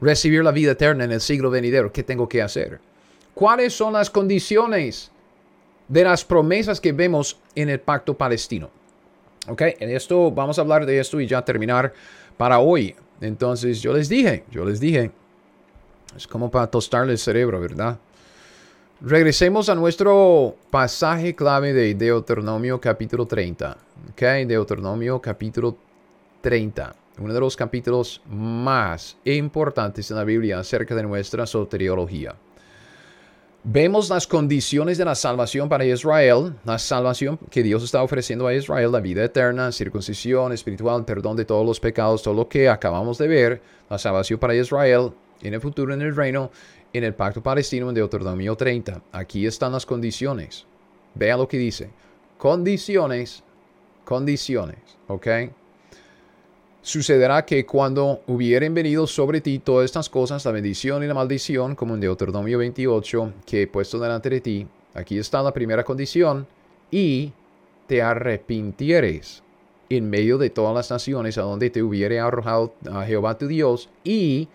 Recibir 0.00 0.42
la 0.42 0.50
vida 0.50 0.72
eterna 0.72 1.04
en 1.04 1.12
el 1.12 1.20
siglo 1.20 1.50
venidero. 1.50 1.92
¿Qué 1.92 2.02
tengo 2.02 2.28
que 2.28 2.42
hacer? 2.42 2.80
¿Cuáles 3.32 3.72
son 3.74 3.92
las 3.92 4.10
condiciones 4.10 5.12
de 5.86 6.02
las 6.02 6.24
promesas 6.24 6.80
que 6.80 6.92
vemos 6.92 7.38
en 7.54 7.68
el 7.68 7.78
pacto 7.78 8.16
palestino? 8.16 8.70
Ok, 9.46 9.62
en 9.78 9.90
esto 9.90 10.32
vamos 10.32 10.58
a 10.58 10.62
hablar 10.62 10.84
de 10.84 10.98
esto 10.98 11.20
y 11.20 11.26
ya 11.28 11.44
terminar 11.44 11.92
para 12.36 12.58
hoy. 12.58 12.96
Entonces 13.20 13.80
yo 13.80 13.92
les 13.92 14.08
dije, 14.08 14.44
yo 14.50 14.64
les 14.64 14.80
dije, 14.80 15.12
es 16.16 16.26
como 16.26 16.50
para 16.50 16.66
tostarle 16.66 17.12
el 17.12 17.18
cerebro, 17.18 17.60
¿verdad? 17.60 17.98
Regresemos 19.00 19.68
a 19.68 19.76
nuestro 19.76 20.56
pasaje 20.70 21.32
clave 21.32 21.72
de 21.72 21.94
Deuteronomio 21.94 22.80
capítulo 22.80 23.26
30. 23.26 23.76
Ok, 24.10 24.22
Deuteronomio 24.44 25.20
capítulo 25.20 25.76
30. 26.40 26.96
Uno 27.20 27.32
de 27.32 27.38
los 27.38 27.54
capítulos 27.54 28.20
más 28.28 29.16
importantes 29.24 30.10
en 30.10 30.16
la 30.16 30.24
Biblia 30.24 30.58
acerca 30.58 30.96
de 30.96 31.04
nuestra 31.04 31.46
soteriología. 31.46 32.34
Vemos 33.62 34.10
las 34.10 34.26
condiciones 34.26 34.98
de 34.98 35.04
la 35.04 35.14
salvación 35.14 35.68
para 35.68 35.84
Israel, 35.84 36.54
la 36.64 36.78
salvación 36.80 37.38
que 37.52 37.62
Dios 37.62 37.84
está 37.84 38.02
ofreciendo 38.02 38.48
a 38.48 38.54
Israel, 38.54 38.90
la 38.90 38.98
vida 38.98 39.22
eterna, 39.22 39.70
circuncisión 39.70 40.52
espiritual, 40.52 41.04
perdón 41.04 41.36
de 41.36 41.44
todos 41.44 41.64
los 41.64 41.78
pecados, 41.78 42.24
todo 42.24 42.34
lo 42.34 42.48
que 42.48 42.68
acabamos 42.68 43.16
de 43.18 43.28
ver, 43.28 43.62
la 43.88 43.98
salvación 43.98 44.40
para 44.40 44.56
Israel 44.56 45.12
en 45.42 45.54
el 45.54 45.60
futuro 45.60 45.94
en 45.94 46.02
el 46.02 46.14
reino 46.14 46.50
en 46.92 47.04
el 47.04 47.14
pacto 47.14 47.42
palestino 47.42 47.88
en 47.88 47.94
Deuteronomio 47.94 48.56
30. 48.56 49.02
Aquí 49.12 49.46
están 49.46 49.72
las 49.72 49.86
condiciones. 49.86 50.66
Vea 51.14 51.36
lo 51.36 51.48
que 51.48 51.58
dice. 51.58 51.90
Condiciones, 52.38 53.42
condiciones, 54.04 54.78
¿ok? 55.06 55.26
Sucederá 56.80 57.44
que 57.44 57.66
cuando 57.66 58.22
hubieren 58.26 58.72
venido 58.72 59.06
sobre 59.06 59.40
ti 59.40 59.58
todas 59.58 59.84
estas 59.84 60.08
cosas, 60.08 60.44
la 60.44 60.52
bendición 60.52 61.02
y 61.02 61.06
la 61.06 61.14
maldición, 61.14 61.74
como 61.74 61.94
en 61.94 62.00
Deuteronomio 62.00 62.58
28, 62.58 63.32
que 63.44 63.62
he 63.62 63.66
puesto 63.66 63.98
delante 63.98 64.30
de 64.30 64.40
ti, 64.40 64.66
aquí 64.94 65.18
está 65.18 65.42
la 65.42 65.52
primera 65.52 65.84
condición, 65.84 66.46
y 66.90 67.32
te 67.86 68.00
arrepintieres 68.00 69.42
en 69.90 70.08
medio 70.08 70.38
de 70.38 70.50
todas 70.50 70.74
las 70.74 70.90
naciones 70.90 71.36
a 71.36 71.42
donde 71.42 71.68
te 71.68 71.82
hubiere 71.82 72.20
arrojado 72.20 72.74
a 72.90 73.04
Jehová 73.04 73.36
tu 73.36 73.48
Dios, 73.48 73.90
y 74.04 74.48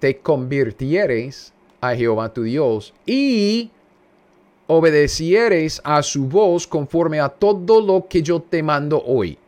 te 0.00 0.18
convirtieres 0.18 1.54
a 1.80 1.94
Jehová 1.94 2.32
tu 2.32 2.42
Dios 2.42 2.94
y 3.06 3.70
obedecieres 4.66 5.80
a 5.84 6.02
su 6.02 6.26
voz 6.26 6.66
conforme 6.66 7.20
a 7.20 7.28
todo 7.28 7.80
lo 7.80 8.06
que 8.08 8.22
yo 8.22 8.40
te 8.40 8.62
mando 8.62 9.02
hoy, 9.04 9.38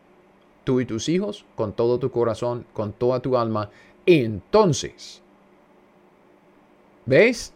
tú 0.65 0.81
y 0.81 0.87
tus 0.87 1.09
hijos, 1.09 1.45
con 1.55 1.73
todo 1.73 1.99
tu 1.99 2.11
corazón, 2.11 2.67
con 2.73 2.93
toda 2.93 3.21
tu 3.21 3.37
alma, 3.37 3.71
entonces, 4.05 5.23
¿ves? 7.07 7.53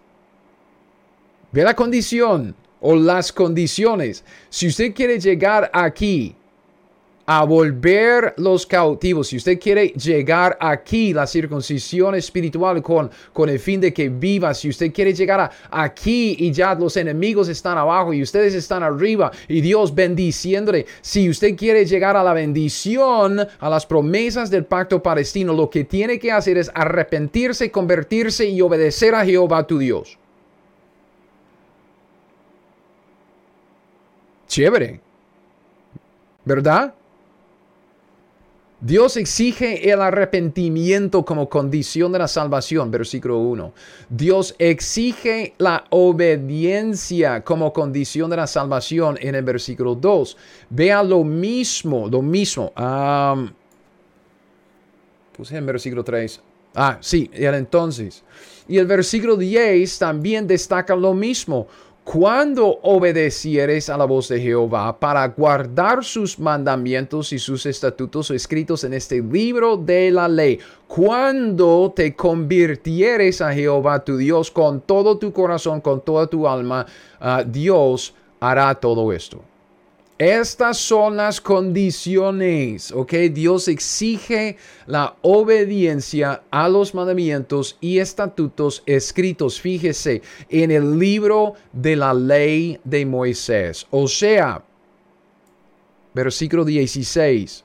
Ve 1.51 1.65
la 1.65 1.75
condición 1.75 2.55
o 2.81 2.95
las 2.95 3.33
condiciones. 3.33 4.25
Si 4.49 4.69
usted 4.69 4.95
quiere 4.95 5.19
llegar 5.19 5.71
aquí 5.73 6.37
a 7.27 7.45
volver 7.45 8.35
los 8.37 8.65
cautivos. 8.67 9.29
Si 9.29 9.37
usted 9.37 9.59
quiere 9.59 9.89
llegar 9.89 10.57
aquí, 10.61 11.13
la 11.13 11.27
circuncisión 11.27 12.15
espiritual 12.15 12.81
con, 12.81 13.11
con 13.33 13.49
el 13.49 13.59
fin 13.59 13.81
de 13.81 13.93
que 13.93 14.09
viva, 14.09 14.55
si 14.55 14.69
usted 14.69 14.93
quiere 14.93 15.13
llegar 15.13 15.51
aquí 15.71 16.37
y 16.39 16.53
ya 16.53 16.75
los 16.75 16.97
enemigos 16.97 17.49
están 17.49 17.77
abajo 17.77 18.13
y 18.13 18.23
ustedes 18.23 18.55
están 18.55 18.83
arriba 18.83 19.33
y 19.49 19.61
Dios 19.61 19.95
bendiciéndole, 19.95 20.87
si 21.01 21.29
usted 21.29 21.57
quiere 21.57 21.85
llegar 21.85 22.17
a 22.17 22.23
la 22.23 22.33
bendición, 22.33 23.41
a 23.59 23.69
las 23.69 23.85
promesas 23.85 24.49
del 24.49 24.65
pacto 24.65 25.03
palestino, 25.03 25.53
lo 25.53 25.69
que 25.69 25.85
tiene 25.85 26.19
que 26.19 26.31
hacer 26.31 26.57
es 26.59 26.71
arrepentirse, 26.75 27.71
convertirse 27.71 28.47
y 28.47 28.61
obedecer 28.61 29.15
a 29.15 29.25
Jehová 29.25 29.67
tu 29.67 29.79
Dios. 29.79 30.17
Chévere. 34.47 35.01
¿Verdad? 36.45 36.95
Dios 38.81 39.17
exige 39.17 39.91
el 39.91 40.03
arrepentimiento 40.03 41.25
como 41.25 41.49
condición 41.49 42.13
de 42.13 42.19
la 42.19 42.29
salvación, 42.29 42.91
versículo 42.91 43.39
1. 43.39 43.73
Dios 44.11 44.55
exige 44.59 45.55
la 45.57 45.85
obediencia 45.89 47.43
como 47.43 47.73
condición 47.73 48.29
de 48.29 48.37
la 48.37 48.47
salvación 48.47 49.17
en 49.19 49.35
el 49.35 49.45
versículo 49.45 49.95
2. 49.95 50.37
Vea 50.69 51.03
lo 51.03 51.25
mismo, 51.25 52.07
lo 52.07 52.21
mismo. 52.21 52.73
puse 55.35 55.57
en 55.57 55.67
versículo 55.67 56.05
3. 56.05 56.43
Ah, 56.75 56.99
sí, 57.01 57.31
y 57.33 57.47
entonces. 57.47 58.23
Y 58.69 58.77
el 58.77 58.87
versículo 58.87 59.37
10 59.37 59.99
también 59.99 60.47
destaca 60.47 60.95
lo 60.95 61.15
mismo 61.15 61.67
cuando 62.07 62.79
obedecieres 62.83 63.91
a 63.91 63.97
la 63.97 64.05
voz 64.05 64.29
de 64.29 64.41
Jehová 64.41 64.97
para 64.97 65.27
guardar 65.27 66.05
sus 66.05 66.39
mandamientos 66.39 67.33
y 67.33 67.41
sus 67.41 67.67
estatutos 67.67 68.31
escritos 68.31 68.85
en 68.85 68.95
este 68.95 69.21
libro 69.21 69.77
de 69.77 70.13
la 70.13 70.29
ley, 70.29 70.61
cuando 70.87 71.93
te 71.97 72.15
convirtieres 72.15 73.41
a 73.41 73.53
Jehová 73.53 74.05
tu 74.05 74.17
Dios 74.17 74.53
con 74.53 74.83
todo 74.83 75.19
tu 75.19 75.33
corazón, 75.33 75.81
con 75.81 76.01
toda 76.01 76.29
tu 76.29 76.47
alma, 76.47 76.87
ah, 77.19 77.43
Dios 77.45 78.15
hará 78.39 78.73
todo 78.77 79.13
esto. 79.13 79.43
Estas 80.19 80.79
son 80.79 81.19
las 81.19 81.43
condiciones, 81.43 82.91
¿ok? 82.91 83.13
Dios 83.33 83.69
exige 83.69 84.57
la 84.87 85.15
obediencia 85.21 86.43
a 86.51 86.71
los 86.71 86.95
mandamientos 86.95 87.77
y 87.83 87.99
estatutos 87.99 88.83
escritos, 88.87 89.61
fíjese, 89.61 90.23
en 90.49 90.71
el 90.71 90.99
libro 90.99 91.53
de 91.71 91.97
la 91.97 92.15
ley 92.15 92.81
de 92.83 93.05
Moisés. 93.05 93.87
O 93.91 94.09
sea, 94.09 94.63
versículo 96.15 96.65
16. 96.65 97.63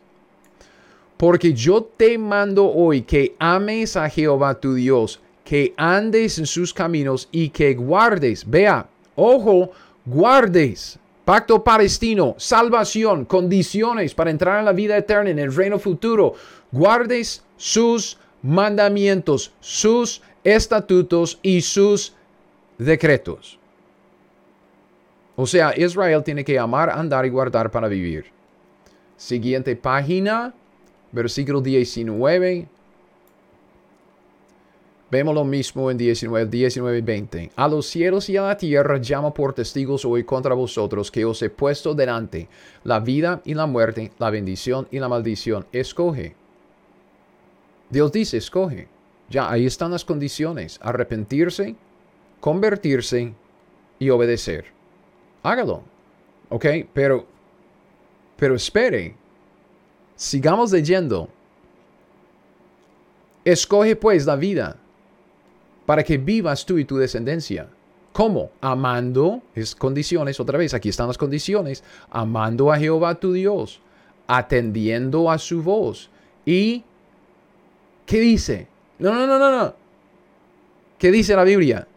Porque 1.16 1.54
yo 1.54 1.84
te 1.84 2.18
mando 2.18 2.70
hoy 2.70 3.04
que 3.04 3.34
ames 3.40 3.96
a 3.96 4.10
Jehová 4.10 4.60
tu 4.60 4.74
Dios, 4.74 5.22
que 5.46 5.74
andes 5.78 6.38
en 6.38 6.46
sus 6.46 6.74
caminos 6.74 7.30
y 7.32 7.48
que 7.48 7.76
guardes, 7.76 8.44
vea, 8.50 8.90
ojo, 9.16 9.72
guardes 10.06 11.00
Pacto 11.32 11.64
palestino, 11.64 12.36
salvación, 12.38 13.24
condiciones 13.24 14.14
para 14.14 14.32
entrar 14.32 14.60
en 14.60 14.66
la 14.66 14.74
vida 14.74 14.98
eterna, 14.98 15.30
en 15.30 15.40
el 15.40 15.56
reino 15.56 15.80
futuro. 15.80 16.34
Guardes 16.74 17.42
sus 17.56 18.18
mandamientos, 18.42 19.54
sus 19.62 20.22
estatutos 20.44 21.40
y 21.42 21.62
sus 21.62 22.14
decretos. 22.78 23.58
O 25.38 25.48
sea, 25.48 25.74
Israel 25.78 26.22
tiene 26.22 26.44
que 26.44 26.60
amar, 26.60 26.90
andar 26.90 27.26
y 27.26 27.30
guardar 27.30 27.72
para 27.72 27.88
vivir. 27.88 28.26
Siguiente 29.16 29.78
página, 29.78 30.54
versículo 31.14 31.62
19. 31.62 32.68
Vemos 35.12 35.36
lo 35.36 35.44
mismo 35.44 35.92
en 35.92 35.98
19, 35.98 36.46
19 36.46 36.98
y 36.98 37.02
20. 37.02 37.52
A 37.58 37.68
los 37.68 37.86
cielos 37.86 38.30
y 38.30 38.38
a 38.38 38.44
la 38.44 38.56
tierra 38.56 38.98
llamo 38.98 39.34
por 39.34 39.54
testigos 39.54 40.06
hoy 40.06 40.24
contra 40.24 40.56
vosotros 40.56 41.12
que 41.12 41.26
os 41.26 41.42
he 41.42 41.50
puesto 41.50 41.94
delante 41.94 42.48
la 42.86 43.02
vida 43.02 43.42
y 43.44 43.54
la 43.54 43.66
muerte, 43.66 44.14
la 44.20 44.30
bendición 44.30 44.88
y 44.90 45.00
la 45.00 45.10
maldición. 45.10 45.68
Escoge. 45.74 46.34
Dios 47.90 48.14
dice, 48.14 48.38
escoge. 48.38 48.88
Ya, 49.30 49.52
ahí 49.52 49.66
están 49.66 49.92
las 49.92 50.06
condiciones. 50.06 50.80
Arrepentirse, 50.82 51.76
convertirse 52.40 53.34
y 54.00 54.10
obedecer. 54.12 54.68
Hágalo. 55.44 55.84
¿Ok? 56.48 56.66
Pero, 56.94 57.26
pero 58.38 58.56
espere. 58.56 59.18
Sigamos 60.16 60.72
leyendo. 60.72 61.28
Escoge 63.44 63.98
pues 63.98 64.26
la 64.26 64.38
vida 64.38 64.78
para 65.86 66.04
que 66.04 66.18
vivas 66.18 66.66
tú 66.66 66.78
y 66.78 66.86
tu 66.86 66.98
descendencia. 66.98 67.68
¿Cómo? 68.14 68.52
Amando, 68.60 69.42
es 69.56 69.76
condiciones, 69.76 70.40
otra 70.40 70.58
vez, 70.58 70.74
aquí 70.74 70.90
están 70.90 71.08
las 71.08 71.18
condiciones, 71.18 71.84
amando 72.10 72.72
a 72.72 72.78
Jehová 72.78 73.16
tu 73.16 73.32
Dios, 73.32 73.80
atendiendo 74.28 75.32
a 75.32 75.38
su 75.38 75.64
voz. 75.64 76.10
¿Y 76.46 76.84
qué 78.06 78.20
dice? 78.20 78.68
No, 79.00 79.14
no, 79.14 79.26
no, 79.26 79.40
no, 79.40 79.52
no. 79.52 79.76
¿Qué 80.98 81.12
dice 81.12 81.36
la 81.36 81.44
Biblia? 81.44 81.88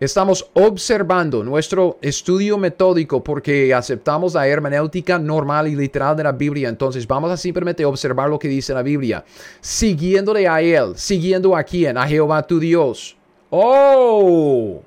Estamos 0.00 0.48
observando 0.54 1.42
nuestro 1.42 1.98
estudio 2.00 2.56
metódico 2.56 3.20
porque 3.24 3.74
aceptamos 3.74 4.34
la 4.34 4.46
hermenéutica 4.46 5.18
normal 5.18 5.66
y 5.66 5.74
literal 5.74 6.16
de 6.16 6.22
la 6.22 6.30
Biblia. 6.30 6.68
Entonces 6.68 7.04
vamos 7.04 7.32
a 7.32 7.36
simplemente 7.36 7.84
observar 7.84 8.30
lo 8.30 8.38
que 8.38 8.46
dice 8.46 8.72
la 8.72 8.82
Biblia. 8.82 9.24
Siguiéndole 9.60 10.46
a 10.46 10.60
Él, 10.60 10.92
siguiendo 10.94 11.56
a 11.56 11.64
quién? 11.64 11.98
A 11.98 12.06
Jehová 12.06 12.46
tu 12.46 12.60
Dios. 12.60 13.16
Oh, 13.50 14.80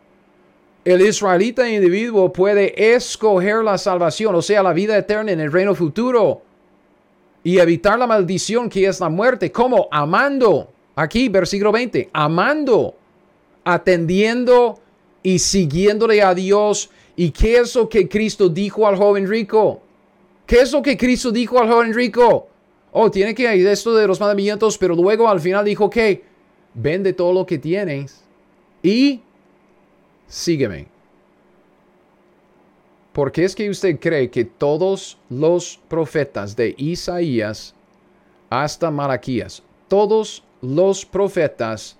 el 0.85 1.01
israelita 1.01 1.69
individuo 1.69 2.31
puede 2.31 2.95
escoger 2.95 3.65
la 3.65 3.77
salvación, 3.77 4.33
o 4.35 4.41
sea, 4.41 4.63
la 4.63 4.71
vida 4.71 4.97
eterna 4.97 5.33
en 5.33 5.41
el 5.41 5.51
reino 5.51 5.75
futuro 5.75 6.41
y 7.43 7.57
evitar 7.57 7.99
la 7.99 8.07
maldición 8.07 8.69
que 8.69 8.87
es 8.87 9.01
la 9.01 9.09
muerte. 9.09 9.51
¿Cómo? 9.51 9.89
Amando. 9.91 10.69
Aquí, 10.95 11.27
versículo 11.27 11.73
20. 11.73 12.11
Amando, 12.13 12.95
atendiendo 13.65 14.79
y 15.23 15.39
siguiéndole 15.39 16.21
a 16.21 16.33
Dios. 16.33 16.89
¿Y 17.15 17.31
qué 17.31 17.57
es 17.57 17.75
lo 17.75 17.87
que 17.87 18.07
Cristo 18.07 18.49
dijo 18.49 18.87
al 18.87 18.95
joven 18.95 19.27
rico? 19.27 19.81
¿Qué 20.45 20.61
es 20.61 20.71
lo 20.71 20.81
que 20.81 20.97
Cristo 20.97 21.31
dijo 21.31 21.59
al 21.59 21.69
joven 21.69 21.93
rico? 21.93 22.47
Oh, 22.91 23.09
tiene 23.09 23.33
que 23.33 23.55
ir 23.55 23.67
esto 23.67 23.95
de 23.95 24.07
los 24.07 24.19
mandamientos, 24.19 24.77
pero 24.77 24.95
luego 24.95 25.29
al 25.29 25.39
final 25.39 25.63
dijo 25.63 25.89
que 25.89 26.23
vende 26.73 27.13
todo 27.13 27.33
lo 27.33 27.45
que 27.45 27.57
tienes 27.57 28.21
y 28.83 29.21
sígueme. 30.27 30.87
¿Por 33.13 33.31
qué 33.31 33.43
es 33.43 33.55
que 33.55 33.69
usted 33.69 33.99
cree 33.99 34.29
que 34.29 34.45
todos 34.45 35.17
los 35.29 35.79
profetas 35.89 36.55
de 36.55 36.73
Isaías 36.77 37.75
hasta 38.49 38.89
Malaquías, 38.89 39.63
todos 39.87 40.43
los 40.61 41.05
profetas 41.05 41.97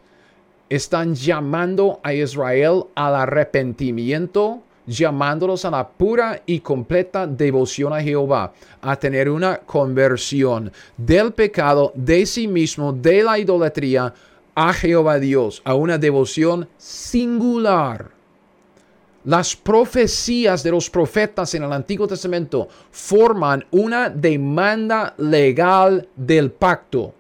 están 0.72 1.16
llamando 1.16 2.00
a 2.02 2.14
Israel 2.14 2.86
al 2.96 3.14
arrepentimiento, 3.16 4.62
llamándolos 4.88 5.66
a 5.66 5.70
la 5.70 5.90
pura 5.90 6.42
y 6.46 6.62
completa 6.62 7.28
devoción 7.28 7.92
a 7.92 8.02
Jehová, 8.02 8.54
a 8.82 8.96
tener 8.96 9.30
una 9.30 9.58
conversión 9.58 10.72
del 10.96 11.34
pecado, 11.34 11.92
de 11.94 12.26
sí 12.26 12.48
mismo, 12.48 12.94
de 12.94 13.22
la 13.22 13.38
idolatría, 13.38 14.14
a 14.56 14.72
Jehová 14.72 15.20
Dios, 15.20 15.62
a 15.66 15.76
una 15.76 15.98
devoción 15.98 16.70
singular. 16.78 18.12
Las 19.26 19.58
profecías 19.58 20.64
de 20.64 20.72
los 20.72 20.90
profetas 20.90 21.54
en 21.54 21.64
el 21.64 21.74
Antiguo 21.74 22.08
Testamento 22.08 22.70
forman 22.92 23.66
una 23.72 24.10
demanda 24.10 25.16
legal 25.18 26.08
del 26.16 26.50
pacto 26.50 27.14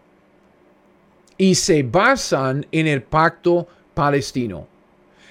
y 1.41 1.55
se 1.55 1.81
basan 1.81 2.67
en 2.71 2.85
el 2.85 3.01
pacto 3.01 3.67
palestino. 3.95 4.67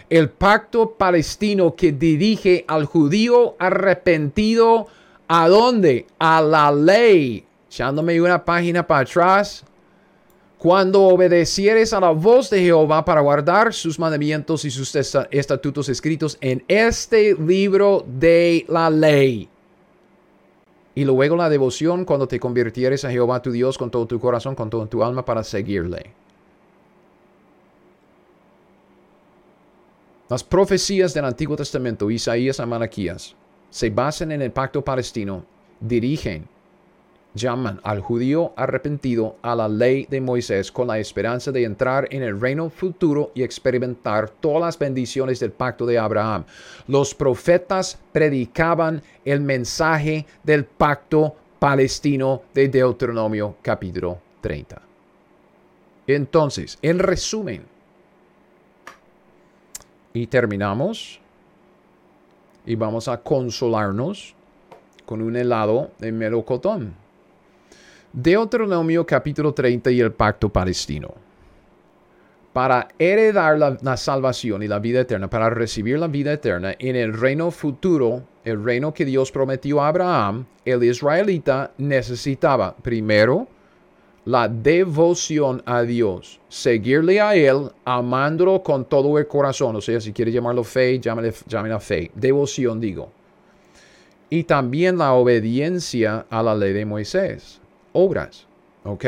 El 0.09 0.29
pacto 0.29 0.91
palestino 0.99 1.77
que 1.77 1.93
dirige 1.93 2.65
al 2.67 2.85
judío 2.85 3.55
arrepentido 3.61 4.89
a 5.29 5.49
dónde? 5.49 6.09
A 6.19 6.43
la 6.43 6.73
ley. 6.73 7.45
Echándome 7.69 8.21
una 8.21 8.45
página 8.45 8.85
para 8.85 9.03
atrás. 9.03 9.65
Cuando 10.59 11.03
obedecieres 11.05 11.93
a 11.93 12.01
la 12.01 12.11
voz 12.11 12.51
de 12.51 12.61
Jehová 12.61 13.05
para 13.05 13.21
guardar 13.21 13.73
sus 13.73 13.97
mandamientos 13.97 14.65
y 14.65 14.73
sus 14.73 14.93
estatutos 15.31 15.89
escritos 15.89 16.37
en 16.41 16.65
este 16.67 17.37
libro 17.37 18.05
de 18.19 18.67
la 18.69 18.91
ley 18.91 19.49
y 20.95 21.05
luego 21.05 21.37
la 21.37 21.49
devoción 21.49 22.05
cuando 22.05 22.27
te 22.27 22.41
convirtieres 22.41 23.05
a 23.05 23.11
Jehová 23.11 23.43
tu 23.43 23.53
Dios 23.53 23.79
con 23.79 23.91
todo 23.91 24.07
tu 24.07 24.19
corazón, 24.19 24.55
con 24.55 24.71
toda 24.71 24.87
tu 24.87 25.03
alma 25.05 25.25
para 25.25 25.45
seguirle. 25.45 26.13
Las 30.29 30.45
profecías 30.45 31.13
del 31.13 31.25
Antiguo 31.25 31.57
Testamento, 31.57 32.11
Isaías 32.11 32.61
a 32.61 32.67
Malaquías, 32.67 33.35
se 33.69 33.91
basan 33.91 34.33
en 34.33 34.43
el 34.43 34.53
pacto 34.53 34.83
palestino, 34.83 35.45
dirigen 35.81 36.47
llaman 37.35 37.81
al 37.85 38.01
judío 38.01 38.53
arrepentido 38.57 39.37
a 39.43 39.55
la 39.55 39.69
ley 39.69 40.07
de 40.11 40.21
Moisés 40.21 40.73
con 40.73 40.89
la 40.89 40.99
esperanza 40.99 41.53
de 41.53 41.65
entrar 41.65 42.09
en 42.11 42.23
el 42.23 42.41
reino 42.41 42.71
futuro 42.71 43.31
y 43.35 43.43
experimentar 43.43 44.31
todas 44.31 44.61
las 44.61 44.79
bendiciones 44.79 45.41
del 45.41 45.53
pacto 45.53 45.87
de 45.87 45.99
Abraham. 45.99 46.45
Los 46.87 47.15
profetas 47.15 47.99
predicaban 48.13 49.03
el 49.25 49.41
mensaje 49.41 50.27
del 50.43 50.65
pacto 50.65 51.37
palestino 51.59 52.43
de 52.55 52.69
Deuteronomio 52.69 53.57
capítulo 53.63 54.19
30. 54.41 54.83
Entonces, 56.07 56.79
en 56.83 56.99
resumen, 56.99 57.65
y 60.13 60.27
terminamos, 60.27 61.21
y 62.67 62.75
vamos 62.75 63.09
a 63.09 63.21
consolarnos 63.23 64.35
con 65.07 65.23
un 65.23 65.37
helado 65.37 65.91
de 65.99 66.13
melocotón. 66.13 66.95
Deuteronomio 68.13 69.07
capítulo 69.07 69.55
30 69.55 69.93
y 69.93 70.01
el 70.01 70.11
pacto 70.11 70.49
palestino. 70.49 71.15
Para 72.53 72.89
heredar 72.99 73.57
la, 73.57 73.97
salvación 73.97 74.65
y 74.65 74.67
la 74.67 74.81
vida 74.81 75.03
eterna, 75.03 75.31
para 75.31 75.49
recibir 75.49 75.97
la 75.97 76.09
vida 76.09 76.33
eterna 76.33 76.75
en 76.81 76.97
el 76.97 77.13
reino 77.13 77.53
futuro, 77.53 78.25
el 78.45 78.65
reino 78.65 78.93
que 78.93 79.05
Dios 79.05 79.31
prometió 79.31 79.81
a 79.81 79.87
Abraham, 79.87 80.45
el 80.65 80.83
israelita 80.83 81.71
necesitaba 81.79 82.75
primero 82.75 83.47
la 84.25 84.49
devoción 84.49 85.63
a 85.65 85.83
Dios, 85.83 86.41
seguirle 86.49 87.21
a 87.21 87.37
Él, 87.37 87.71
amándolo 87.85 88.61
con 88.65 88.87
todo 88.87 89.21
el 89.21 89.29
corazón. 89.29 89.77
O 89.77 89.81
sea, 89.81 90.01
si 90.01 90.13
quiere 90.13 90.33
llamarlo 90.33 90.65
fe, 90.65 90.99
llámale, 90.99 91.31
fe. 91.79 92.11
Devoción, 92.17 92.81
digo. 92.81 93.13
Y 94.29 94.43
también 94.43 94.99
la 94.99 95.13
obediencia 95.13 96.27
a 96.29 96.43
la 96.43 96.57
ley 96.57 96.73
de 96.73 96.85
Moisés 96.85 97.60
obras, 97.93 98.47
¿ok? 98.85 99.05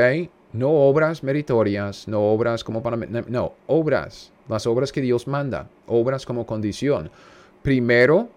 No 0.52 0.70
obras 0.70 1.22
meritorias, 1.22 2.06
no 2.09 2.20
obras 2.20 2.62
como 2.62 2.82
para... 2.82 2.96
No, 2.96 3.54
obras, 3.66 4.32
las 4.48 4.66
obras 4.66 4.92
que 4.92 5.00
Dios 5.00 5.26
manda, 5.26 5.68
obras 5.86 6.26
como 6.26 6.44
condición. 6.44 7.10
Primero, 7.62 8.28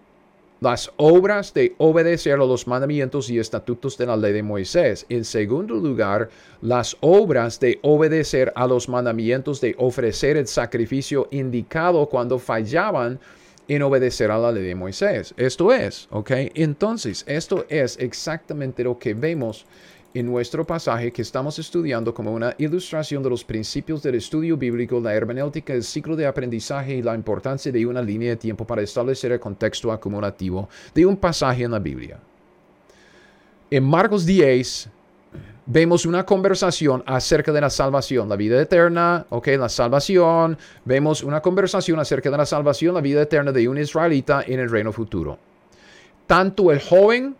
las 0.60 0.90
obras 0.96 1.52
de 1.52 1.74
obedecer 1.76 2.34
a 2.34 2.46
los 2.46 2.66
mandamientos 2.66 3.28
y 3.28 3.38
estatutos 3.38 3.98
de 3.98 4.06
la 4.06 4.16
ley 4.16 4.32
de 4.32 4.42
Moisés. 4.42 5.04
En 5.10 5.24
segundo 5.24 5.74
lugar, 5.74 6.30
las 6.62 6.96
obras 7.00 7.60
de 7.60 7.78
obedecer 7.82 8.52
a 8.56 8.66
los 8.66 8.88
mandamientos 8.88 9.60
de 9.60 9.74
ofrecer 9.78 10.38
el 10.38 10.46
sacrificio 10.46 11.28
indicado 11.30 12.06
cuando 12.06 12.38
fallaban 12.38 13.20
en 13.68 13.82
obedecer 13.82 14.30
a 14.30 14.38
la 14.38 14.52
ley 14.52 14.64
de 14.64 14.74
Moisés. 14.74 15.34
Esto 15.36 15.72
es, 15.72 16.08
¿ok? 16.10 16.30
Entonces, 16.54 17.24
esto 17.26 17.66
es 17.68 17.98
exactamente 17.98 18.84
lo 18.84 18.98
que 18.98 19.12
vemos 19.12 19.66
en 20.18 20.24
nuestro 20.24 20.66
pasaje 20.66 21.12
que 21.12 21.20
estamos 21.20 21.58
estudiando 21.58 22.14
como 22.14 22.32
una 22.32 22.54
ilustración 22.56 23.22
de 23.22 23.28
los 23.28 23.44
principios 23.44 24.02
del 24.02 24.14
estudio 24.14 24.56
bíblico, 24.56 24.98
la 24.98 25.12
hermenéutica, 25.12 25.74
el 25.74 25.84
ciclo 25.84 26.16
de 26.16 26.26
aprendizaje 26.26 26.94
y 26.94 27.02
la 27.02 27.14
importancia 27.14 27.70
de 27.70 27.84
una 27.84 28.00
línea 28.00 28.30
de 28.30 28.36
tiempo 28.36 28.66
para 28.66 28.80
establecer 28.80 29.32
el 29.32 29.40
contexto 29.40 29.92
acumulativo 29.92 30.70
de 30.94 31.04
un 31.04 31.18
pasaje 31.18 31.64
en 31.64 31.70
la 31.70 31.78
Biblia. 31.78 32.18
En 33.70 33.84
Marcos 33.84 34.24
10 34.24 34.88
vemos 35.66 36.06
una 36.06 36.24
conversación 36.24 37.02
acerca 37.04 37.52
de 37.52 37.60
la 37.60 37.68
salvación, 37.68 38.26
la 38.26 38.36
vida 38.36 38.58
eterna, 38.62 39.26
ok, 39.28 39.48
la 39.58 39.68
salvación, 39.68 40.56
vemos 40.86 41.22
una 41.22 41.42
conversación 41.42 42.00
acerca 42.00 42.30
de 42.30 42.38
la 42.38 42.46
salvación, 42.46 42.94
la 42.94 43.02
vida 43.02 43.20
eterna 43.20 43.52
de 43.52 43.68
un 43.68 43.76
israelita 43.76 44.44
en 44.46 44.60
el 44.60 44.70
reino 44.70 44.92
futuro. 44.92 45.38
Tanto 46.26 46.72
el 46.72 46.80
joven 46.80 47.36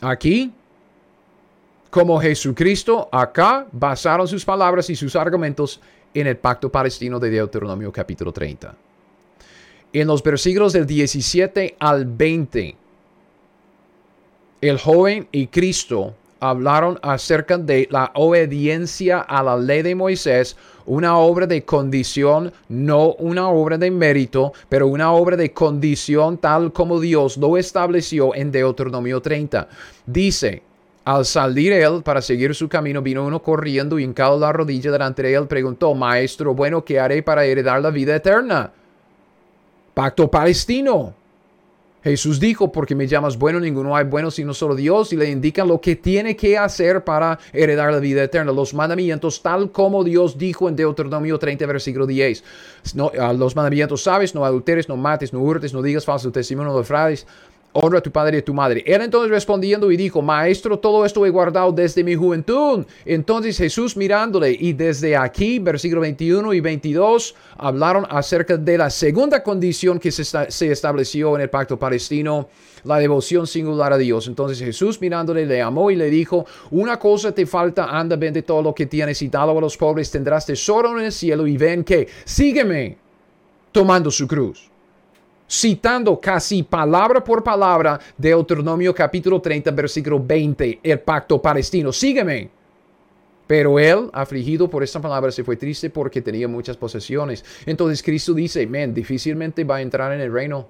aquí 0.00 0.52
como 1.90 2.20
Jesucristo 2.20 3.08
acá 3.12 3.66
basaron 3.72 4.28
sus 4.28 4.44
palabras 4.44 4.90
y 4.90 4.96
sus 4.96 5.16
argumentos 5.16 5.80
en 6.14 6.26
el 6.26 6.36
pacto 6.36 6.70
palestino 6.70 7.18
de 7.18 7.30
Deuteronomio 7.30 7.92
capítulo 7.92 8.32
30. 8.32 8.74
En 9.92 10.06
los 10.06 10.22
versículos 10.22 10.72
del 10.72 10.86
17 10.86 11.76
al 11.78 12.04
20, 12.04 12.76
el 14.60 14.78
joven 14.78 15.28
y 15.32 15.46
Cristo 15.46 16.14
hablaron 16.40 16.98
acerca 17.02 17.56
de 17.58 17.88
la 17.90 18.10
obediencia 18.14 19.20
a 19.20 19.42
la 19.42 19.56
ley 19.56 19.82
de 19.82 19.94
Moisés, 19.94 20.56
una 20.84 21.18
obra 21.18 21.46
de 21.46 21.64
condición, 21.64 22.52
no 22.68 23.12
una 23.14 23.48
obra 23.48 23.78
de 23.78 23.90
mérito, 23.90 24.52
pero 24.68 24.86
una 24.86 25.12
obra 25.12 25.36
de 25.36 25.52
condición 25.52 26.38
tal 26.38 26.72
como 26.72 27.00
Dios 27.00 27.36
lo 27.36 27.56
estableció 27.56 28.34
en 28.34 28.52
Deuteronomio 28.52 29.20
30. 29.20 29.68
Dice, 30.06 30.62
al 31.06 31.24
salir 31.24 31.72
él 31.72 32.02
para 32.02 32.20
seguir 32.20 32.52
su 32.52 32.68
camino, 32.68 33.00
vino 33.00 33.24
uno 33.24 33.40
corriendo 33.40 33.96
y 33.96 34.02
hincado 34.02 34.40
la 34.40 34.52
rodilla 34.52 34.90
delante 34.90 35.22
de 35.22 35.34
él, 35.34 35.46
preguntó, 35.46 35.94
Maestro, 35.94 36.52
bueno, 36.52 36.84
¿qué 36.84 36.98
haré 36.98 37.22
para 37.22 37.44
heredar 37.44 37.80
la 37.80 37.90
vida 37.90 38.16
eterna? 38.16 38.72
Pacto 39.94 40.28
palestino. 40.28 41.14
Jesús 42.02 42.40
dijo, 42.40 42.72
porque 42.72 42.96
me 42.96 43.06
llamas 43.06 43.38
bueno, 43.38 43.60
ninguno 43.60 43.94
hay 43.94 44.04
bueno 44.04 44.32
sino 44.32 44.52
solo 44.52 44.74
Dios, 44.74 45.12
y 45.12 45.16
le 45.16 45.30
indican 45.30 45.68
lo 45.68 45.80
que 45.80 45.94
tiene 45.94 46.34
que 46.34 46.58
hacer 46.58 47.04
para 47.04 47.38
heredar 47.52 47.92
la 47.92 48.00
vida 48.00 48.24
eterna, 48.24 48.50
los 48.50 48.74
mandamientos, 48.74 49.40
tal 49.40 49.70
como 49.70 50.02
Dios 50.02 50.36
dijo 50.36 50.68
en 50.68 50.74
Deuteronomio 50.74 51.38
30, 51.38 51.66
versículo 51.66 52.04
10. 52.04 52.42
No, 52.94 53.12
los 53.36 53.54
mandamientos 53.54 54.02
sabes, 54.02 54.34
no 54.34 54.44
adulteres, 54.44 54.88
no 54.88 54.96
mates, 54.96 55.32
no 55.32 55.38
hurtes, 55.38 55.72
no 55.72 55.82
digas 55.82 56.04
falso 56.04 56.32
testimonio, 56.32 56.72
no 56.72 56.78
defraudes 56.78 57.28
honra 57.76 57.98
a 57.98 58.02
tu 58.02 58.10
padre 58.10 58.38
y 58.38 58.40
a 58.40 58.44
tu 58.44 58.54
madre. 58.54 58.82
Él 58.86 59.02
entonces 59.02 59.30
respondiendo 59.30 59.90
y 59.90 59.96
dijo, 59.96 60.22
Maestro, 60.22 60.78
todo 60.78 61.04
esto 61.04 61.24
he 61.26 61.30
guardado 61.30 61.72
desde 61.72 62.02
mi 62.02 62.14
juventud. 62.14 62.86
Entonces 63.04 63.58
Jesús 63.58 63.96
mirándole 63.96 64.56
y 64.58 64.72
desde 64.72 65.16
aquí, 65.16 65.58
versículo 65.58 66.00
21 66.00 66.54
y 66.54 66.60
22, 66.60 67.34
hablaron 67.58 68.06
acerca 68.08 68.56
de 68.56 68.78
la 68.78 68.88
segunda 68.90 69.42
condición 69.42 69.98
que 69.98 70.10
se, 70.10 70.70
estableció 70.70 71.34
en 71.36 71.42
el 71.42 71.50
pacto 71.50 71.78
palestino, 71.78 72.48
la 72.84 72.98
devoción 72.98 73.46
singular 73.46 73.92
a 73.92 73.98
Dios. 73.98 74.26
Entonces 74.26 74.58
Jesús 74.58 75.00
mirándole 75.00 75.44
le 75.44 75.60
amó 75.60 75.90
y 75.90 75.96
le 75.96 76.08
dijo, 76.08 76.46
una 76.70 76.98
cosa 76.98 77.32
te 77.32 77.44
falta, 77.44 77.86
anda, 77.86 78.16
vende 78.16 78.42
todo 78.42 78.62
lo 78.62 78.74
que 78.74 78.86
tienes 78.86 79.20
y 79.20 79.28
dalo 79.28 79.58
a 79.58 79.60
los 79.60 79.76
pobres, 79.76 80.10
tendrás 80.10 80.46
tesoro 80.46 80.98
en 80.98 81.06
el 81.06 81.12
cielo 81.12 81.46
y 81.46 81.56
ven 81.58 81.84
que, 81.84 82.08
sígueme 82.24 82.96
tomando 83.70 84.10
su 84.10 84.26
cruz 84.26 84.70
citando 85.48 86.20
casi 86.20 86.62
palabra 86.62 87.22
por 87.22 87.42
palabra 87.42 87.98
Deuteronomio 88.16 88.94
capítulo 88.94 89.40
30, 89.40 89.70
versículo 89.70 90.22
20, 90.22 90.80
el 90.82 91.00
pacto 91.00 91.40
palestino. 91.40 91.92
Sígueme. 91.92 92.50
Pero 93.46 93.78
él, 93.78 94.10
afligido 94.12 94.68
por 94.68 94.82
esta 94.82 95.00
palabra, 95.00 95.30
se 95.30 95.44
fue 95.44 95.56
triste 95.56 95.88
porque 95.88 96.20
tenía 96.20 96.48
muchas 96.48 96.76
posesiones. 96.76 97.44
Entonces 97.64 98.02
Cristo 98.02 98.34
dice, 98.34 98.66
men, 98.66 98.92
difícilmente 98.92 99.62
va 99.62 99.76
a 99.76 99.82
entrar 99.82 100.12
en 100.12 100.20
el 100.20 100.32
reino. 100.32 100.68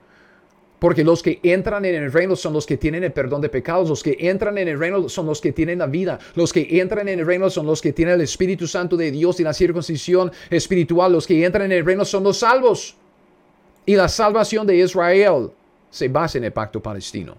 Porque 0.79 1.03
los 1.03 1.23
que 1.23 1.41
entran 1.43 1.87
en 1.87 1.95
el 1.95 2.13
reino 2.13 2.37
son 2.37 2.53
los 2.53 2.67
que 2.67 2.77
tienen 2.77 3.03
el 3.03 3.13
perdón 3.13 3.41
de 3.41 3.49
pecados. 3.49 3.89
Los 3.89 4.03
que 4.03 4.15
entran 4.21 4.59
en 4.59 4.69
el 4.69 4.79
reino 4.79 5.09
son 5.09 5.25
los 5.25 5.41
que 5.41 5.53
tienen 5.53 5.79
la 5.79 5.87
vida. 5.87 6.19
Los 6.35 6.53
que 6.53 6.69
entran 6.79 7.09
en 7.09 7.21
el 7.21 7.27
reino 7.27 7.49
son 7.49 7.65
los 7.65 7.81
que 7.81 7.95
tienen 7.95 8.17
el 8.17 8.21
Espíritu 8.21 8.67
Santo 8.67 8.95
de 8.95 9.11
Dios 9.11 9.41
y 9.41 9.43
la 9.43 9.55
circuncisión 9.55 10.31
espiritual. 10.51 11.13
Los 11.13 11.27
que 11.27 11.43
entran 11.43 11.73
en 11.73 11.79
el 11.79 11.85
reino 11.85 12.05
son 12.05 12.25
los 12.25 12.41
salvos. 12.41 12.95
Y 13.87 13.95
la 13.95 14.09
salvación 14.09 14.67
de 14.67 14.77
Israel 14.77 15.51
se 15.89 16.09
basa 16.09 16.39
en 16.39 16.45
el 16.45 16.53
pacto 16.53 16.83
palestino. 16.83 17.37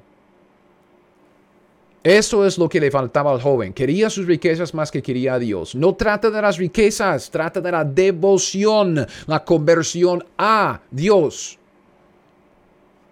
Eso 2.02 2.46
es 2.46 2.58
lo 2.58 2.70
que 2.70 2.80
le 2.80 2.90
faltaba 2.90 3.34
al 3.34 3.42
joven. 3.42 3.74
Quería 3.74 4.10
sus 4.10 4.26
riquezas 4.26 4.74
más 4.74 4.90
que 4.90 5.02
quería 5.02 5.34
a 5.34 5.40
Dios. 5.40 5.76
No 5.76 5.94
trata 5.96 6.32
de 6.32 6.42
las 6.42 6.58
riquezas, 6.58 7.30
trata 7.30 7.60
de 7.60 7.70
la 7.70 7.84
devoción, 7.84 9.06
la 9.26 9.44
conversión 9.44 10.24
a 10.38 10.80
Dios. 10.90 11.60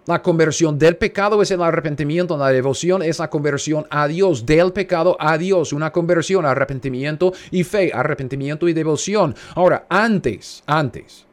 La 0.06 0.22
conversión 0.22 0.78
del 0.78 0.96
pecado 0.96 1.42
es 1.42 1.50
el 1.50 1.60
arrepentimiento, 1.62 2.38
la 2.38 2.48
devoción 2.48 3.02
es 3.02 3.18
la 3.18 3.28
conversión 3.28 3.86
a 3.90 4.08
Dios, 4.08 4.46
del 4.46 4.72
pecado 4.72 5.16
a 5.18 5.36
Dios, 5.36 5.74
una 5.74 5.92
conversión, 5.92 6.46
arrepentimiento 6.46 7.34
y 7.50 7.64
fe, 7.64 7.90
arrepentimiento 7.92 8.66
y 8.66 8.72
devoción. 8.72 9.34
Ahora, 9.56 9.84
antes, 9.90 10.62
antes 10.64 11.25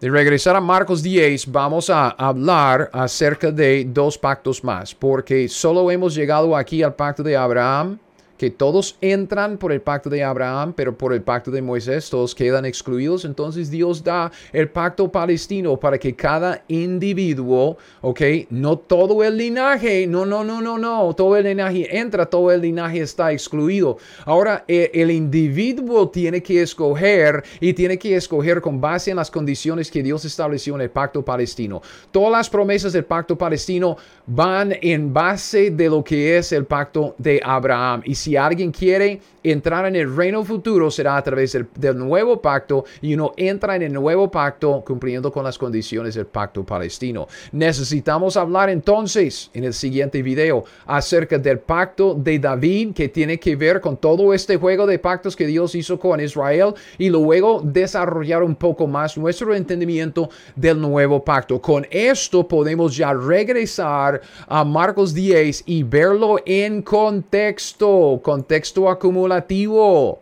de 0.00 0.08
regresar 0.08 0.54
a 0.54 0.60
Marcos 0.60 1.02
10, 1.02 1.50
vamos 1.50 1.90
a 1.90 2.10
hablar 2.10 2.88
acerca 2.92 3.50
de 3.50 3.84
dos 3.84 4.16
pactos 4.16 4.62
más, 4.62 4.94
porque 4.94 5.48
solo 5.48 5.90
hemos 5.90 6.14
llegado 6.14 6.54
aquí 6.54 6.82
al 6.82 6.94
pacto 6.94 7.22
de 7.22 7.36
Abraham 7.36 7.98
que 8.38 8.50
todos 8.50 8.96
entran 9.00 9.58
por 9.58 9.72
el 9.72 9.80
pacto 9.82 10.08
de 10.08 10.22
Abraham, 10.22 10.72
pero 10.74 10.96
por 10.96 11.12
el 11.12 11.22
pacto 11.22 11.50
de 11.50 11.60
Moisés 11.60 12.08
todos 12.08 12.34
quedan 12.34 12.64
excluidos. 12.64 13.24
Entonces 13.24 13.70
Dios 13.70 14.02
da 14.02 14.30
el 14.52 14.70
pacto 14.70 15.10
palestino 15.10 15.76
para 15.76 15.98
que 15.98 16.14
cada 16.14 16.62
individuo, 16.68 17.76
ok, 18.00 18.20
no 18.50 18.78
todo 18.78 19.24
el 19.24 19.36
linaje, 19.36 20.06
no, 20.06 20.24
no, 20.24 20.44
no, 20.44 20.62
no, 20.62 20.78
no, 20.78 21.14
todo 21.14 21.36
el 21.36 21.44
linaje 21.44 21.98
entra, 21.98 22.26
todo 22.26 22.52
el 22.52 22.62
linaje 22.62 23.00
está 23.00 23.32
excluido. 23.32 23.98
Ahora 24.24 24.64
el, 24.68 24.90
el 24.94 25.10
individuo 25.10 26.08
tiene 26.08 26.42
que 26.42 26.62
escoger 26.62 27.42
y 27.60 27.72
tiene 27.72 27.98
que 27.98 28.14
escoger 28.14 28.60
con 28.60 28.80
base 28.80 29.10
en 29.10 29.16
las 29.16 29.30
condiciones 29.30 29.90
que 29.90 30.02
Dios 30.02 30.24
estableció 30.24 30.76
en 30.76 30.82
el 30.82 30.90
pacto 30.90 31.24
palestino. 31.24 31.82
Todas 32.12 32.30
las 32.30 32.48
promesas 32.48 32.92
del 32.92 33.04
pacto 33.04 33.36
palestino 33.36 33.96
van 34.28 34.76
en 34.82 35.12
base 35.12 35.70
de 35.70 35.88
lo 35.88 36.04
que 36.04 36.36
es 36.36 36.52
el 36.52 36.66
pacto 36.66 37.14
de 37.18 37.40
Abraham. 37.42 38.02
Y 38.04 38.14
si 38.14 38.36
alguien 38.36 38.70
quiere 38.70 39.20
entrar 39.42 39.86
en 39.86 39.96
el 39.96 40.14
reino 40.14 40.44
futuro, 40.44 40.90
será 40.90 41.16
a 41.16 41.22
través 41.22 41.52
del, 41.52 41.98
nuevo 41.98 42.40
pacto 42.40 42.84
y 43.00 43.14
uno 43.14 43.32
entra 43.36 43.76
en 43.76 43.82
el 43.82 43.92
nuevo 43.92 44.30
pacto 44.30 44.82
cumpliendo 44.86 45.32
con 45.32 45.44
las 45.44 45.56
condiciones 45.56 46.14
del 46.14 46.26
pacto 46.26 46.64
palestino. 46.64 47.26
Necesitamos 47.52 48.36
hablar 48.36 48.68
entonces 48.68 49.50
en 49.54 49.64
el 49.64 49.72
siguiente 49.72 50.22
video 50.22 50.64
acerca 50.86 51.38
del 51.38 51.60
pacto 51.60 52.14
de 52.14 52.38
David 52.38 52.92
que 52.94 53.08
tiene 53.08 53.40
que 53.40 53.56
ver 53.56 53.80
con 53.80 53.96
todo 53.96 54.34
este 54.34 54.56
juego 54.56 54.86
de 54.86 54.98
pactos 54.98 55.34
que 55.34 55.46
Dios 55.46 55.74
hizo 55.74 55.98
con 55.98 56.20
Israel 56.20 56.74
y 56.98 57.08
luego 57.08 57.62
desarrollar 57.64 58.42
un 58.42 58.54
poco 58.54 58.86
más 58.86 59.16
nuestro 59.16 59.54
entendimiento 59.54 60.28
del 60.54 60.78
nuevo 60.80 61.24
pacto. 61.24 61.60
Con 61.60 61.86
esto 61.90 62.46
podemos 62.46 62.94
ya 62.94 63.14
regresar 63.14 64.17
a 64.46 64.64
Marcos 64.64 65.14
10 65.14 65.64
y 65.66 65.82
verlo 65.82 66.36
en 66.44 66.82
contexto 66.82 68.20
contexto 68.22 68.88
acumulativo 68.88 70.20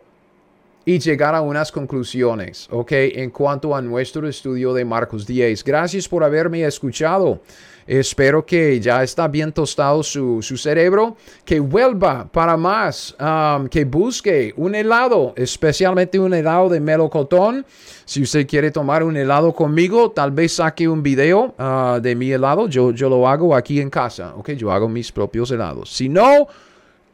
y 0.87 0.99
llegar 0.99 1.35
a 1.35 1.41
unas 1.41 1.69
conclusiones, 1.69 2.65
¿ok? 2.71 2.91
En 2.93 3.29
cuanto 3.29 3.75
a 3.75 3.81
nuestro 3.81 4.25
estudio 4.25 4.73
de 4.73 4.85
Marcos 4.85 5.27
10. 5.27 5.61
Gracias 5.65 6.07
por 6.07 6.23
haberme 6.23 6.63
escuchado. 6.63 7.41
Espero 7.85 8.45
que 8.45 8.79
ya 8.79 9.03
está 9.03 9.27
bien 9.27 9.51
tostado 9.51 10.01
su, 10.01 10.41
cerebro, 10.41 11.17
que 11.43 11.59
vuelva 11.59 12.29
para 12.31 12.55
más, 12.55 13.13
um, 13.19 13.67
que 13.67 13.83
busque 13.83 14.53
un 14.55 14.75
helado, 14.75 15.33
especialmente 15.35 16.19
un 16.19 16.33
helado 16.33 16.69
de 16.69 16.79
melocotón. 16.79 17.65
Si 18.05 18.21
usted 18.21 18.47
quiere 18.47 18.71
tomar 18.71 19.03
un 19.03 19.17
helado 19.17 19.53
conmigo, 19.53 20.11
tal 20.11 20.31
vez 20.31 20.53
saque 20.53 20.87
un 20.87 21.03
video 21.03 21.53
uh, 21.59 21.99
de 21.99 22.15
mi 22.15 22.31
helado. 22.31 22.69
Yo, 22.69 22.91
yo 22.91 23.09
lo 23.09 23.27
hago 23.27 23.53
aquí 23.53 23.81
en 23.81 23.89
casa, 23.89 24.33
¿ok? 24.37 24.51
Yo 24.51 24.71
hago 24.71 24.87
mis 24.87 25.11
propios 25.11 25.51
helados. 25.51 25.93
Si 25.93 26.07
no, 26.07 26.47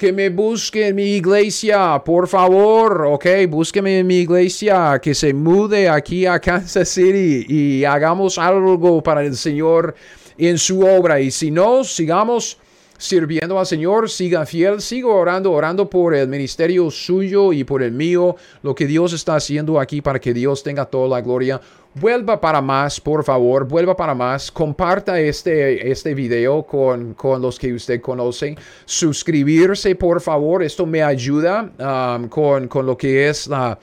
que 0.04 0.12
me 0.12 0.28
busque 0.28 0.90
en 0.90 0.96
mi 0.98 1.16
iglesia, 1.16 2.02
por 2.04 2.28
favor, 2.28 3.06
ok, 3.06 3.26
búsqueme 3.48 4.00
en 4.00 4.08
mi 4.08 4.18
iglesia, 4.18 5.00
que 5.02 5.16
se 5.16 5.34
mude 5.34 5.88
aquí 5.88 6.26
a 6.26 6.42
Kansas 6.42 6.90
City 6.90 7.46
y 7.48 7.86
hagamos 7.86 8.38
algo 8.38 9.02
para 9.02 9.24
el 9.24 9.38
Señor 9.38 9.96
en 10.38 10.58
su 10.58 10.82
obra. 10.82 11.22
Y 11.22 11.32
si 11.32 11.52
no, 11.52 11.86
sigamos 11.86 12.58
sirviendo 12.98 13.58
al 13.58 13.66
Señor, 13.66 14.10
siga 14.10 14.46
fiel, 14.46 14.82
sigo 14.82 15.16
orando, 15.16 15.54
orando 15.54 15.90
por 15.90 16.14
el 16.14 16.28
ministerio 16.28 16.92
suyo 16.92 17.54
y 17.54 17.64
por 17.64 17.82
el 17.82 17.94
mío, 17.94 18.36
lo 18.62 18.76
que 18.76 18.88
Dios 18.88 19.14
está 19.14 19.36
haciendo 19.36 19.80
aquí 19.80 20.02
para 20.02 20.20
que 20.20 20.34
Dios 20.34 20.64
tenga 20.64 20.84
toda 20.84 21.08
la 21.08 21.22
gloria. 21.22 21.62
Vuelva 21.96 22.42
para 22.42 22.60
más, 22.60 23.00
por 23.00 23.24
favor, 23.24 23.68
vuelva 23.68 23.96
para 23.96 24.16
más. 24.16 24.52
Comparta 24.52 25.20
este, 25.20 25.92
este 25.92 26.16
video 26.16 26.64
con, 26.64 27.14
con 27.14 27.42
los 27.42 27.60
que 27.60 27.72
usted 27.72 28.02
conoce. 28.02 28.56
Suscribirse, 28.86 29.96
por 29.96 30.20
favor, 30.20 30.64
esto 30.64 30.86
me 30.88 31.04
ayuda 31.04 31.70
um, 32.18 32.28
con, 32.30 32.68
con, 32.68 32.86
lo 32.86 32.98
que 32.98 33.30
es 33.30 33.48
la... 33.48 33.78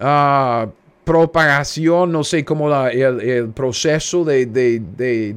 Uh, 0.00 0.70
propagación, 1.04 2.10
no 2.10 2.24
sé 2.24 2.44
cómo 2.44 2.68
la, 2.68 2.88
el, 2.88 3.20
el, 3.20 3.48
proceso 3.50 4.24
de, 4.24 4.46
de, 4.46 4.80
de 4.80 5.36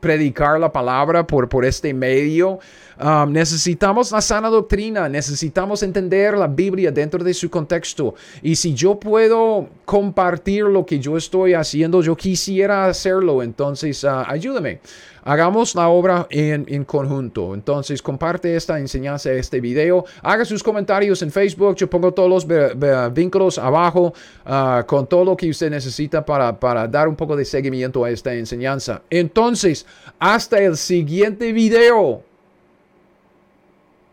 predicar 0.00 0.58
la 0.58 0.72
palabra 0.72 1.26
por, 1.26 1.48
por 1.48 1.64
este 1.64 1.92
medio. 1.94 2.58
Um, 3.00 3.32
necesitamos 3.32 4.12
la 4.12 4.20
sana 4.20 4.48
doctrina, 4.48 5.08
necesitamos 5.08 5.82
entender 5.82 6.36
la 6.36 6.46
Biblia 6.46 6.90
dentro 6.90 7.22
de 7.22 7.34
su 7.34 7.50
contexto. 7.50 8.14
Y 8.42 8.56
si 8.56 8.74
yo 8.74 8.98
puedo 8.98 9.68
compartir 9.84 10.64
lo 10.64 10.86
que 10.86 10.98
yo 10.98 11.16
estoy 11.16 11.54
haciendo, 11.54 12.02
yo 12.02 12.16
quisiera 12.16 12.86
hacerlo, 12.86 13.42
entonces 13.42 14.04
uh, 14.04 14.24
ayúdame. 14.26 14.80
Hagamos 15.26 15.74
la 15.74 15.88
obra 15.88 16.26
en, 16.28 16.66
en, 16.68 16.84
conjunto. 16.84 17.54
Entonces, 17.54 18.02
comparte 18.02 18.54
esta 18.56 18.78
enseñanza, 18.78 19.32
este 19.32 19.58
video. 19.58 20.04
Haga 20.22 20.44
sus 20.44 20.62
comentarios 20.62 21.22
en 21.22 21.32
Facebook. 21.32 21.76
Yo 21.76 21.88
pongo 21.88 22.12
todos 22.12 22.28
los 22.28 23.14
vínculos 23.14 23.56
abajo 23.56 24.12
uh, 24.44 24.84
con 24.84 25.06
todo 25.06 25.24
lo 25.24 25.34
que 25.34 25.48
usted 25.48 25.70
necesita 25.70 26.22
para, 26.22 26.60
para 26.60 26.86
dar 26.86 27.08
un 27.08 27.16
poco 27.16 27.36
de 27.36 27.46
seguimiento 27.46 28.04
a 28.04 28.10
esta 28.10 28.34
enseñanza. 28.34 29.00
Entonces, 29.08 29.86
hasta 30.18 30.58
el 30.58 30.76
siguiente 30.76 31.54
video. 31.54 32.33